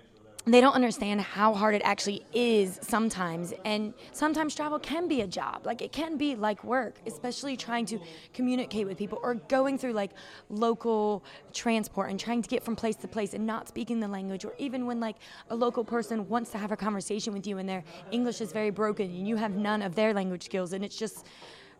they 0.53 0.61
don't 0.61 0.73
understand 0.73 1.19
how 1.21 1.53
hard 1.53 1.75
it 1.75 1.81
actually 1.83 2.23
is 2.33 2.79
sometimes. 2.81 3.53
And 3.65 3.93
sometimes 4.13 4.55
travel 4.55 4.79
can 4.79 5.07
be 5.07 5.21
a 5.21 5.27
job. 5.27 5.65
Like 5.65 5.81
it 5.81 5.91
can 5.91 6.17
be 6.17 6.35
like 6.35 6.63
work, 6.63 6.95
especially 7.05 7.57
trying 7.57 7.85
to 7.87 7.99
communicate 8.33 8.87
with 8.87 8.97
people 8.97 9.19
or 9.21 9.35
going 9.35 9.77
through 9.77 9.93
like 9.93 10.11
local 10.49 11.23
transport 11.53 12.09
and 12.09 12.19
trying 12.19 12.41
to 12.41 12.49
get 12.49 12.63
from 12.63 12.75
place 12.75 12.95
to 12.97 13.07
place 13.07 13.33
and 13.33 13.45
not 13.45 13.67
speaking 13.67 13.99
the 13.99 14.07
language. 14.07 14.45
Or 14.45 14.53
even 14.57 14.85
when 14.85 14.99
like 14.99 15.17
a 15.49 15.55
local 15.55 15.83
person 15.83 16.27
wants 16.29 16.51
to 16.51 16.57
have 16.57 16.71
a 16.71 16.77
conversation 16.77 17.33
with 17.33 17.45
you 17.45 17.57
and 17.57 17.67
their 17.67 17.83
English 18.11 18.39
is 18.39 18.51
very 18.51 18.69
broken 18.69 19.07
and 19.07 19.27
you 19.27 19.35
have 19.35 19.55
none 19.55 19.81
of 19.81 19.95
their 19.95 20.13
language 20.13 20.43
skills. 20.43 20.71
And 20.73 20.83
it's 20.83 20.97
just 20.97 21.25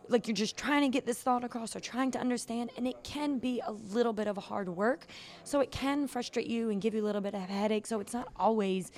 like 0.08 0.26
you're 0.26 0.34
just 0.34 0.56
trying 0.56 0.82
to 0.82 0.88
get 0.88 1.06
this 1.06 1.18
thought 1.20 1.44
across 1.44 1.76
or 1.76 1.80
trying 1.80 2.10
to 2.12 2.18
understand 2.18 2.70
and 2.76 2.86
it 2.86 3.02
can 3.04 3.38
be 3.38 3.60
a 3.66 3.72
little 3.72 4.12
bit 4.12 4.26
of 4.26 4.36
hard 4.36 4.68
work. 4.68 5.06
So 5.44 5.60
it 5.60 5.70
can 5.70 6.06
frustrate 6.06 6.46
you 6.46 6.70
and 6.70 6.80
give 6.80 6.94
you 6.94 7.02
a 7.02 7.06
little 7.06 7.20
bit 7.20 7.34
of 7.34 7.42
a 7.42 7.46
headache. 7.46 7.86
So 7.86 8.00
it's 8.00 8.12
not 8.12 8.28
always 8.36 8.90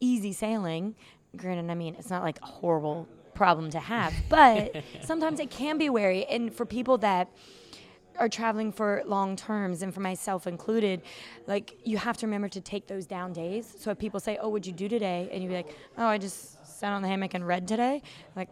easy 0.00 0.32
sailing. 0.32 0.94
Granted 1.36 1.70
i 1.70 1.74
mean 1.74 1.94
it's 1.98 2.10
not 2.10 2.22
like 2.22 2.38
a 2.42 2.46
horrible 2.46 3.06
problem 3.34 3.70
to 3.70 3.78
have 3.78 4.14
but 4.30 4.82
sometimes 5.02 5.40
it 5.40 5.50
can 5.50 5.78
be 5.78 5.90
wary. 5.90 6.24
And 6.26 6.52
for 6.54 6.64
people 6.64 6.98
that 6.98 7.28
are 8.18 8.28
traveling 8.30 8.72
for 8.72 9.02
long 9.04 9.36
terms 9.36 9.82
and 9.82 9.92
for 9.92 10.00
myself 10.00 10.46
included 10.46 11.02
like 11.46 11.76
you 11.84 11.98
have 11.98 12.16
to 12.16 12.26
remember 12.26 12.48
to 12.48 12.62
take 12.62 12.86
those 12.86 13.04
down 13.06 13.32
days. 13.34 13.74
So 13.78 13.90
if 13.90 13.98
people 13.98 14.20
say 14.20 14.38
oh 14.40 14.48
what'd 14.48 14.66
you 14.66 14.72
do 14.72 14.88
today? 14.88 15.28
and 15.30 15.42
you'd 15.42 15.50
be 15.50 15.54
like 15.54 15.76
oh 15.98 16.06
i 16.06 16.16
just 16.18 16.66
sat 16.78 16.92
on 16.92 17.02
the 17.02 17.08
hammock 17.08 17.34
and 17.34 17.46
read 17.46 17.66
today 17.68 18.02
like 18.34 18.50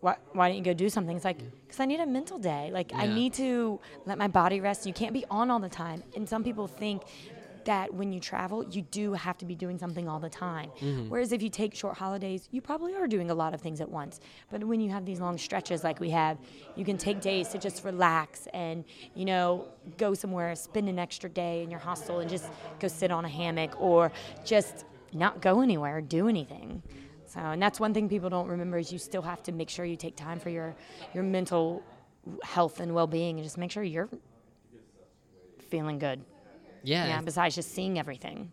why, 0.00 0.16
why 0.32 0.48
didn't 0.48 0.64
you 0.64 0.72
go 0.72 0.74
do 0.74 0.88
something? 0.88 1.16
It's 1.16 1.24
like, 1.24 1.38
because 1.62 1.80
I 1.80 1.84
need 1.84 2.00
a 2.00 2.06
mental 2.06 2.38
day. 2.38 2.70
Like, 2.72 2.92
I 2.94 3.06
need 3.06 3.34
to 3.34 3.80
let 4.06 4.16
my 4.16 4.28
body 4.28 4.60
rest. 4.60 4.86
You 4.86 4.92
can't 4.92 5.12
be 5.12 5.24
on 5.30 5.50
all 5.50 5.58
the 5.58 5.68
time. 5.68 6.02
And 6.14 6.28
some 6.28 6.44
people 6.44 6.68
think 6.68 7.02
that 7.64 7.92
when 7.92 8.12
you 8.12 8.20
travel, 8.20 8.64
you 8.70 8.80
do 8.80 9.12
have 9.12 9.36
to 9.36 9.44
be 9.44 9.54
doing 9.54 9.76
something 9.76 10.08
all 10.08 10.20
the 10.20 10.30
time. 10.30 10.70
Mm-hmm. 10.80 11.10
Whereas 11.10 11.32
if 11.32 11.42
you 11.42 11.50
take 11.50 11.74
short 11.74 11.98
holidays, 11.98 12.48
you 12.50 12.62
probably 12.62 12.94
are 12.94 13.06
doing 13.06 13.30
a 13.30 13.34
lot 13.34 13.52
of 13.52 13.60
things 13.60 13.80
at 13.80 13.90
once. 13.90 14.20
But 14.50 14.64
when 14.64 14.80
you 14.80 14.88
have 14.90 15.04
these 15.04 15.20
long 15.20 15.36
stretches 15.36 15.84
like 15.84 16.00
we 16.00 16.08
have, 16.10 16.38
you 16.76 16.84
can 16.84 16.96
take 16.96 17.20
days 17.20 17.48
to 17.48 17.58
just 17.58 17.84
relax 17.84 18.48
and, 18.54 18.84
you 19.14 19.26
know, 19.26 19.66
go 19.98 20.14
somewhere, 20.14 20.54
spend 20.54 20.88
an 20.88 20.98
extra 20.98 21.28
day 21.28 21.62
in 21.62 21.70
your 21.70 21.80
hostel 21.80 22.20
and 22.20 22.30
just 22.30 22.46
go 22.80 22.88
sit 22.88 23.10
on 23.10 23.26
a 23.26 23.28
hammock 23.28 23.78
or 23.78 24.12
just 24.44 24.86
not 25.12 25.42
go 25.42 25.60
anywhere, 25.60 26.00
do 26.00 26.28
anything. 26.28 26.82
So, 27.28 27.40
and 27.40 27.60
that's 27.60 27.78
one 27.78 27.92
thing 27.92 28.08
people 28.08 28.30
don't 28.30 28.48
remember 28.48 28.78
is 28.78 28.90
you 28.92 28.98
still 28.98 29.22
have 29.22 29.42
to 29.44 29.52
make 29.52 29.68
sure 29.68 29.84
you 29.84 29.96
take 29.96 30.16
time 30.16 30.40
for 30.40 30.48
your 30.50 30.74
your 31.14 31.22
mental 31.24 31.82
health 32.42 32.80
and 32.80 32.94
well-being 32.94 33.36
and 33.36 33.44
just 33.44 33.58
make 33.58 33.70
sure 33.70 33.82
you're 33.82 34.08
feeling 35.70 35.98
good. 35.98 36.20
yeah, 36.82 37.06
Yeah, 37.06 37.20
besides 37.20 37.54
just 37.54 37.72
seeing 37.74 37.98
everything. 37.98 38.50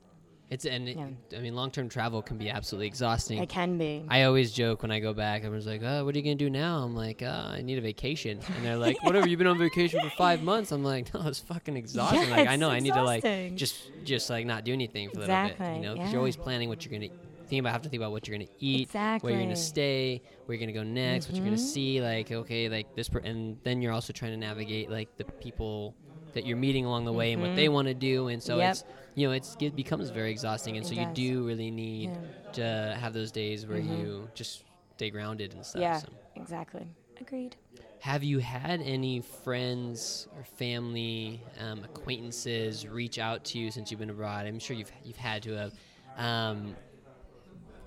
it's 0.49 0.65
and 0.65 0.87
it- 0.87 0.97
Yeah. 0.97 1.37
I 1.37 1.41
mean, 1.41 1.55
long-term 1.55 1.89
travel 1.89 2.21
can 2.21 2.37
be 2.37 2.49
absolutely 2.49 2.87
exhausting. 2.87 3.39
It 3.41 3.49
can 3.49 3.77
be. 3.77 4.03
I 4.09 4.23
always 4.23 4.51
joke 4.51 4.81
when 4.83 4.91
I 4.91 4.99
go 4.99 5.13
back. 5.13 5.43
Everyone's 5.43 5.65
like, 5.65 5.81
"Oh, 5.83 6.05
what 6.05 6.13
are 6.13 6.17
you 6.17 6.23
gonna 6.23 6.35
do 6.35 6.49
now?" 6.49 6.83
I'm 6.83 6.95
like, 6.95 7.23
uh, 7.23 7.47
"I 7.57 7.61
need 7.61 7.77
a 7.77 7.81
vacation," 7.81 8.39
and 8.55 8.65
they're 8.65 8.77
like, 8.77 9.01
"Whatever, 9.03 9.27
you've 9.27 9.39
been 9.39 9.47
on 9.47 9.57
vacation 9.57 9.99
for 10.01 10.09
five 10.11 10.43
months." 10.43 10.71
I'm 10.71 10.83
like, 10.83 11.11
"No, 11.13 11.27
it's 11.27 11.39
fucking 11.39 11.75
exhausting. 11.77 12.29
Yeah, 12.29 12.35
like, 12.35 12.47
I 12.47 12.57
know 12.57 12.69
I 12.69 12.79
need 12.79 12.93
to 12.93 13.03
like 13.03 13.55
just 13.55 13.89
just 14.03 14.29
like 14.29 14.45
not 14.45 14.65
do 14.65 14.73
anything 14.73 15.09
for 15.09 15.19
a 15.19 15.21
little 15.21 15.47
bit, 15.47 15.57
you 15.59 15.81
know, 15.81 15.93
because 15.93 15.97
yeah. 16.07 16.11
you're 16.11 16.19
always 16.19 16.35
planning 16.37 16.69
what 16.69 16.85
you're 16.85 16.91
gonna 16.99 17.11
think 17.45 17.59
about. 17.61 17.71
Have 17.73 17.81
to 17.83 17.89
think 17.89 18.01
about 18.01 18.11
what 18.11 18.27
you're 18.27 18.37
gonna 18.37 18.49
eat, 18.59 18.89
where 18.93 19.33
you're 19.33 19.41
gonna 19.41 19.55
stay, 19.55 20.21
where 20.45 20.55
you're 20.57 20.65
gonna 20.65 20.77
go 20.77 20.83
next, 20.83 21.27
what 21.27 21.35
you're 21.35 21.45
gonna 21.45 21.57
Mhm. 21.57 21.59
see. 21.59 22.01
Like, 22.01 22.31
okay, 22.31 22.69
like 22.69 22.95
this, 22.95 23.09
per- 23.09 23.19
and 23.19 23.57
then 23.63 23.81
you're 23.81 23.93
also 23.93 24.13
trying 24.13 24.31
to 24.31 24.37
navigate 24.37 24.89
like 24.89 25.15
the 25.17 25.25
people 25.25 25.93
that 26.33 26.45
you're 26.45 26.57
meeting 26.57 26.83
along 26.85 27.05
the 27.05 27.13
way 27.13 27.31
and 27.33 27.41
what 27.41 27.55
they 27.55 27.69
want 27.69 27.87
to 27.87 27.93
do, 27.93 28.27
and 28.27 28.41
so 28.43 28.53
Mm-hmm. 28.53 28.59
Yep. 28.61 28.71
it's 28.71 28.83
you 29.15 29.27
know 29.27 29.33
it's 29.33 29.55
it 29.61 29.75
becomes 29.75 30.09
very 30.09 30.31
exhausting, 30.31 30.75
and 30.77 30.85
It 30.85 30.89
so 30.89 30.95
you 30.95 31.07
do 31.13 31.45
really 31.47 31.71
need 31.71 32.09
Yeah. 32.11 32.51
to 32.53 32.97
have 32.99 33.13
those 33.13 33.31
days 33.31 33.65
where 33.65 33.77
you 33.79 34.29
just 34.33 34.63
stay 34.97 35.09
grounded 35.09 35.53
and 35.53 35.65
stuff. 35.65 35.81
yeah, 35.81 35.97
So. 35.99 36.07
exactly. 36.35 36.87
Agreed. 37.21 37.55
Have 37.99 38.23
you 38.23 38.39
had 38.39 38.81
any 38.81 39.21
friends 39.21 40.27
or 40.37 40.43
family 40.43 41.41
um, 41.59 41.83
acquaintances 41.83 42.87
reach 42.87 43.17
out 43.17 43.43
to 43.45 43.59
you 43.59 43.71
since 43.71 43.89
you've 43.89 43.99
been 43.99 44.09
abroad? 44.09 44.45
I'm 44.45 44.59
sure 44.59 44.75
you've 44.75 44.91
you've 45.03 45.17
had 45.17 45.41
to 45.43 45.53
have, 45.53 45.73
um, 46.17 46.75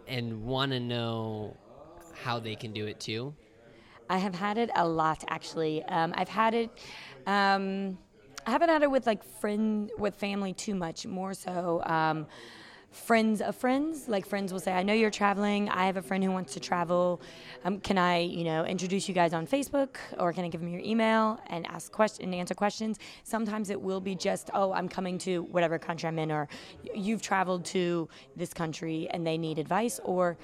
and 0.08 0.42
want 0.44 0.72
to 0.72 0.80
know 0.80 1.56
how 2.12 2.40
they 2.40 2.56
can 2.56 2.72
do 2.72 2.86
it 2.86 2.98
too. 3.00 3.34
I 4.08 4.18
have 4.18 4.34
had 4.34 4.58
it 4.58 4.70
a 4.74 4.86
lot 4.88 5.22
actually. 5.28 5.84
Um, 5.84 6.14
I've 6.16 6.28
had 6.28 6.54
it. 6.54 6.70
Um, 7.26 7.98
I 8.46 8.50
haven't 8.50 8.70
had 8.70 8.82
it 8.82 8.90
with 8.90 9.06
like 9.06 9.22
friend 9.22 9.90
with 9.98 10.16
family 10.16 10.54
too 10.54 10.74
much. 10.74 11.06
More 11.06 11.34
so, 11.34 11.82
um, 11.84 12.26
friends 12.90 13.40
of 13.40 13.54
friends. 13.54 14.08
Like 14.08 14.26
friends 14.26 14.52
will 14.52 14.60
say, 14.60 14.72
"I 14.72 14.82
know 14.82 14.92
you're 14.92 15.10
traveling. 15.10 15.68
I 15.68 15.86
have 15.86 15.96
a 15.96 16.02
friend 16.02 16.22
who 16.24 16.30
wants 16.30 16.54
to 16.54 16.60
travel. 16.60 17.20
Um, 17.64 17.80
can 17.80 17.98
I, 17.98 18.20
you 18.20 18.44
know, 18.44 18.64
introduce 18.64 19.08
you 19.08 19.14
guys 19.14 19.32
on 19.32 19.46
Facebook, 19.46 19.96
or 20.18 20.32
can 20.32 20.44
I 20.44 20.48
give 20.48 20.60
them 20.60 20.70
your 20.70 20.80
email 20.80 21.40
and 21.48 21.66
ask 21.66 21.92
question 21.92 22.24
and 22.24 22.34
answer 22.34 22.54
questions?" 22.54 22.98
Sometimes 23.24 23.70
it 23.70 23.80
will 23.80 24.00
be 24.00 24.14
just, 24.14 24.50
"Oh, 24.54 24.72
I'm 24.72 24.88
coming 24.88 25.18
to 25.18 25.42
whatever 25.42 25.78
country 25.78 26.08
I'm 26.08 26.18
in," 26.18 26.32
or 26.32 26.48
"You've 26.94 27.22
traveled 27.22 27.64
to 27.66 28.08
this 28.36 28.54
country 28.54 29.08
and 29.10 29.26
they 29.26 29.38
need 29.38 29.58
advice," 29.58 30.00
or 30.04 30.38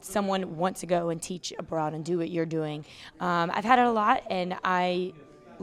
someone 0.00 0.56
wants 0.56 0.80
to 0.80 0.86
go 0.86 1.08
and 1.08 1.20
teach 1.20 1.52
abroad 1.58 1.94
and 1.94 2.04
do 2.04 2.18
what 2.18 2.30
you're 2.30 2.46
doing. 2.46 2.84
Um, 3.20 3.50
I've 3.52 3.64
had 3.64 3.78
it 3.78 3.86
a 3.86 3.90
lot, 3.90 4.22
and 4.30 4.56
I 4.62 5.12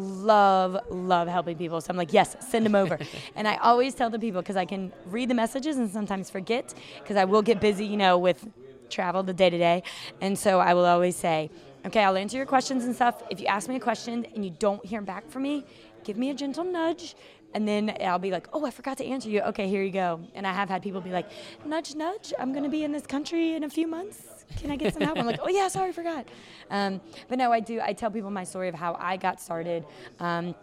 love 0.02 0.78
love 0.90 1.28
helping 1.28 1.58
people. 1.58 1.80
So 1.82 1.92
I'm 1.92 1.98
like, 1.98 2.14
yes, 2.14 2.36
send 2.50 2.66
them 2.66 2.76
over. 2.76 2.98
and 3.36 3.48
I 3.48 3.56
always 3.58 3.94
tell 3.94 4.10
the 4.10 4.20
people 4.20 4.42
because 4.42 4.58
I 4.58 4.66
can 4.66 4.92
read 5.06 5.30
the 5.30 5.36
messages 5.36 5.78
and 5.78 5.90
sometimes 5.90 6.30
forget 6.30 6.74
because 7.00 7.18
I 7.18 7.26
will 7.26 7.42
get 7.42 7.60
busy, 7.60 7.86
you 7.86 7.98
know, 7.98 8.18
with 8.18 8.48
travel 8.90 9.24
the 9.24 9.34
day 9.34 9.50
to 9.50 9.58
day, 9.58 9.84
and 10.20 10.38
so 10.38 10.60
I 10.60 10.74
will 10.74 10.86
always 10.86 11.16
say. 11.16 11.50
Okay, 11.84 12.04
I'll 12.04 12.16
answer 12.16 12.38
your 12.38 12.46
questions 12.46 12.86
and 12.86 12.94
stuff. 12.94 13.24
If 13.32 13.40
you 13.40 13.48
ask 13.48 13.68
me 13.68 13.76
a 13.78 13.80
question 13.80 14.28
and 14.36 14.46
you 14.46 14.52
don't 14.52 14.86
hear 14.86 15.02
back 15.02 15.28
from 15.32 15.42
me, 15.42 15.66
give 16.04 16.16
me 16.16 16.30
a 16.30 16.34
gentle 16.36 16.64
nudge 16.64 17.16
and 17.54 17.68
then 17.68 17.96
I'll 18.02 18.20
be 18.20 18.32
like, 18.32 18.48
oh, 18.54 18.66
I 18.66 18.72
forgot 18.72 18.98
to 18.98 19.06
answer 19.06 19.30
you. 19.30 19.42
Okay, 19.42 19.68
here 19.68 19.84
you 19.84 19.92
go. 19.92 20.22
And 20.36 20.48
I 20.48 20.54
have 20.54 20.70
had 20.70 20.82
people 20.82 21.02
be 21.02 21.10
like, 21.10 21.30
nudge, 21.66 21.96
nudge, 21.96 22.34
I'm 22.40 22.52
going 22.52 22.64
to 22.64 22.70
be 22.70 22.84
in 22.84 22.92
this 22.92 23.06
country 23.06 23.54
in 23.54 23.64
a 23.64 23.70
few 23.70 23.88
months. 23.88 24.31
Can 24.58 24.72
I 24.72 24.76
get 24.76 24.94
some 24.94 25.04
help? 25.04 25.18
I'm 25.18 25.26
like, 25.26 25.40
oh, 25.42 25.50
yeah, 25.50 25.68
sorry, 25.68 25.90
I 25.90 25.92
forgot. 25.92 26.28
Um, 26.70 27.02
but 27.28 27.38
no, 27.38 27.52
I 27.52 27.60
do. 27.60 27.80
I 27.82 27.94
tell 27.94 28.12
people 28.12 28.32
my 28.32 28.44
story 28.44 28.68
of 28.68 28.76
how 28.76 28.96
I 29.00 29.18
got 29.18 29.42
started. 29.42 29.86
Um, 30.20 30.56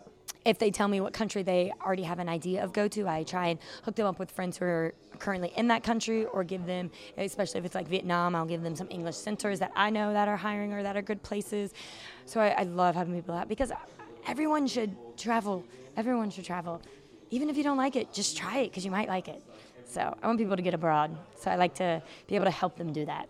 if 0.44 0.58
they 0.58 0.70
tell 0.70 0.88
me 0.88 1.00
what 1.00 1.12
country 1.12 1.42
they 1.42 1.72
already 1.84 2.04
have 2.04 2.18
an 2.18 2.28
idea 2.28 2.62
of 2.64 2.72
go 2.72 2.88
to, 2.88 3.08
I 3.08 3.22
try 3.24 3.48
and 3.48 3.58
hook 3.82 3.96
them 3.96 4.06
up 4.06 4.18
with 4.18 4.30
friends 4.30 4.56
who 4.56 4.64
are 4.64 4.94
currently 5.18 5.52
in 5.56 5.68
that 5.68 5.82
country 5.82 6.24
or 6.26 6.44
give 6.44 6.64
them, 6.64 6.90
especially 7.16 7.58
if 7.58 7.66
it's 7.66 7.74
like 7.74 7.88
Vietnam, 7.88 8.34
I'll 8.34 8.46
give 8.46 8.62
them 8.62 8.76
some 8.76 8.86
English 8.90 9.16
centers 9.16 9.58
that 9.58 9.72
I 9.76 9.90
know 9.90 10.12
that 10.12 10.28
are 10.28 10.36
hiring 10.36 10.72
or 10.72 10.82
that 10.82 10.96
are 10.96 11.02
good 11.02 11.22
places. 11.22 11.74
So 12.24 12.40
I, 12.40 12.48
I 12.50 12.62
love 12.62 12.94
having 12.94 13.14
people 13.14 13.34
out 13.34 13.48
because 13.48 13.72
everyone 14.26 14.66
should 14.66 14.96
travel. 15.18 15.64
Everyone 15.96 16.30
should 16.30 16.44
travel. 16.44 16.80
even 17.30 17.50
if 17.50 17.56
you 17.56 17.62
don't 17.62 17.76
like 17.76 17.96
it, 17.96 18.12
just 18.12 18.36
try 18.36 18.58
it 18.58 18.70
because 18.70 18.84
you 18.84 18.90
might 18.90 19.08
like 19.08 19.28
it. 19.28 19.42
So 19.86 20.16
I 20.22 20.26
want 20.26 20.38
people 20.38 20.56
to 20.56 20.62
get 20.62 20.74
abroad. 20.74 21.16
So 21.36 21.50
I 21.50 21.56
like 21.56 21.74
to 21.76 22.02
be 22.26 22.36
able 22.36 22.44
to 22.44 22.50
help 22.50 22.76
them 22.76 22.92
do 22.92 23.04
that. 23.06 23.28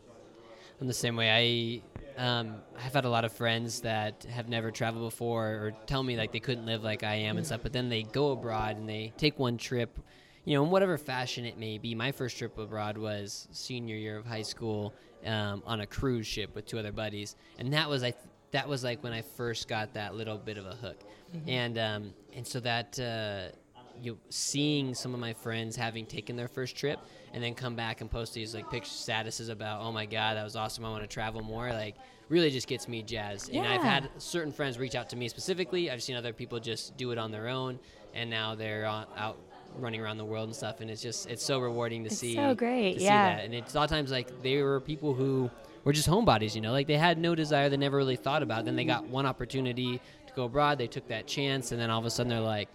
I'm 0.80 0.86
the 0.86 0.94
same 0.94 1.16
way. 1.16 1.82
I 2.16 2.22
um, 2.22 2.56
I've 2.76 2.92
had 2.92 3.04
a 3.04 3.08
lot 3.08 3.24
of 3.24 3.32
friends 3.32 3.82
that 3.82 4.26
have 4.28 4.48
never 4.48 4.72
traveled 4.72 5.04
before 5.04 5.46
or 5.46 5.72
tell 5.86 6.02
me 6.02 6.16
like 6.16 6.32
they 6.32 6.40
couldn't 6.40 6.66
live 6.66 6.82
like 6.82 7.04
I 7.04 7.14
am 7.14 7.36
and 7.36 7.46
stuff, 7.46 7.60
but 7.62 7.72
then 7.72 7.88
they 7.88 8.02
go 8.02 8.32
abroad 8.32 8.76
and 8.76 8.88
they 8.88 9.12
take 9.16 9.38
one 9.38 9.56
trip, 9.56 10.00
you 10.44 10.54
know, 10.54 10.64
in 10.64 10.70
whatever 10.70 10.98
fashion 10.98 11.44
it 11.44 11.58
may 11.58 11.78
be. 11.78 11.94
My 11.94 12.10
first 12.10 12.36
trip 12.36 12.58
abroad 12.58 12.98
was 12.98 13.46
senior 13.52 13.94
year 13.94 14.16
of 14.16 14.26
high 14.26 14.42
school 14.42 14.94
um, 15.24 15.62
on 15.64 15.80
a 15.80 15.86
cruise 15.86 16.26
ship 16.26 16.56
with 16.56 16.66
two 16.66 16.78
other 16.78 16.92
buddies, 16.92 17.36
and 17.58 17.72
that 17.72 17.88
was 17.88 18.02
I. 18.02 18.10
Th- 18.10 18.24
that 18.50 18.66
was 18.66 18.82
like 18.82 19.02
when 19.04 19.12
I 19.12 19.20
first 19.20 19.68
got 19.68 19.92
that 19.92 20.14
little 20.14 20.38
bit 20.38 20.56
of 20.56 20.64
a 20.64 20.74
hook, 20.74 21.04
mm-hmm. 21.36 21.48
and 21.48 21.78
um, 21.78 22.14
and 22.32 22.46
so 22.46 22.60
that 22.60 22.98
uh, 22.98 23.54
you 24.00 24.12
know, 24.12 24.18
seeing 24.30 24.94
some 24.94 25.14
of 25.14 25.20
my 25.20 25.34
friends 25.34 25.76
having 25.76 26.06
taken 26.06 26.34
their 26.34 26.48
first 26.48 26.76
trip 26.76 26.98
and 27.32 27.42
then 27.42 27.54
come 27.54 27.74
back 27.74 28.00
and 28.00 28.10
post 28.10 28.34
these 28.34 28.54
like 28.54 28.70
picture 28.70 28.90
statuses 28.90 29.50
about 29.50 29.80
oh 29.80 29.92
my 29.92 30.06
god 30.06 30.36
that 30.36 30.44
was 30.44 30.56
awesome 30.56 30.84
I 30.84 30.90
want 30.90 31.02
to 31.02 31.08
travel 31.08 31.42
more 31.42 31.70
like 31.70 31.96
really 32.28 32.50
just 32.50 32.66
gets 32.66 32.88
me 32.88 33.02
jazzed 33.02 33.50
yeah. 33.50 33.62
and 33.62 33.68
I've 33.68 33.82
had 33.82 34.10
certain 34.18 34.52
friends 34.52 34.78
reach 34.78 34.94
out 34.94 35.08
to 35.10 35.16
me 35.16 35.28
specifically 35.28 35.90
I've 35.90 36.02
seen 36.02 36.16
other 36.16 36.32
people 36.32 36.60
just 36.60 36.96
do 36.96 37.10
it 37.10 37.18
on 37.18 37.30
their 37.30 37.48
own 37.48 37.78
and 38.14 38.28
now 38.28 38.54
they're 38.54 38.86
on, 38.86 39.06
out 39.16 39.38
running 39.76 40.00
around 40.00 40.18
the 40.18 40.24
world 40.24 40.48
and 40.48 40.56
stuff 40.56 40.80
and 40.80 40.90
it's 40.90 41.02
just 41.02 41.28
it's 41.28 41.44
so 41.44 41.58
rewarding 41.58 42.02
to 42.02 42.08
it's 42.08 42.18
see 42.18 42.34
so 42.34 42.54
great 42.54 42.98
to 42.98 43.04
yeah 43.04 43.32
see 43.32 43.36
that 43.36 43.44
and 43.44 43.54
it's 43.54 43.74
a 43.74 43.76
lot 43.76 43.84
of 43.84 43.90
times 43.90 44.10
like 44.10 44.42
they 44.42 44.60
were 44.62 44.80
people 44.80 45.14
who 45.14 45.50
were 45.84 45.92
just 45.92 46.08
homebodies 46.08 46.54
you 46.54 46.60
know 46.60 46.72
like 46.72 46.86
they 46.86 46.96
had 46.96 47.18
no 47.18 47.34
desire 47.34 47.68
they 47.68 47.76
never 47.76 47.96
really 47.96 48.16
thought 48.16 48.42
about 48.42 48.60
it. 48.60 48.64
then 48.64 48.76
they 48.76 48.84
got 48.84 49.04
one 49.06 49.26
opportunity 49.26 50.00
to 50.26 50.32
go 50.34 50.44
abroad 50.44 50.78
they 50.78 50.86
took 50.86 51.06
that 51.08 51.26
chance 51.26 51.72
and 51.72 51.80
then 51.80 51.90
all 51.90 51.98
of 51.98 52.06
a 52.06 52.10
sudden 52.10 52.30
they're 52.30 52.40
like 52.40 52.68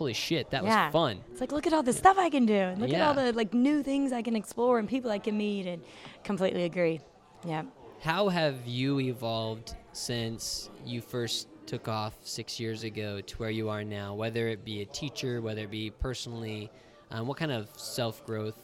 holy 0.00 0.14
shit, 0.14 0.50
that 0.50 0.64
yeah. 0.64 0.86
was 0.86 0.92
fun. 0.94 1.20
It's 1.30 1.42
like 1.42 1.52
look 1.52 1.66
at 1.66 1.74
all 1.74 1.82
the 1.82 1.92
stuff 1.92 2.16
I 2.18 2.30
can 2.30 2.46
do, 2.46 2.54
and 2.54 2.80
look 2.80 2.90
yeah. 2.90 3.02
at 3.02 3.18
all 3.18 3.22
the 3.22 3.34
like 3.34 3.52
new 3.52 3.82
things 3.82 4.14
I 4.14 4.22
can 4.22 4.34
explore 4.34 4.78
and 4.78 4.88
people 4.88 5.10
I 5.10 5.18
can 5.18 5.36
meet, 5.36 5.66
and 5.66 5.82
completely 6.24 6.64
agree. 6.64 7.00
Yeah. 7.46 7.64
How 8.00 8.30
have 8.30 8.66
you 8.66 8.98
evolved 8.98 9.74
since 9.92 10.70
you 10.86 11.02
first 11.02 11.48
took 11.66 11.86
off 11.86 12.14
six 12.22 12.58
years 12.58 12.82
ago 12.82 13.20
to 13.20 13.36
where 13.36 13.50
you 13.50 13.68
are 13.68 13.84
now? 13.84 14.14
Whether 14.14 14.48
it 14.48 14.64
be 14.64 14.80
a 14.80 14.86
teacher, 14.86 15.42
whether 15.42 15.64
it 15.64 15.70
be 15.70 15.90
personally, 15.90 16.70
um, 17.10 17.26
what 17.26 17.36
kind 17.36 17.52
of 17.52 17.68
self 17.76 18.24
growth 18.24 18.58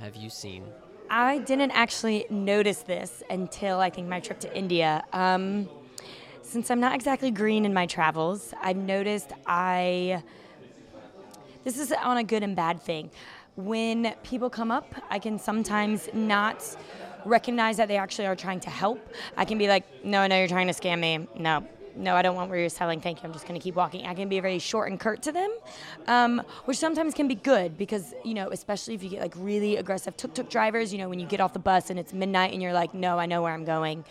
have 0.00 0.14
you 0.14 0.30
seen? 0.30 0.62
I 1.10 1.38
didn't 1.38 1.72
actually 1.72 2.26
notice 2.30 2.82
this 2.82 3.24
until 3.28 3.80
I 3.80 3.90
think 3.90 4.06
my 4.06 4.20
trip 4.20 4.38
to 4.40 4.56
India. 4.56 5.04
Um, 5.12 5.68
since 6.42 6.70
I'm 6.70 6.78
not 6.78 6.94
exactly 6.94 7.32
green 7.32 7.64
in 7.64 7.74
my 7.74 7.86
travels, 7.86 8.54
I've 8.62 8.76
noticed 8.76 9.32
I 9.48 10.22
this 11.66 11.80
is 11.80 11.90
on 11.90 12.16
a 12.16 12.22
good 12.22 12.44
and 12.44 12.54
bad 12.54 12.80
thing. 12.80 13.10
When 13.56 14.14
people 14.22 14.48
come 14.48 14.70
up, 14.70 14.94
I 15.10 15.18
can 15.18 15.36
sometimes 15.36 16.08
not 16.14 16.64
recognize 17.24 17.76
that 17.78 17.88
they 17.88 17.96
actually 17.96 18.26
are 18.26 18.36
trying 18.36 18.60
to 18.60 18.70
help. 18.70 19.00
I 19.36 19.44
can 19.44 19.58
be 19.58 19.66
like, 19.66 20.04
no, 20.04 20.28
no, 20.28 20.38
you're 20.38 20.46
trying 20.46 20.68
to 20.68 20.72
scam 20.72 21.00
me. 21.00 21.26
No, 21.36 21.66
no, 21.96 22.14
I 22.14 22.22
don't 22.22 22.36
want 22.36 22.50
what 22.50 22.60
you're 22.60 22.68
selling. 22.68 23.00
Thank 23.00 23.20
you. 23.20 23.26
I'm 23.26 23.32
just 23.32 23.48
going 23.48 23.58
to 23.58 23.64
keep 23.64 23.74
walking. 23.74 24.06
I 24.06 24.14
can 24.14 24.28
be 24.28 24.38
very 24.38 24.60
short 24.60 24.92
and 24.92 25.00
curt 25.00 25.22
to 25.22 25.32
them, 25.32 25.50
um, 26.06 26.40
which 26.66 26.76
sometimes 26.78 27.14
can 27.14 27.26
be 27.26 27.34
good 27.34 27.76
because, 27.76 28.14
you 28.24 28.34
know, 28.34 28.50
especially 28.52 28.94
if 28.94 29.02
you 29.02 29.10
get 29.10 29.20
like 29.20 29.34
really 29.36 29.74
aggressive 29.74 30.16
tuk 30.16 30.34
tuk 30.34 30.48
drivers, 30.48 30.92
you 30.92 31.00
know, 31.00 31.08
when 31.08 31.18
you 31.18 31.26
get 31.26 31.40
off 31.40 31.52
the 31.52 31.58
bus 31.58 31.90
and 31.90 31.98
it's 31.98 32.12
midnight 32.12 32.52
and 32.52 32.62
you're 32.62 32.74
like, 32.74 32.94
no, 32.94 33.18
I 33.18 33.26
know 33.26 33.42
where 33.42 33.52
I'm 33.52 33.64
going. 33.64 34.04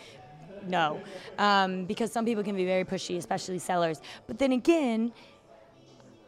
No. 0.68 1.00
Um, 1.38 1.86
because 1.86 2.12
some 2.12 2.26
people 2.26 2.44
can 2.44 2.54
be 2.54 2.66
very 2.66 2.84
pushy, 2.84 3.16
especially 3.16 3.60
sellers. 3.60 4.02
But 4.26 4.38
then 4.38 4.52
again, 4.52 5.12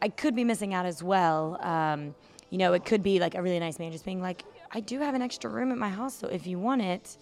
I 0.01 0.09
could 0.09 0.35
be 0.35 0.43
missing 0.43 0.73
out 0.73 0.85
as 0.85 1.03
well. 1.03 1.59
Um, 1.61 2.15
you 2.49 2.57
know, 2.57 2.73
it 2.73 2.85
could 2.85 3.03
be 3.03 3.19
like 3.19 3.35
a 3.35 3.41
really 3.41 3.59
nice 3.59 3.79
man 3.79 3.91
just 3.91 4.05
being 4.05 4.21
like, 4.21 4.43
I 4.71 4.79
do 4.79 4.99
have 4.99 5.15
an 5.15 5.21
extra 5.21 5.49
room 5.49 5.71
at 5.71 5.77
my 5.77 6.09
so 6.09 6.27
if 6.27 6.45
you 6.45 6.59
want 6.59 6.81
it, 6.81 7.17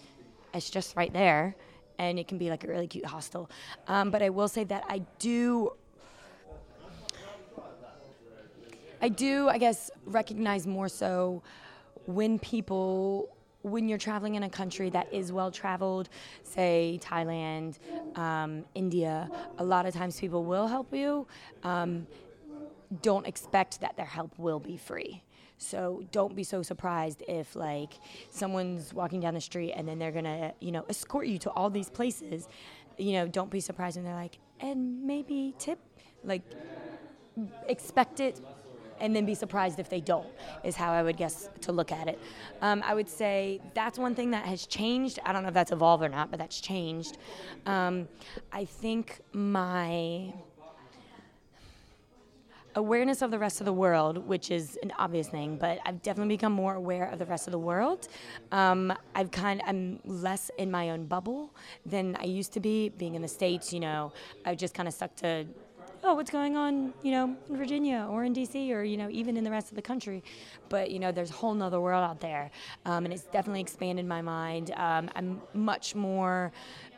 it's 0.54 0.70
just 0.70 0.96
right 0.96 1.12
there. 1.12 1.56
And 1.98 2.18
it 2.18 2.28
can 2.28 2.38
be 2.38 2.50
like 2.50 2.64
a 2.64 2.68
really 2.68 2.86
cute 2.86 3.04
hostel. 3.04 3.50
Um, 3.88 4.10
but 4.10 4.22
I 4.22 4.30
will 4.30 4.48
say 4.48 4.64
that 4.64 4.84
I 4.88 5.02
do. 5.18 5.72
I 9.00 9.08
do, 9.08 9.48
I 9.48 9.58
guess, 9.58 9.90
recognize 10.06 10.66
more 10.66 10.88
so 10.88 11.42
when 12.06 12.38
people 12.38 13.30
when 13.62 13.88
you're 13.88 13.98
traveling 13.98 14.36
in 14.36 14.44
a 14.44 14.48
country 14.48 14.88
that 14.90 15.12
is 15.12 15.32
well 15.32 15.50
traveled, 15.50 16.08
say 16.44 16.98
Thailand, 17.02 17.78
um, 18.16 18.64
India, 18.74 19.28
a 19.58 19.64
lot 19.64 19.84
of 19.84 19.94
times 19.94 20.18
people 20.18 20.44
will 20.44 20.66
help 20.66 20.94
you. 20.94 21.26
Um, 21.64 22.06
don't 23.02 23.26
expect 23.26 23.80
that 23.80 23.96
their 23.96 24.06
help 24.06 24.38
will 24.38 24.60
be 24.60 24.76
free. 24.76 25.22
So 25.58 26.04
don't 26.12 26.36
be 26.36 26.44
so 26.44 26.62
surprised 26.62 27.22
if 27.26 27.56
like 27.56 27.94
someone's 28.30 28.94
walking 28.94 29.20
down 29.20 29.34
the 29.34 29.40
street 29.40 29.72
and 29.72 29.88
then 29.88 29.98
they're 29.98 30.12
gonna, 30.12 30.54
you 30.60 30.70
know, 30.70 30.84
escort 30.88 31.26
you 31.26 31.38
to 31.38 31.50
all 31.50 31.68
these 31.68 31.90
places. 31.90 32.48
You 32.96 33.12
know, 33.12 33.28
don't 33.28 33.50
be 33.50 33.60
surprised 33.60 33.96
when 33.96 34.04
they're 34.04 34.14
like, 34.14 34.38
and 34.60 35.02
maybe 35.04 35.54
tip, 35.58 35.78
like 36.24 36.42
expect 37.68 38.20
it 38.20 38.40
and 39.00 39.14
then 39.14 39.24
be 39.24 39.34
surprised 39.34 39.78
if 39.78 39.88
they 39.88 40.00
don't 40.00 40.26
is 40.64 40.74
how 40.74 40.92
i 40.92 41.02
would 41.02 41.16
guess 41.16 41.48
to 41.60 41.70
look 41.70 41.92
at 41.92 42.08
it 42.08 42.18
um, 42.62 42.82
i 42.84 42.94
would 42.94 43.08
say 43.08 43.60
that's 43.74 43.96
one 43.96 44.14
thing 44.14 44.32
that 44.32 44.44
has 44.44 44.66
changed 44.66 45.20
i 45.24 45.32
don't 45.32 45.42
know 45.42 45.48
if 45.48 45.54
that's 45.54 45.70
evolved 45.70 46.02
or 46.02 46.08
not 46.08 46.30
but 46.30 46.38
that's 46.38 46.60
changed 46.60 47.18
um, 47.66 48.08
i 48.52 48.64
think 48.64 49.20
my 49.32 50.32
awareness 52.74 53.22
of 53.22 53.30
the 53.30 53.38
rest 53.38 53.60
of 53.60 53.64
the 53.64 53.72
world, 53.72 54.18
which 54.26 54.50
is 54.50 54.78
an 54.82 54.92
obvious 54.98 55.28
thing, 55.28 55.56
but 55.56 55.78
I've 55.84 56.02
definitely 56.02 56.34
become 56.34 56.52
more 56.52 56.74
aware 56.74 57.10
of 57.10 57.18
the 57.18 57.26
rest 57.26 57.46
of 57.46 57.52
the 57.52 57.58
world. 57.58 58.08
Um, 58.52 58.92
I've 59.14 59.30
kind 59.30 59.62
I'm 59.66 60.00
less 60.04 60.50
in 60.58 60.70
my 60.70 60.90
own 60.90 61.06
bubble 61.06 61.54
than 61.84 62.16
I 62.20 62.24
used 62.24 62.52
to 62.54 62.60
be. 62.60 62.90
Being 62.90 63.14
in 63.14 63.22
the 63.22 63.28
states, 63.28 63.72
you 63.72 63.80
know, 63.80 64.12
I've 64.44 64.58
just 64.58 64.74
kind 64.74 64.88
of 64.88 64.94
stuck 64.94 65.14
to. 65.16 65.46
Oh, 66.04 66.14
what's 66.14 66.30
going 66.30 66.56
on, 66.56 66.94
you 67.02 67.10
know, 67.10 67.36
in 67.48 67.56
Virginia 67.56 68.06
or 68.08 68.22
in 68.22 68.32
DC 68.32 68.70
or, 68.70 68.84
you 68.84 68.96
know, 68.96 69.08
even 69.10 69.36
in 69.36 69.42
the 69.42 69.50
rest 69.50 69.70
of 69.70 69.74
the 69.74 69.82
country. 69.82 70.22
But, 70.68 70.92
you 70.92 71.00
know, 71.00 71.10
there's 71.10 71.30
a 71.30 71.32
whole 71.32 71.52
nother 71.54 71.80
world 71.80 72.08
out 72.08 72.20
there. 72.20 72.52
Um, 72.84 73.04
and 73.04 73.12
it's 73.12 73.24
definitely 73.24 73.62
expanded 73.62 74.06
my 74.06 74.22
mind. 74.22 74.70
Um, 74.76 75.10
I'm 75.16 75.42
much 75.54 75.96
more 75.96 76.52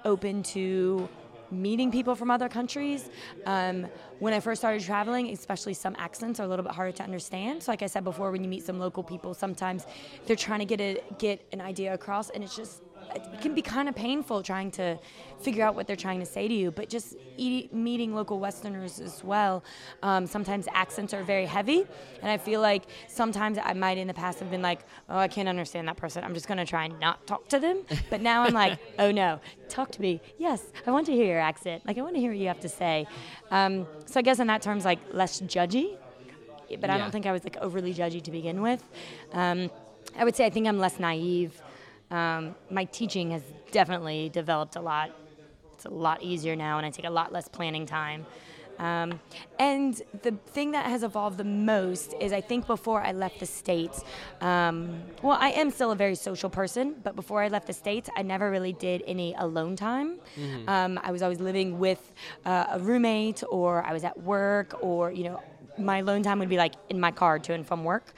open 0.05 0.43
to 0.43 1.09
meeting 1.51 1.91
people 1.91 2.15
from 2.15 2.31
other 2.31 2.49
countries. 2.49 3.11
Um, 3.47 3.87
when 4.19 4.33
I 4.33 4.41
first 4.41 4.61
started 4.61 4.83
traveling, 4.83 5.29
especially 5.31 5.75
some 5.75 5.95
accents 5.99 6.41
are 6.41 6.45
a 6.45 6.49
little 6.49 6.65
bit 6.65 6.73
harder 6.73 6.93
to 6.93 7.03
understand. 7.03 7.63
So, 7.63 7.73
like 7.73 7.83
I 7.83 7.87
said 7.87 8.05
before, 8.05 8.31
when 8.31 8.43
you 8.43 8.49
meet 8.49 8.65
some 8.65 8.79
local 8.79 9.03
people, 9.03 9.35
sometimes 9.35 9.87
they're 10.27 10.37
trying 10.37 10.61
to 10.61 10.65
get 10.65 10.81
a 10.81 11.03
get 11.19 11.41
an 11.53 11.61
idea 11.61 11.95
across, 11.95 12.31
and 12.31 12.45
it's 12.45 12.57
just 12.57 12.83
it 13.15 13.41
can 13.41 13.55
be 13.55 13.63
kind 13.63 13.89
of 13.89 13.95
painful 13.95 14.43
trying 14.43 14.71
to 14.73 14.99
figure 15.41 15.65
out 15.65 15.75
what 15.75 15.87
they're 15.87 15.97
trying 15.97 16.21
to 16.21 16.27
say 16.27 16.47
to 16.49 16.55
you. 16.55 16.71
But 16.71 16.89
just 16.89 17.17
eat, 17.37 17.73
meeting 17.73 18.15
local 18.15 18.39
Westerners 18.39 19.01
as 19.01 19.25
well, 19.25 19.65
um, 20.03 20.27
sometimes 20.27 20.67
accents 20.73 21.15
are 21.15 21.23
very 21.23 21.47
heavy, 21.47 21.87
and 22.23 22.31
I 22.31 22.37
feel 22.37 22.61
like 22.61 22.85
sometimes 23.09 23.59
I 23.63 23.73
might 23.73 23.99
in 23.99 24.07
the 24.07 24.15
past 24.15 24.41
have 24.41 24.51
been 24.51 24.63
like, 24.63 24.81
oh, 25.09 25.19
I 25.19 25.29
can't 25.29 25.49
understand 25.49 25.89
that 25.89 25.97
person. 25.97 26.25
I'm 26.25 26.35
just 26.35 26.49
gonna 26.49 26.67
try 26.67 26.85
and 26.85 26.99
not 27.01 27.27
talk 27.27 27.49
to 27.49 27.59
them. 27.59 27.83
But 28.11 28.21
now 28.21 28.43
I'm 28.43 28.55
like, 28.55 28.79
oh 28.99 29.11
no, 29.11 29.41
talk 29.69 29.91
to 29.93 30.03
me. 30.03 30.21
Yes, 30.39 30.63
I 30.87 30.91
want 30.91 31.07
to 31.07 31.13
hear 31.13 31.27
your 31.27 31.41
accent. 31.41 31.87
Like 31.87 31.99
I 31.99 32.03
want 32.03 32.15
to 32.15 32.21
hear 32.21 32.31
what 32.31 32.39
you 32.39 32.49
have 32.49 32.61
to 32.61 32.69
say. 32.69 33.07
Um, 33.51 33.87
so 34.07 34.21
I 34.21 34.23
guess 34.23 34.39
in 34.39 34.47
that 34.49 34.63
terms, 34.63 34.85
like 34.85 34.99
less 35.13 35.41
judgy. 35.41 35.97
But 36.69 36.89
yeah. 36.89 36.95
I 36.95 36.99
don't 36.99 37.11
think 37.11 37.27
I 37.27 37.33
was 37.33 37.43
like 37.43 37.57
overly 37.57 37.93
judgy 37.93 38.23
to 38.23 38.31
begin 38.31 38.63
with. 38.63 38.83
Um, 39.33 39.71
I 40.17 40.25
would 40.25 40.37
say 40.37 40.47
I 40.47 40.51
think 40.51 40.67
I'm 40.67 40.79
less 40.79 40.99
naive. 41.01 41.61
Um, 42.11 42.55
my 42.71 42.85
teaching 42.85 43.31
has 43.31 43.43
definitely 43.71 44.29
developed 44.31 44.77
a 44.77 44.81
lot. 44.81 45.11
It's 45.75 45.85
a 45.85 45.91
lot 45.91 46.23
easier 46.23 46.57
now, 46.57 46.79
and 46.79 46.87
I 46.87 46.91
take 46.91 47.07
a 47.07 47.11
lot 47.11 47.33
less 47.33 47.49
planning 47.49 47.87
time. 47.87 48.27
Um, 48.81 49.21
and 49.59 50.01
the 50.23 50.33
thing 50.47 50.73
that 50.73 50.87
has 50.87 51.03
evolved 51.03 51.37
the 51.37 51.45
most 51.45 52.15
is 52.19 52.33
I 52.33 52.41
think 52.41 52.67
before 52.67 53.03
I 53.03 53.13
left 53.13 53.39
the 53.39 53.47
States, 53.47 54.03
um, 54.41 55.03
well, 55.23 55.37
I 55.39 55.51
am 55.51 55.71
still 55.71 55.91
a 55.91 55.97
very 55.97 56.15
social 56.15 56.49
person, 56.49 56.97
but 57.05 57.15
before 57.15 57.43
I 57.43 57.49
left 57.49 57.67
the 57.67 57.75
States, 57.75 58.09
I 58.17 58.23
never 58.23 58.51
really 58.51 58.73
did 58.73 59.03
any 59.07 59.35
alone 59.35 59.77
time. 59.77 60.19
Mm-hmm. 60.35 60.69
Um, 60.69 60.99
I 61.03 61.13
was 61.13 61.21
always 61.21 61.41
living 61.41 61.79
with 61.79 62.13
uh, 62.47 62.67
a 62.71 62.79
roommate, 62.79 63.43
or 63.51 63.83
I 63.85 63.93
was 63.93 64.03
at 64.03 64.19
work, 64.23 64.83
or, 64.83 65.13
you 65.13 65.25
know, 65.25 65.43
my 65.77 65.99
alone 65.99 66.23
time 66.23 66.39
would 66.39 66.49
be 66.49 66.57
like 66.57 66.75
in 66.89 66.99
my 66.99 67.11
car 67.11 67.39
to 67.39 67.53
and 67.53 67.67
from 67.67 67.85
work. 67.85 68.15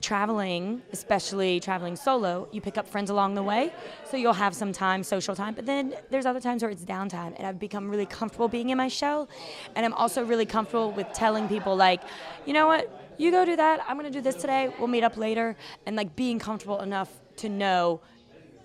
Traveling, 0.00 0.82
especially 0.92 1.58
traveling 1.58 1.96
solo, 1.96 2.48
you 2.52 2.60
pick 2.60 2.78
up 2.78 2.86
friends 2.86 3.10
along 3.10 3.34
the 3.34 3.42
way. 3.42 3.72
So 4.08 4.16
you'll 4.16 4.34
have 4.34 4.54
some 4.54 4.72
time, 4.72 5.02
social 5.02 5.34
time, 5.34 5.54
but 5.54 5.66
then 5.66 5.94
there's 6.10 6.26
other 6.26 6.40
times 6.40 6.62
where 6.62 6.70
it's 6.70 6.84
downtime. 6.84 7.34
And 7.36 7.46
I've 7.46 7.58
become 7.58 7.88
really 7.88 8.06
comfortable 8.06 8.48
being 8.48 8.68
in 8.70 8.78
my 8.78 8.88
shell. 8.88 9.28
And 9.74 9.84
I'm 9.84 9.94
also 9.94 10.24
really 10.24 10.46
comfortable 10.46 10.92
with 10.92 11.12
telling 11.12 11.48
people, 11.48 11.74
like, 11.74 12.02
you 12.44 12.52
know 12.52 12.66
what, 12.66 12.90
you 13.18 13.30
go 13.30 13.44
do 13.44 13.56
that. 13.56 13.82
I'm 13.88 13.98
going 13.98 14.10
to 14.10 14.16
do 14.16 14.20
this 14.20 14.36
today. 14.36 14.72
We'll 14.78 14.88
meet 14.88 15.02
up 15.02 15.16
later. 15.16 15.56
And 15.86 15.96
like 15.96 16.14
being 16.14 16.38
comfortable 16.38 16.80
enough 16.80 17.10
to 17.38 17.48
know, 17.48 18.00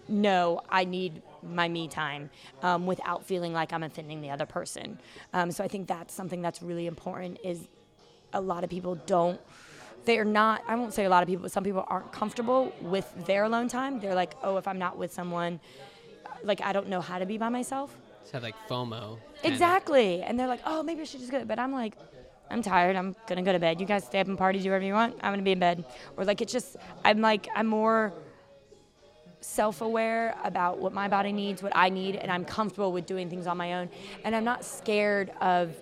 no, 0.07 0.61
I 0.69 0.83
need 0.83 1.21
my 1.43 1.67
me 1.67 1.87
time 1.87 2.29
um, 2.61 2.85
without 2.85 3.25
feeling 3.25 3.53
like 3.53 3.73
I'm 3.73 3.83
offending 3.83 4.21
the 4.21 4.29
other 4.29 4.45
person. 4.45 4.99
Um, 5.33 5.51
so 5.51 5.63
I 5.63 5.67
think 5.67 5.87
that's 5.87 6.13
something 6.13 6.41
that's 6.41 6.61
really 6.61 6.87
important 6.87 7.39
is 7.43 7.67
a 8.33 8.41
lot 8.41 8.63
of 8.63 8.69
people 8.69 8.95
don't. 8.95 9.39
They're 10.06 10.26
not. 10.26 10.64
I 10.68 10.76
won't 10.76 10.94
say 10.94 11.06
a 11.06 11.10
lot 11.10 11.22
of 11.23 11.30
people, 11.30 11.44
but 11.44 11.52
some 11.52 11.64
people 11.64 11.86
aren't 11.88 12.11
comfortable 12.11 12.73
with 12.82 13.11
their 13.26 13.44
alone 13.44 13.68
time. 13.68 13.99
They're 13.99 14.15
like, 14.15 14.34
oh, 14.44 14.57
if 14.57 14.68
I'm 14.68 14.80
not 14.80 14.98
with 14.98 15.14
someone, 15.14 15.60
like 16.44 16.61
I 16.61 16.73
don't 16.73 16.88
know 16.88 17.02
how 17.02 17.19
to 17.19 17.26
be 17.26 17.38
by 17.38 17.49
myself. 17.49 17.95
Just 18.22 18.34
have 18.34 18.44
like 18.44 18.56
FOMO. 18.68 19.19
Exactly. 19.44 20.22
And 20.23 20.40
they're 20.40 20.48
like, 20.48 20.61
oh, 20.65 20.82
maybe 20.84 21.02
I 21.02 21.03
should 21.03 21.19
just 21.19 21.32
go. 21.32 21.45
But 21.45 21.60
I'm 21.60 21.72
like, 21.72 21.95
I'm 22.49 22.61
tired. 22.61 22.95
I'm 22.95 23.15
gonna 23.28 23.44
go 23.44 23.53
to 23.53 23.60
bed. 23.60 23.80
You 23.80 23.86
guys 23.86 24.03
stay 24.03 24.19
up 24.19 24.28
and 24.28 24.38
party, 24.38 24.60
do 24.60 24.69
whatever 24.69 24.86
you 24.86 24.94
want. 24.94 25.15
I'm 25.22 25.32
gonna 25.32 25.44
be 25.44 25.52
in 25.52 25.60
bed. 25.60 25.86
Or 26.18 26.26
like 26.26 26.41
it's 26.41 26.52
just, 26.52 26.78
I'm 27.06 27.22
like, 27.22 27.48
I'm 27.56 27.68
more 27.68 28.14
self-aware 29.40 30.36
about 30.44 30.78
what 30.80 30.94
my 30.94 31.07
body 31.07 31.32
needs, 31.32 31.64
what 31.64 31.72
I 31.76 31.90
need, 31.90 32.15
and 32.15 32.32
I'm 32.32 32.45
comfortable 32.45 32.91
with 32.91 33.06
doing 33.06 33.30
things 33.30 33.48
on 33.48 33.57
my 33.57 33.73
own. 33.73 33.90
And 34.23 34.36
I'm 34.36 34.44
not 34.44 34.64
scared 34.64 35.32
of 35.41 35.76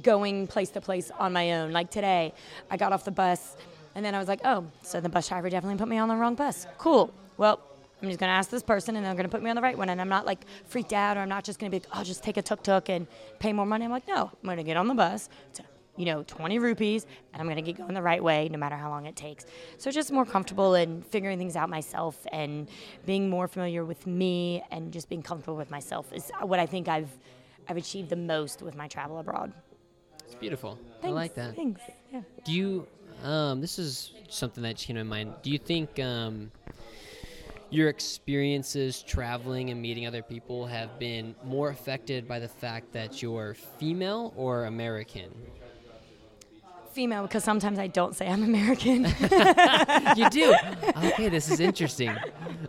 going 0.00 0.46
place 0.46 0.70
to 0.70 0.80
place 0.80 1.10
on 1.18 1.32
my 1.32 1.52
own. 1.52 1.72
Like 1.72 1.90
today, 1.90 2.32
I 2.70 2.76
got 2.76 2.92
off 2.92 3.04
the 3.04 3.10
bus, 3.10 3.56
and 3.94 4.04
then 4.04 4.14
I 4.14 4.18
was 4.18 4.28
like, 4.28 4.40
oh, 4.44 4.64
so 4.82 5.00
the 5.00 5.08
bus 5.08 5.28
driver 5.28 5.50
definitely 5.50 5.78
put 5.78 5.88
me 5.88 5.98
on 5.98 6.08
the 6.08 6.16
wrong 6.16 6.34
bus. 6.34 6.66
Cool. 6.78 7.12
Well. 7.36 7.60
I'm 8.00 8.08
just 8.08 8.18
gonna 8.18 8.32
ask 8.32 8.50
this 8.50 8.64
person, 8.64 8.96
and 8.96 9.06
they're 9.06 9.14
gonna 9.14 9.28
put 9.28 9.44
me 9.44 9.50
on 9.50 9.54
the 9.54 9.62
right 9.62 9.78
one, 9.78 9.88
and 9.88 10.00
I'm 10.00 10.08
not 10.08 10.26
like 10.26 10.44
freaked 10.64 10.92
out, 10.92 11.16
or 11.16 11.20
I'm 11.20 11.28
not 11.28 11.44
just 11.44 11.60
gonna 11.60 11.70
be, 11.70 11.78
like, 11.78 11.88
oh, 11.94 12.02
just 12.02 12.24
take 12.24 12.36
a 12.36 12.42
tuk 12.42 12.64
tuk 12.64 12.88
and 12.88 13.06
pay 13.38 13.52
more 13.52 13.64
money. 13.64 13.84
I'm 13.84 13.92
like, 13.92 14.08
no, 14.08 14.22
I'm 14.24 14.48
gonna 14.48 14.64
get 14.64 14.76
on 14.76 14.88
the 14.88 14.94
bus, 14.94 15.28
to, 15.54 15.62
you 15.96 16.06
know, 16.06 16.24
20 16.24 16.58
rupees, 16.58 17.06
and 17.32 17.40
I'm 17.40 17.46
gonna 17.46 17.62
get 17.62 17.76
going 17.76 17.94
the 17.94 18.02
right 18.02 18.20
way, 18.20 18.48
no 18.48 18.58
matter 18.58 18.74
how 18.74 18.90
long 18.90 19.06
it 19.06 19.14
takes. 19.14 19.46
So 19.78 19.92
just 19.92 20.10
more 20.10 20.24
comfortable 20.24 20.74
in 20.74 21.02
figuring 21.02 21.38
things 21.38 21.54
out 21.54 21.70
myself, 21.70 22.26
and 22.32 22.68
being 23.06 23.30
more 23.30 23.46
familiar 23.46 23.84
with 23.84 24.04
me, 24.04 24.64
and 24.72 24.92
just 24.92 25.08
being 25.08 25.22
comfortable 25.22 25.56
with 25.56 25.70
myself 25.70 26.12
is 26.12 26.32
what 26.40 26.58
I 26.58 26.66
think 26.66 26.88
I've 26.88 27.16
I've 27.68 27.76
achieved 27.76 28.10
the 28.10 28.16
most 28.16 28.62
with 28.62 28.74
my 28.74 28.88
travel 28.88 29.18
abroad. 29.18 29.52
It's 30.32 30.40
beautiful. 30.40 30.78
Thanks, 31.02 31.04
I 31.04 31.10
like 31.10 31.34
that. 31.34 31.54
Thanks. 31.54 31.82
Yeah. 32.10 32.22
Do 32.44 32.52
you? 32.52 32.86
Um, 33.22 33.60
this 33.60 33.78
is 33.78 34.14
something 34.30 34.62
that 34.62 34.78
came 34.78 34.96
to 34.96 35.04
mind. 35.04 35.34
Do 35.42 35.50
you 35.50 35.58
think 35.58 36.00
um, 36.00 36.50
your 37.68 37.90
experiences 37.90 39.02
traveling 39.02 39.68
and 39.68 39.82
meeting 39.82 40.06
other 40.06 40.22
people 40.22 40.64
have 40.64 40.98
been 40.98 41.34
more 41.44 41.68
affected 41.68 42.26
by 42.26 42.38
the 42.38 42.48
fact 42.48 42.94
that 42.94 43.20
you're 43.20 43.52
female 43.78 44.32
or 44.34 44.64
American? 44.64 45.30
Female, 46.92 47.22
because 47.22 47.42
sometimes 47.42 47.78
I 47.78 47.86
don't 47.86 48.14
say 48.14 48.28
I'm 48.28 48.42
American. 48.42 49.04
you 50.16 50.28
do. 50.30 50.54
Okay, 51.04 51.30
this 51.30 51.50
is 51.50 51.58
interesting. 51.58 52.14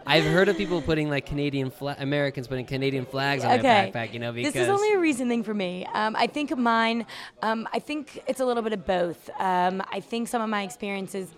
I've 0.06 0.24
heard 0.24 0.48
of 0.48 0.56
people 0.56 0.82
putting 0.82 1.10
like 1.10 1.26
Canadian 1.26 1.70
fla- 1.70 1.98
Americans 2.00 2.48
putting 2.48 2.66
Canadian 2.66 3.06
flags 3.06 3.44
on 3.44 3.52
okay. 3.52 3.62
their 3.62 3.92
backpack. 3.92 4.14
You 4.14 4.20
know, 4.20 4.32
because 4.32 4.54
this 4.54 4.64
is 4.64 4.70
only 4.70 4.94
a 4.94 5.00
recent 5.00 5.30
thing 5.30 5.44
for 5.44 5.54
me. 5.54 5.86
Um, 5.94 6.16
I 6.16 6.28
think 6.28 6.56
mine. 6.58 7.06
Um, 7.42 7.68
I 7.74 7.80
think 7.80 8.24
it's 8.28 8.40
a 8.40 8.46
little 8.46 8.64
bit 8.64 8.72
of 8.72 8.86
both. 8.86 9.30
Um, 9.40 9.84
I 9.92 10.00
think 10.00 10.30
some 10.30 10.42
of 10.42 10.50
my 10.50 10.64
experiences 10.64 11.30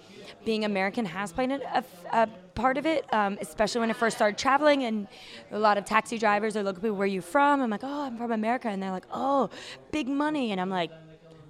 being 0.43 0.63
American 0.65 1.05
has 1.05 1.31
played 1.31 1.51
a, 1.51 1.83
a 2.11 2.27
part 2.55 2.77
of 2.77 2.85
it, 2.85 3.11
um, 3.13 3.37
especially 3.41 3.81
when 3.81 3.89
I 3.89 3.93
first 3.93 4.15
started 4.15 4.37
traveling 4.37 4.83
and 4.83 5.07
a 5.51 5.59
lot 5.59 5.77
of 5.77 5.85
taxi 5.85 6.17
drivers 6.17 6.55
or 6.55 6.63
local 6.63 6.81
people, 6.81 6.97
where 6.97 7.05
are 7.05 7.07
you 7.07 7.21
from? 7.21 7.61
I'm 7.61 7.69
like, 7.69 7.83
oh, 7.83 8.03
I'm 8.03 8.17
from 8.17 8.31
America. 8.31 8.69
And 8.69 8.81
they're 8.81 8.91
like, 8.91 9.07
oh, 9.11 9.49
big 9.91 10.07
money. 10.07 10.51
And 10.51 10.61
I'm 10.61 10.69
like, 10.69 10.91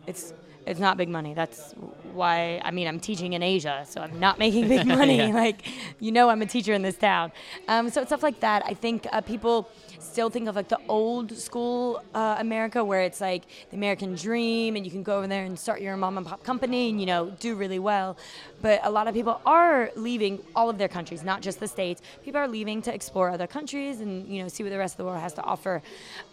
it's 0.08 0.34
it's 0.66 0.80
not 0.80 0.98
big 0.98 1.10
money. 1.10 1.34
That's 1.34 1.74
why 2.16 2.62
I 2.64 2.72
mean 2.72 2.88
I'm 2.88 3.00
teaching 3.00 3.34
in 3.34 3.44
Asia, 3.44 3.86
so 3.88 4.02
I'm 4.02 4.20
not 4.20 4.40
making 4.40 4.68
big 4.68 4.88
money. 5.00 5.18
Yeah. 5.18 5.28
Like, 5.28 5.68
you 6.00 6.12
know, 6.12 6.30
I'm 6.30 6.42
a 6.42 6.46
teacher 6.46 6.74
in 6.74 6.82
this 6.82 6.98
town. 6.98 7.32
Um, 7.68 7.90
so 7.90 8.02
it's 8.02 8.10
stuff 8.10 8.24
like 8.24 8.40
that. 8.40 8.64
I 8.66 8.74
think 8.74 9.08
uh, 9.12 9.22
people 9.22 9.70
still 10.00 10.30
think 10.30 10.48
of 10.48 10.56
like 10.56 10.70
the 10.70 10.80
old 10.88 11.32
school 11.32 12.02
uh, 12.14 12.38
America, 12.40 12.84
where 12.84 13.02
it's 13.02 13.20
like 13.20 13.44
the 13.70 13.76
American 13.76 14.16
dream, 14.16 14.76
and 14.76 14.86
you 14.86 14.92
can 14.92 15.04
go 15.04 15.18
over 15.18 15.28
there 15.28 15.44
and 15.44 15.58
start 15.60 15.82
your 15.82 15.98
mom 15.98 16.18
and 16.18 16.26
pop 16.26 16.44
company, 16.44 16.90
and 16.90 17.00
you 17.00 17.06
know, 17.06 17.32
do 17.40 17.56
really 17.56 17.80
well. 17.80 18.18
But 18.62 18.80
a 18.84 18.90
lot 18.90 19.08
of 19.08 19.14
people 19.14 19.42
are 19.46 19.92
leaving 19.96 20.40
all 20.56 20.70
of 20.70 20.78
their 20.78 20.88
countries, 20.88 21.24
not 21.24 21.42
just 21.42 21.60
the 21.60 21.68
states. 21.68 22.02
People 22.24 22.40
are 22.40 22.48
leaving 22.48 22.82
to 22.84 22.94
explore 22.94 23.30
other 23.30 23.48
countries 23.48 24.00
and 24.02 24.28
you 24.28 24.42
know 24.42 24.48
see 24.48 24.64
what 24.64 24.70
the 24.70 24.78
rest 24.78 24.94
of 24.94 24.98
the 24.98 25.06
world 25.06 25.20
has 25.20 25.34
to 25.34 25.44
offer. 25.44 25.82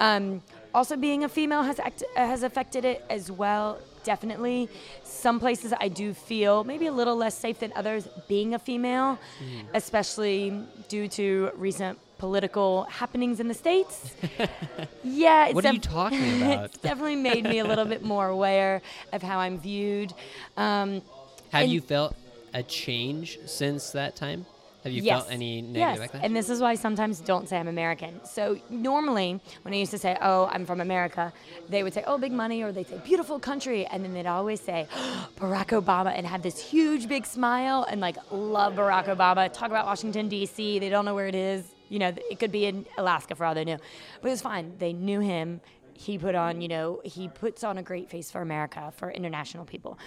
Um, 0.00 0.42
also, 0.74 0.96
being 0.96 1.24
a 1.24 1.28
female 1.28 1.62
has 1.62 1.78
act- 1.80 2.04
has 2.16 2.42
affected 2.42 2.84
it 2.84 3.04
as 3.10 3.30
well 3.30 3.78
definitely. 4.04 4.68
Some 5.04 5.38
places 5.40 5.72
I 5.78 5.88
do 5.88 6.12
feel 6.14 6.64
maybe 6.64 6.86
a 6.86 6.92
little 6.92 7.16
less 7.16 7.36
safe 7.38 7.60
than 7.60 7.72
others 7.76 8.08
being 8.28 8.54
a 8.54 8.58
female, 8.58 9.18
Mm. 9.42 9.64
especially 9.74 10.62
due 10.88 11.08
to 11.08 11.50
recent 11.56 11.98
political 12.18 12.84
happenings 12.84 13.40
in 13.40 13.48
the 13.48 13.54
states. 13.54 14.14
yeah, 15.04 15.46
it's 15.46 15.54
What 15.54 15.66
are 15.66 15.72
you 15.72 15.80
talking 15.80 16.42
about? 16.42 16.64
it's 16.66 16.78
definitely 16.78 17.16
made 17.16 17.44
me 17.44 17.58
a 17.58 17.64
little 17.64 17.84
bit 17.84 18.02
more 18.04 18.28
aware 18.28 18.80
of 19.12 19.22
how 19.22 19.38
I'm 19.40 19.58
viewed. 19.58 20.12
Um, 20.56 21.02
have 21.50 21.66
you 21.68 21.80
felt 21.80 22.14
a 22.54 22.62
change 22.62 23.38
since 23.46 23.90
that 23.92 24.14
time? 24.16 24.46
Have 24.84 24.92
you 24.92 25.02
yes. 25.02 25.20
felt 25.20 25.32
any 25.32 25.60
yes. 25.60 25.98
backlash? 25.98 26.20
And 26.22 26.34
this 26.34 26.50
is 26.50 26.60
why 26.60 26.72
I 26.72 26.74
sometimes 26.74 27.20
don't 27.20 27.48
say 27.48 27.58
I'm 27.58 27.68
American. 27.68 28.20
So 28.24 28.58
normally, 28.68 29.40
when 29.62 29.72
I 29.72 29.76
used 29.76 29.92
to 29.92 29.98
say, 29.98 30.16
"Oh, 30.20 30.48
I'm 30.50 30.66
from 30.66 30.80
America," 30.80 31.32
they 31.68 31.82
would 31.82 31.94
say, 31.94 32.02
"Oh, 32.06 32.18
big 32.18 32.32
money," 32.32 32.62
or 32.62 32.72
they'd 32.72 32.88
say, 32.88 33.00
"Beautiful 33.04 33.38
country," 33.38 33.86
and 33.86 34.04
then 34.04 34.12
they'd 34.12 34.26
always 34.26 34.60
say, 34.60 34.88
"Barack 35.36 35.68
Obama," 35.68 36.12
and 36.16 36.26
have 36.26 36.42
this 36.42 36.58
huge 36.60 37.08
big 37.08 37.26
smile 37.26 37.86
and 37.88 38.00
like 38.00 38.16
love 38.32 38.74
Barack 38.74 39.04
Obama. 39.04 39.52
Talk 39.52 39.70
about 39.70 39.86
Washington 39.86 40.28
D.C. 40.28 40.78
They 40.80 40.88
don't 40.88 41.04
know 41.04 41.14
where 41.14 41.28
it 41.28 41.36
is. 41.36 41.64
You 41.88 42.00
know, 42.00 42.12
it 42.30 42.38
could 42.38 42.52
be 42.52 42.66
in 42.66 42.86
Alaska 42.98 43.34
for 43.34 43.44
all 43.44 43.54
they 43.54 43.64
knew, 43.64 43.78
but 44.20 44.28
it 44.28 44.30
was 44.30 44.42
fine. 44.42 44.72
They 44.78 44.92
knew 44.92 45.20
him. 45.20 45.60
He 45.94 46.18
put 46.18 46.34
on, 46.34 46.60
you 46.60 46.68
know, 46.68 47.00
he 47.04 47.28
puts 47.28 47.62
on 47.62 47.78
a 47.78 47.82
great 47.82 48.10
face 48.10 48.30
for 48.30 48.40
America 48.40 48.92
for 48.96 49.10
international 49.10 49.64
people. 49.64 49.98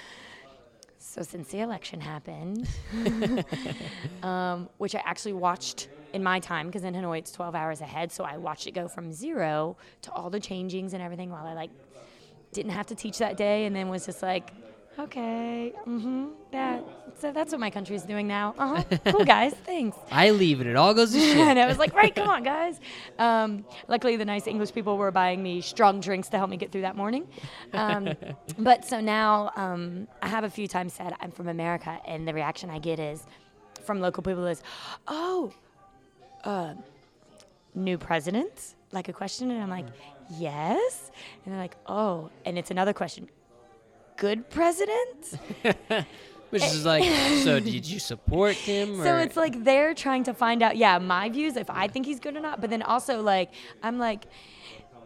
So 1.16 1.22
since 1.22 1.48
the 1.48 1.62
election 1.62 2.02
happened, 2.02 2.68
um, 4.22 4.68
which 4.80 4.94
I 4.96 5.02
actually 5.06 5.32
watched 5.32 5.88
in 6.12 6.22
my 6.22 6.42
time 6.42 6.66
because 6.66 6.84
in 6.84 6.94
Hanoi 6.94 7.20
it's 7.20 7.32
12 7.32 7.56
hours 7.56 7.80
ahead, 7.80 8.12
so 8.12 8.26
I 8.26 8.36
watched 8.36 8.68
it 8.68 8.72
go 8.72 8.90
from 8.90 9.14
zero 9.14 9.78
to 10.02 10.12
all 10.12 10.30
the 10.30 10.42
changings 10.42 10.92
and 10.92 11.02
everything 11.02 11.30
while 11.30 11.48
I 11.48 11.54
like 11.54 11.70
didn't 12.52 12.74
have 12.74 12.88
to 12.88 12.96
teach 12.96 13.20
that 13.20 13.38
day, 13.38 13.64
and 13.64 13.74
then 13.74 13.88
was 13.88 14.06
just 14.06 14.22
like, 14.22 14.52
okay, 15.00 15.74
mm-hmm, 15.86 16.28
that. 16.52 16.84
So 17.18 17.32
that's 17.32 17.52
what 17.52 17.60
my 17.62 17.70
country's 17.70 18.04
doing 18.04 18.28
now. 18.28 18.54
Uh 18.60 18.82
huh. 18.82 18.98
Cool 19.12 19.26
guys, 19.26 19.54
thanks. 19.66 19.98
I 20.12 20.32
leave 20.32 20.60
and 20.62 20.70
it 20.70 20.76
all 20.76 20.94
goes 20.94 21.14
to 21.14 21.20
shit. 21.32 21.38
and 21.38 21.60
I 21.60 21.68
was 21.68 21.78
like, 21.78 21.94
right, 21.94 22.14
come 22.14 22.28
on, 22.28 22.44
guys. 22.44 22.80
Um, 23.20 23.66
luckily, 23.88 24.16
the 24.16 24.26
nice 24.26 24.48
English 24.48 24.74
people 24.74 24.98
were 24.98 25.12
buying 25.12 25.42
me 25.44 25.62
strong 25.62 26.00
drinks 26.00 26.30
to 26.30 26.38
help 26.38 26.50
me 26.50 26.58
get 26.58 26.72
through 26.72 26.82
that 26.82 26.96
morning. 26.96 27.28
Um, 27.74 28.10
but 28.58 28.86
so 28.86 29.00
now 29.00 29.52
um, 29.56 30.08
I 30.22 30.28
have 30.28 30.44
a 30.44 30.50
few 30.50 30.68
times 30.68 30.94
said 30.94 31.14
I'm 31.22 31.32
from 31.32 31.48
America, 31.48 32.00
and 32.06 32.28
the 32.28 32.34
reaction 32.34 32.70
I 32.70 32.80
get 32.80 33.00
is 33.00 33.26
from 33.84 34.00
local 34.02 34.24
people 34.24 34.46
is, 34.48 34.64
oh, 35.08 35.54
uh, 36.44 36.74
new 37.76 37.98
president? 37.98 38.76
Like 38.92 39.10
a 39.10 39.14
question, 39.14 39.52
and 39.52 39.62
I'm 39.62 39.70
like, 39.70 39.88
yes. 40.40 41.12
And 41.44 41.54
they're 41.54 41.62
like, 41.62 41.76
oh, 41.88 42.30
and 42.46 42.58
it's 42.58 42.72
another 42.72 42.94
question. 42.94 43.30
Good 44.18 44.50
president? 44.50 45.40
Which 46.52 46.64
is 46.64 46.86
like, 46.86 47.04
so 47.44 47.60
did 47.60 47.86
you 47.86 48.00
support 48.00 48.56
him? 48.56 48.98
So 48.98 49.16
or- 49.16 49.20
it's 49.20 49.36
like 49.36 49.64
they're 49.64 49.94
trying 49.94 50.24
to 50.26 50.34
find 50.34 50.64
out, 50.64 50.78
yeah, 50.78 50.98
my 51.00 51.28
views, 51.30 51.58
if 51.58 51.70
I 51.70 51.88
think 51.88 52.06
he's 52.06 52.20
good 52.20 52.36
or 52.38 52.40
not. 52.40 52.62
But 52.62 52.70
then 52.70 52.82
also, 52.82 53.22
like, 53.22 53.52
I'm 53.84 53.98
like, 54.00 54.26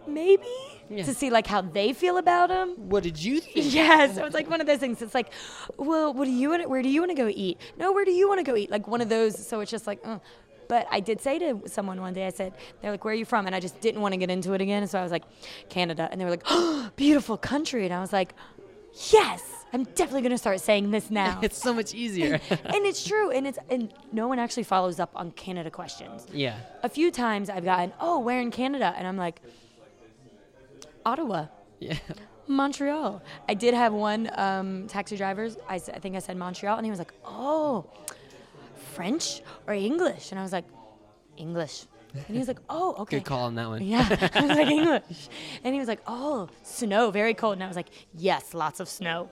maybe 0.07 0.44
Yeah. 0.90 1.03
to 1.03 1.14
see 1.14 1.30
like 1.30 1.48
how 1.48 1.61
they 1.61 1.94
feel 1.94 2.18
about 2.18 2.49
him. 2.52 2.69
what 2.90 3.03
did 3.03 3.22
you 3.23 3.40
think? 3.40 3.73
Yeah, 3.73 4.11
so 4.11 4.26
it's 4.26 4.36
like 4.36 4.49
one 4.49 4.61
of 4.61 4.68
those 4.68 4.80
things. 4.80 5.02
It's 5.02 5.15
like, 5.15 5.31
well, 5.77 6.14
what 6.14 6.26
do 6.26 6.31
you 6.31 6.49
want? 6.49 6.69
Where 6.69 6.81
do 6.84 6.90
you 6.90 7.02
want 7.02 7.11
to 7.11 7.15
go 7.18 7.27
eat? 7.27 7.60
No, 7.77 7.94
where 7.94 8.06
do 8.06 8.11
you 8.11 8.27
want 8.27 8.40
to 8.40 8.44
go 8.52 8.56
eat? 8.56 8.69
Like 8.69 8.88
one 8.88 9.02
of 9.02 9.10
those. 9.10 9.36
So 9.48 9.60
it's 9.61 9.72
just 9.72 9.88
like, 9.88 9.99
uh. 10.03 10.19
but 10.68 10.88
I 10.91 10.99
did 10.99 11.19
say 11.22 11.40
to 11.40 11.61
someone 11.68 11.99
one 12.02 12.14
day, 12.14 12.27
I 12.27 12.31
said, 12.31 12.53
they're 12.81 12.91
like, 12.91 13.03
where 13.06 13.14
are 13.14 13.18
you 13.18 13.26
from? 13.26 13.48
And 13.48 13.56
I 13.56 13.60
just 13.60 13.80
didn't 13.81 14.02
want 14.02 14.14
to 14.14 14.18
get 14.18 14.30
into 14.30 14.53
it 14.53 14.61
again. 14.61 14.86
So 14.88 14.99
I 14.99 15.03
was 15.03 15.11
like, 15.11 15.23
Canada, 15.69 16.07
and 16.11 16.19
they 16.19 16.26
were 16.26 16.31
like, 16.31 16.44
oh, 16.45 16.91
beautiful 16.95 17.38
country, 17.38 17.86
and 17.86 17.94
I 17.94 18.02
was 18.02 18.14
like, 18.14 18.34
yes, 19.11 19.44
I'm 19.74 19.84
definitely 19.84 20.22
gonna 20.24 20.38
start 20.38 20.60
saying 20.61 20.91
this 20.91 21.10
now. 21.11 21.40
It's 21.44 21.57
so 21.61 21.74
much 21.74 21.94
easier. 21.94 22.34
and 22.49 22.86
it's 22.86 23.06
true, 23.07 23.30
and 23.32 23.45
it's 23.48 23.60
and 23.70 23.94
no 24.11 24.28
one 24.28 24.40
actually 24.40 24.64
follows 24.64 24.99
up 24.99 25.11
on 25.16 25.32
Canada 25.32 25.70
questions. 25.72 26.26
yeah. 26.34 26.57
A 26.84 26.90
few 26.90 27.11
times 27.11 27.49
I've 27.49 27.66
gotten, 27.66 27.94
oh, 27.99 28.20
where 28.20 28.41
in 28.41 28.52
Canada? 28.52 28.94
And 28.98 29.07
I'm 29.07 29.18
like, 29.18 29.41
Ottawa. 31.06 31.48
Yeah. 31.80 31.98
Montreal. 32.48 33.22
I 33.48 33.53
did 33.53 33.74
have 33.74 33.94
one 33.94 34.30
um, 34.36 34.88
taxi 34.88 35.16
driver. 35.18 35.49
I, 35.68 35.76
s- 35.76 35.90
I 35.90 35.99
think 35.99 36.16
I 36.16 36.20
said 36.20 36.36
Montreal, 36.36 36.78
and 36.78 36.86
he 36.86 36.90
was 36.90 36.98
like, 36.99 37.14
"Oh, 37.24 37.86
French 38.95 39.41
or 39.68 39.74
English?" 39.74 40.32
And 40.32 40.40
I 40.40 40.44
was 40.44 40.52
like, 40.52 40.66
"English." 41.38 41.86
And 42.14 42.26
he 42.27 42.40
was 42.40 42.48
like, 42.48 42.60
"Oh, 42.69 42.95
okay." 42.99 43.18
Good 43.18 43.26
call 43.26 43.45
on 43.45 43.56
that 43.56 43.68
one. 43.69 43.84
Yeah, 43.84 44.07
I 44.34 44.41
was 44.41 44.49
like 44.57 44.68
English, 44.80 45.30
and 45.64 45.73
he 45.73 45.80
was 45.80 45.88
like, 45.88 46.02
"Oh, 46.07 46.48
snow, 46.64 47.11
very 47.11 47.34
cold." 47.34 47.53
And 47.53 47.64
I 47.64 47.68
was 47.68 47.76
like, 47.76 47.90
"Yes, 48.15 48.53
lots 48.53 48.80
of 48.80 48.90
snow." 48.90 49.30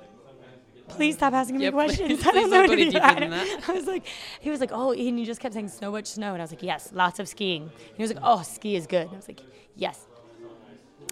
Please 0.88 1.16
stop 1.16 1.34
asking 1.34 1.60
Yeah, 1.60 1.70
me 1.70 1.74
questions. 1.74 2.08
please- 2.24 2.28
I 2.28 2.32
don't 2.32 2.50
know 2.50 2.62
what 2.62 2.76
to 2.78 2.92
do. 2.92 2.98
I 3.00 3.14
that. 3.28 3.70
I 3.70 3.72
was 3.74 3.88
like, 3.88 4.06
he 4.40 4.50
was 4.50 4.60
like, 4.60 4.70
"Oh," 4.72 4.92
and 4.94 5.20
you 5.20 5.26
just 5.26 5.40
kept 5.42 5.54
saying 5.54 5.70
so 5.70 5.92
much 5.92 6.06
snow, 6.08 6.34
and 6.34 6.42
I 6.42 6.44
was 6.44 6.52
like, 6.52 6.64
"Yes, 6.64 6.92
lots 6.94 7.20
of 7.20 7.28
skiing." 7.28 7.64
And 7.64 7.98
he 7.98 8.04
was 8.04 8.14
like, 8.14 8.24
"Oh, 8.24 8.42
ski 8.44 8.76
is 8.76 8.88
good." 8.88 9.08
And 9.08 9.14
I 9.14 9.16
was 9.18 9.28
like, 9.28 9.42
"Yes." 9.76 10.06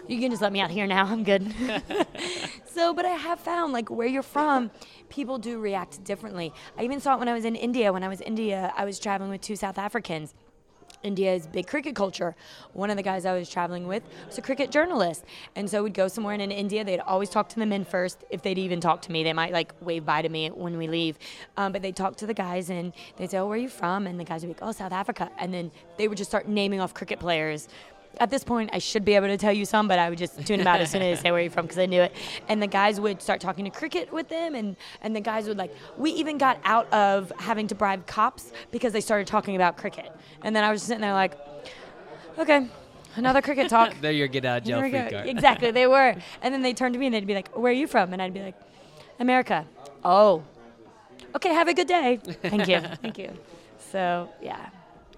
You 0.07 0.19
can 0.19 0.29
just 0.29 0.41
let 0.43 0.53
me 0.53 0.59
out 0.61 0.69
here 0.69 0.85
now. 0.85 1.05
I'm 1.05 1.23
good. 1.23 1.51
so, 2.67 2.93
but 2.93 3.05
I 3.05 3.09
have 3.09 3.39
found 3.39 3.73
like 3.73 3.89
where 3.89 4.05
you're 4.05 4.21
from, 4.21 4.69
people 5.09 5.39
do 5.39 5.57
react 5.59 6.03
differently. 6.03 6.53
I 6.77 6.83
even 6.83 6.99
saw 6.99 7.15
it 7.15 7.19
when 7.19 7.27
I 7.27 7.33
was 7.33 7.43
in 7.43 7.55
India. 7.55 7.91
When 7.91 8.03
I 8.03 8.07
was 8.07 8.21
in 8.21 8.27
India, 8.27 8.71
I 8.77 8.85
was 8.85 8.99
traveling 8.99 9.31
with 9.31 9.41
two 9.41 9.55
South 9.55 9.79
Africans. 9.79 10.35
India's 11.05 11.47
big 11.47 11.67
cricket 11.67 11.95
culture. 11.95 12.35
One 12.73 12.89
of 12.89 12.97
the 12.97 13.03
guys 13.03 13.25
I 13.25 13.33
was 13.33 13.49
traveling 13.49 13.87
with 13.87 14.03
was 14.27 14.37
a 14.37 14.41
cricket 14.41 14.71
journalist. 14.71 15.23
And 15.55 15.69
so 15.69 15.83
we'd 15.83 15.93
go 15.93 16.07
somewhere 16.07 16.33
and 16.33 16.41
in 16.41 16.51
India, 16.51 16.83
they'd 16.83 16.99
always 16.99 17.29
talk 17.29 17.47
to 17.49 17.59
the 17.59 17.65
men 17.65 17.85
first. 17.85 18.23
If 18.29 18.41
they'd 18.41 18.57
even 18.57 18.81
talk 18.81 19.01
to 19.03 19.11
me, 19.11 19.23
they 19.23 19.33
might 19.33 19.53
like 19.53 19.73
wave 19.81 20.05
bye 20.05 20.23
to 20.23 20.29
me 20.29 20.49
when 20.49 20.77
we 20.77 20.87
leave. 20.87 21.17
Um, 21.57 21.71
but 21.71 21.81
they'd 21.81 21.95
talk 21.95 22.15
to 22.17 22.25
the 22.25 22.33
guys 22.33 22.69
and 22.69 22.91
they'd 23.17 23.29
say, 23.29 23.37
Oh, 23.37 23.45
where 23.47 23.55
are 23.55 23.61
you 23.61 23.69
from? 23.69 24.07
And 24.07 24.19
the 24.19 24.23
guys 24.23 24.41
would 24.41 24.47
be 24.47 24.53
like, 24.53 24.67
Oh, 24.67 24.71
South 24.71 24.91
Africa. 24.91 25.29
And 25.37 25.53
then 25.53 25.71
they 25.97 26.07
would 26.07 26.17
just 26.17 26.29
start 26.29 26.47
naming 26.47 26.81
off 26.81 26.93
cricket 26.93 27.19
players 27.19 27.67
at 28.19 28.29
this 28.29 28.43
point, 28.43 28.69
I 28.73 28.79
should 28.79 29.05
be 29.05 29.15
able 29.15 29.27
to 29.27 29.37
tell 29.37 29.51
you 29.53 29.65
some, 29.65 29.87
but 29.87 29.99
I 29.99 30.09
would 30.09 30.17
just 30.17 30.45
tune 30.45 30.59
them 30.59 30.67
out 30.67 30.81
as 30.81 30.91
soon 30.91 31.01
as 31.01 31.17
they 31.17 31.23
say 31.27 31.31
where 31.31 31.41
you're 31.41 31.51
from 31.51 31.65
because 31.65 31.79
I 31.79 31.85
knew 31.85 32.01
it. 32.01 32.13
And 32.47 32.61
the 32.61 32.67
guys 32.67 32.99
would 32.99 33.21
start 33.21 33.41
talking 33.41 33.65
to 33.65 33.71
cricket 33.71 34.11
with 34.11 34.29
them, 34.29 34.55
and, 34.55 34.75
and 35.01 35.15
the 35.15 35.21
guys 35.21 35.47
would 35.47 35.57
like, 35.57 35.73
we 35.97 36.11
even 36.11 36.37
got 36.37 36.59
out 36.63 36.91
of 36.93 37.31
having 37.39 37.67
to 37.67 37.75
bribe 37.75 38.05
cops 38.07 38.51
because 38.71 38.93
they 38.93 39.01
started 39.01 39.27
talking 39.27 39.55
about 39.55 39.77
cricket. 39.77 40.11
And 40.43 40.55
then 40.55 40.63
I 40.63 40.71
was 40.71 40.81
just 40.81 40.87
sitting 40.87 41.01
there 41.01 41.13
like, 41.13 41.37
okay, 42.37 42.67
another 43.15 43.41
cricket 43.41 43.69
talk. 43.69 43.95
They're 44.01 44.11
your 44.11 44.27
get 44.27 44.45
out 44.45 44.63
jail 44.63 44.79
free 44.79 44.91
card. 44.91 45.13
Exactly, 45.27 45.71
they 45.71 45.87
were. 45.87 46.15
And 46.41 46.53
then 46.53 46.61
they 46.61 46.73
turned 46.73 46.93
to 46.93 46.99
me 46.99 47.07
and 47.07 47.15
they'd 47.15 47.25
be 47.25 47.33
like, 47.33 47.49
where 47.57 47.71
are 47.71 47.75
you 47.75 47.87
from? 47.87 48.13
And 48.13 48.21
I'd 48.21 48.33
be 48.33 48.41
like, 48.41 48.55
America. 49.19 49.65
Oh, 50.03 50.43
okay, 51.35 51.49
have 51.49 51.67
a 51.67 51.73
good 51.73 51.87
day. 51.87 52.19
Thank 52.23 52.67
you. 52.67 52.81
Thank 53.01 53.17
you. 53.17 53.33
So, 53.91 54.29
yeah. 54.41 54.69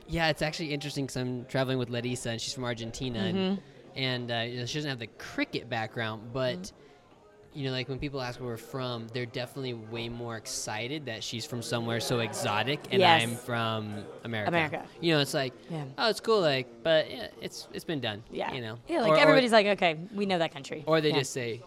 Yeah, 0.08 0.30
it's 0.30 0.42
actually 0.42 0.74
interesting 0.74 1.06
because 1.06 1.18
I'm 1.18 1.46
traveling 1.46 1.78
with 1.78 1.90
Larissa, 1.90 2.30
and 2.32 2.42
she's 2.42 2.54
from 2.54 2.64
Argentina, 2.64 3.20
and, 3.20 3.38
Mm-hmm. 3.38 3.62
and 4.00 4.32
uh, 4.32 4.36
you 4.48 4.60
know, 4.60 4.66
she 4.66 4.78
doesn't 4.78 4.90
have 4.90 5.00
the 5.00 5.08
cricket 5.18 5.70
background, 5.70 6.30
but 6.34 6.58
Mm-hmm. 6.58 7.60
you 7.60 7.66
know, 7.66 7.72
like 7.72 7.90
when 7.90 8.00
people 8.00 8.22
ask 8.22 8.40
where 8.40 8.50
we're 8.50 8.58
from, 8.58 9.08
they're 9.14 9.26
definitely 9.26 9.74
way 9.74 10.08
more 10.10 10.38
excited 10.38 11.06
that 11.08 11.24
she's 11.24 11.46
from 11.46 11.62
somewhere 11.62 12.00
so 12.00 12.20
exotic, 12.20 12.80
and 12.92 13.00
Yes. 13.02 13.24
I'm 13.24 13.36
from 13.36 14.06
America. 14.24 14.48
America. 14.50 14.86
You 15.02 15.14
know, 15.16 15.20
it's 15.22 15.34
like, 15.34 15.54
Yeah. 15.70 15.84
oh, 15.98 16.10
it's 16.10 16.20
cool, 16.22 16.40
like, 16.42 16.68
but 16.84 17.10
yeah, 17.12 17.28
it's 17.42 17.68
it's 17.74 17.84
been 17.86 18.00
done. 18.00 18.24
Yeah. 18.32 18.54
You 18.54 18.62
know. 18.62 18.80
Yeah, 18.88 19.02
like 19.02 19.12
Or- 19.12 19.16
or- 19.16 19.20
everybody's 19.20 19.52
like, 19.52 19.66
okay, 19.68 19.98
we 20.14 20.26
know 20.26 20.38
that 20.38 20.54
country. 20.54 20.84
Or 20.86 21.02
they 21.02 21.10
Yeah. 21.10 21.20
just 21.20 21.34
say, 21.34 21.62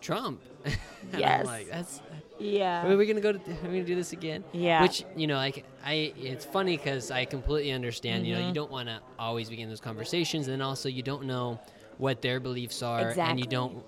Trump. 0.00 0.40
Yes. 1.16 1.44
Like, 1.46 1.68
that's. 1.68 2.00
Yeah. 2.38 2.86
Are 2.86 2.96
we 2.96 3.06
gonna 3.06 3.20
go? 3.20 3.32
To, 3.32 3.38
are 3.38 3.68
we 3.68 3.76
gonna 3.76 3.84
do 3.84 3.94
this 3.94 4.12
again? 4.12 4.42
Yeah. 4.52 4.82
Which 4.82 5.04
you 5.16 5.26
know, 5.26 5.36
like 5.36 5.64
I, 5.84 6.12
it's 6.16 6.44
funny 6.44 6.76
because 6.76 7.10
I 7.10 7.24
completely 7.24 7.70
understand. 7.72 8.26
You 8.26 8.34
know, 8.34 8.38
you 8.40 8.44
Mm-hmm. 8.46 8.54
don't 8.54 8.70
want 8.70 8.88
to 8.88 9.00
always 9.18 9.48
begin 9.48 9.68
those 9.68 9.80
conversations, 9.80 10.48
and 10.48 10.62
also 10.62 10.88
you 10.88 11.02
don't 11.02 11.24
know 11.24 11.60
what 11.98 12.22
their 12.22 12.40
beliefs 12.40 12.82
are, 12.82 13.10
and 13.16 13.38
you 13.38 13.46
don't, 13.46 13.84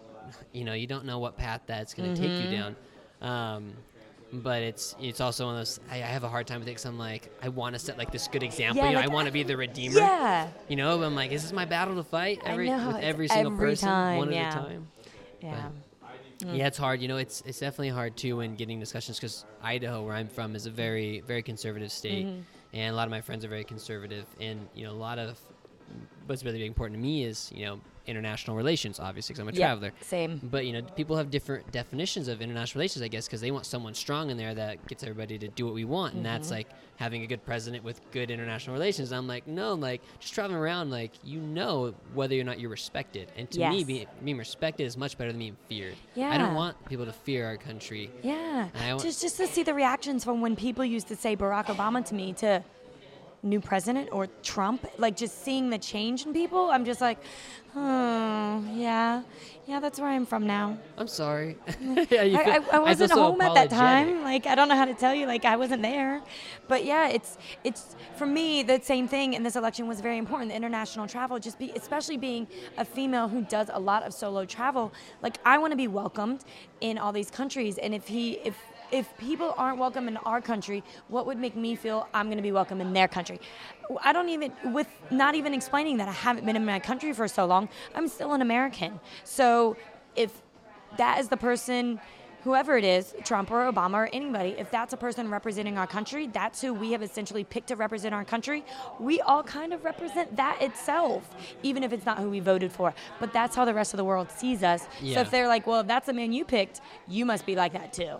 you 0.52 0.64
know, 0.64 0.74
you 0.74 0.86
don't 0.86 1.04
know 1.06 1.18
what 1.18 1.36
path 1.36 1.62
that's 1.66 1.92
gonna 1.94 2.14
take 2.14 2.30
Mm-hmm. 2.30 2.52
you 2.52 2.58
down. 2.58 2.76
Um, 3.20 3.72
but 4.32 4.62
it's 4.62 4.94
it's 5.00 5.20
also 5.20 5.46
one 5.46 5.54
of 5.54 5.60
those. 5.60 5.80
I, 5.90 5.96
I 5.96 6.06
have 6.06 6.22
a 6.24 6.28
hard 6.28 6.46
time 6.46 6.60
with 6.60 6.68
it 6.68 6.72
because 6.72 6.84
I'm 6.84 6.98
like, 6.98 7.30
I 7.42 7.48
want 7.48 7.74
to 7.74 7.78
set 7.78 7.96
like 7.98 8.10
this 8.12 8.28
good 8.28 8.42
example. 8.42 8.78
Yeah, 8.82 8.90
you 8.90 8.94
know, 8.94 9.00
like, 9.00 9.10
I 9.10 9.12
want 9.12 9.26
to 9.26 9.32
be 9.32 9.42
the 9.42 9.56
redeemer. 9.56 9.98
Yeah. 9.98 10.48
You 10.68 10.76
know, 10.76 11.02
I'm 11.02 11.14
like, 11.14 11.32
is 11.32 11.42
this 11.42 11.52
my 11.52 11.64
battle 11.64 11.94
to 11.96 12.04
fight 12.04 12.40
I 12.44 12.50
every 12.50 12.68
know, 12.68 12.88
with 12.88 12.96
every 12.96 13.28
single 13.28 13.52
every 13.52 13.66
person, 13.70 13.88
time, 13.88 14.18
one 14.18 14.32
yeah. 14.32 14.48
at 14.48 14.52
a 14.52 14.56
time? 14.56 14.86
Yeah. 15.40 15.68
Yeah, 16.44 16.66
it's 16.66 16.78
hard. 16.78 17.00
You 17.00 17.08
know, 17.08 17.16
it's 17.16 17.42
it's 17.46 17.60
definitely 17.60 17.88
hard 17.90 18.16
too 18.16 18.36
when 18.38 18.56
getting 18.56 18.78
discussions 18.80 19.18
because 19.18 19.44
Idaho, 19.62 20.02
where 20.04 20.14
I'm 20.14 20.28
from, 20.28 20.54
is 20.54 20.66
a 20.66 20.70
very 20.70 21.20
very 21.26 21.42
conservative 21.42 21.90
state, 21.92 22.26
Mm-hmm. 22.26 22.40
and 22.74 22.92
a 22.92 22.96
lot 22.96 23.04
of 23.06 23.10
my 23.10 23.20
friends 23.22 23.44
are 23.44 23.48
very 23.48 23.64
conservative, 23.64 24.26
and 24.40 24.68
you 24.74 24.84
know, 24.84 24.92
a 24.92 25.00
lot 25.08 25.18
of 25.18 25.38
what's 26.26 26.44
really 26.44 26.64
important 26.66 26.98
to 26.98 27.02
me 27.02 27.24
is 27.24 27.50
you 27.54 27.64
know 27.66 27.80
international 28.06 28.56
relations, 28.56 29.00
obviously, 29.00 29.32
because 29.32 29.40
I'm 29.40 29.48
a 29.48 29.52
Yeah, 29.52 29.66
traveler. 29.66 29.92
Same. 30.00 30.40
But 30.44 30.64
you 30.64 30.72
know, 30.72 30.82
people 30.82 31.16
have 31.16 31.28
different 31.28 31.72
definitions 31.72 32.28
of 32.28 32.40
international 32.40 32.78
relations, 32.78 33.02
I 33.02 33.08
guess, 33.08 33.26
because 33.26 33.40
they 33.40 33.50
want 33.50 33.66
someone 33.66 33.94
strong 33.94 34.30
in 34.30 34.36
there 34.36 34.54
that 34.54 34.86
gets 34.86 35.02
everybody 35.02 35.38
to 35.38 35.48
do 35.48 35.64
what 35.64 35.74
we 35.74 35.84
want, 35.84 36.14
and 36.14 36.24
that's 36.24 36.46
Mm-hmm. 36.46 36.54
like 36.56 36.68
having 36.96 37.22
a 37.24 37.26
good 37.26 37.44
president 37.44 37.82
with 37.82 38.00
good 38.12 38.30
international 38.30 38.74
relations. 38.74 39.12
I'm 39.12 39.26
like, 39.26 39.46
no, 39.48 39.74
like 39.74 40.02
just 40.20 40.34
traveling 40.34 40.56
around, 40.58 40.90
like 40.90 41.12
you 41.24 41.40
know 41.40 41.94
whether 42.14 42.38
or 42.40 42.44
not 42.44 42.60
you're 42.60 42.70
respected, 42.70 43.32
and 43.36 43.50
to 43.50 43.68
me, 43.70 43.82
being, 43.82 44.06
being 44.24 44.38
respected 44.38 44.84
is 44.84 44.96
much 44.96 45.18
better 45.18 45.32
than 45.32 45.40
being 45.40 45.56
feared. 45.68 45.96
Yeah. 46.14 46.30
I 46.30 46.38
don't 46.38 46.54
want 46.54 46.76
people 46.88 47.06
to 47.06 47.12
fear 47.12 47.44
our 47.46 47.56
country. 47.56 48.10
Yeah. 48.22 48.68
I 48.80 48.96
just 48.98 49.20
just 49.20 49.36
to 49.38 49.48
see 49.48 49.64
the 49.64 49.74
reactions 49.74 50.22
from 50.22 50.40
when 50.40 50.54
people 50.54 50.84
used 50.84 51.08
to 51.08 51.16
say 51.16 51.36
Barack 51.36 51.66
Obama 51.66 52.04
to 52.06 52.14
me 52.14 52.32
to 52.34 52.62
new 53.46 53.60
president 53.60 54.08
or 54.12 54.26
Trump, 54.42 54.86
like 54.98 55.16
just 55.16 55.42
seeing 55.44 55.70
the 55.70 55.78
change 55.78 56.26
in 56.26 56.32
people, 56.32 56.70
I'm 56.70 56.84
just 56.84 57.00
like, 57.00 57.18
oh 57.74 58.64
yeah, 58.74 59.22
yeah, 59.66 59.80
that's 59.80 59.98
where 59.98 60.08
I'm 60.08 60.26
from 60.26 60.46
now. 60.46 60.78
I'm 60.96 61.08
sorry. 61.08 61.56
yeah, 61.80 62.04
I, 62.10 62.60
I, 62.72 62.76
I 62.76 62.78
wasn't 62.78 63.10
so 63.10 63.16
home 63.16 63.40
at 63.40 63.54
that 63.54 63.70
time. 63.70 64.22
Like 64.22 64.46
I 64.46 64.54
don't 64.54 64.68
know 64.68 64.76
how 64.76 64.84
to 64.84 64.94
tell 64.94 65.14
you. 65.14 65.26
Like 65.26 65.44
I 65.44 65.56
wasn't 65.56 65.82
there, 65.82 66.22
but 66.68 66.84
yeah, 66.84 67.08
it's 67.08 67.38
it's 67.64 67.96
for 68.16 68.26
me 68.26 68.62
the 68.62 68.80
same 68.82 69.08
thing. 69.08 69.34
in 69.34 69.42
this 69.42 69.56
election 69.56 69.86
was 69.86 70.00
very 70.00 70.18
important. 70.18 70.50
The 70.50 70.56
international 70.56 71.06
travel, 71.06 71.38
just 71.38 71.58
be 71.58 71.72
especially 71.76 72.16
being 72.16 72.46
a 72.78 72.84
female 72.84 73.28
who 73.28 73.42
does 73.42 73.70
a 73.72 73.80
lot 73.80 74.02
of 74.02 74.12
solo 74.14 74.44
travel. 74.44 74.92
Like 75.22 75.38
I 75.44 75.58
want 75.58 75.72
to 75.72 75.76
be 75.76 75.88
welcomed 75.88 76.44
in 76.80 76.98
all 76.98 77.12
these 77.12 77.30
countries, 77.30 77.78
and 77.78 77.94
if 77.94 78.06
he 78.08 78.32
if 78.44 78.56
if 78.90 79.16
people 79.18 79.54
aren't 79.56 79.78
welcome 79.78 80.08
in 80.08 80.16
our 80.18 80.40
country, 80.40 80.82
what 81.08 81.26
would 81.26 81.38
make 81.38 81.56
me 81.56 81.74
feel 81.74 82.08
I'm 82.14 82.26
going 82.26 82.38
to 82.38 82.42
be 82.42 82.52
welcome 82.52 82.80
in 82.80 82.92
their 82.92 83.08
country? 83.08 83.40
I 84.02 84.12
don't 84.12 84.28
even, 84.28 84.52
with 84.72 84.88
not 85.10 85.34
even 85.34 85.54
explaining 85.54 85.96
that 85.98 86.08
I 86.08 86.12
haven't 86.12 86.46
been 86.46 86.56
in 86.56 86.64
my 86.64 86.78
country 86.78 87.12
for 87.12 87.28
so 87.28 87.46
long, 87.46 87.68
I'm 87.94 88.08
still 88.08 88.32
an 88.32 88.42
American. 88.42 89.00
So 89.24 89.76
if 90.14 90.42
that 90.96 91.18
is 91.20 91.28
the 91.28 91.36
person, 91.36 92.00
whoever 92.42 92.76
it 92.76 92.84
is, 92.84 93.12
Trump 93.24 93.50
or 93.50 93.70
Obama 93.70 93.94
or 93.94 94.08
anybody, 94.12 94.54
if 94.56 94.70
that's 94.70 94.92
a 94.92 94.96
person 94.96 95.28
representing 95.30 95.76
our 95.76 95.86
country, 95.86 96.28
that's 96.28 96.60
who 96.60 96.72
we 96.72 96.92
have 96.92 97.02
essentially 97.02 97.42
picked 97.42 97.66
to 97.68 97.76
represent 97.76 98.14
our 98.14 98.24
country. 98.24 98.64
We 99.00 99.20
all 99.20 99.42
kind 99.42 99.72
of 99.72 99.84
represent 99.84 100.36
that 100.36 100.62
itself, 100.62 101.28
even 101.64 101.82
if 101.82 101.92
it's 101.92 102.06
not 102.06 102.18
who 102.18 102.30
we 102.30 102.40
voted 102.40 102.70
for. 102.70 102.94
But 103.18 103.32
that's 103.32 103.56
how 103.56 103.64
the 103.64 103.74
rest 103.74 103.94
of 103.94 103.98
the 103.98 104.04
world 104.04 104.30
sees 104.30 104.62
us. 104.62 104.86
So 105.00 105.20
if 105.20 105.30
they're 105.30 105.48
like, 105.48 105.66
well, 105.66 105.80
if 105.80 105.88
that's 105.88 106.06
the 106.06 106.12
man 106.12 106.32
you 106.32 106.44
picked, 106.44 106.80
you 107.08 107.24
must 107.24 107.46
be 107.46 107.56
like 107.56 107.72
that 107.72 107.92
too. 107.92 108.18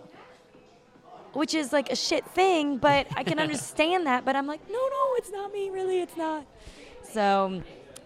Which 1.37 1.55
is 1.55 1.73
like 1.73 1.91
a 1.91 1.97
shit 1.97 2.25
thing, 2.31 2.79
but 2.79 3.07
I 3.17 3.23
can 3.23 3.39
understand 3.39 4.07
that. 4.07 4.25
But 4.25 4.37
I'm 4.37 4.47
like, 4.47 4.67
no, 4.69 4.79
no, 4.79 5.15
it's 5.17 5.31
not 5.31 5.53
me. 5.53 5.71
Really, 5.71 6.01
it's 6.01 6.17
not. 6.17 6.45
So 7.13 7.63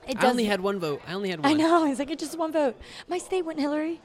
it 0.07 0.15
does. 0.15 0.24
I 0.24 0.31
only 0.31 0.44
had 0.44 0.61
one 0.61 0.78
vote. 0.78 1.01
I 1.07 1.15
only 1.15 1.31
had 1.31 1.40
one. 1.40 1.51
I 1.51 1.55
know. 1.55 1.86
It's 1.86 1.98
like 1.98 2.11
it's 2.11 2.23
just 2.23 2.39
one 2.39 2.52
vote. 2.52 2.77
My 3.09 3.19
state 3.19 3.43
went 3.43 3.59
Hillary. 3.59 4.01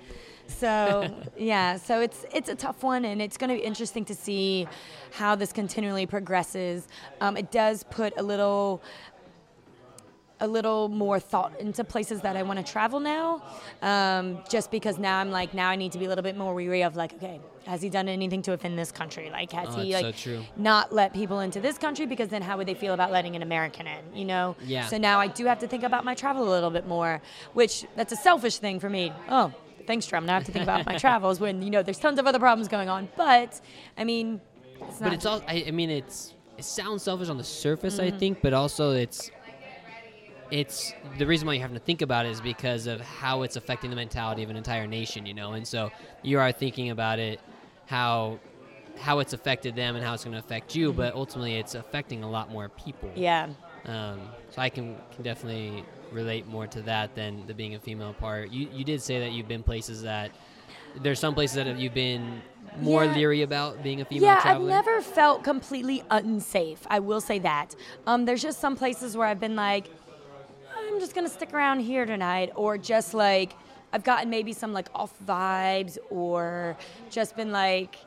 So 0.47 1.13
yeah, 1.37 1.77
so 1.77 2.01
it's 2.01 2.25
it's 2.33 2.49
a 2.49 2.55
tough 2.55 2.83
one, 2.83 3.05
and 3.05 3.21
it's 3.21 3.37
going 3.37 3.49
to 3.49 3.55
be 3.55 3.63
interesting 3.63 4.05
to 4.05 4.15
see 4.15 4.67
how 5.11 5.35
this 5.35 5.51
continually 5.51 6.05
progresses. 6.05 6.87
Um, 7.21 7.37
it 7.37 7.51
does 7.51 7.83
put 7.83 8.13
a 8.17 8.23
little 8.23 8.81
a 10.39 10.47
little 10.47 10.89
more 10.89 11.19
thought 11.19 11.59
into 11.59 11.83
places 11.83 12.21
that 12.21 12.35
I 12.35 12.43
want 12.43 12.59
to 12.65 12.71
travel 12.71 12.99
now, 12.99 13.41
um, 13.81 14.39
just 14.49 14.69
because 14.69 14.97
now 14.97 15.19
I'm 15.19 15.31
like 15.31 15.53
now 15.53 15.69
I 15.69 15.75
need 15.75 15.91
to 15.93 15.97
be 15.97 16.05
a 16.05 16.09
little 16.09 16.23
bit 16.23 16.37
more 16.37 16.53
weary 16.53 16.83
of 16.83 16.95
like 16.95 17.13
okay, 17.13 17.39
has 17.65 17.81
he 17.81 17.89
done 17.89 18.07
anything 18.09 18.41
to 18.43 18.53
offend 18.53 18.77
this 18.77 18.91
country? 18.91 19.29
Like 19.29 19.51
has 19.53 19.75
Oh, 19.75 19.79
he 19.79 19.93
like 19.93 20.15
so 20.17 20.43
not 20.57 20.91
let 20.93 21.13
people 21.13 21.39
into 21.39 21.59
this 21.59 21.77
country 21.77 22.05
because 22.05 22.29
then 22.29 22.41
how 22.41 22.57
would 22.57 22.67
they 22.67 22.73
feel 22.73 22.93
about 22.93 23.11
letting 23.11 23.35
an 23.35 23.41
American 23.41 23.87
in? 23.87 24.03
You 24.13 24.25
know? 24.25 24.55
Yeah. 24.65 24.87
So 24.87 24.97
now 24.97 25.19
I 25.19 25.27
do 25.27 25.45
have 25.45 25.59
to 25.59 25.67
think 25.67 25.83
about 25.83 26.03
my 26.03 26.15
travel 26.15 26.47
a 26.47 26.51
little 26.51 26.69
bit 26.71 26.87
more, 26.87 27.21
which 27.53 27.85
that's 27.95 28.11
a 28.11 28.17
selfish 28.17 28.57
thing 28.57 28.79
for 28.79 28.89
me. 28.89 29.13
Oh, 29.29 29.53
thanks, 29.87 30.05
Trump. 30.05 30.27
Now 30.27 30.33
I 30.33 30.35
have 30.35 30.45
to 30.45 30.51
think 30.51 30.63
about 30.63 30.85
my 30.85 30.97
travels 31.05 31.39
when 31.39 31.61
you 31.61 31.69
know 31.69 31.81
there's 31.81 31.99
tons 31.99 32.19
of 32.19 32.27
other 32.27 32.39
problems 32.39 32.67
going 32.67 32.89
on. 32.89 33.07
But 33.15 33.61
I 33.97 34.03
mean, 34.03 34.41
it's 34.81 34.99
not. 34.99 35.07
But 35.07 35.13
it's 35.13 35.25
all. 35.25 35.41
I, 35.47 35.63
I 35.67 35.71
mean, 35.71 35.89
it's. 35.89 36.33
It 36.57 36.63
sounds 36.63 37.03
selfish 37.03 37.27
on 37.29 37.37
the 37.37 37.43
surface, 37.43 37.97
Mm-hmm. 37.99 38.15
I 38.15 38.17
think, 38.17 38.41
but 38.41 38.53
also 38.53 38.91
it's. 38.91 39.31
It's 40.55 40.93
the 41.17 41.27
reason 41.27 41.47
why 41.47 41.53
you 41.55 41.59
have 41.59 41.73
to 41.73 41.79
think 41.79 42.01
about 42.01 42.25
it 42.25 42.29
is 42.29 42.39
because 42.39 42.87
of 42.87 43.01
how 43.01 43.41
it's 43.41 43.57
affecting 43.57 43.89
the 43.89 43.95
mentality 43.97 44.41
of 44.41 44.49
an 44.49 44.55
entire 44.55 44.87
nation, 44.87 45.25
you 45.25 45.33
know. 45.33 45.51
And 45.51 45.67
so 45.67 45.91
you 46.23 46.39
are 46.39 46.49
thinking 46.53 46.91
about 46.91 47.19
it, 47.19 47.41
how, 47.87 48.39
how 48.97 49.19
it's 49.19 49.33
affected 49.33 49.75
them 49.75 49.97
and 49.97 50.05
how 50.05 50.13
it's 50.13 50.23
going 50.23 50.31
to 50.31 50.39
affect 50.39 50.73
you, 50.73 50.93
but 50.93 51.13
ultimately 51.13 51.55
it's 51.55 51.75
affecting 51.75 52.23
a 52.23 52.29
lot 52.29 52.49
more 52.49 52.69
people. 52.69 53.09
Mm-hmm. 53.09 53.19
yeah. 53.21 53.49
Um, 53.85 54.21
so 54.49 54.61
I 54.61 54.69
can, 54.69 54.95
can 55.13 55.23
definitely 55.23 55.83
relate 56.13 56.47
more 56.47 56.67
to 56.67 56.81
that 56.83 57.15
than 57.15 57.45
the 57.47 57.53
being 57.53 57.75
a 57.75 57.79
female 57.79 58.13
part. 58.13 58.49
You 58.49 58.69
you 58.73 58.85
did 58.85 59.01
say 59.01 59.19
that 59.19 59.33
you've 59.33 59.47
been 59.49 59.61
places 59.61 60.01
that 60.03 60.31
there's 61.01 61.19
some 61.19 61.33
places 61.33 61.57
that 61.57 61.67
have 61.67 61.79
you've 61.79 61.93
been 61.93 62.41
more 62.79 63.03
Yeah. 63.03 63.13
leery 63.13 63.41
about 63.41 63.83
being 63.83 63.99
a 64.01 64.05
female 64.05 64.23
Yeah, 64.23 64.41
traveler. 64.41 64.69
I've 64.69 64.85
never 64.85 65.01
felt 65.01 65.43
completely 65.43 66.01
unsafe. 66.09 66.87
I 66.89 66.99
will 66.99 67.21
say 67.21 67.39
that. 67.39 67.75
Um, 68.07 68.25
there's 68.25 68.41
just 68.41 68.59
some 68.59 68.75
places 68.75 69.15
where 69.17 69.27
I've 69.27 69.39
been 69.39 69.55
like, 69.55 69.87
I'm 70.95 71.01
just 71.01 71.13
gonna 71.13 71.27
stick 71.27 71.53
around 71.53 71.81
here 71.81 72.05
tonight, 72.05 72.53
or 72.55 72.77
just 72.77 73.13
like 73.13 73.51
I've 73.91 74.05
gotten 74.05 74.29
maybe 74.29 74.53
some 74.53 74.71
like 74.71 74.87
off 74.95 75.13
vibes, 75.25 75.97
or 76.09 76.77
just 77.09 77.35
been 77.35 77.51
like, 77.51 77.97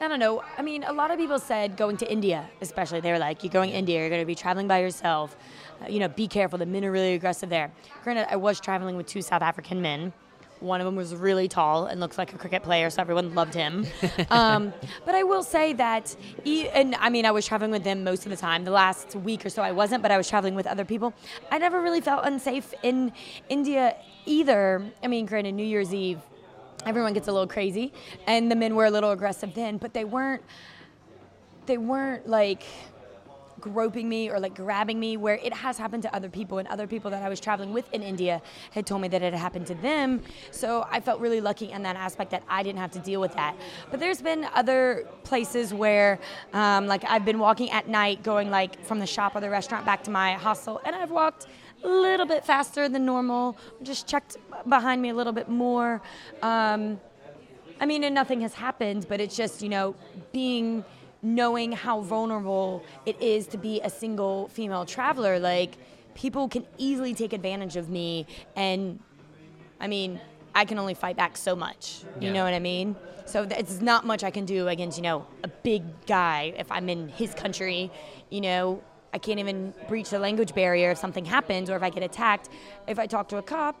I 0.00 0.08
don't 0.08 0.18
know. 0.18 0.42
I 0.56 0.62
mean, 0.62 0.84
a 0.84 0.92
lot 0.94 1.10
of 1.10 1.18
people 1.18 1.38
said 1.38 1.76
going 1.76 1.98
to 1.98 2.10
India, 2.10 2.48
especially. 2.62 3.00
They 3.00 3.12
were 3.12 3.18
like, 3.18 3.44
you're 3.44 3.52
going 3.52 3.68
to 3.72 3.76
India, 3.76 3.98
you're 3.98 4.08
going 4.08 4.22
to 4.22 4.26
be 4.26 4.34
traveling 4.34 4.66
by 4.66 4.80
yourself. 4.80 5.36
Uh, 5.82 5.88
you 5.88 5.98
know, 5.98 6.08
be 6.08 6.26
careful. 6.26 6.58
The 6.58 6.64
men 6.64 6.82
are 6.86 6.90
really 6.90 7.12
aggressive 7.12 7.50
there. 7.50 7.70
Granted, 8.02 8.26
I 8.32 8.36
was 8.36 8.58
traveling 8.58 8.96
with 8.96 9.06
two 9.06 9.20
South 9.20 9.42
African 9.42 9.82
men. 9.82 10.14
One 10.60 10.80
of 10.80 10.84
them 10.84 10.96
was 10.96 11.14
really 11.14 11.46
tall 11.48 11.86
and 11.86 12.00
looks 12.00 12.18
like 12.18 12.34
a 12.34 12.38
cricket 12.38 12.62
player, 12.62 12.90
so 12.90 13.00
everyone 13.00 13.34
loved 13.34 13.54
him. 13.54 13.86
um, 14.30 14.72
but 15.04 15.14
I 15.14 15.22
will 15.22 15.42
say 15.42 15.72
that, 15.74 16.14
e- 16.44 16.68
and 16.68 16.94
I 16.96 17.10
mean, 17.10 17.26
I 17.26 17.30
was 17.30 17.46
traveling 17.46 17.70
with 17.70 17.84
them 17.84 18.02
most 18.04 18.24
of 18.26 18.30
the 18.30 18.36
time. 18.36 18.64
The 18.64 18.70
last 18.70 19.14
week 19.16 19.46
or 19.46 19.50
so, 19.50 19.62
I 19.62 19.72
wasn't, 19.72 20.02
but 20.02 20.10
I 20.10 20.16
was 20.16 20.28
traveling 20.28 20.54
with 20.54 20.66
other 20.66 20.84
people. 20.84 21.14
I 21.50 21.58
never 21.58 21.80
really 21.80 22.00
felt 22.00 22.24
unsafe 22.24 22.74
in 22.82 23.12
India 23.48 23.96
either. 24.26 24.84
I 25.02 25.06
mean, 25.06 25.26
granted, 25.26 25.52
New 25.52 25.64
Year's 25.66 25.94
Eve, 25.94 26.20
everyone 26.84 27.12
gets 27.12 27.28
a 27.28 27.32
little 27.32 27.46
crazy, 27.48 27.92
and 28.26 28.50
the 28.50 28.56
men 28.56 28.74
were 28.74 28.86
a 28.86 28.90
little 28.90 29.10
aggressive 29.12 29.54
then, 29.54 29.78
but 29.78 29.94
they 29.94 30.04
weren't. 30.04 30.42
They 31.66 31.76
weren't 31.78 32.26
like 32.26 32.62
groping 33.60 34.08
me 34.08 34.30
or 34.30 34.38
like 34.38 34.54
grabbing 34.54 34.98
me 34.98 35.16
where 35.16 35.36
it 35.36 35.52
has 35.52 35.78
happened 35.78 36.02
to 36.02 36.14
other 36.14 36.28
people 36.28 36.58
and 36.58 36.68
other 36.68 36.86
people 36.86 37.10
that 37.10 37.22
I 37.22 37.28
was 37.28 37.40
traveling 37.40 37.72
with 37.72 37.92
in 37.92 38.02
India 38.02 38.40
had 38.72 38.86
told 38.86 39.02
me 39.02 39.08
that 39.08 39.22
it 39.22 39.32
had 39.32 39.40
happened 39.40 39.66
to 39.68 39.74
them. 39.74 40.22
So 40.50 40.86
I 40.90 41.00
felt 41.00 41.20
really 41.20 41.40
lucky 41.40 41.70
in 41.70 41.82
that 41.82 41.96
aspect 41.96 42.30
that 42.30 42.42
I 42.48 42.62
didn't 42.62 42.78
have 42.78 42.92
to 42.92 42.98
deal 42.98 43.20
with 43.20 43.34
that. 43.34 43.56
But 43.90 44.00
there's 44.00 44.22
been 44.22 44.46
other 44.54 45.06
places 45.24 45.74
where 45.74 46.18
um, 46.52 46.86
like 46.86 47.04
I've 47.04 47.24
been 47.24 47.38
walking 47.38 47.70
at 47.70 47.88
night 47.88 48.22
going 48.22 48.50
like 48.50 48.84
from 48.84 48.98
the 48.98 49.06
shop 49.06 49.36
or 49.36 49.40
the 49.40 49.50
restaurant 49.50 49.84
back 49.84 50.02
to 50.04 50.10
my 50.10 50.34
hostel 50.34 50.80
and 50.84 50.94
I've 50.94 51.10
walked 51.10 51.46
a 51.84 51.88
little 51.88 52.26
bit 52.26 52.44
faster 52.44 52.88
than 52.88 53.04
normal 53.04 53.56
just 53.82 54.06
checked 54.06 54.36
behind 54.68 55.00
me 55.00 55.10
a 55.10 55.14
little 55.14 55.32
bit 55.32 55.48
more. 55.48 56.02
Um, 56.42 57.00
I 57.80 57.86
mean 57.86 58.02
and 58.04 58.14
nothing 58.14 58.40
has 58.40 58.54
happened 58.54 59.06
but 59.08 59.20
it's 59.20 59.36
just 59.36 59.62
you 59.62 59.68
know 59.68 59.94
being 60.32 60.84
knowing 61.22 61.72
how 61.72 62.00
vulnerable 62.00 62.82
it 63.04 63.20
is 63.20 63.46
to 63.48 63.58
be 63.58 63.80
a 63.82 63.90
single 63.90 64.48
female 64.48 64.84
traveler 64.84 65.38
like 65.38 65.76
people 66.14 66.48
can 66.48 66.64
easily 66.78 67.14
take 67.14 67.32
advantage 67.32 67.76
of 67.76 67.88
me 67.88 68.26
and 68.54 69.00
i 69.80 69.86
mean 69.88 70.20
i 70.54 70.64
can 70.64 70.78
only 70.78 70.94
fight 70.94 71.16
back 71.16 71.36
so 71.36 71.56
much 71.56 72.02
you 72.20 72.28
Yeah. 72.28 72.32
know 72.34 72.44
what 72.44 72.54
i 72.54 72.58
mean? 72.58 72.94
So 73.26 73.42
it's 73.50 73.80
not 73.80 74.06
much 74.06 74.24
i 74.24 74.30
can 74.30 74.44
do 74.46 74.68
against 74.68 74.96
you 74.96 75.02
know 75.02 75.26
a 75.44 75.48
big 75.48 75.82
guy 76.06 76.54
if 76.56 76.70
i'm 76.72 76.88
in 76.88 77.08
his 77.08 77.34
country 77.34 77.90
you 78.30 78.40
know? 78.40 78.82
I 79.12 79.16
can't 79.18 79.40
even 79.40 79.72
breach 79.88 80.10
the 80.10 80.18
language 80.18 80.54
barrier 80.54 80.90
if 80.90 80.98
something 80.98 81.24
happens 81.24 81.70
or 81.70 81.76
if 81.76 81.82
i 81.82 81.90
get 81.90 82.02
attacked. 82.02 82.48
If 82.86 82.98
i 82.98 83.06
talk 83.06 83.28
to 83.30 83.38
a 83.38 83.42
cop 83.42 83.74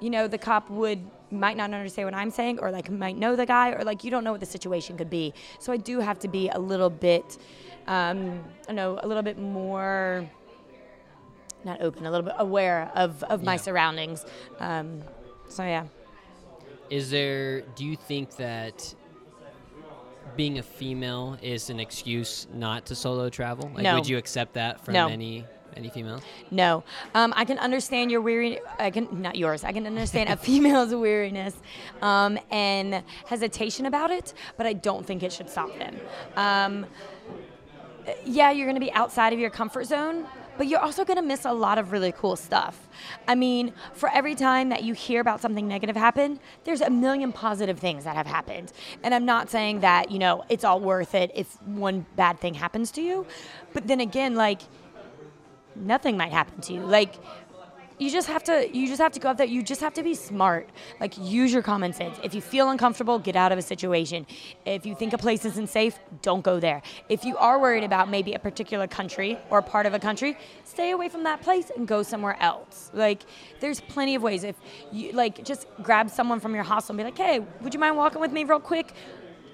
you 0.00 0.10
know 0.10 0.26
the 0.26 0.38
cop 0.38 0.68
would 0.70 1.00
might 1.32 1.56
not 1.56 1.72
understand 1.72 2.06
what 2.06 2.14
i'm 2.14 2.30
saying 2.30 2.58
or 2.60 2.70
like 2.70 2.90
might 2.90 3.16
know 3.16 3.34
the 3.34 3.46
guy 3.46 3.70
or 3.72 3.82
like 3.84 4.04
you 4.04 4.10
don't 4.10 4.22
know 4.24 4.32
what 4.32 4.40
the 4.40 4.46
situation 4.46 4.96
could 4.96 5.10
be 5.10 5.32
so 5.58 5.72
i 5.72 5.76
do 5.76 5.98
have 6.00 6.18
to 6.18 6.28
be 6.28 6.48
a 6.50 6.58
little 6.58 6.90
bit 6.90 7.38
um, 7.88 8.42
i 8.68 8.72
know 8.72 8.98
a 9.02 9.06
little 9.08 9.22
bit 9.22 9.38
more 9.38 10.28
not 11.64 11.80
open 11.80 12.04
a 12.06 12.10
little 12.10 12.24
bit 12.26 12.34
aware 12.38 12.90
of, 12.94 13.22
of 13.24 13.42
my 13.42 13.54
Yeah. 13.54 13.56
surroundings 13.60 14.24
um, 14.60 15.02
so 15.48 15.62
yeah 15.64 15.84
Is 16.90 17.10
there? 17.10 17.62
Do 17.76 17.84
you 17.86 17.96
think 17.96 18.36
that 18.36 18.94
being 20.36 20.58
a 20.58 20.62
female 20.62 21.38
is 21.42 21.70
an 21.70 21.80
excuse 21.80 22.46
not 22.52 22.84
to 22.86 22.94
solo 22.94 23.28
travel? 23.30 23.70
Like, 23.74 23.82
No. 23.84 23.94
would 23.94 24.08
you 24.08 24.18
accept 24.18 24.54
that 24.54 24.84
from 24.84 24.94
No. 24.94 25.08
any 25.08 25.44
any 25.76 25.90
female? 25.90 26.20
No, 26.50 26.84
um, 27.14 27.32
I 27.36 27.44
can 27.44 27.58
understand 27.58 28.10
your 28.10 28.20
weary. 28.20 28.60
I 28.78 28.90
can 28.90 29.08
not 29.22 29.36
yours. 29.36 29.64
I 29.64 29.72
can 29.72 29.86
understand 29.86 30.28
a 30.28 30.36
female's 30.46 30.94
weariness 30.94 31.54
um, 32.00 32.38
and 32.50 33.02
hesitation 33.26 33.86
about 33.86 34.10
it, 34.10 34.34
but 34.56 34.66
I 34.66 34.72
don't 34.72 35.06
think 35.06 35.22
it 35.22 35.32
should 35.32 35.50
stop 35.50 35.76
them. 35.78 35.96
Um, 36.36 36.86
yeah, 38.24 38.50
you're 38.50 38.66
going 38.66 38.76
to 38.76 38.80
be 38.80 38.92
outside 38.92 39.32
of 39.32 39.38
your 39.38 39.50
comfort 39.50 39.84
zone, 39.84 40.26
but 40.58 40.66
you're 40.66 40.80
also 40.80 41.04
going 41.04 41.16
to 41.16 41.22
miss 41.22 41.44
a 41.44 41.52
lot 41.52 41.78
of 41.78 41.92
really 41.92 42.12
cool 42.12 42.36
stuff. 42.36 42.88
I 43.26 43.34
mean, 43.34 43.72
for 43.94 44.08
every 44.10 44.34
time 44.34 44.68
that 44.68 44.82
you 44.82 44.92
hear 44.94 45.20
about 45.20 45.40
something 45.40 45.66
negative 45.66 45.96
happen, 45.96 46.40
there's 46.64 46.80
a 46.80 46.90
million 46.90 47.32
positive 47.32 47.78
things 47.78 48.04
that 48.04 48.16
have 48.16 48.26
happened. 48.26 48.72
And 49.02 49.14
I'm 49.14 49.24
not 49.24 49.50
saying 49.50 49.80
that, 49.80 50.10
you 50.10 50.18
know, 50.18 50.44
it's 50.48 50.64
all 50.64 50.80
worth 50.80 51.14
it 51.14 51.30
if 51.34 51.60
one 51.62 52.06
bad 52.16 52.40
thing 52.40 52.54
happens 52.54 52.90
to 52.92 53.02
you, 53.02 53.26
but 53.72 53.86
then 53.86 54.00
again, 54.00 54.34
like 54.34 54.62
nothing 55.76 56.16
might 56.16 56.32
happen 56.32 56.60
to 56.62 56.72
you. 56.72 56.80
Like 56.80 57.16
you 58.02 58.10
just 58.10 58.26
have 58.26 58.42
to 58.44 58.68
you 58.76 58.88
just 58.88 59.00
have 59.00 59.12
to 59.12 59.20
go 59.20 59.30
up 59.30 59.36
there. 59.36 59.46
You 59.46 59.62
just 59.62 59.80
have 59.80 59.94
to 59.94 60.02
be 60.02 60.14
smart. 60.14 60.68
Like 61.00 61.16
use 61.18 61.52
your 61.52 61.62
common 61.62 61.92
sense. 61.92 62.18
If 62.22 62.34
you 62.34 62.40
feel 62.40 62.70
uncomfortable, 62.70 63.18
get 63.18 63.36
out 63.36 63.52
of 63.52 63.58
a 63.58 63.62
situation. 63.62 64.26
If 64.64 64.84
you 64.84 64.94
think 64.94 65.12
a 65.12 65.18
place 65.18 65.44
isn't 65.44 65.68
safe, 65.68 65.98
don't 66.20 66.42
go 66.42 66.58
there. 66.58 66.82
If 67.08 67.24
you 67.24 67.36
are 67.36 67.60
worried 67.60 67.84
about 67.84 68.08
maybe 68.08 68.32
a 68.34 68.38
particular 68.38 68.86
country 68.86 69.38
or 69.50 69.62
part 69.62 69.86
of 69.86 69.94
a 69.94 69.98
country, 69.98 70.36
stay 70.64 70.90
away 70.90 71.08
from 71.08 71.22
that 71.24 71.42
place 71.42 71.70
and 71.76 71.86
go 71.86 72.02
somewhere 72.02 72.36
else. 72.40 72.90
Like 72.92 73.22
there's 73.60 73.80
plenty 73.80 74.14
of 74.14 74.22
ways. 74.22 74.42
If 74.42 74.56
you 74.90 75.12
like 75.12 75.44
just 75.44 75.66
grab 75.82 76.10
someone 76.10 76.40
from 76.40 76.54
your 76.54 76.64
hostel 76.64 76.94
and 76.94 76.98
be 76.98 77.04
like, 77.04 77.18
"Hey, 77.18 77.40
would 77.60 77.72
you 77.72 77.80
mind 77.80 77.96
walking 77.96 78.20
with 78.20 78.32
me 78.32 78.44
real 78.44 78.60
quick?" 78.60 78.94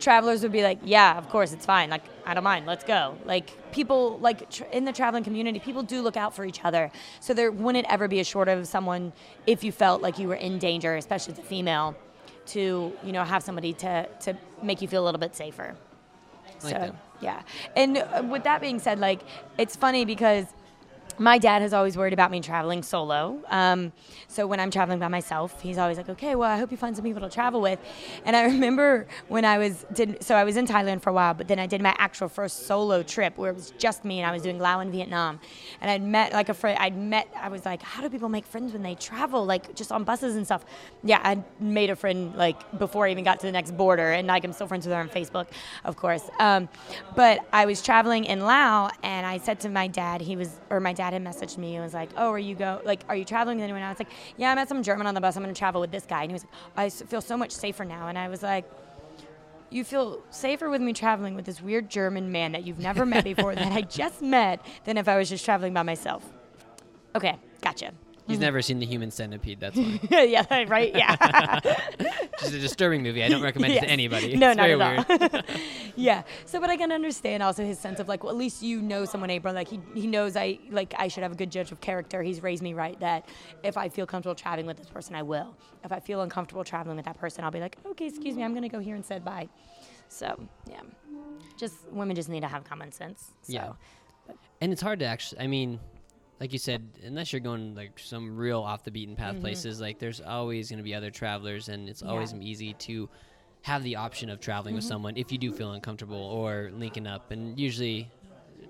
Travelers 0.01 0.43
would 0.43 0.53
be 0.53 0.63
like, 0.63 0.79
"Yeah, 0.85 1.19
of 1.19 1.29
course, 1.29 1.53
it's 1.53 1.67
fine. 1.67 1.91
Like, 1.91 2.03
I 2.27 2.35
don't 2.35 2.45
mind. 2.45 2.67
Let's 2.67 2.85
go." 2.85 3.17
Like, 3.25 3.51
people 3.73 4.19
like 4.19 4.51
tr- 4.51 4.65
in 4.73 4.85
the 4.85 4.93
traveling 4.93 5.25
community, 5.25 5.59
people 5.59 5.83
do 5.83 6.03
look 6.03 6.17
out 6.17 6.35
for 6.35 6.45
each 6.45 6.65
other. 6.65 6.91
So 7.21 7.35
there 7.35 7.51
wouldn't 7.51 7.87
ever 7.89 8.09
be 8.09 8.21
a 8.21 8.25
short 8.25 8.49
of 8.49 8.67
someone 8.67 9.13
if 9.47 9.65
you 9.65 9.73
felt 9.73 10.03
like 10.03 10.19
you 10.19 10.29
were 10.29 10.35
in 10.35 10.59
danger, 10.59 10.97
especially 10.97 11.35
as 11.35 11.39
a 11.39 11.43
female, 11.43 11.97
to 12.47 12.93
you 13.03 13.13
know 13.13 13.25
have 13.25 13.43
somebody 13.43 13.73
to 13.75 14.09
to 14.21 14.37
make 14.63 14.83
you 14.83 14.89
feel 14.89 15.03
a 15.03 15.07
little 15.07 15.21
bit 15.21 15.35
safer. 15.37 15.77
Like 16.63 16.63
so 16.63 16.79
that. 16.79 16.95
yeah, 17.21 17.43
and 17.77 17.99
uh, 17.99 18.23
with 18.29 18.45
that 18.45 18.61
being 18.61 18.79
said, 18.79 18.99
like 18.99 19.21
it's 19.59 19.77
funny 19.77 20.05
because 20.05 20.47
my 21.19 21.39
dad 21.39 21.63
has 21.63 21.73
always 21.73 21.97
worried 21.97 22.13
about 22.13 22.31
me 22.31 22.41
traveling 22.41 22.83
solo. 22.83 23.39
Um, 23.49 23.93
so 24.29 24.47
when 24.47 24.61
I'm 24.61 24.71
traveling 24.71 24.99
by 24.99 25.09
myself, 25.09 25.61
he's 25.61 25.79
always 25.79 25.97
like, 25.97 26.09
"Okay, 26.09 26.35
well, 26.35 26.51
I 26.51 26.59
hope 26.59 26.71
you 26.71 26.77
find 26.77 26.95
some 26.95 27.05
people 27.05 27.23
to 27.23 27.29
travel 27.29 27.61
with." 27.61 27.79
And 28.25 28.37
I 28.37 28.45
remember 28.55 29.07
when 29.29 29.45
I 29.45 29.59
was 29.59 29.85
did 29.93 30.23
so 30.23 30.35
I 30.35 30.45
was 30.45 30.57
in 30.57 30.67
Thailand 30.67 31.03
for 31.03 31.11
a 31.11 31.13
while, 31.13 31.35
but 31.35 31.49
then 31.49 31.59
I 31.59 31.67
did 31.67 31.83
my 31.83 31.95
actual 31.99 32.29
first 32.29 32.67
solo 32.67 33.03
trip 33.03 33.37
where 33.37 33.51
it 33.51 33.55
was 33.55 33.73
just 33.79 34.05
me 34.05 34.21
and 34.21 34.29
I 34.29 34.33
was 34.33 34.43
doing 34.43 34.59
Lao 34.59 34.81
in 34.81 34.91
Vietnam, 34.91 35.41
and 35.81 35.91
I'd 35.91 36.03
met 36.03 36.33
like 36.33 36.49
a 36.49 36.55
friend. 36.55 36.79
I'd 36.79 36.97
met. 36.97 37.29
I 37.41 37.49
was 37.49 37.65
like, 37.65 37.83
"How 37.83 38.03
do 38.03 38.09
people 38.11 38.29
make 38.29 38.47
friends 38.47 38.73
when 38.73 38.83
they 38.83 38.95
travel? 38.95 39.45
Like 39.45 39.75
just 39.75 39.91
on 39.91 40.05
buses 40.05 40.37
and 40.37 40.47
stuff?" 40.47 40.65
Yeah, 41.03 41.21
I 41.23 41.43
made 41.61 41.91
a 41.91 41.97
friend 41.97 42.35
like 42.37 42.79
before 42.79 43.07
I 43.07 43.11
even 43.11 43.25
got 43.25 43.41
to 43.41 43.47
the 43.47 43.53
next 43.53 43.77
border, 43.77 44.13
and 44.13 44.29
like 44.29 44.45
I'm 44.45 44.53
still 44.53 44.69
friends 44.69 44.87
with 44.87 44.95
her 44.95 45.01
on 45.01 45.09
Facebook, 45.09 45.49
of 45.85 45.97
course. 45.97 46.31
Um, 46.39 46.69
but 47.17 47.41
I 47.53 47.67
was 47.67 47.83
traveling 47.83 48.25
in 48.25 48.41
Lao, 48.41 48.91
and 49.03 49.27
I 49.27 49.39
said 49.39 49.61
to 49.61 49.69
my 49.69 49.89
dad, 49.89 50.21
he 50.21 50.37
was 50.37 50.61
or 50.71 50.81
my 50.81 50.93
dad 50.93 51.08
had 51.13 51.25
messaged 51.25 51.59
me 51.59 51.75
and 51.75 51.85
was 51.85 51.95
like, 51.95 52.11
"Oh, 52.17 52.31
are 52.31 52.39
you 52.39 52.55
go 52.55 52.81
like 52.85 53.01
are 53.09 53.17
you 53.17 53.25
traveling 53.25 53.59
with 53.59 53.65
anyone?" 53.65 53.83
I 53.83 53.89
was 53.91 53.99
like, 53.99 54.11
"Yeah, 54.37 54.51
I 54.51 54.55
met 54.55 54.69
some 54.69 54.83
German 54.83 55.07
on 55.07 55.15
the 55.15 55.21
bus. 55.21 55.37
I'm 55.37 55.43
going 55.43 55.55
to 55.55 55.59
travel 55.59 55.81
with 55.81 55.91
this 55.91 56.07
guy." 56.07 56.23
And 56.23 56.31
he 56.31 56.35
was 56.35 56.45
like, 56.45 56.53
"I 56.77 56.89
feel 56.91 57.21
so 57.21 57.37
much 57.37 57.51
safer 57.53 57.85
now." 57.85 58.09
And 58.09 58.19
I 58.19 58.29
was 58.29 58.43
like. 58.43 58.65
You 59.71 59.85
feel 59.85 60.23
safer 60.31 60.71
with 60.71 60.81
me 60.81 60.95
traveling 60.95 61.35
with 61.35 61.45
this 61.45 61.61
weird 61.61 61.91
German 61.91 62.33
man 62.33 62.53
that 62.53 62.65
you've 62.67 62.79
never 62.79 63.05
met 63.05 63.23
before 63.33 63.55
that 63.55 63.71
I 63.71 63.83
just 63.83 64.23
met 64.23 64.65
than 64.87 64.97
if 64.97 65.07
I 65.09 65.19
was 65.19 65.29
just 65.29 65.45
traveling 65.45 65.75
by 65.75 65.83
myself. 65.83 66.25
Okay, 67.15 67.37
gotcha. 67.61 67.93
He's 68.29 68.37
mm-hmm. 68.37 68.45
never 68.45 68.61
seen 68.61 68.79
the 68.79 68.85
Human 68.85 69.11
Centipede. 69.11 69.59
That's 69.59 69.75
why. 69.75 70.01
yeah, 70.11 70.65
right? 70.69 70.95
Yeah. 70.95 71.61
It's 72.41 72.53
a 72.53 72.59
disturbing 72.61 73.03
movie. 73.03 73.25
I 73.25 73.29
don't 73.29 73.43
recommend 73.43 73.75
it 73.75 73.81
to 73.81 73.91
anybody. 73.91 74.37
No, 74.37 74.51
it's 74.51 74.57
not 74.57 74.69
very 74.69 74.81
at 74.81 75.09
weird. 75.09 75.35
all. 75.35 75.43
yeah. 75.97 76.23
So, 76.45 76.61
but 76.61 76.71
I 76.71 76.77
can 76.77 76.93
understand 76.93 77.43
also 77.43 77.65
his 77.65 77.81
sense 77.81 77.99
of 77.99 78.07
like, 78.07 78.23
well, 78.23 78.31
at 78.31 78.39
least 78.39 78.63
you 78.63 78.81
know 78.81 79.05
someone, 79.05 79.29
April. 79.29 79.53
Like 79.53 79.67
he, 79.67 79.81
he 79.93 80.07
knows 80.07 80.37
I 80.37 80.61
like 80.71 80.95
I 80.97 81.09
should 81.09 81.25
have 81.25 81.33
a 81.33 81.35
good 81.35 81.51
judge 81.51 81.73
of 81.73 81.81
character. 81.81 82.23
He's 82.23 82.41
raised 82.41 82.63
me 82.63 82.75
right 82.75 82.99
that 83.01 83.29
if 83.65 83.77
I 83.77 83.89
feel 83.89 84.07
comfortable 84.07 84.37
traveling 84.37 84.67
with 84.67 84.77
this 84.77 84.89
person, 84.89 85.17
I 85.17 85.23
will. 85.23 85.57
If 85.83 85.91
I 85.91 85.99
feel 85.99 86.21
uncomfortable 86.21 86.63
traveling 86.63 86.95
with 86.97 87.07
that 87.07 87.19
person, 87.19 87.43
I'll 87.43 87.51
be 87.51 87.61
like, 87.61 87.77
okay, 87.85 88.07
excuse 88.07 88.37
me, 88.37 88.45
I'm 88.45 88.55
gonna 88.55 88.69
go 88.69 88.79
here 88.79 88.95
and 88.95 89.05
say 89.05 89.19
bye. 89.19 89.49
So 90.09 90.41
yeah, 90.71 90.81
just 91.59 91.75
women 91.91 92.15
just 92.15 92.29
need 92.29 92.43
to 92.43 92.49
have 92.49 92.63
common 92.63 92.93
sense. 92.93 93.33
So. 93.43 93.53
Yeah. 93.53 93.73
and 94.61 94.73
it's 94.73 94.81
hard 94.81 95.01
to 95.01 95.07
actually. 95.07 95.41
I 95.41 95.49
mean, 95.49 95.81
like 96.41 96.53
you 96.53 96.59
said, 96.59 96.87
unless 97.05 97.33
you're 97.33 97.41
going 97.41 97.75
like 97.75 97.99
some 97.99 98.37
real 98.37 98.61
off 98.61 98.85
the 98.85 98.91
beaten 98.91 99.17
path 99.17 99.41
places, 99.41 99.81
like 99.81 99.99
there's 99.99 100.21
always 100.21 100.69
going 100.71 100.79
to 100.79 100.85
be 100.85 100.95
other 100.95 101.11
travelers, 101.11 101.69
and 101.69 101.89
it's 101.89 102.03
always 102.03 102.33
Mm-hmm. 102.33 102.43
Easy 102.43 102.73
to 102.75 103.09
have 103.63 103.83
the 103.83 103.97
option 103.97 104.31
of 104.31 104.39
traveling 104.41 104.75
with 104.75 104.85
someone 104.85 105.17
if 105.17 105.33
you 105.33 105.39
do 105.39 105.53
feel 105.53 105.73
uncomfortable 105.73 106.17
or 106.21 106.71
linking 106.73 107.07
up. 107.07 107.31
And 107.33 107.59
usually, 107.59 108.09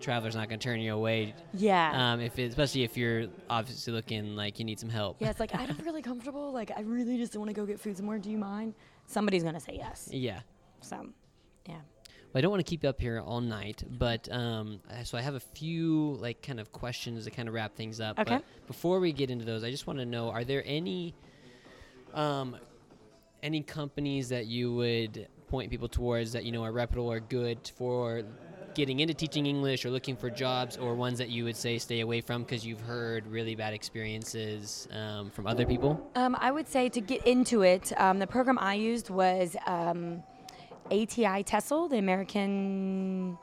traveler's 0.00 0.34
not 0.34 0.48
going 0.48 0.58
to 0.60 0.64
turn 0.64 0.80
you 0.80 0.94
away. 0.94 1.34
Yeah. 1.52 2.12
Um, 2.12 2.20
if 2.20 2.38
it, 2.38 2.44
especially 2.50 2.84
if 2.84 2.96
you're 2.96 3.26
obviously 3.50 3.92
looking 3.92 4.34
like 4.36 4.58
you 4.58 4.64
need 4.64 4.80
some 4.80 4.88
help. 4.88 5.16
yeah, 5.20 5.28
it's 5.30 5.40
like 5.40 5.54
I'm 5.54 5.76
really 5.84 6.02
comfortable. 6.02 6.52
Like 6.52 6.70
I 6.76 6.80
really 6.80 7.18
just 7.18 7.36
want 7.36 7.48
to 7.48 7.54
go 7.54 7.66
get 7.66 7.78
food 7.80 7.96
somewhere. 7.96 8.18
Do 8.18 8.30
you 8.30 8.38
mind? 8.38 8.74
Somebody's 9.06 9.42
gonna 9.42 9.60
say 9.60 9.74
yes. 9.76 10.08
Yeah. 10.12 10.40
So, 10.80 10.96
yeah. 10.96 11.02
Well, 12.32 12.38
I 12.38 12.42
don't 12.42 12.50
want 12.50 12.64
to 12.64 12.68
keep 12.68 12.82
you 12.82 12.90
up 12.90 13.00
here 13.00 13.20
all 13.20 13.40
night, 13.40 13.84
but 13.88 14.28
um, 14.30 14.80
so 15.04 15.16
I 15.16 15.22
have 15.22 15.34
a 15.34 15.40
few 15.40 16.18
like 16.20 16.42
kind 16.42 16.60
of 16.60 16.72
questions 16.72 17.24
to 17.24 17.30
kind 17.30 17.48
of 17.48 17.54
wrap 17.54 17.74
things 17.74 18.00
up. 18.00 18.18
Okay. 18.18 18.36
But 18.36 18.66
before 18.66 19.00
we 19.00 19.12
get 19.12 19.30
into 19.30 19.46
those, 19.46 19.64
I 19.64 19.70
just 19.70 19.86
want 19.86 19.98
to 19.98 20.04
know: 20.04 20.28
Are 20.30 20.44
there 20.44 20.62
any, 20.66 21.14
um, 22.12 22.56
any 23.42 23.62
companies 23.62 24.28
that 24.28 24.46
you 24.46 24.74
would 24.74 25.26
point 25.48 25.70
people 25.70 25.88
towards 25.88 26.32
that 26.32 26.44
you 26.44 26.52
know 26.52 26.62
are 26.64 26.72
reputable 26.72 27.10
or 27.10 27.20
good 27.20 27.70
for 27.76 28.22
getting 28.74 29.00
into 29.00 29.14
teaching 29.14 29.46
English 29.46 29.86
or 29.86 29.90
looking 29.90 30.14
for 30.14 30.28
jobs, 30.28 30.76
or 30.76 30.94
ones 30.94 31.18
that 31.18 31.30
you 31.30 31.44
would 31.44 31.56
say 31.56 31.78
stay 31.78 32.00
away 32.00 32.20
from 32.20 32.42
because 32.42 32.64
you've 32.64 32.80
heard 32.82 33.26
really 33.26 33.54
bad 33.54 33.72
experiences 33.72 34.86
um, 34.92 35.30
from 35.30 35.46
other 35.46 35.64
people? 35.64 36.10
Um, 36.14 36.36
I 36.38 36.50
would 36.50 36.68
say 36.68 36.88
to 36.90 37.00
get 37.00 37.26
into 37.26 37.62
it, 37.62 37.90
um, 37.98 38.18
the 38.18 38.26
program 38.26 38.58
I 38.58 38.74
used 38.74 39.08
was 39.08 39.56
um, 39.66 40.22
ATI 40.90 41.44
TESOL, 41.44 41.90
the 41.90 41.98
American 41.98 43.38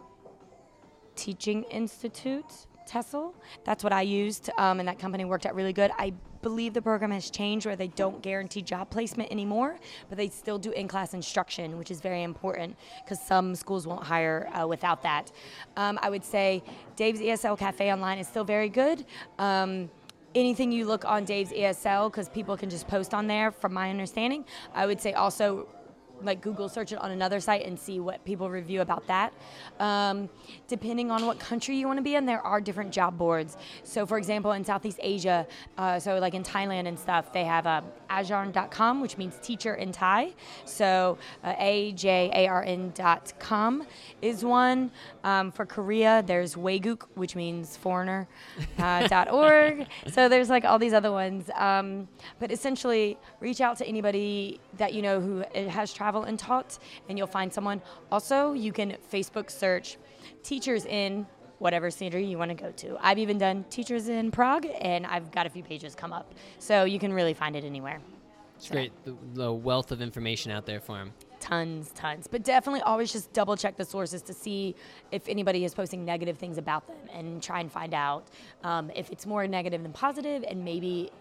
Teaching 1.15 1.63
Institute 1.63 2.67
TESOL. 2.88 3.34
That's 3.63 3.84
what 3.84 3.93
I 3.93 4.01
used, 4.01 4.49
um, 4.57 4.80
and 4.80 4.88
that 4.88 4.99
company 4.99 5.26
worked 5.26 5.45
out 5.45 5.55
really 5.55 5.73
good. 5.73 5.91
I 5.97 6.13
believe 6.41 6.73
the 6.76 6.81
program 6.81 7.09
has 7.09 7.31
changed 7.31 7.65
where 7.65 7.76
they 7.76 7.88
don't 7.88 8.22
guarantee 8.22 8.61
job 8.61 8.89
placement 8.91 9.31
anymore, 9.31 9.77
but 10.09 10.17
they 10.17 10.30
still 10.30 10.59
do 10.59 10.72
in 10.72 10.88
class 10.88 11.13
instruction, 11.13 11.77
which 11.77 11.89
is 11.89 12.01
very 12.01 12.22
important 12.22 12.77
because 13.03 13.19
some 13.19 13.55
schools 13.55 13.88
won't 13.88 14.03
hire 14.03 14.47
uh, 14.53 14.67
without 14.67 15.01
that. 15.01 15.31
Um, 15.76 15.97
I 16.03 16.09
would 16.09 16.23
say 16.23 16.63
Dave's 16.95 17.19
ESL 17.19 17.57
Cafe 17.57 17.91
online 17.91 18.19
is 18.19 18.27
still 18.27 18.43
very 18.43 18.69
good. 18.69 19.05
Um, 19.39 19.89
anything 20.35 20.72
you 20.72 20.85
look 20.85 21.05
on 21.05 21.26
Dave's 21.26 21.51
ESL, 21.51 22.11
because 22.11 22.30
people 22.30 22.55
can 22.55 22.69
just 22.69 22.88
post 22.88 23.13
on 23.13 23.26
there, 23.26 23.51
from 23.51 23.73
my 23.73 23.89
understanding, 23.89 24.45
I 24.73 24.85
would 24.85 25.01
say 25.01 25.13
also 25.13 25.67
like 26.26 26.41
Google 26.41 26.68
search 26.69 26.91
it 26.91 26.99
on 26.99 27.11
another 27.11 27.39
site 27.39 27.65
and 27.65 27.80
see 27.80 27.99
what 27.99 28.23
people 28.26 28.49
review 28.49 28.81
about 28.81 29.06
that. 29.07 29.34
Um, 29.80 30.30
depending 30.68 31.11
on 31.11 31.26
what 31.26 31.39
country 31.39 31.77
you 31.77 31.88
want 31.88 31.97
to 31.97 32.03
be 32.03 32.15
in, 32.15 32.26
there 32.26 32.41
are 32.41 32.60
different 32.61 32.91
job 32.91 33.18
boards. 33.18 33.57
So, 33.84 34.06
for 34.06 34.18
example, 34.18 34.52
in 34.53 34.64
Southeast 34.65 34.99
Asia, 35.02 35.47
uh, 35.77 35.99
so 35.99 36.18
like 36.19 36.34
in 36.34 36.43
Thailand 36.43 36.88
and 36.88 36.97
stuff, 36.97 37.31
they 37.34 37.43
have 37.43 37.68
uh, 37.68 37.81
ajarn.com, 38.10 39.02
which 39.02 39.18
means 39.18 39.38
teacher 39.41 39.76
in 39.76 39.91
Thai. 39.91 40.34
So, 40.65 41.18
uh, 41.43 41.53
A-J-A-R-N.com 41.57 42.95
is 44.22 44.43
one. 44.45 44.91
Um, 45.23 45.52
for 45.52 45.65
Korea, 45.65 46.23
there's 46.26 46.56
Waygook, 46.56 47.03
which 47.15 47.35
means 47.35 47.77
foreigner, 47.77 48.27
uh, 48.80 49.26
.org. 49.31 49.88
so 50.11 50.30
there's 50.30 50.49
like 50.49 50.65
all 50.65 50.80
these 50.80 50.93
other 50.93 51.11
ones. 51.11 51.49
Um, 51.56 52.07
but 52.39 52.52
essentially, 52.52 53.18
reach 53.39 53.61
out 53.61 53.77
to 53.77 53.85
anybody 53.85 54.60
that 54.77 54.93
you 54.93 55.02
know 55.02 55.19
who 55.19 55.43
has 55.69 55.93
travel 56.15 56.27
and 56.27 56.39
taught, 56.39 56.79
and 57.09 57.17
you'll 57.17 57.27
find 57.27 57.53
someone. 57.53 57.81
Also, 58.11 58.53
you 58.53 58.71
can 58.71 58.97
Facebook 59.11 59.51
search 59.51 59.97
teachers 60.43 60.85
in 60.85 61.25
whatever 61.59 61.89
city 61.89 62.23
you 62.23 62.37
want 62.37 62.49
to 62.49 62.55
go 62.55 62.71
to. 62.71 62.97
I've 62.99 63.17
even 63.17 63.37
done 63.37 63.65
teachers 63.69 64.07
in 64.09 64.31
Prague, 64.31 64.67
and 64.81 65.05
I've 65.05 65.31
got 65.31 65.45
a 65.45 65.49
few 65.49 65.63
pages 65.63 65.95
come 65.95 66.13
up. 66.13 66.33
So 66.59 66.83
you 66.83 66.99
can 66.99 67.13
really 67.13 67.33
find 67.33 67.55
it 67.55 67.63
anywhere. 67.63 67.99
It's 68.55 68.67
so. 68.67 68.73
great, 68.73 68.91
the, 69.03 69.15
the, 69.33 69.51
wealth 69.51 69.91
of 69.91 70.01
information 70.01 70.51
out 70.51 70.65
there 70.65 70.79
for 70.79 70.97
them. 70.97 71.11
Tons, 71.41 71.91
tons. 71.93 72.27
But 72.27 72.43
definitely 72.43 72.81
always 72.81 73.11
just 73.11 73.33
double 73.33 73.57
check 73.57 73.75
the 73.75 73.83
sources 73.83 74.21
to 74.23 74.33
see 74.33 74.75
if 75.11 75.27
anybody 75.27 75.65
is 75.65 75.73
posting 75.73 76.05
negative 76.05 76.37
things 76.37 76.57
about 76.57 76.87
them 76.87 76.97
and 77.13 77.43
try 77.43 77.59
and 77.59 77.69
find 77.69 77.93
out 77.93 78.27
um, 78.63 78.89
if 78.95 79.11
it's 79.11 79.25
more 79.25 79.45
negative 79.45 79.83
than 79.83 79.91
positive 79.91 80.43
and 80.47 80.63
maybe 80.63 81.11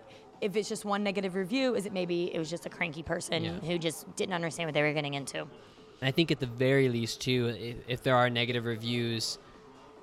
if 0.45 0.57
it's 0.57 0.69
just 0.69 0.85
one 0.85 1.03
negative 1.03 1.35
review, 1.35 1.75
is 1.75 1.87
it 1.87 1.93
maybe 1.93 2.33
it 2.35 2.39
was 2.39 2.51
just 2.51 2.67
a 2.67 2.69
cranky 2.69 3.03
person 3.03 3.45
yeah. 3.45 3.53
who 3.61 3.79
just 3.79 4.15
didn't 4.15 4.35
understand 4.35 4.69
what 4.69 4.75
they 4.75 4.83
were 4.83 4.93
getting 4.93 5.15
into? 5.15 5.47
I 6.03 6.11
think 6.11 6.31
at 6.31 6.39
the 6.39 6.47
very 6.47 6.91
least, 6.91 7.23
too, 7.23 7.55
if, 7.59 7.77
if 7.89 8.03
there 8.03 8.15
are 8.15 8.29
negative 8.29 8.67
reviews, 8.67 9.39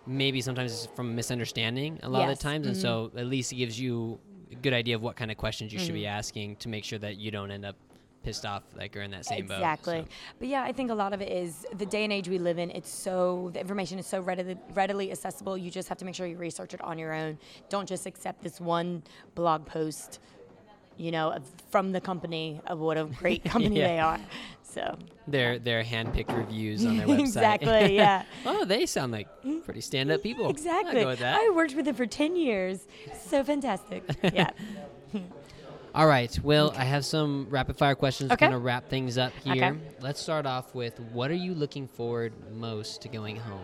maybe 0.07 0.41
sometimes 0.41 0.71
it's 0.71 0.95
from 0.95 1.15
misunderstanding 1.15 1.99
a 2.01 2.09
lot 2.09 2.21
yes. 2.21 2.31
of 2.31 2.37
the 2.39 2.43
times, 2.43 2.61
mm-hmm. 2.63 2.71
and 2.71 2.81
so 2.81 3.11
at 3.15 3.27
least 3.27 3.51
it 3.51 3.57
gives 3.57 3.79
you 3.79 4.19
a 4.51 4.55
good 4.55 4.73
idea 4.73 4.95
of 4.95 5.03
what 5.03 5.15
kind 5.15 5.29
of 5.29 5.37
questions 5.37 5.71
you 5.71 5.77
mm-hmm. 5.77 5.85
should 5.85 5.93
be 5.93 6.01
mm-hmm. 6.01 6.17
asking 6.17 6.55
to 6.55 6.69
make 6.69 6.83
sure 6.83 6.97
that 6.97 7.17
you 7.17 7.29
don't 7.29 7.51
end 7.51 7.63
up 7.63 7.75
pissed 8.23 8.45
off 8.45 8.63
like 8.75 8.95
are 8.95 9.01
in 9.01 9.11
that 9.11 9.25
same 9.25 9.39
exactly. 9.39 9.93
boat. 9.93 9.99
Exactly. 9.99 10.01
So. 10.01 10.35
But 10.39 10.47
yeah, 10.47 10.63
I 10.63 10.71
think 10.71 10.91
a 10.91 10.93
lot 10.93 11.13
of 11.13 11.21
it 11.21 11.31
is 11.31 11.65
the 11.77 11.85
day 11.85 12.03
and 12.03 12.13
age 12.13 12.27
we 12.27 12.37
live 12.37 12.57
in. 12.57 12.71
It's 12.71 12.89
so 12.89 13.49
the 13.53 13.59
information 13.59 13.99
is 13.99 14.07
so 14.07 14.21
readily 14.21 14.57
readily 14.73 15.11
accessible. 15.11 15.57
You 15.57 15.71
just 15.71 15.89
have 15.89 15.97
to 15.99 16.05
make 16.05 16.15
sure 16.15 16.27
you 16.27 16.37
research 16.37 16.73
it 16.73 16.81
on 16.81 16.97
your 16.97 17.13
own. 17.13 17.37
Don't 17.69 17.87
just 17.87 18.05
accept 18.05 18.43
this 18.43 18.59
one 18.59 19.03
blog 19.35 19.65
post, 19.65 20.19
you 20.97 21.11
know, 21.11 21.37
from 21.69 21.91
the 21.91 22.01
company 22.01 22.61
of 22.67 22.79
what 22.79 22.97
a 22.97 23.05
great 23.05 23.43
company 23.45 23.79
yeah. 23.79 23.87
they 23.87 23.99
are. 23.99 24.19
So 24.63 24.97
their 25.27 25.59
their 25.59 25.83
handpicked 25.83 26.35
reviews 26.35 26.85
on 26.85 26.97
their 26.97 27.07
website. 27.07 27.19
exactly. 27.19 27.95
Yeah. 27.95 28.23
oh, 28.45 28.65
they 28.65 28.85
sound 28.85 29.11
like 29.11 29.27
pretty 29.65 29.81
stand 29.81 30.11
up 30.11 30.23
people. 30.23 30.49
Exactly. 30.49 31.03
I 31.05 31.51
worked 31.53 31.75
with 31.75 31.85
them 31.85 31.95
for 31.95 32.05
ten 32.05 32.35
years. 32.35 32.87
So 33.25 33.43
fantastic. 33.43 34.03
yeah. 34.33 34.51
All 35.93 36.07
right. 36.07 36.37
Well, 36.41 36.67
okay. 36.67 36.79
I 36.79 36.83
have 36.85 37.03
some 37.03 37.47
rapid 37.49 37.77
fire 37.77 37.95
questions 37.95 38.31
okay. 38.31 38.37
to 38.37 38.39
kind 38.39 38.53
of 38.53 38.63
wrap 38.63 38.87
things 38.87 39.17
up 39.17 39.33
here. 39.43 39.65
Okay. 39.65 39.79
Let's 39.99 40.21
start 40.21 40.45
off 40.45 40.73
with 40.73 40.99
what 41.11 41.29
are 41.31 41.35
you 41.35 41.53
looking 41.53 41.87
forward 41.87 42.33
most 42.53 43.01
to 43.01 43.09
going 43.09 43.35
home? 43.35 43.61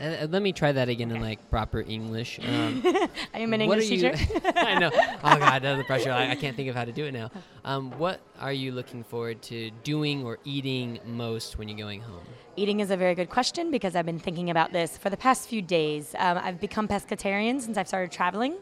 Uh, 0.00 0.04
uh 0.04 0.26
let 0.30 0.42
me 0.42 0.52
try 0.52 0.70
that 0.70 0.88
again 0.88 1.10
in 1.10 1.20
like 1.20 1.50
proper 1.50 1.80
English. 1.80 2.38
Um, 2.50 2.82
I 3.34 3.40
am 3.40 3.52
an 3.52 3.62
English 3.62 3.88
teacher. 3.88 4.12
I 4.56 4.78
know. 4.78 4.90
Oh 4.92 5.36
God, 5.38 5.62
the 5.62 5.84
pressure. 5.86 6.10
I, 6.10 6.30
I, 6.30 6.34
can't 6.34 6.56
think 6.56 6.68
of 6.68 6.74
how 6.74 6.84
to 6.84 6.92
do 6.92 7.04
it 7.04 7.12
now. 7.12 7.30
Um, 7.64 7.92
what 7.92 8.20
are 8.40 8.52
you 8.52 8.72
looking 8.72 9.04
forward 9.04 9.40
to 9.42 9.70
doing 9.84 10.24
or 10.24 10.38
eating 10.44 10.98
most 11.04 11.58
when 11.58 11.68
you're 11.68 11.78
going 11.78 12.00
home? 12.00 12.24
Eating 12.56 12.80
is 12.80 12.90
a 12.90 12.96
very 12.96 13.14
good 13.14 13.30
question 13.30 13.70
because 13.70 13.94
I've 13.94 14.06
been 14.06 14.18
thinking 14.18 14.50
about 14.50 14.72
this 14.72 14.98
for 14.98 15.10
the 15.10 15.16
past 15.16 15.48
few 15.48 15.62
days. 15.62 16.14
Um, 16.18 16.38
I've 16.38 16.60
become 16.60 16.88
pescatarian 16.88 17.60
since 17.60 17.78
I've 17.78 17.88
started 17.88 18.10
traveling. 18.10 18.56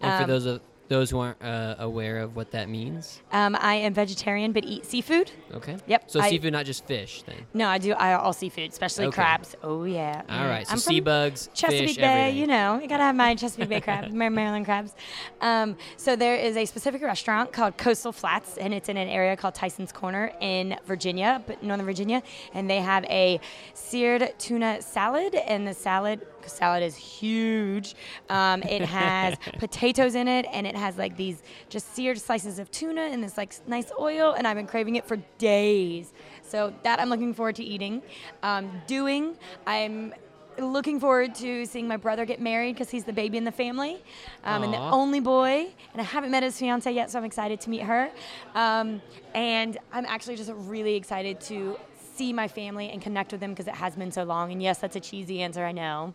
And 0.00 0.16
for 0.16 0.24
um, 0.24 0.28
those 0.28 0.46
of 0.46 0.60
those 0.88 1.10
who 1.10 1.18
aren't 1.18 1.42
uh, 1.42 1.76
aware 1.78 2.18
of 2.18 2.36
what 2.36 2.50
that 2.50 2.68
means? 2.68 3.22
Um, 3.32 3.56
I 3.58 3.74
am 3.74 3.94
vegetarian 3.94 4.52
but 4.52 4.64
eat 4.64 4.84
seafood. 4.84 5.30
Okay. 5.52 5.76
Yep. 5.86 6.10
So 6.10 6.20
I, 6.20 6.30
seafood, 6.30 6.52
not 6.52 6.66
just 6.66 6.86
fish, 6.86 7.22
then? 7.22 7.46
No, 7.54 7.68
I 7.68 7.78
do 7.78 7.92
I, 7.92 8.14
all 8.14 8.32
seafood, 8.32 8.70
especially 8.70 9.06
okay. 9.06 9.14
crabs. 9.14 9.56
Oh 9.62 9.84
yeah. 9.84 10.22
All 10.28 10.46
right. 10.46 10.66
So 10.66 10.72
I'm 10.72 10.78
sea 10.78 11.00
bugs, 11.00 11.48
Chesapeake 11.54 11.88
fish, 11.88 11.96
Bay. 11.96 12.02
Everything. 12.02 12.40
You 12.40 12.46
know, 12.46 12.80
you 12.80 12.88
gotta 12.88 13.04
have 13.04 13.16
my 13.16 13.34
Chesapeake 13.34 13.68
Bay 13.68 13.80
crab, 13.80 14.12
Maryland 14.12 14.64
crabs. 14.64 14.94
Um, 15.40 15.76
so 15.96 16.16
there 16.16 16.36
is 16.36 16.56
a 16.56 16.66
specific 16.66 17.02
restaurant 17.02 17.52
called 17.52 17.76
Coastal 17.78 18.12
Flats, 18.12 18.58
and 18.58 18.74
it's 18.74 18.88
in 18.88 18.96
an 18.96 19.08
area 19.08 19.36
called 19.36 19.54
Tyson's 19.54 19.92
Corner 19.92 20.32
in 20.40 20.76
Virginia, 20.86 21.42
but 21.46 21.62
Northern 21.62 21.86
Virginia, 21.86 22.22
and 22.52 22.68
they 22.68 22.80
have 22.80 23.04
a 23.04 23.40
seared 23.72 24.34
tuna 24.38 24.82
salad, 24.82 25.34
and 25.34 25.66
the 25.66 25.74
salad 25.74 26.26
salad 26.48 26.82
is 26.82 26.96
huge. 26.96 27.94
Um, 28.30 28.62
it 28.62 28.82
has 28.82 29.36
potatoes 29.58 30.14
in 30.14 30.28
it, 30.28 30.46
and 30.52 30.66
it 30.66 30.76
has 30.76 30.96
like 30.98 31.16
these 31.16 31.42
just 31.68 31.94
seared 31.94 32.18
slices 32.18 32.58
of 32.58 32.70
tuna 32.70 33.02
in 33.02 33.20
this 33.20 33.36
like 33.36 33.54
nice 33.66 33.90
oil, 33.98 34.34
and 34.36 34.46
I've 34.46 34.56
been 34.56 34.66
craving 34.66 34.96
it 34.96 35.06
for 35.06 35.16
days. 35.38 36.12
So 36.42 36.72
that 36.82 37.00
I'm 37.00 37.08
looking 37.08 37.34
forward 37.34 37.56
to 37.56 37.64
eating. 37.64 38.02
Um, 38.42 38.70
doing, 38.86 39.36
I'm 39.66 40.14
looking 40.58 41.00
forward 41.00 41.34
to 41.34 41.66
seeing 41.66 41.88
my 41.88 41.96
brother 41.96 42.24
get 42.24 42.40
married 42.40 42.74
because 42.74 42.90
he's 42.90 43.04
the 43.04 43.12
baby 43.12 43.36
in 43.36 43.44
the 43.44 43.52
family 43.52 44.02
um, 44.44 44.62
and 44.62 44.72
the 44.72 44.78
only 44.78 45.20
boy. 45.20 45.66
And 45.92 46.00
I 46.00 46.04
haven't 46.04 46.30
met 46.30 46.42
his 46.42 46.58
fiance 46.58 46.90
yet, 46.90 47.10
so 47.10 47.18
I'm 47.18 47.24
excited 47.24 47.60
to 47.62 47.70
meet 47.70 47.82
her. 47.82 48.10
Um, 48.54 49.02
and 49.34 49.78
I'm 49.92 50.06
actually 50.06 50.36
just 50.36 50.52
really 50.54 50.94
excited 50.94 51.40
to 51.42 51.76
see 52.14 52.32
my 52.32 52.48
family 52.48 52.90
and 52.90 53.00
connect 53.02 53.32
with 53.32 53.40
them 53.40 53.50
because 53.50 53.68
it 53.68 53.74
has 53.74 53.96
been 53.96 54.12
so 54.12 54.24
long. 54.24 54.52
And 54.52 54.62
yes, 54.62 54.78
that's 54.78 54.96
a 54.96 55.00
cheesy 55.00 55.42
answer, 55.42 55.64
I 55.64 55.72
know. 55.72 56.14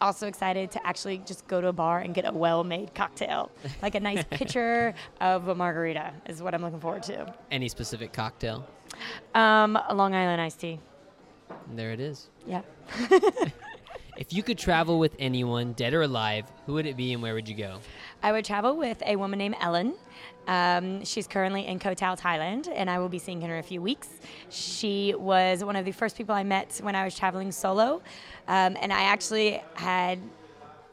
Also 0.00 0.26
excited 0.26 0.70
to 0.72 0.86
actually 0.86 1.18
just 1.18 1.46
go 1.46 1.60
to 1.60 1.68
a 1.68 1.72
bar 1.72 2.00
and 2.00 2.14
get 2.14 2.26
a 2.26 2.32
well-made 2.32 2.94
cocktail, 2.94 3.50
like 3.82 3.94
a 3.94 4.00
nice 4.00 4.24
pitcher 4.30 4.94
of 5.20 5.48
a 5.48 5.54
margarita, 5.54 6.12
is 6.26 6.42
what 6.42 6.54
I'm 6.54 6.62
looking 6.62 6.80
forward 6.80 7.02
to. 7.04 7.34
Any 7.50 7.68
specific 7.68 8.12
cocktail? 8.12 8.66
Um, 9.34 9.76
a 9.88 9.94
Long 9.94 10.14
Island 10.14 10.40
iced 10.40 10.60
tea. 10.60 10.80
There 11.74 11.92
it 11.92 12.00
is. 12.00 12.28
Yeah. 12.46 12.62
if 14.16 14.32
you 14.32 14.42
could 14.42 14.58
travel 14.58 14.98
with 14.98 15.14
anyone, 15.18 15.72
dead 15.72 15.94
or 15.94 16.02
alive, 16.02 16.46
who 16.66 16.74
would 16.74 16.86
it 16.86 16.96
be 16.96 17.12
and 17.12 17.22
where 17.22 17.34
would 17.34 17.48
you 17.48 17.54
go? 17.54 17.78
I 18.22 18.32
would 18.32 18.44
travel 18.44 18.76
with 18.76 19.02
a 19.04 19.16
woman 19.16 19.38
named 19.38 19.56
Ellen. 19.60 19.94
Um, 20.48 21.04
she's 21.04 21.26
currently 21.26 21.66
in 21.66 21.78
Koh 21.78 21.94
Tao, 21.94 22.14
Thailand, 22.14 22.68
and 22.72 22.88
I 22.88 22.98
will 22.98 23.08
be 23.08 23.18
seeing 23.18 23.40
her 23.42 23.54
in 23.54 23.60
a 23.60 23.62
few 23.62 23.82
weeks. 23.82 24.08
She 24.48 25.14
was 25.16 25.64
one 25.64 25.76
of 25.76 25.84
the 25.84 25.92
first 25.92 26.16
people 26.16 26.34
I 26.34 26.44
met 26.44 26.80
when 26.82 26.94
I 26.94 27.04
was 27.04 27.16
traveling 27.16 27.52
solo, 27.52 28.02
um, 28.48 28.76
and 28.80 28.92
I 28.92 29.02
actually 29.02 29.60
had 29.74 30.20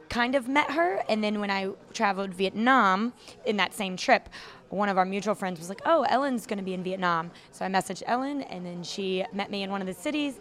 kind 0.09 0.35
of 0.35 0.47
met 0.47 0.71
her. 0.71 1.03
And 1.07 1.23
then 1.23 1.39
when 1.39 1.51
I 1.51 1.69
traveled 1.93 2.33
Vietnam 2.33 3.13
in 3.45 3.57
that 3.57 3.73
same 3.73 3.95
trip, 3.95 4.27
one 4.73 4.89
of 4.89 4.97
our 4.97 5.05
mutual 5.05 5.35
friends 5.35 5.59
was 5.59 5.69
like, 5.69 5.81
"Oh, 5.85 6.03
Ellen's 6.09 6.45
going 6.45 6.57
to 6.57 6.63
be 6.63 6.73
in 6.73 6.83
Vietnam." 6.83 7.31
So 7.51 7.63
I 7.63 7.67
messaged 7.69 8.03
Ellen, 8.07 8.41
and 8.43 8.65
then 8.65 8.83
she 8.83 9.23
met 9.31 9.51
me 9.51 9.63
in 9.63 9.69
one 9.69 9.81
of 9.81 9.87
the 9.87 9.93
cities, 9.93 10.39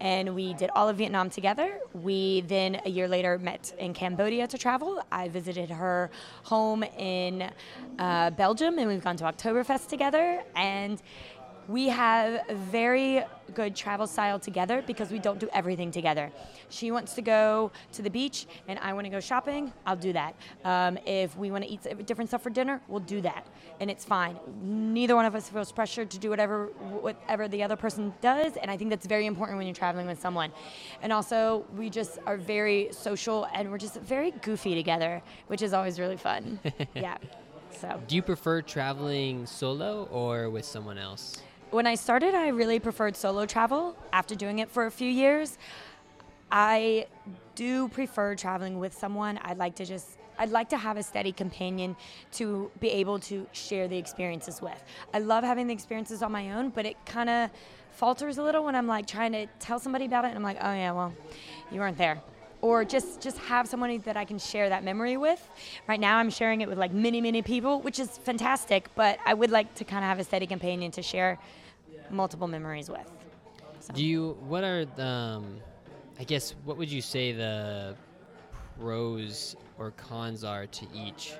and 0.00 0.34
we 0.34 0.54
did 0.54 0.70
all 0.74 0.88
of 0.88 0.96
Vietnam 0.96 1.28
together. 1.30 1.78
We 1.92 2.40
then 2.42 2.80
a 2.84 2.90
year 2.90 3.06
later 3.06 3.38
met 3.38 3.74
in 3.78 3.92
Cambodia 3.92 4.46
to 4.48 4.58
travel. 4.58 5.02
I 5.12 5.28
visited 5.28 5.70
her 5.70 6.10
home 6.44 6.82
in 6.82 7.50
uh, 7.98 8.30
Belgium, 8.30 8.78
and 8.78 8.88
we've 8.88 9.04
gone 9.04 9.16
to 9.18 9.24
Oktoberfest 9.24 9.88
together, 9.88 10.42
and 10.56 11.02
we 11.68 11.88
have 11.88 12.44
a 12.48 12.54
very 12.54 13.22
good 13.54 13.76
travel 13.76 14.06
style 14.06 14.38
together 14.38 14.82
because 14.86 15.10
we 15.10 15.18
don't 15.18 15.38
do 15.38 15.48
everything 15.52 15.90
together. 15.90 16.30
She 16.70 16.90
wants 16.90 17.14
to 17.14 17.22
go 17.22 17.70
to 17.92 18.02
the 18.02 18.10
beach 18.10 18.46
and 18.68 18.78
I 18.80 18.92
want 18.92 19.04
to 19.04 19.10
go 19.10 19.20
shopping, 19.20 19.72
I'll 19.86 19.96
do 19.96 20.12
that. 20.12 20.34
Um, 20.64 20.98
if 21.06 21.36
we 21.36 21.50
want 21.50 21.64
to 21.64 21.70
eat 21.70 22.06
different 22.06 22.30
stuff 22.30 22.42
for 22.42 22.50
dinner, 22.50 22.80
we'll 22.88 23.00
do 23.00 23.20
that. 23.20 23.46
And 23.80 23.90
it's 23.90 24.04
fine. 24.04 24.38
Neither 24.62 25.14
one 25.14 25.24
of 25.24 25.34
us 25.34 25.48
feels 25.48 25.72
pressured 25.72 26.10
to 26.10 26.18
do 26.18 26.30
whatever 26.30 26.66
whatever 27.00 27.48
the 27.48 27.62
other 27.62 27.76
person 27.76 28.14
does, 28.20 28.56
and 28.56 28.70
I 28.70 28.76
think 28.76 28.90
that's 28.90 29.06
very 29.06 29.26
important 29.26 29.58
when 29.58 29.66
you're 29.66 29.74
traveling 29.74 30.06
with 30.06 30.20
someone. 30.20 30.52
And 31.02 31.12
also, 31.12 31.64
we 31.76 31.90
just 31.90 32.18
are 32.26 32.36
very 32.36 32.88
social 32.92 33.46
and 33.52 33.70
we're 33.70 33.78
just 33.78 34.00
very 34.00 34.30
goofy 34.30 34.74
together, 34.74 35.22
which 35.48 35.62
is 35.62 35.72
always 35.72 35.98
really 35.98 36.16
fun. 36.16 36.60
yeah. 36.94 37.16
So 37.74 38.00
Do 38.06 38.14
you 38.16 38.22
prefer 38.22 38.62
traveling 38.62 39.46
solo 39.46 40.04
or 40.10 40.48
with 40.48 40.64
someone 40.64 40.98
else? 40.98 41.42
When 41.70 41.86
I 41.86 41.94
started, 41.94 42.34
I 42.34 42.48
really 42.48 42.78
preferred 42.78 43.16
solo 43.16 43.46
travel. 43.46 43.96
After 44.12 44.34
doing 44.34 44.58
it 44.58 44.70
for 44.70 44.86
a 44.86 44.90
few 44.90 45.08
years, 45.08 45.58
I 46.50 47.06
do 47.54 47.88
prefer 47.88 48.34
traveling 48.34 48.78
with 48.78 48.94
someone. 48.94 49.38
I'd 49.42 49.58
like 49.58 49.76
to 49.76 49.84
just 49.84 50.18
I'd 50.38 50.50
like 50.50 50.68
to 50.70 50.76
have 50.76 50.96
a 50.96 51.02
steady 51.02 51.32
companion 51.32 51.96
to 52.32 52.70
be 52.80 52.88
able 52.88 53.20
to 53.20 53.46
share 53.52 53.86
the 53.86 53.96
experiences 53.96 54.60
with. 54.60 54.82
I 55.12 55.20
love 55.20 55.44
having 55.44 55.68
the 55.68 55.74
experiences 55.74 56.22
on 56.22 56.32
my 56.32 56.52
own, 56.52 56.70
but 56.70 56.86
it 56.86 56.96
kind 57.06 57.30
of 57.30 57.50
falters 57.92 58.38
a 58.38 58.42
little 58.42 58.64
when 58.64 58.74
I'm 58.74 58.88
like 58.88 59.06
trying 59.06 59.32
to 59.32 59.46
tell 59.60 59.78
somebody 59.78 60.06
about 60.06 60.24
it 60.24 60.28
and 60.28 60.36
I'm 60.36 60.42
like, 60.42 60.58
"Oh 60.60 60.72
yeah, 60.72 60.92
well, 60.92 61.12
you 61.70 61.80
weren't 61.80 61.98
there." 61.98 62.20
Or 62.64 62.82
just 62.82 63.20
just 63.20 63.36
have 63.40 63.68
someone 63.68 64.00
that 64.06 64.16
I 64.16 64.24
can 64.24 64.38
share 64.38 64.70
that 64.70 64.82
memory 64.82 65.18
with. 65.18 65.42
Right 65.86 66.00
now 66.00 66.16
I'm 66.16 66.30
sharing 66.30 66.62
it 66.62 66.68
with 66.70 66.78
like 66.78 66.94
many 66.94 67.20
many 67.20 67.42
people, 67.42 67.82
which 67.82 67.98
is 67.98 68.16
fantastic, 68.16 68.88
but 68.94 69.18
I 69.26 69.34
would 69.34 69.50
like 69.50 69.74
to 69.74 69.84
kind 69.84 70.02
of 70.02 70.08
have 70.08 70.18
a 70.18 70.24
steady 70.24 70.46
companion 70.46 70.90
to 70.92 71.02
share 71.02 71.38
multiple 72.08 72.48
memories 72.48 72.88
with. 72.88 73.06
So. 73.80 73.92
Do 73.92 74.02
you? 74.02 74.38
What 74.48 74.64
are 74.64 74.86
the? 74.86 75.04
Um, 75.04 75.60
I 76.18 76.24
guess 76.24 76.54
what 76.64 76.78
would 76.78 76.90
you 76.90 77.02
say 77.02 77.32
the 77.32 77.96
pros 78.80 79.56
or 79.78 79.90
cons 79.90 80.42
are 80.42 80.66
to 80.66 80.86
each? 80.94 81.34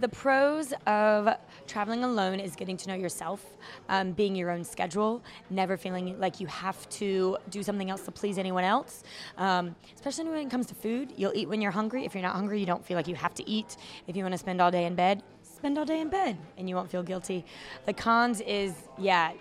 The 0.00 0.08
pros 0.08 0.72
of 0.86 1.28
traveling 1.66 2.04
alone 2.04 2.40
is 2.40 2.56
getting 2.56 2.78
to 2.78 2.88
know 2.88 2.94
yourself, 2.94 3.44
um, 3.90 4.12
being 4.12 4.34
your 4.34 4.50
own 4.50 4.64
schedule, 4.64 5.22
never 5.50 5.76
feeling 5.76 6.18
like 6.18 6.40
you 6.40 6.46
have 6.46 6.88
to 6.88 7.36
do 7.50 7.62
something 7.62 7.90
else 7.90 8.00
to 8.06 8.10
please 8.10 8.38
anyone 8.38 8.64
else. 8.64 9.02
Um, 9.36 9.76
especially 9.94 10.24
when 10.24 10.46
it 10.46 10.50
comes 10.50 10.64
to 10.68 10.74
food, 10.74 11.12
you'll 11.18 11.34
eat 11.34 11.50
when 11.50 11.60
you're 11.60 11.70
hungry. 11.70 12.06
If 12.06 12.14
you're 12.14 12.22
not 12.22 12.34
hungry, 12.34 12.60
you 12.60 12.64
don't 12.64 12.82
feel 12.82 12.96
like 12.96 13.08
you 13.08 13.14
have 13.14 13.34
to 13.34 13.46
eat. 13.46 13.76
If 14.06 14.16
you 14.16 14.22
want 14.24 14.32
to 14.32 14.38
spend 14.38 14.62
all 14.62 14.70
day 14.70 14.86
in 14.86 14.94
bed, 14.94 15.22
spend 15.42 15.76
all 15.76 15.84
day 15.84 16.00
in 16.00 16.08
bed, 16.08 16.38
and 16.56 16.66
you 16.66 16.76
won't 16.76 16.90
feel 16.90 17.02
guilty. 17.02 17.44
The 17.84 17.92
cons 17.92 18.40
is, 18.40 18.72
yeah, 18.96 19.32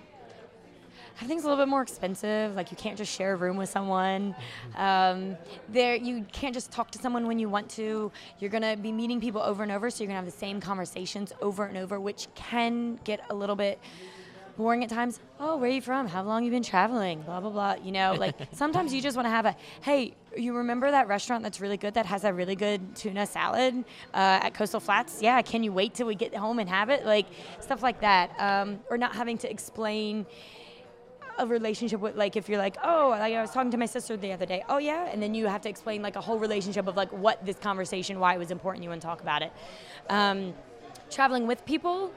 everything's 1.19 1.43
a 1.43 1.47
little 1.49 1.61
bit 1.61 1.69
more 1.69 1.81
expensive. 1.81 2.55
Like 2.55 2.71
you 2.71 2.77
can't 2.77 2.97
just 2.97 3.13
share 3.13 3.33
a 3.33 3.35
room 3.35 3.57
with 3.57 3.69
someone. 3.69 4.33
Um, 4.77 5.35
there, 5.67 5.95
you 5.95 6.25
can't 6.31 6.53
just 6.53 6.71
talk 6.71 6.91
to 6.91 6.99
someone 6.99 7.27
when 7.27 7.39
you 7.39 7.49
want 7.49 7.69
to. 7.71 8.09
You're 8.39 8.49
gonna 8.49 8.77
be 8.77 8.93
meeting 8.93 9.19
people 9.19 9.41
over 9.41 9.61
and 9.61 9.71
over, 9.71 9.89
so 9.89 10.01
you're 10.01 10.07
gonna 10.07 10.15
have 10.15 10.25
the 10.25 10.31
same 10.31 10.61
conversations 10.61 11.33
over 11.41 11.65
and 11.65 11.77
over, 11.77 11.99
which 11.99 12.29
can 12.35 13.01
get 13.03 13.19
a 13.29 13.35
little 13.35 13.57
bit 13.57 13.79
boring 14.55 14.81
at 14.81 14.89
times. 14.89 15.19
Oh, 15.41 15.57
where 15.57 15.69
are 15.69 15.73
you 15.73 15.81
from? 15.81 16.07
How 16.07 16.23
long 16.23 16.45
you 16.45 16.51
been 16.51 16.63
traveling? 16.63 17.21
Blah 17.23 17.41
blah 17.41 17.49
blah. 17.49 17.75
You 17.83 17.91
know, 17.91 18.13
like 18.17 18.35
sometimes 18.53 18.93
you 18.93 19.01
just 19.01 19.17
want 19.17 19.25
to 19.25 19.31
have 19.31 19.45
a 19.45 19.57
hey. 19.81 20.13
You 20.37 20.55
remember 20.55 20.91
that 20.91 21.07
restaurant 21.07 21.43
that's 21.43 21.59
really 21.59 21.75
good 21.75 21.95
that 21.95 22.05
has 22.05 22.23
a 22.23 22.31
really 22.31 22.55
good 22.55 22.95
tuna 22.95 23.25
salad 23.25 23.83
uh, 24.13 24.39
at 24.43 24.53
Coastal 24.53 24.79
Flats? 24.79 25.21
Yeah, 25.23 25.41
can 25.41 25.63
you 25.63 25.73
wait 25.73 25.95
till 25.95 26.05
we 26.05 26.13
get 26.13 26.33
home 26.35 26.59
and 26.59 26.69
have 26.69 26.89
it? 26.89 27.03
Like 27.03 27.25
stuff 27.59 27.81
like 27.81 27.99
that, 28.01 28.39
um, 28.39 28.79
or 28.89 28.97
not 28.97 29.15
having 29.15 29.39
to 29.39 29.49
explain 29.49 30.27
a 31.39 31.47
relationship 31.47 31.99
with 32.01 32.15
like 32.15 32.35
if 32.35 32.47
you're 32.49 32.57
like 32.57 32.77
oh 32.83 33.09
like 33.11 33.33
I 33.33 33.41
was 33.41 33.51
talking 33.51 33.71
to 33.71 33.77
my 33.77 33.85
sister 33.85 34.15
the 34.17 34.31
other 34.33 34.45
day 34.45 34.63
oh 34.69 34.77
yeah 34.77 35.09
and 35.11 35.23
then 35.23 35.33
you 35.33 35.47
have 35.47 35.61
to 35.61 35.69
explain 35.69 36.01
like 36.01 36.15
a 36.15 36.21
whole 36.21 36.37
relationship 36.37 36.85
of 36.87 36.95
like 36.95 37.11
what 37.11 37.43
this 37.45 37.57
conversation 37.57 38.19
why 38.19 38.35
it 38.35 38.37
was 38.37 38.51
important 38.51 38.83
you 38.83 38.89
want 38.89 39.01
to 39.01 39.07
talk 39.07 39.21
about 39.21 39.41
it. 39.41 39.51
Um, 40.09 40.53
traveling 41.09 41.47
with 41.47 41.65
people 41.65 42.11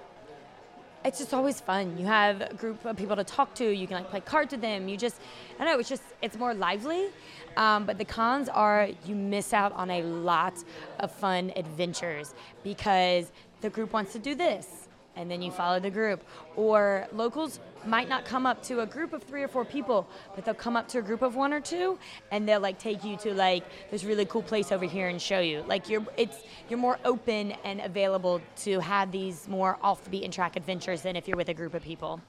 it's 1.05 1.19
just 1.19 1.35
always 1.35 1.61
fun. 1.61 1.99
You 1.99 2.07
have 2.07 2.41
a 2.41 2.55
group 2.55 2.85
of 2.85 2.97
people 2.97 3.17
to 3.17 3.25
talk 3.25 3.55
to 3.57 3.69
you 3.69 3.87
can 3.87 3.97
like 3.97 4.11
play 4.11 4.21
cards 4.21 4.53
with 4.53 4.61
them 4.61 4.89
you 4.89 4.97
just 4.97 5.21
i 5.59 5.65
don't 5.65 5.73
know 5.73 5.81
it's 5.81 5.89
just 5.89 6.03
it's 6.21 6.37
more 6.37 6.55
lively 6.55 7.09
um, 7.57 7.85
but 7.85 7.99
the 7.99 8.05
cons 8.05 8.49
are 8.49 8.89
you 9.05 9.15
miss 9.15 9.53
out 9.53 9.73
on 9.73 9.91
a 9.91 10.03
lot 10.03 10.55
of 11.01 11.11
fun 11.11 11.53
adventures 11.57 12.35
because 12.63 13.31
the 13.61 13.71
group 13.71 13.93
wants 13.93 14.13
to 14.13 14.19
do 14.19 14.35
this 14.35 14.82
and 15.17 15.31
then 15.31 15.43
you 15.43 15.51
follow 15.51 15.81
the 15.81 15.91
group. 15.91 16.25
Or 16.57 17.07
locals 17.13 17.61
might 17.87 18.09
not 18.09 18.25
come 18.25 18.47
up 18.47 18.63
to 18.65 18.81
a 18.81 18.87
group 18.87 19.13
of 19.13 19.23
three 19.23 19.43
or 19.43 19.49
four 19.49 19.65
people, 19.65 20.07
but 20.35 20.45
they'll 20.45 20.55
come 20.55 20.77
up 20.77 20.89
to 20.89 20.99
a 20.99 21.03
group 21.03 21.23
of 21.23 21.35
one 21.37 21.53
or 21.53 21.61
two, 21.61 21.99
and 22.31 22.49
they'll 22.49 22.61
like 22.61 22.79
take 22.79 23.05
you 23.05 23.17
to 23.19 23.35
like 23.35 23.65
this 23.91 24.05
really 24.05 24.25
cool 24.25 24.43
place 24.43 24.73
over 24.73 24.85
here 24.85 25.09
and 25.09 25.21
show 25.21 25.41
you. 25.41 25.65
Like 25.67 25.89
you're 25.89 26.07
it's 26.17 26.45
you're 26.69 26.79
more 26.79 26.99
open 27.05 27.53
and 27.65 27.81
available 27.81 28.41
to 28.59 28.81
have 28.81 29.11
these 29.13 29.49
more 29.49 29.79
off 29.83 30.05
the 30.05 30.11
beaten 30.11 30.31
track 30.31 30.57
adventures 30.57 31.03
than 31.03 31.17
if 31.17 31.27
you're 31.27 31.37
with 31.37 31.49
a 31.49 31.55
group 31.55 31.75
of 31.75 31.83
people. 31.83 32.21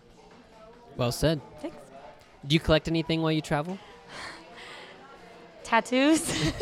Well 0.97 1.11
said. 1.11 1.41
Thanks. 1.59 1.77
Do 2.45 2.53
you 2.53 2.59
collect 2.59 2.87
anything 2.87 3.21
while 3.21 3.31
you 3.31 3.41
travel? 3.41 3.77
Tattoos. 5.63 6.21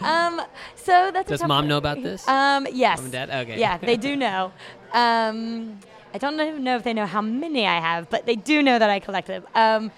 um, 0.00 0.40
so 0.76 1.10
that's 1.12 1.28
Does 1.28 1.42
mom 1.44 1.68
know 1.68 1.78
about 1.78 2.02
this? 2.02 2.26
Um, 2.26 2.66
yes. 2.72 2.98
Mom 2.98 3.06
and 3.06 3.12
dad? 3.12 3.30
Okay. 3.30 3.58
Yeah, 3.58 3.78
they 3.78 3.96
do 3.96 4.16
know. 4.24 4.52
Um, 4.92 5.78
I 6.12 6.18
don't 6.18 6.40
even 6.40 6.64
know 6.64 6.76
if 6.76 6.82
they 6.82 6.92
know 6.92 7.06
how 7.06 7.20
many 7.22 7.66
I 7.66 7.78
have, 7.80 8.10
but 8.10 8.26
they 8.26 8.36
do 8.36 8.62
know 8.62 8.78
that 8.78 8.90
I 8.90 8.98
collect 9.00 9.28
them. 9.28 9.44
Um, 9.54 9.90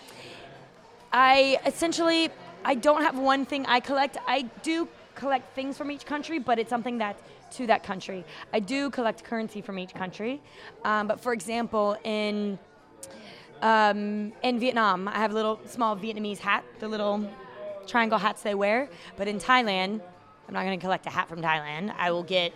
I 1.12 1.58
essentially, 1.66 2.30
I 2.64 2.74
don't 2.74 3.02
have 3.02 3.18
one 3.18 3.44
thing 3.46 3.66
I 3.66 3.80
collect. 3.80 4.18
I 4.26 4.42
do 4.62 4.88
collect 5.14 5.54
things 5.54 5.76
from 5.76 5.90
each 5.90 6.06
country, 6.06 6.38
but 6.38 6.58
it's 6.58 6.70
something 6.70 6.98
that's 6.98 7.22
to 7.52 7.66
that 7.66 7.82
country. 7.82 8.24
I 8.52 8.60
do 8.60 8.90
collect 8.90 9.24
currency 9.24 9.60
from 9.60 9.78
each 9.78 9.94
country. 9.94 10.40
Um, 10.84 11.06
but 11.06 11.20
for 11.20 11.32
example, 11.32 11.96
in 12.04 12.58
um, 13.60 14.32
in 14.42 14.58
Vietnam, 14.58 15.06
I 15.06 15.18
have 15.18 15.30
a 15.30 15.34
little 15.34 15.60
small 15.66 15.96
Vietnamese 15.96 16.38
hat, 16.38 16.64
the 16.80 16.88
little 16.88 17.28
triangle 17.86 18.18
hats 18.18 18.42
they 18.42 18.54
wear. 18.54 18.88
But 19.16 19.28
in 19.28 19.38
Thailand, 19.38 20.00
I'm 20.48 20.54
not 20.54 20.64
going 20.64 20.78
to 20.78 20.82
collect 20.82 21.06
a 21.06 21.10
hat 21.10 21.28
from 21.28 21.40
Thailand. 21.42 21.94
I 21.96 22.10
will 22.10 22.22
get, 22.22 22.52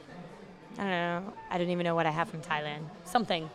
I 0.78 0.82
don't 0.82 0.90
know, 0.90 1.32
I 1.50 1.58
don't 1.58 1.70
even 1.70 1.84
know 1.84 1.94
what 1.94 2.06
I 2.06 2.10
have 2.10 2.28
from 2.28 2.42
Thailand. 2.42 2.82
Something. 3.04 3.48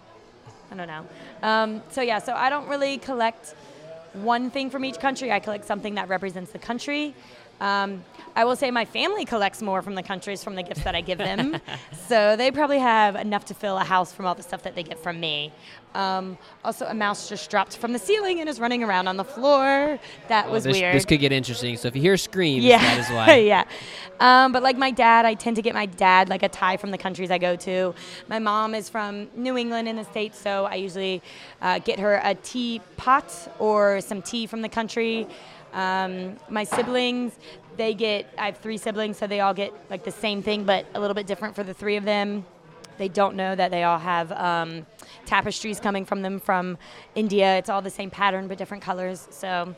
I 0.71 0.75
don't 0.75 0.87
know. 0.87 1.05
Um, 1.43 1.83
so 1.91 2.01
yeah, 2.01 2.19
so 2.19 2.33
I 2.33 2.49
don't 2.49 2.67
really 2.67 2.97
collect 2.97 3.55
one 4.13 4.49
thing 4.49 4.69
from 4.69 4.85
each 4.85 4.99
country. 4.99 5.31
I 5.31 5.39
collect 5.39 5.65
something 5.65 5.95
that 5.95 6.09
represents 6.09 6.51
the 6.51 6.59
country. 6.59 7.13
Um, 7.61 8.03
I 8.35 8.43
will 8.43 8.55
say 8.55 8.71
my 8.71 8.85
family 8.85 9.23
collects 9.23 9.61
more 9.61 9.81
from 9.81 9.93
the 9.93 10.01
countries 10.01 10.43
from 10.43 10.55
the 10.55 10.63
gifts 10.63 10.83
that 10.83 10.95
I 10.95 11.01
give 11.01 11.19
them. 11.19 11.57
so 12.07 12.35
they 12.35 12.49
probably 12.49 12.79
have 12.79 13.15
enough 13.15 13.45
to 13.45 13.53
fill 13.53 13.77
a 13.77 13.83
house 13.83 14.11
from 14.11 14.25
all 14.25 14.33
the 14.33 14.43
stuff 14.43 14.63
that 14.63 14.73
they 14.73 14.83
get 14.83 14.97
from 14.97 15.19
me. 15.19 15.53
Um, 15.93 16.37
also, 16.63 16.85
a 16.85 16.93
mouse 16.93 17.29
just 17.29 17.51
dropped 17.51 17.77
from 17.77 17.93
the 17.93 17.99
ceiling 17.99 18.39
and 18.39 18.49
is 18.49 18.59
running 18.59 18.83
around 18.83 19.07
on 19.07 19.17
the 19.17 19.25
floor. 19.25 19.99
That 20.29 20.45
Well, 20.45 20.53
was 20.53 20.63
this, 20.63 20.79
weird. 20.79 20.95
This 20.95 21.05
could 21.05 21.19
get 21.19 21.31
interesting. 21.31 21.77
So 21.77 21.87
if 21.89 21.95
you 21.95 22.01
hear 22.01 22.17
screams, 22.17 22.63
yeah, 22.63 22.79
that 22.79 22.99
is 22.99 23.09
why. 23.09 23.35
yeah. 23.39 23.65
Um, 24.19 24.53
but 24.53 24.63
like 24.63 24.77
my 24.77 24.91
dad, 24.91 25.25
I 25.25 25.33
tend 25.33 25.57
to 25.57 25.61
get 25.61 25.73
my 25.75 25.85
dad 25.85 26.29
like 26.29 26.43
a 26.43 26.49
tie 26.49 26.77
from 26.77 26.91
the 26.91 26.97
countries 26.97 27.29
I 27.29 27.37
go 27.37 27.55
to. 27.57 27.93
My 28.27 28.39
mom 28.39 28.73
is 28.73 28.89
from 28.89 29.27
New 29.35 29.57
England 29.57 29.87
in 29.87 29.97
the 29.97 30.05
states, 30.05 30.39
so 30.39 30.65
I 30.65 30.75
usually 30.75 31.21
uh, 31.61 31.79
get 31.79 31.99
her 31.99 32.21
a 32.23 32.35
tea 32.35 32.81
pot 32.97 33.53
or 33.59 33.99
some 34.01 34.21
tea 34.21 34.47
from 34.47 34.61
the 34.61 34.69
country. 34.69 35.27
Um, 35.73 36.37
my 36.49 36.63
siblings, 36.63 37.37
they 37.77 37.93
get. 37.93 38.27
I 38.37 38.45
have 38.47 38.57
three 38.57 38.77
siblings, 38.77 39.17
so 39.17 39.27
they 39.27 39.39
all 39.39 39.53
get 39.53 39.73
like 39.89 40.03
the 40.03 40.11
same 40.11 40.41
thing, 40.43 40.63
but 40.65 40.85
a 40.93 40.99
little 40.99 41.13
bit 41.13 41.27
different 41.27 41.55
for 41.55 41.63
the 41.63 41.73
three 41.73 41.95
of 41.95 42.03
them. 42.03 42.45
They 42.97 43.07
don't 43.07 43.35
know 43.35 43.55
that 43.55 43.71
they 43.71 43.83
all 43.83 43.97
have 43.97 44.31
um, 44.33 44.85
tapestries 45.25 45.79
coming 45.79 46.05
from 46.05 46.21
them 46.21 46.39
from 46.39 46.77
India. 47.15 47.57
It's 47.57 47.69
all 47.69 47.81
the 47.81 47.89
same 47.89 48.09
pattern 48.11 48.47
but 48.47 48.57
different 48.57 48.83
colors. 48.83 49.27
So, 49.31 49.73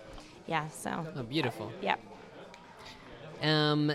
yeah. 0.48 0.68
So, 0.70 1.06
Oh, 1.16 1.24
beautiful. 1.24 1.72
yeah. 1.82 1.96
Um, 3.42 3.92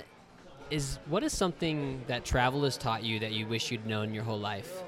is 0.71 0.99
what 1.07 1.23
is 1.23 1.33
something 1.33 2.05
that 2.07 2.25
travel 2.25 2.65
has 2.65 2.77
taught 2.77 3.03
you 3.03 3.19
that 3.21 3.33
you 3.33 3.47
wish 3.47 3.71
you'd 3.71 3.87
known 3.87 4.15
your 4.15 4.25
whole 4.25 4.39
life? 4.39 4.83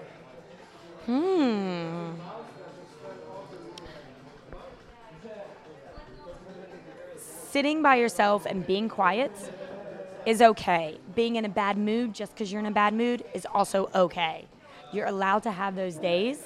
Hmm. 1.07 2.11
Sitting 7.51 7.83
by 7.83 7.97
yourself 7.97 8.47
and 8.47 8.65
being 8.65 8.89
quiet 8.89 9.33
is 10.25 10.41
okay. 10.41 10.99
Being 11.17 11.35
in 11.35 11.45
a 11.45 11.49
bad 11.49 11.77
mood 11.77 12.15
just 12.15 12.33
because 12.33 12.53
you're 12.53 12.61
in 12.61 12.67
a 12.67 12.71
bad 12.71 12.95
mood 12.95 13.25
is 13.35 13.45
also 13.53 13.91
okay. 13.93 14.47
You're 14.93 15.07
allowed 15.07 15.43
to 15.43 15.51
have 15.51 15.75
those 15.75 15.97
days 15.97 16.39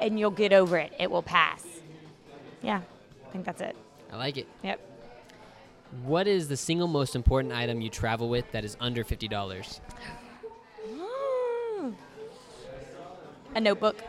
and 0.00 0.18
you'll 0.18 0.32
get 0.32 0.52
over 0.52 0.76
it. 0.76 0.92
It 0.98 1.08
will 1.08 1.22
pass. 1.22 1.64
Yeah, 2.62 2.80
I 3.28 3.30
think 3.30 3.44
that's 3.44 3.60
it. 3.60 3.76
I 4.12 4.16
like 4.16 4.38
it. 4.38 4.48
Yep. 4.64 4.80
What 6.02 6.26
is 6.26 6.48
the 6.48 6.56
single 6.56 6.88
most 6.88 7.14
important 7.14 7.54
item 7.54 7.80
you 7.80 7.90
travel 7.90 8.28
with 8.28 8.50
that 8.50 8.64
is 8.64 8.76
under 8.80 9.04
fifty 9.04 9.28
dollars? 9.28 9.80
A 13.54 13.60
notebook. 13.60 14.02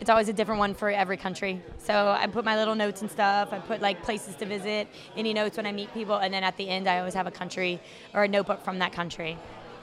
It's 0.00 0.10
always 0.10 0.28
a 0.28 0.32
different 0.32 0.58
one 0.58 0.74
for 0.74 0.90
every 0.90 1.16
country. 1.16 1.62
So 1.78 2.08
I 2.08 2.26
put 2.26 2.44
my 2.44 2.56
little 2.56 2.74
notes 2.74 3.02
and 3.02 3.10
stuff. 3.10 3.52
I 3.52 3.58
put 3.58 3.80
like 3.80 4.02
places 4.02 4.34
to 4.36 4.46
visit, 4.46 4.88
any 5.16 5.32
notes 5.32 5.56
when 5.56 5.66
I 5.66 5.72
meet 5.72 5.92
people, 5.94 6.16
and 6.16 6.32
then 6.32 6.44
at 6.44 6.56
the 6.56 6.68
end 6.68 6.88
I 6.88 6.98
always 6.98 7.14
have 7.14 7.26
a 7.26 7.30
country 7.30 7.80
or 8.14 8.24
a 8.24 8.28
notebook 8.28 8.62
from 8.62 8.78
that 8.80 8.92
country. 8.92 9.38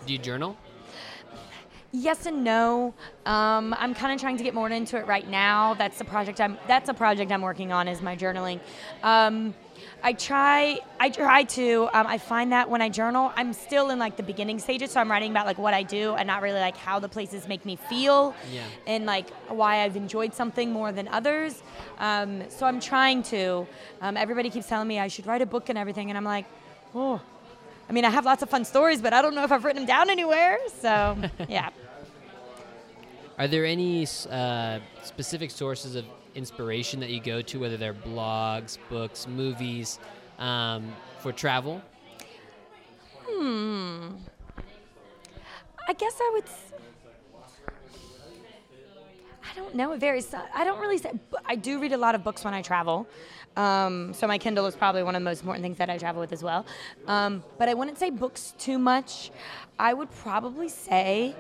Do 0.06 0.14
you 0.14 0.20
journal? 0.20 0.58
Yes 1.96 2.26
and 2.26 2.44
no. 2.44 2.94
Um, 3.28 3.76
I'm 3.78 3.94
kind 3.94 4.12
of 4.12 4.20
trying 4.20 4.38
to 4.38 4.44
get 4.44 4.56
more 4.56 4.68
into 4.68 4.98
it 4.98 5.06
right 5.06 5.30
now. 5.30 5.76
That's 5.76 6.00
the 6.00 6.06
project 6.06 6.42
I'm. 6.42 6.58
That's 6.68 6.90
a 6.90 6.94
project 6.94 7.32
I'm 7.32 7.44
working 7.44 7.72
on 7.72 7.88
is 7.88 8.02
my 8.02 8.16
journaling. 8.16 8.60
Um, 9.04 9.54
I 10.06 10.12
try. 10.14 10.80
I 11.00 11.10
try 11.10 11.44
to. 11.44 11.88
Um, 11.94 12.06
I 12.08 12.18
find 12.18 12.52
that 12.52 12.70
when 12.70 12.82
I 12.82 12.90
journal, 12.90 13.32
I'm 13.38 13.54
still 13.54 13.90
in 13.90 14.00
like 14.00 14.18
the 14.18 14.24
beginning 14.24 14.60
stages. 14.60 14.92
So 14.92 15.00
I'm 15.00 15.10
writing 15.10 15.32
about 15.32 15.46
like 15.46 15.58
what 15.58 15.74
I 15.74 15.84
do 15.84 16.14
and 16.16 16.28
not 16.28 16.42
really 16.42 16.60
like 16.60 16.76
how 16.76 17.00
the 17.00 17.08
places 17.08 17.48
make 17.48 17.66
me 17.66 17.78
feel, 17.78 18.36
Yeah. 18.52 18.64
and 18.86 19.06
like 19.06 19.30
why 19.48 19.84
I've 19.84 19.96
enjoyed 19.96 20.34
something 20.34 20.72
more 20.72 20.92
than 20.92 21.08
others. 21.08 21.64
Um, 22.00 22.44
so 22.50 22.66
I'm 22.66 22.82
trying 22.82 23.24
to. 23.24 23.66
Um, 24.02 24.18
everybody 24.18 24.50
keeps 24.50 24.68
telling 24.68 24.90
me 24.90 25.00
I 25.00 25.08
should 25.08 25.26
write 25.26 25.42
a 25.42 25.46
book 25.46 25.70
and 25.70 25.78
everything, 25.78 26.10
and 26.12 26.18
I'm 26.18 26.26
like, 26.26 26.46
oh. 26.94 27.22
I 27.90 27.92
mean, 27.94 28.06
I 28.06 28.10
have 28.10 28.26
lots 28.26 28.42
of 28.44 28.50
fun 28.50 28.64
stories, 28.66 29.02
but 29.02 29.14
I 29.14 29.22
don't 29.22 29.36
know 29.36 29.44
if 29.44 29.52
I've 29.52 29.64
written 29.66 29.82
them 29.82 29.88
down 29.88 30.10
anywhere. 30.10 30.58
So 30.82 31.18
yeah. 31.50 31.70
Are 33.38 33.48
there 33.48 33.66
any 33.66 34.06
uh, 34.30 34.80
specific 35.04 35.52
sources 35.52 35.96
of 35.96 36.06
inspiration 36.36 37.00
that 37.00 37.10
you 37.10 37.20
go 37.20 37.42
to, 37.42 37.60
whether 37.60 37.78
they're 37.78 37.94
blogs, 37.94 38.78
books, 38.90 39.28
movies, 39.28 40.00
um, 40.40 40.94
for 41.20 41.32
travel? 41.32 41.82
Hmm. 43.26 44.10
I 45.88 45.94
guess 45.94 46.16
I 46.20 46.32
would. 46.34 46.44
s- 46.46 46.72
I 49.50 49.56
don't 49.56 49.76
know. 49.76 49.92
It 49.92 50.00
varies. 50.00 50.34
I 50.56 50.64
don't 50.64 50.80
really 50.80 50.98
say. 50.98 51.12
I 51.46 51.56
do 51.56 51.80
read 51.80 51.92
a 51.94 51.98
lot 51.98 52.16
of 52.16 52.24
books 52.24 52.44
when 52.44 52.54
I 52.54 52.62
travel. 52.62 53.08
Um, 53.56 54.14
so 54.14 54.26
my 54.26 54.40
Kindle 54.40 54.66
is 54.66 54.76
probably 54.76 55.04
one 55.04 55.16
of 55.16 55.22
the 55.22 55.26
most 55.26 55.42
important 55.42 55.64
things 55.64 55.78
that 55.78 55.90
I 55.90 55.98
travel 55.98 56.20
with 56.22 56.34
as 56.34 56.42
well. 56.42 56.66
Um, 57.06 57.44
but 57.60 57.70
I 57.70 57.76
wouldn't 57.76 58.00
say 58.00 58.10
books 58.10 58.54
too 58.58 58.80
much. 58.80 59.30
I 59.78 59.94
would 59.94 60.10
probably 60.12 60.70
say. 60.70 61.36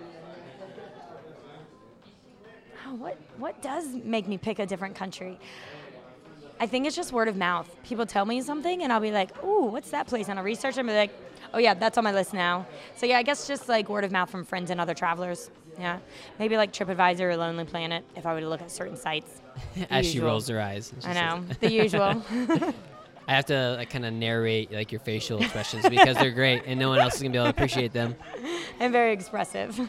What 2.99 3.17
what 3.37 3.59
does 3.63 3.87
make 4.03 4.27
me 4.27 4.37
pick 4.37 4.59
a 4.59 4.65
different 4.67 4.95
country? 4.95 5.39
I 6.59 6.67
think 6.67 6.85
it's 6.85 6.95
just 6.95 7.11
word 7.11 7.27
of 7.27 7.35
mouth. 7.35 7.67
People 7.83 8.05
tell 8.05 8.25
me 8.25 8.39
something, 8.41 8.83
and 8.83 8.93
I'll 8.93 8.99
be 8.99 9.11
like, 9.11 9.43
"Ooh, 9.43 9.65
what's 9.65 9.89
that 9.89 10.05
place?" 10.07 10.29
And 10.29 10.37
I'll 10.37 10.45
research 10.45 10.77
and 10.77 10.87
be 10.87 10.93
like, 10.93 11.11
"Oh 11.55 11.57
yeah, 11.57 11.73
that's 11.73 11.97
on 11.97 12.03
my 12.03 12.11
list 12.11 12.33
now." 12.35 12.67
So 12.95 13.07
yeah, 13.07 13.17
I 13.17 13.23
guess 13.23 13.47
just 13.47 13.67
like 13.67 13.89
word 13.89 14.03
of 14.03 14.11
mouth 14.11 14.29
from 14.29 14.45
friends 14.45 14.69
and 14.69 14.79
other 14.79 14.93
travelers. 14.93 15.49
Yeah, 15.79 15.97
maybe 16.37 16.55
like 16.55 16.71
TripAdvisor 16.71 17.21
or 17.21 17.35
Lonely 17.35 17.65
Planet 17.65 18.05
if 18.15 18.27
I 18.27 18.33
were 18.35 18.41
to 18.41 18.47
look 18.47 18.61
at 18.61 18.69
certain 18.71 18.95
sites. 18.97 19.41
The 19.75 19.91
As 19.91 20.05
she 20.11 20.19
rolls 20.19 20.47
her 20.49 20.61
eyes. 20.61 20.93
She 21.01 21.07
I 21.07 21.13
says- 21.13 21.15
know 21.15 21.43
the 21.59 21.71
usual. 21.71 22.23
I 23.27 23.35
have 23.35 23.45
to 23.45 23.75
like, 23.77 23.89
kind 23.89 24.05
of 24.05 24.13
narrate 24.13 24.71
like 24.71 24.91
your 24.91 24.99
facial 24.99 25.41
expressions 25.41 25.87
because 25.89 26.15
they're 26.17 26.31
great, 26.31 26.63
and 26.67 26.79
no 26.79 26.89
one 26.89 26.99
else 26.99 27.15
is 27.15 27.21
gonna 27.23 27.31
be 27.31 27.37
able 27.39 27.45
to 27.45 27.49
appreciate 27.51 27.91
them. 27.93 28.15
I'm 28.79 28.91
very 28.91 29.13
expressive. 29.13 29.79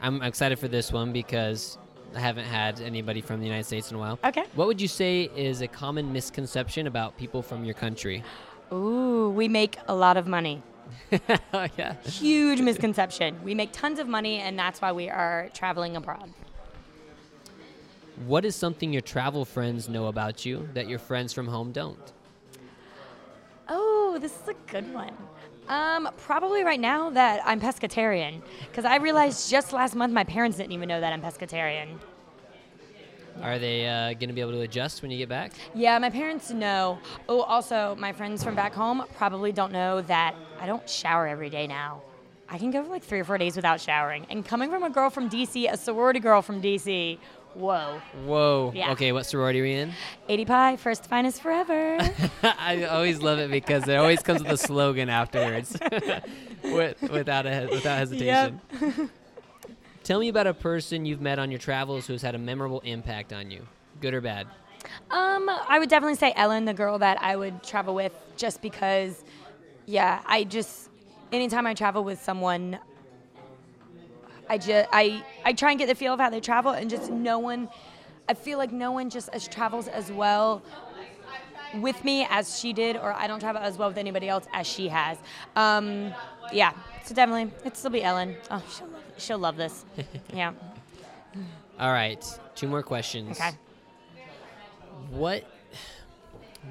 I'm 0.00 0.20
excited 0.22 0.58
for 0.58 0.66
this 0.66 0.90
one 0.90 1.12
because 1.12 1.78
I 2.14 2.20
haven't 2.20 2.44
had 2.44 2.80
anybody 2.80 3.20
from 3.20 3.40
the 3.40 3.46
United 3.46 3.64
States 3.64 3.90
in 3.90 3.96
a 3.96 4.00
while. 4.00 4.18
okay. 4.24 4.44
What 4.54 4.66
would 4.66 4.80
you 4.80 4.88
say 4.88 5.30
is 5.34 5.62
a 5.62 5.68
common 5.68 6.12
misconception 6.12 6.86
about 6.86 7.16
people 7.16 7.42
from 7.42 7.64
your 7.64 7.74
country? 7.74 8.22
Ooh, 8.72 9.30
we 9.30 9.48
make 9.48 9.78
a 9.88 9.94
lot 9.94 10.16
of 10.16 10.26
money. 10.26 10.62
oh 11.54 11.66
yeah. 11.78 11.94
Huge 12.02 12.60
misconception. 12.60 13.42
We 13.42 13.54
make 13.54 13.72
tons 13.72 13.98
of 13.98 14.08
money, 14.08 14.38
and 14.38 14.58
that's 14.58 14.80
why 14.80 14.92
we 14.92 15.08
are 15.08 15.48
traveling 15.54 15.96
abroad. 15.96 16.32
What 18.26 18.44
is 18.44 18.54
something 18.54 18.92
your 18.92 19.02
travel 19.02 19.44
friends 19.44 19.88
know 19.88 20.06
about 20.06 20.44
you 20.44 20.68
that 20.74 20.88
your 20.88 20.98
friends 20.98 21.32
from 21.32 21.48
home 21.48 21.72
don't? 21.72 22.12
Oh, 23.68 24.18
this 24.20 24.32
is 24.32 24.48
a 24.48 24.54
good 24.70 24.92
one. 24.92 25.16
Um, 25.68 26.08
probably 26.18 26.64
right 26.64 26.80
now 26.80 27.10
that 27.10 27.40
I'm 27.44 27.60
pescatarian, 27.60 28.42
because 28.68 28.84
I 28.84 28.96
realized 28.96 29.50
just 29.50 29.72
last 29.72 29.94
month 29.94 30.12
my 30.12 30.24
parents 30.24 30.56
didn't 30.56 30.72
even 30.72 30.88
know 30.88 31.00
that 31.00 31.12
I'm 31.12 31.22
pescatarian. 31.22 31.98
Are 33.40 33.58
they 33.58 33.88
uh, 33.88 34.12
going 34.12 34.28
to 34.28 34.34
be 34.34 34.40
able 34.40 34.52
to 34.52 34.60
adjust 34.60 35.02
when 35.02 35.10
you 35.10 35.18
get 35.18 35.28
back? 35.28 35.52
Yeah, 35.74 35.98
my 35.98 36.10
parents 36.10 36.50
know. 36.50 36.98
Oh, 37.28 37.40
also, 37.42 37.96
my 37.98 38.12
friends 38.12 38.44
from 38.44 38.54
back 38.54 38.74
home 38.74 39.04
probably 39.16 39.52
don't 39.52 39.72
know 39.72 40.02
that 40.02 40.34
I 40.60 40.66
don't 40.66 40.88
shower 40.88 41.26
every 41.26 41.48
day 41.48 41.66
now. 41.66 42.02
I 42.48 42.58
can 42.58 42.70
go 42.70 42.82
for 42.82 42.90
like 42.90 43.02
three 43.02 43.20
or 43.20 43.24
four 43.24 43.38
days 43.38 43.56
without 43.56 43.80
showering. 43.80 44.26
And 44.28 44.44
coming 44.44 44.68
from 44.68 44.82
a 44.82 44.90
girl 44.90 45.08
from 45.08 45.30
DC, 45.30 45.72
a 45.72 45.76
sorority 45.76 46.20
girl 46.20 46.42
from 46.42 46.60
DC, 46.60 47.18
whoa. 47.54 48.00
Whoa. 48.24 48.72
Yeah. 48.74 48.92
Okay, 48.92 49.12
what 49.12 49.26
sorority 49.26 49.60
are 49.60 49.64
we 49.64 49.72
in? 49.74 49.92
ADPi, 50.28 50.78
first 50.78 51.06
finest 51.06 51.40
forever. 51.42 51.98
I 52.42 52.84
always 52.84 53.20
love 53.20 53.38
it 53.38 53.50
because 53.50 53.86
it 53.88 53.96
always 53.96 54.22
comes 54.22 54.42
with 54.42 54.52
a 54.52 54.56
slogan 54.56 55.08
afterwards, 55.08 55.76
with, 56.62 57.00
without 57.02 57.46
a 57.46 57.68
without 57.70 57.98
hesitation. 57.98 58.60
Tell 60.04 60.18
me 60.18 60.28
about 60.28 60.48
a 60.48 60.54
person 60.54 61.06
you've 61.06 61.20
met 61.20 61.38
on 61.38 61.50
your 61.50 61.60
travels 61.60 62.06
who 62.06 62.12
has 62.14 62.22
had 62.22 62.34
a 62.34 62.38
memorable 62.38 62.80
impact 62.80 63.32
on 63.32 63.50
you, 63.50 63.66
good 64.00 64.14
or 64.14 64.20
bad. 64.20 64.48
Um, 65.10 65.48
I 65.48 65.78
would 65.78 65.88
definitely 65.88 66.16
say 66.16 66.32
Ellen, 66.34 66.64
the 66.64 66.74
girl 66.74 66.98
that 66.98 67.22
I 67.22 67.36
would 67.36 67.62
travel 67.62 67.94
with, 67.94 68.12
just 68.36 68.60
because, 68.60 69.22
yeah, 69.86 70.20
I 70.26 70.42
just 70.42 70.90
anytime 71.32 71.66
I 71.66 71.74
travel 71.74 72.04
with 72.04 72.20
someone, 72.22 72.78
I 74.52 74.58
just 74.58 74.86
I 74.92 75.24
I 75.46 75.54
try 75.54 75.70
and 75.70 75.78
get 75.78 75.88
the 75.88 75.94
feel 75.94 76.12
of 76.12 76.20
how 76.20 76.28
they 76.28 76.40
travel, 76.40 76.72
and 76.72 76.90
just 76.90 77.10
no 77.10 77.38
one, 77.38 77.70
I 78.28 78.34
feel 78.34 78.58
like 78.58 78.70
no 78.70 78.92
one 78.92 79.08
just 79.08 79.30
as 79.30 79.48
travels 79.48 79.88
as 79.88 80.12
well 80.12 80.60
with 81.80 82.04
me 82.04 82.26
as 82.28 82.60
she 82.60 82.74
did, 82.74 82.98
or 82.98 83.14
I 83.14 83.26
don't 83.26 83.40
travel 83.40 83.62
as 83.62 83.78
well 83.78 83.88
with 83.88 83.96
anybody 83.96 84.28
else 84.28 84.44
as 84.52 84.66
she 84.66 84.88
has. 84.88 85.16
Um, 85.56 86.12
yeah, 86.52 86.74
so 87.02 87.14
definitely 87.14 87.50
it'd 87.62 87.78
still 87.78 87.90
be 87.90 88.02
Ellen. 88.02 88.36
Oh, 88.50 88.62
she'll 88.76 88.88
love, 88.88 89.02
she'll 89.16 89.38
love 89.38 89.56
this. 89.56 89.84
Yeah. 90.34 90.52
All 91.80 91.90
right, 91.90 92.22
two 92.54 92.68
more 92.68 92.82
questions. 92.82 93.40
Okay. 93.40 93.52
What 95.12 95.44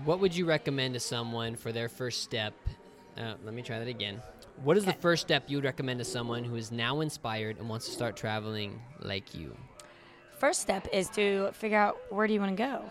what 0.06 0.20
would 0.20 0.36
you 0.36 0.46
recommend 0.46 0.94
to 0.94 1.00
someone 1.00 1.56
for 1.56 1.72
their 1.72 1.90
first 1.90 2.22
step? 2.22 2.54
Uh, 3.18 3.34
let 3.44 3.56
me 3.56 3.64
try 3.64 3.80
that 3.80 3.88
again. 3.88 4.22
What 4.64 4.78
is 4.78 4.86
the 4.86 4.94
first 4.94 5.24
step 5.24 5.46
you 5.48 5.58
would 5.58 5.64
recommend 5.66 6.00
to 6.00 6.06
someone 6.06 6.44
who 6.44 6.56
is 6.56 6.72
now 6.72 7.02
inspired 7.02 7.58
and 7.58 7.68
wants 7.68 7.86
to 7.88 7.92
start 7.92 8.16
traveling 8.16 8.80
like 9.00 9.34
you? 9.34 9.56
first 10.38 10.60
step 10.62 10.88
is 10.92 11.08
to 11.10 11.52
figure 11.54 11.78
out 11.78 11.98
where 12.10 12.26
do 12.26 12.34
you 12.34 12.40
want 12.40 12.50
to 12.50 12.64
go 12.64 12.82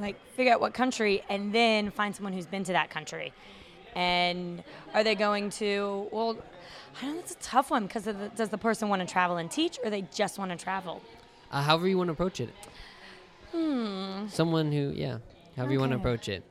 like 0.00 0.16
figure 0.34 0.52
out 0.52 0.60
what 0.60 0.74
country 0.74 1.22
and 1.28 1.52
then 1.52 1.92
find 1.92 2.14
someone 2.16 2.32
who's 2.32 2.46
been 2.46 2.64
to 2.64 2.72
that 2.72 2.90
country 2.90 3.32
and 3.94 4.64
are 4.94 5.04
they 5.04 5.14
going 5.14 5.48
to 5.48 6.08
well 6.10 6.36
i 7.00 7.02
don't 7.06 7.14
know 7.14 7.20
that's 7.20 7.30
a 7.34 7.36
tough 7.36 7.70
one 7.70 7.86
because 7.86 8.08
does 8.34 8.48
the 8.48 8.58
person 8.58 8.88
want 8.88 9.00
to 9.00 9.06
travel 9.06 9.36
and 9.36 9.48
teach 9.48 9.78
or 9.84 9.90
they 9.90 10.02
just 10.12 10.36
want 10.36 10.50
to 10.50 10.56
travel 10.56 11.00
Uh, 11.52 11.62
however 11.62 11.86
you 11.86 11.96
want 11.96 12.08
to 12.08 12.12
approach 12.12 12.40
it. 12.40 12.50
hmm 13.52 14.26
Someone 14.26 14.72
who, 14.72 14.92
yeah, 14.96 15.18
however 15.56 15.72
you 15.72 15.78
want 15.78 15.92
to 15.92 15.96
approach 15.98 16.28
it. 16.28 16.42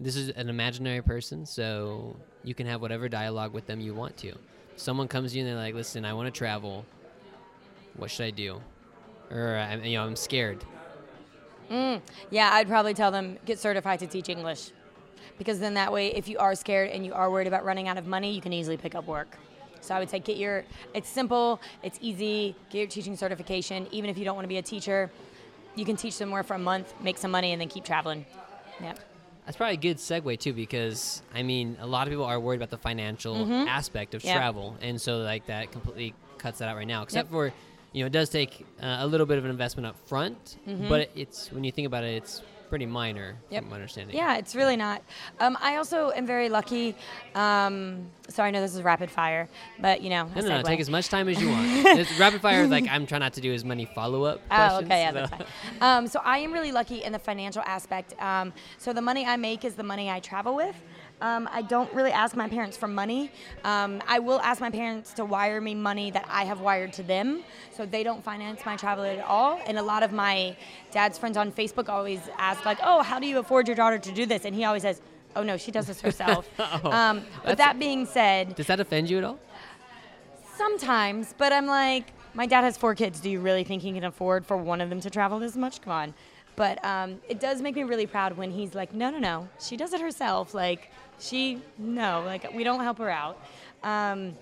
This 0.00 0.16
is 0.16 0.30
an 0.30 0.48
imaginary 0.48 1.02
person, 1.02 1.46
so 1.46 2.16
you 2.44 2.54
can 2.54 2.66
have 2.66 2.80
whatever 2.80 3.08
dialogue 3.08 3.52
with 3.52 3.66
them 3.66 3.80
you 3.80 3.94
want 3.94 4.16
to. 4.18 4.34
Someone 4.76 5.08
comes 5.08 5.32
to 5.32 5.38
you 5.38 5.44
and 5.44 5.50
they're 5.50 5.62
like, 5.62 5.74
"Listen, 5.74 6.04
I 6.04 6.12
want 6.14 6.32
to 6.32 6.36
travel. 6.36 6.84
What 7.96 8.10
should 8.10 8.26
I 8.26 8.30
do?" 8.30 8.60
Or 9.30 9.56
I'm, 9.56 9.84
you 9.84 9.98
know, 9.98 10.04
I'm 10.04 10.16
scared. 10.16 10.64
Mm, 11.70 12.00
yeah, 12.30 12.50
I'd 12.52 12.68
probably 12.68 12.94
tell 12.94 13.10
them 13.10 13.38
get 13.44 13.58
certified 13.58 13.98
to 14.00 14.06
teach 14.06 14.28
English. 14.28 14.70
Because 15.36 15.60
then 15.60 15.74
that 15.74 15.92
way, 15.92 16.08
if 16.14 16.28
you 16.28 16.38
are 16.38 16.54
scared 16.54 16.90
and 16.90 17.04
you 17.04 17.12
are 17.12 17.30
worried 17.30 17.46
about 17.46 17.64
running 17.64 17.88
out 17.88 17.98
of 17.98 18.06
money, 18.06 18.32
you 18.32 18.40
can 18.40 18.52
easily 18.52 18.76
pick 18.76 18.94
up 18.94 19.06
work. 19.06 19.36
So 19.80 19.94
I 19.94 20.00
would 20.00 20.10
say 20.10 20.18
get 20.18 20.36
your, 20.36 20.64
it's 20.94 21.08
simple, 21.08 21.60
it's 21.82 21.98
easy, 22.00 22.56
get 22.70 22.78
your 22.78 22.86
teaching 22.88 23.16
certification. 23.16 23.86
Even 23.92 24.10
if 24.10 24.18
you 24.18 24.24
don't 24.24 24.34
want 24.34 24.44
to 24.44 24.48
be 24.48 24.58
a 24.58 24.62
teacher, 24.62 25.10
you 25.76 25.84
can 25.84 25.96
teach 25.96 26.14
somewhere 26.14 26.42
for 26.42 26.54
a 26.54 26.58
month, 26.58 26.92
make 27.00 27.18
some 27.18 27.30
money, 27.30 27.52
and 27.52 27.60
then 27.60 27.68
keep 27.68 27.84
traveling. 27.84 28.26
Yeah. 28.82 28.94
That's 29.48 29.56
probably 29.56 29.76
a 29.76 29.80
good 29.80 29.96
segue 29.96 30.38
too, 30.38 30.52
because 30.52 31.22
I 31.34 31.42
mean, 31.42 31.78
a 31.80 31.86
lot 31.86 32.06
of 32.06 32.10
people 32.12 32.26
are 32.26 32.38
worried 32.38 32.56
about 32.58 32.68
the 32.68 32.76
financial 32.76 33.50
aspect 33.66 34.12
of 34.14 34.20
Mm-hmm. 34.20 34.28
Yeah. 34.28 34.34
travel, 34.34 34.76
and 34.82 35.00
so 35.00 35.18
like 35.20 35.46
that 35.46 35.72
completely 35.72 36.12
cuts 36.36 36.58
that 36.58 36.68
out 36.68 36.76
right 36.76 36.86
now. 36.86 37.02
Except 37.02 37.28
Yep. 37.28 37.32
for, 37.32 37.52
you 37.94 38.02
know, 38.02 38.08
it 38.08 38.12
does 38.12 38.28
take 38.28 38.66
uh, 38.82 38.98
a 39.00 39.06
little 39.06 39.24
bit 39.24 39.38
of 39.38 39.46
an 39.46 39.50
investment 39.50 39.86
up 39.86 39.96
front, 40.06 40.58
but 40.90 41.08
it's 41.16 41.50
when 41.50 41.64
you 41.64 41.72
think 41.72 41.86
about 41.86 42.04
it, 42.04 42.16
it's 42.16 42.42
pretty 42.68 42.86
minor. 42.86 43.36
Yep. 43.50 43.62
from 43.62 43.70
my 43.70 43.76
understanding. 43.76 44.16
Yeah, 44.16 44.36
it's 44.36 44.54
really 44.54 44.76
not. 44.76 45.02
Um, 45.40 45.56
I 45.60 45.76
also 45.76 46.10
am 46.10 46.26
very 46.26 46.48
lucky. 46.48 46.94
Um, 47.34 48.10
sorry, 48.28 48.48
I 48.48 48.50
know 48.50 48.60
this 48.60 48.74
is 48.74 48.82
rapid 48.82 49.10
fire, 49.10 49.48
but 49.80 50.02
you 50.02 50.10
know, 50.10 50.30
No, 50.34 50.42
no, 50.42 50.48
no. 50.48 50.62
Take 50.62 50.80
as 50.80 50.90
much 50.90 51.08
time 51.08 51.28
as 51.28 51.40
you 51.40 51.48
want. 51.48 52.18
Rapid 52.18 52.40
fire. 52.40 52.66
Like 52.66 52.86
I'm 52.88 53.06
trying 53.06 53.20
not 53.20 53.32
to 53.34 53.40
do 53.40 53.52
as 53.52 53.64
many 53.64 53.86
follow 53.86 54.24
up. 54.24 54.40
Oh, 54.50 54.78
okay, 54.78 55.02
yeah, 55.02 55.12
that's 55.12 55.30
fine. 55.30 55.44
Um, 55.80 56.06
so 56.06 56.20
I 56.24 56.38
am 56.38 56.52
really 56.52 56.72
lucky 56.72 57.02
in 57.02 57.12
the 57.12 57.18
financial 57.18 57.62
aspect. 57.62 58.20
Um, 58.20 58.52
so 58.78 58.92
the 58.92 59.02
money 59.02 59.24
I 59.24 59.36
make 59.36 59.64
is 59.64 59.74
the 59.74 59.82
money 59.82 60.10
I 60.10 60.20
travel 60.20 60.54
with. 60.54 60.76
Um, 61.20 61.48
I 61.50 61.62
don't 61.62 61.92
really 61.92 62.12
ask 62.12 62.36
my 62.36 62.48
parents 62.48 62.76
for 62.76 62.86
money. 62.86 63.30
Um, 63.64 64.00
I 64.06 64.18
will 64.18 64.40
ask 64.40 64.60
my 64.60 64.70
parents 64.70 65.12
to 65.14 65.24
wire 65.24 65.60
me 65.60 65.74
money 65.74 66.10
that 66.12 66.26
I 66.28 66.44
have 66.44 66.60
wired 66.60 66.92
to 66.94 67.02
them, 67.02 67.42
so 67.72 67.84
they 67.84 68.02
don't 68.02 68.22
finance 68.22 68.60
my 68.64 68.76
travel 68.76 69.04
at 69.04 69.18
all. 69.24 69.60
And 69.66 69.78
a 69.78 69.82
lot 69.82 70.02
of 70.02 70.12
my 70.12 70.56
dad's 70.92 71.18
friends 71.18 71.36
on 71.36 71.50
Facebook 71.50 71.88
always 71.88 72.20
ask, 72.38 72.64
like, 72.64 72.78
"Oh, 72.82 73.02
how 73.02 73.18
do 73.18 73.26
you 73.26 73.38
afford 73.38 73.66
your 73.66 73.76
daughter 73.76 73.98
to 73.98 74.12
do 74.12 74.26
this?" 74.26 74.44
And 74.44 74.54
he 74.54 74.64
always 74.64 74.82
says, 74.82 75.00
"Oh 75.34 75.42
no, 75.42 75.56
she 75.56 75.70
does 75.70 75.86
this 75.86 76.00
herself." 76.00 76.48
Oh, 76.58 76.90
um, 76.92 77.24
but 77.44 77.58
that 77.58 77.78
being 77.78 78.06
said, 78.06 78.54
Does 78.54 78.66
that 78.66 78.78
offend 78.78 79.10
you 79.10 79.18
at 79.18 79.24
all? 79.24 79.38
Sometimes, 80.56 81.34
but 81.38 81.52
I'm 81.52 81.66
like, 81.66 82.12
my 82.34 82.46
dad 82.46 82.62
has 82.62 82.76
four 82.76 82.94
kids. 82.94 83.20
Do 83.20 83.30
you 83.30 83.40
really 83.40 83.64
think 83.64 83.82
he 83.82 83.92
can 83.92 84.04
afford 84.04 84.46
for 84.46 84.56
one 84.56 84.80
of 84.80 84.90
them 84.90 85.00
to 85.00 85.10
travel 85.10 85.38
this 85.38 85.56
much? 85.56 85.80
Come 85.80 85.92
on. 85.92 86.14
But 86.58 86.84
um, 86.84 87.20
it 87.28 87.38
does 87.38 87.62
make 87.62 87.76
me 87.76 87.84
really 87.84 88.06
proud 88.06 88.36
when 88.36 88.50
he's 88.50 88.74
like, 88.74 88.92
no, 88.92 89.10
no, 89.10 89.20
no, 89.20 89.48
she 89.60 89.76
does 89.76 89.92
it 89.92 90.00
herself. 90.00 90.54
Like, 90.54 90.90
she, 91.20 91.62
no, 91.78 92.24
like, 92.26 92.52
we 92.52 92.64
don't 92.64 92.80
help 92.80 92.98
her 92.98 93.08
out. 93.08 93.40
Um, 93.84 94.32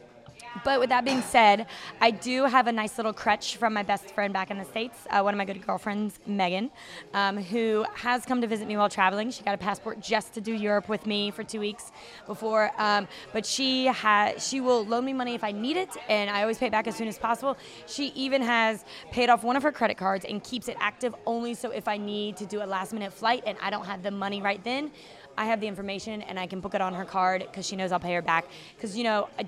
but 0.64 0.80
with 0.80 0.90
that 0.90 1.04
being 1.04 1.22
said, 1.22 1.66
I 2.00 2.10
do 2.10 2.44
have 2.44 2.66
a 2.66 2.72
nice 2.72 2.96
little 2.96 3.12
crutch 3.12 3.56
from 3.56 3.72
my 3.74 3.82
best 3.82 4.10
friend 4.10 4.32
back 4.32 4.50
in 4.50 4.58
the 4.58 4.64
States, 4.64 4.98
uh, 5.10 5.20
one 5.20 5.34
of 5.34 5.38
my 5.38 5.44
good 5.44 5.64
girlfriends, 5.66 6.18
Megan, 6.26 6.70
um, 7.14 7.36
who 7.36 7.84
has 7.94 8.24
come 8.24 8.40
to 8.40 8.46
visit 8.46 8.66
me 8.68 8.76
while 8.76 8.88
traveling. 8.88 9.30
She 9.30 9.42
got 9.42 9.54
a 9.54 9.58
passport 9.58 10.00
just 10.00 10.34
to 10.34 10.40
do 10.40 10.52
Europe 10.52 10.88
with 10.88 11.06
me 11.06 11.30
for 11.30 11.44
two 11.44 11.60
weeks 11.60 11.92
before. 12.26 12.70
Um, 12.78 13.08
but 13.32 13.44
she 13.44 13.86
has, 13.86 14.46
she 14.46 14.60
will 14.60 14.84
loan 14.84 15.04
me 15.04 15.12
money 15.12 15.34
if 15.34 15.44
I 15.44 15.52
need 15.52 15.76
it, 15.76 15.90
and 16.08 16.30
I 16.30 16.42
always 16.42 16.58
pay 16.58 16.66
it 16.66 16.72
back 16.72 16.86
as 16.86 16.96
soon 16.96 17.08
as 17.08 17.18
possible. 17.18 17.56
She 17.86 18.08
even 18.08 18.42
has 18.42 18.84
paid 19.10 19.30
off 19.30 19.44
one 19.44 19.56
of 19.56 19.62
her 19.62 19.72
credit 19.72 19.96
cards 19.96 20.24
and 20.24 20.42
keeps 20.42 20.68
it 20.68 20.76
active 20.80 21.14
only 21.26 21.54
so 21.54 21.70
if 21.70 21.88
I 21.88 21.96
need 21.96 22.36
to 22.38 22.46
do 22.46 22.62
a 22.62 22.66
last 22.66 22.92
minute 22.92 23.12
flight 23.12 23.42
and 23.46 23.56
I 23.60 23.70
don't 23.70 23.86
have 23.86 24.02
the 24.02 24.10
money 24.10 24.42
right 24.42 24.62
then, 24.62 24.90
I 25.38 25.46
have 25.46 25.60
the 25.60 25.66
information 25.66 26.22
and 26.22 26.38
I 26.38 26.46
can 26.46 26.60
book 26.60 26.74
it 26.74 26.80
on 26.80 26.94
her 26.94 27.04
card 27.04 27.46
because 27.46 27.66
she 27.66 27.76
knows 27.76 27.92
I'll 27.92 28.00
pay 28.00 28.14
her 28.14 28.22
back. 28.22 28.46
Because, 28.74 28.96
you 28.96 29.04
know, 29.04 29.28
I, 29.38 29.46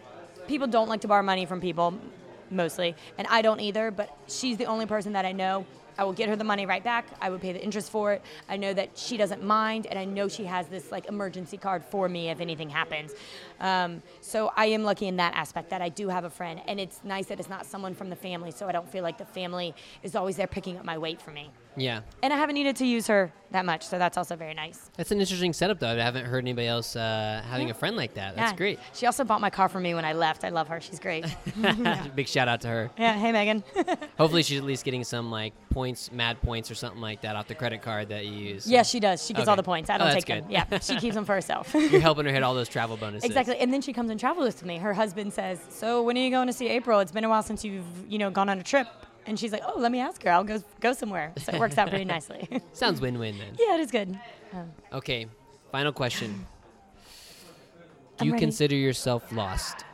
people 0.49 0.67
don't 0.67 0.89
like 0.89 1.03
to 1.03 1.09
borrow 1.09 1.23
money 1.23 1.47
from 1.47 1.61
people 1.61 1.95
mostly 2.51 2.97
and 3.19 3.27
i 3.29 3.43
don't 3.43 3.61
either 3.61 3.91
but 3.91 4.17
she's 4.27 4.57
the 4.57 4.65
only 4.65 4.87
person 4.87 5.13
that 5.13 5.25
i 5.25 5.33
know 5.33 5.65
i 5.99 6.05
will 6.05 6.13
get 6.13 6.29
her 6.29 6.37
the 6.37 6.45
money 6.45 6.65
right 6.67 6.83
back 6.85 7.07
i 7.21 7.29
would 7.29 7.41
pay 7.41 7.53
the 7.53 7.63
interest 7.63 7.91
for 7.91 8.13
it 8.13 8.23
i 8.49 8.57
know 8.57 8.73
that 8.73 8.97
she 8.97 9.17
doesn't 9.17 9.43
mind 9.43 9.87
and 9.87 9.99
i 9.99 10.05
know 10.05 10.29
she 10.29 10.45
has 10.45 10.67
this 10.69 10.91
like 10.91 11.07
emergency 11.07 11.57
card 11.57 11.85
for 11.85 12.09
me 12.09 12.31
if 12.31 12.41
anything 12.41 12.71
happens 12.71 13.13
um, 13.61 14.03
so 14.21 14.51
i 14.57 14.67
am 14.67 14.83
lucky 14.85 15.07
in 15.07 15.17
that 15.17 15.35
aspect 15.35 15.71
that 15.71 15.83
i 15.83 15.89
do 15.89 16.09
have 16.09 16.25
a 16.25 16.31
friend 16.31 16.61
and 16.67 16.79
it's 16.81 17.01
nice 17.05 17.27
that 17.27 17.39
it's 17.41 17.49
not 17.51 17.67
someone 17.67 17.95
from 17.95 18.09
the 18.11 18.17
family 18.17 18.51
so 18.51 18.69
i 18.69 18.73
don't 18.73 18.89
feel 18.91 19.03
like 19.03 19.19
the 19.19 19.25
family 19.27 19.75
is 20.03 20.15
always 20.17 20.37
there 20.37 20.47
picking 20.47 20.77
up 20.79 20.85
my 20.85 20.97
weight 20.97 21.21
for 21.21 21.31
me 21.33 21.51
Yeah. 21.77 22.01
and 22.23 22.33
i 22.33 22.37
haven't 22.37 22.55
needed 22.55 22.77
to 22.77 22.87
use 22.87 23.07
her 23.09 23.33
that 23.51 23.65
much 23.65 23.83
so 23.87 23.99
that's 23.99 24.17
also 24.19 24.37
very 24.37 24.53
nice 24.55 24.91
That's 24.99 25.11
an 25.11 25.21
interesting 25.21 25.55
setup, 25.55 25.79
though. 25.81 25.89
I 25.89 25.95
haven't 25.95 26.27
heard 26.27 26.45
anybody 26.45 26.67
else 26.67 26.95
uh, 26.97 27.43
having 27.49 27.71
a 27.71 27.75
friend 27.75 27.97
like 27.97 28.13
that. 28.15 28.37
That's 28.37 28.53
Yeah. 28.53 28.57
great. 28.59 28.79
she 28.93 29.07
also 29.07 29.25
bought 29.25 29.41
my 29.41 29.49
car 29.49 29.71
for 29.71 29.81
me 29.81 29.95
when 29.95 30.05
i 30.05 30.13
left 30.13 30.45
i 30.45 30.51
love 30.51 30.69
her 30.69 30.81
she's 30.83 31.01
great 31.01 31.25
Big 32.15 32.29
shout 32.29 32.47
out 32.47 32.61
to 32.63 32.69
her. 32.69 32.91
yeah 32.99 33.15
hey 33.15 33.33
megan 33.33 33.65
Hopefully, 34.19 34.43
she's 34.43 34.59
at 34.59 34.65
least 34.65 34.85
getting 34.85 35.03
some 35.05 35.31
like 35.31 35.55
points, 35.71 35.88
mad 36.13 36.41
points, 36.43 36.71
or 36.71 36.75
something 36.75 37.01
like 37.01 37.21
that 37.23 37.37
off 37.37 37.47
the 37.49 37.55
credit 37.55 37.83
card 37.83 38.09
that 38.11 38.27
you 38.27 38.33
use. 38.33 38.67
Yeah, 38.67 38.83
she 38.83 39.01
does. 39.01 39.25
She 39.27 39.33
gets 39.35 39.49
all 39.49 39.57
the 39.57 39.63
points. 39.63 39.89
I 39.91 39.95
Oh, 39.95 39.99
don't 39.99 40.09
that's 40.13 40.25
take 40.25 40.43
them. 40.43 40.51
Yeah, 40.51 40.79
she 40.81 40.97
keeps 40.97 41.15
them 41.15 41.25
for 41.25 41.35
herself. 41.41 41.73
You're 41.75 42.01
helping 42.01 42.25
her 42.27 42.33
hit 42.33 42.43
all 42.43 42.55
those 42.55 42.69
travel 42.69 42.97
bonuses. 42.97 43.25
exactly. 43.29 43.57
And 43.59 43.73
then 43.73 43.81
she 43.81 43.93
comes 43.93 44.11
and 44.11 44.19
travels 44.19 44.47
with 44.47 44.65
me. 44.65 44.79
Her 44.79 44.93
husband 44.95 45.33
says, 45.33 45.61
"So 45.71 46.03
when 46.03 46.17
are 46.17 46.21
you 46.21 46.31
going 46.31 46.47
to 46.49 46.53
see 46.53 46.69
April? 46.69 47.01
It's 47.01 47.13
been 47.13 47.25
a 47.25 47.29
while 47.29 47.43
since 47.43 47.65
you've 47.65 47.85
you 48.09 48.19
know 48.19 48.31
gone 48.31 48.49
on 48.49 48.59
a 48.59 48.63
trip." 48.63 48.87
And 49.27 49.39
she's 49.39 49.53
like, 49.53 49.63
"Oh, 49.67 49.79
let 49.79 49.93
me 49.93 50.01
ask 50.01 50.23
her. 50.25 50.31
I'll 50.31 50.45
go 50.45 50.63
go 50.81 50.93
somewhere." 50.93 51.33
So 51.39 51.53
it 51.53 51.59
works 51.61 51.77
out 51.79 51.89
pretty 51.91 52.05
nicely. 52.07 52.49
Sounds 52.73 53.01
win-win 53.01 53.37
then. 53.39 53.57
yeah, 53.59 53.75
it 53.75 53.81
is 53.81 53.91
good. 53.91 54.19
Um, 54.53 54.71
Okay, 54.93 55.27
final 55.71 55.93
question. 55.93 56.47
Do 58.19 58.23
I'm 58.23 58.27
you 58.29 58.33
ready. 58.33 58.45
consider 58.47 58.75
yourself 58.75 59.31
lost? 59.33 59.85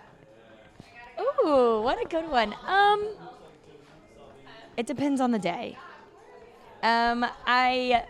Ooh, 1.45 1.81
what 1.83 2.01
a 2.01 2.09
good 2.09 2.29
one. 2.31 2.55
Um, 2.67 3.07
it 4.77 4.87
depends 4.87 5.21
on 5.21 5.31
the 5.31 5.39
day. 5.39 5.77
Um, 6.85 7.25
I 7.47 8.05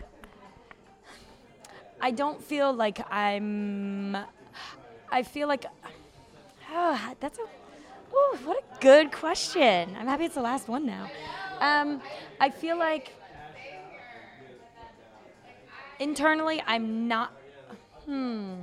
I 2.01 2.11
don't 2.11 2.43
feel 2.43 2.73
like 2.73 2.99
I'm. 3.11 4.17
I 5.09 5.23
feel 5.23 5.47
like. 5.47 5.65
Oh, 6.71 7.13
that's 7.21 7.39
a. 7.39 7.41
Ooh, 7.41 8.37
what 8.43 8.57
a 8.57 8.81
good 8.81 9.13
question. 9.13 9.95
I'm 9.97 10.07
happy 10.07 10.25
it's 10.25 10.35
the 10.35 10.41
last 10.41 10.67
one 10.67 10.85
now. 10.85 11.09
Um, 11.59 12.01
I 12.39 12.49
feel 12.49 12.77
like 12.77 13.13
internally 15.99 16.61
I'm 16.67 17.07
not. 17.07 17.31
Hmm. 18.05 18.55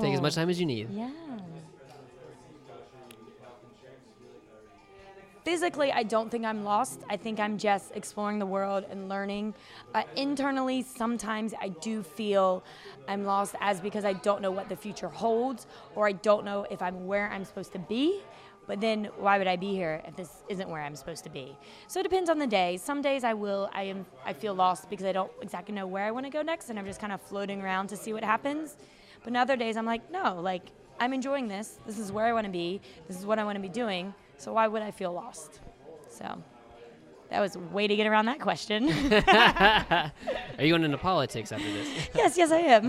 Take 0.00 0.14
as 0.14 0.20
much 0.20 0.34
time 0.34 0.50
as 0.50 0.58
you 0.58 0.66
need. 0.66 0.90
Yeah. 0.90 1.10
Physically, 5.48 5.90
I 5.90 6.02
don't 6.02 6.30
think 6.30 6.44
I'm 6.44 6.62
lost. 6.62 7.00
I 7.08 7.16
think 7.16 7.40
I'm 7.40 7.56
just 7.56 7.96
exploring 7.96 8.38
the 8.38 8.44
world 8.44 8.84
and 8.90 9.08
learning. 9.08 9.54
Uh, 9.94 10.02
internally, 10.14 10.82
sometimes 10.82 11.54
I 11.58 11.68
do 11.68 12.02
feel 12.02 12.62
I'm 13.08 13.24
lost 13.24 13.54
as 13.58 13.80
because 13.80 14.04
I 14.04 14.12
don't 14.12 14.42
know 14.42 14.50
what 14.50 14.68
the 14.68 14.76
future 14.76 15.08
holds 15.08 15.66
or 15.94 16.06
I 16.06 16.12
don't 16.12 16.44
know 16.44 16.66
if 16.70 16.82
I'm 16.82 17.06
where 17.06 17.30
I'm 17.30 17.46
supposed 17.46 17.72
to 17.72 17.78
be. 17.78 18.20
But 18.66 18.82
then 18.82 19.06
why 19.16 19.38
would 19.38 19.46
I 19.46 19.56
be 19.56 19.70
here 19.70 20.02
if 20.06 20.16
this 20.16 20.28
isn't 20.50 20.68
where 20.68 20.82
I'm 20.82 20.94
supposed 20.94 21.24
to 21.24 21.30
be? 21.30 21.56
So 21.86 22.00
it 22.00 22.02
depends 22.02 22.28
on 22.28 22.38
the 22.38 22.46
day. 22.46 22.76
Some 22.76 23.00
days 23.00 23.24
I 23.24 23.32
will 23.32 23.70
I 23.72 23.84
am 23.84 24.04
I 24.26 24.34
feel 24.34 24.52
lost 24.52 24.90
because 24.90 25.06
I 25.06 25.12
don't 25.12 25.32
exactly 25.40 25.74
know 25.74 25.86
where 25.86 26.04
I 26.04 26.10
want 26.10 26.26
to 26.26 26.30
go 26.30 26.42
next 26.42 26.68
and 26.68 26.78
I'm 26.78 26.84
just 26.84 27.00
kind 27.00 27.10
of 27.14 27.22
floating 27.22 27.62
around 27.62 27.86
to 27.86 27.96
see 27.96 28.12
what 28.12 28.22
happens. 28.22 28.76
But 29.24 29.34
other 29.34 29.56
days 29.56 29.78
I'm 29.78 29.86
like, 29.86 30.10
no, 30.10 30.38
like 30.42 30.72
I'm 31.00 31.14
enjoying 31.14 31.48
this. 31.48 31.78
This 31.86 31.98
is 31.98 32.12
where 32.12 32.26
I 32.26 32.34
want 32.34 32.44
to 32.44 32.52
be. 32.52 32.82
This 33.06 33.16
is 33.16 33.24
what 33.24 33.38
I 33.38 33.44
want 33.44 33.56
to 33.56 33.62
be 33.62 33.70
doing. 33.70 34.12
So 34.38 34.52
why 34.52 34.68
would 34.68 34.82
I 34.82 34.92
feel 34.92 35.12
lost? 35.12 35.60
So 36.10 36.42
that 37.30 37.40
was 37.40 37.58
way 37.58 37.86
to 37.88 37.96
get 37.96 38.06
around 38.06 38.26
that 38.26 38.40
question. 38.40 38.88
Are 39.12 40.12
you 40.64 40.70
going 40.70 40.84
into 40.84 40.96
politics 40.96 41.52
after 41.52 41.70
this? 41.70 42.08
yes, 42.14 42.38
yes 42.38 42.50
I 42.52 42.58
am. 42.58 42.86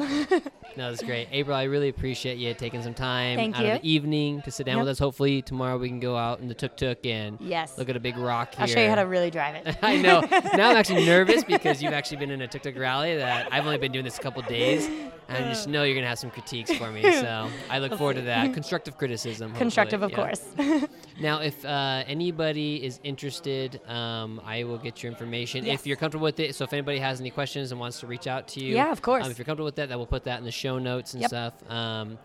no, 0.78 0.90
that's 0.90 1.04
great. 1.04 1.28
April, 1.32 1.58
I 1.58 1.64
really 1.64 1.90
appreciate 1.90 2.38
you 2.38 2.54
taking 2.54 2.82
some 2.84 2.94
time 2.94 3.38
Thank 3.38 3.58
out 3.58 3.66
you. 3.66 3.72
of 3.74 3.82
the 3.82 3.90
evening 3.92 4.42
to 4.44 4.52
sit 4.52 4.66
down 4.66 4.78
Yep. 4.78 4.84
with 4.84 4.90
us. 4.92 5.00
Hopefully 5.00 5.42
tomorrow 5.42 5.78
we 5.78 5.90
can 5.90 6.00
go 6.00 6.16
out 6.16 6.40
in 6.40 6.48
the 6.48 6.54
tuk-tuk 6.54 7.06
and 7.06 7.38
yes. 7.42 7.78
look 7.78 7.90
at 7.90 7.98
a 7.98 8.00
big 8.00 8.16
rock 8.18 8.54
here. 8.54 8.62
I'll 8.62 8.68
show 8.68 8.80
you 8.80 8.90
how 8.90 8.96
to 8.96 9.02
really 9.02 9.32
drive 9.32 9.56
it. 9.56 9.76
I 9.82 9.98
know. 9.98 10.22
Now 10.56 10.70
I'm 10.70 10.78
actually 10.78 11.06
nervous 11.06 11.44
because 11.44 11.82
you've 11.82 11.94
actually 11.94 12.18
been 12.18 12.32
in 12.32 12.42
a 12.42 12.48
tuk-tuk 12.48 12.78
rally 12.78 13.18
that 13.18 13.52
I've 13.52 13.66
only 13.66 13.80
been 13.80 13.92
doing 13.92 14.06
this 14.06 14.18
a 14.18 14.22
couple 14.22 14.42
days. 14.44 14.88
And 15.30 15.46
I 15.46 15.50
just 15.50 15.68
know 15.68 15.84
you're 15.84 15.94
going 15.94 16.04
to 16.04 16.10
have 16.10 16.20
some 16.20 16.32
critiques 16.32 16.74
for 16.74 16.92
me. 16.92 17.04
So 17.04 17.50
I 17.70 17.80
look 17.80 17.94
forward 17.98 18.16
to 18.16 18.24
that. 18.24 18.52
Constructive 18.60 18.98
criticism. 18.98 19.50
hopefully. 19.52 19.60
Constructive, 19.64 20.02
of 20.04 20.12
Yeah. 20.12 20.16
course. 20.16 20.44
Now, 21.22 21.42
if 21.42 21.66
uh, 21.66 22.04
anybody 22.08 22.82
is 22.82 23.02
interested, 23.04 23.82
um, 23.90 24.40
I 24.46 24.64
will 24.64 24.78
get 24.78 25.04
your 25.04 25.12
information 25.12 25.66
Yes. 25.66 25.82
if 25.82 25.86
you're 25.88 25.98
comfortable 25.98 26.24
with 26.24 26.40
it. 26.40 26.56
So 26.56 26.64
if 26.64 26.72
anybody 26.72 26.98
has 27.00 27.20
any 27.20 27.30
questions 27.30 27.72
and 27.72 27.80
wants 27.80 28.00
to 28.00 28.08
reach 28.08 28.26
out 28.26 28.48
to 28.50 28.64
you, 28.64 28.74
Yeah, 28.74 28.90
of 28.94 29.02
course. 29.02 29.26
Um, 29.26 29.30
if 29.32 29.38
you're 29.38 29.44
comfortable 29.46 29.66
with 29.66 29.76
that, 29.76 29.90
then 29.90 29.98
we'll 29.98 30.08
put 30.08 30.24
that 30.24 30.40
in 30.40 30.46
the 30.46 30.52
show 30.52 30.80
notes 30.80 31.14
and 31.14 31.22
Yep. 31.22 31.30
stuff. 31.30 31.54
Um, 31.70 32.18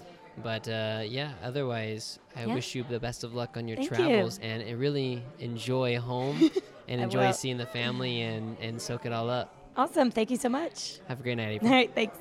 but 0.45 0.69
uh, 0.69 1.03
yeah, 1.05 1.33
otherwise, 1.43 2.21
I 2.37 2.45
Yeah. 2.47 2.55
wish 2.55 2.75
you 2.77 2.85
the 2.89 3.01
best 3.01 3.25
of 3.25 3.35
luck 3.35 3.57
on 3.57 3.67
your 3.67 3.77
Thank 3.79 3.91
you. 3.91 3.97
travels 3.97 4.39
and 4.41 4.63
uh, 4.63 4.77
really 4.77 5.25
enjoy 5.41 5.99
home 5.99 6.51
and 6.89 7.01
enjoy 7.01 7.27
will. 7.27 7.33
seeing 7.33 7.57
the 7.57 7.67
family 7.67 8.21
and, 8.23 8.57
and 8.61 8.81
soak 8.81 9.05
it 9.07 9.13
all 9.13 9.29
up. 9.29 9.53
awesome. 9.77 10.13
Thank 10.13 10.31
you 10.31 10.37
so 10.37 10.49
much. 10.49 11.01
Have 11.09 11.19
a 11.19 11.23
great 11.25 11.37
night, 11.37 11.49
All 11.49 11.55
April. 11.57 11.71
right, 11.73 11.93
thanks. 11.95 12.17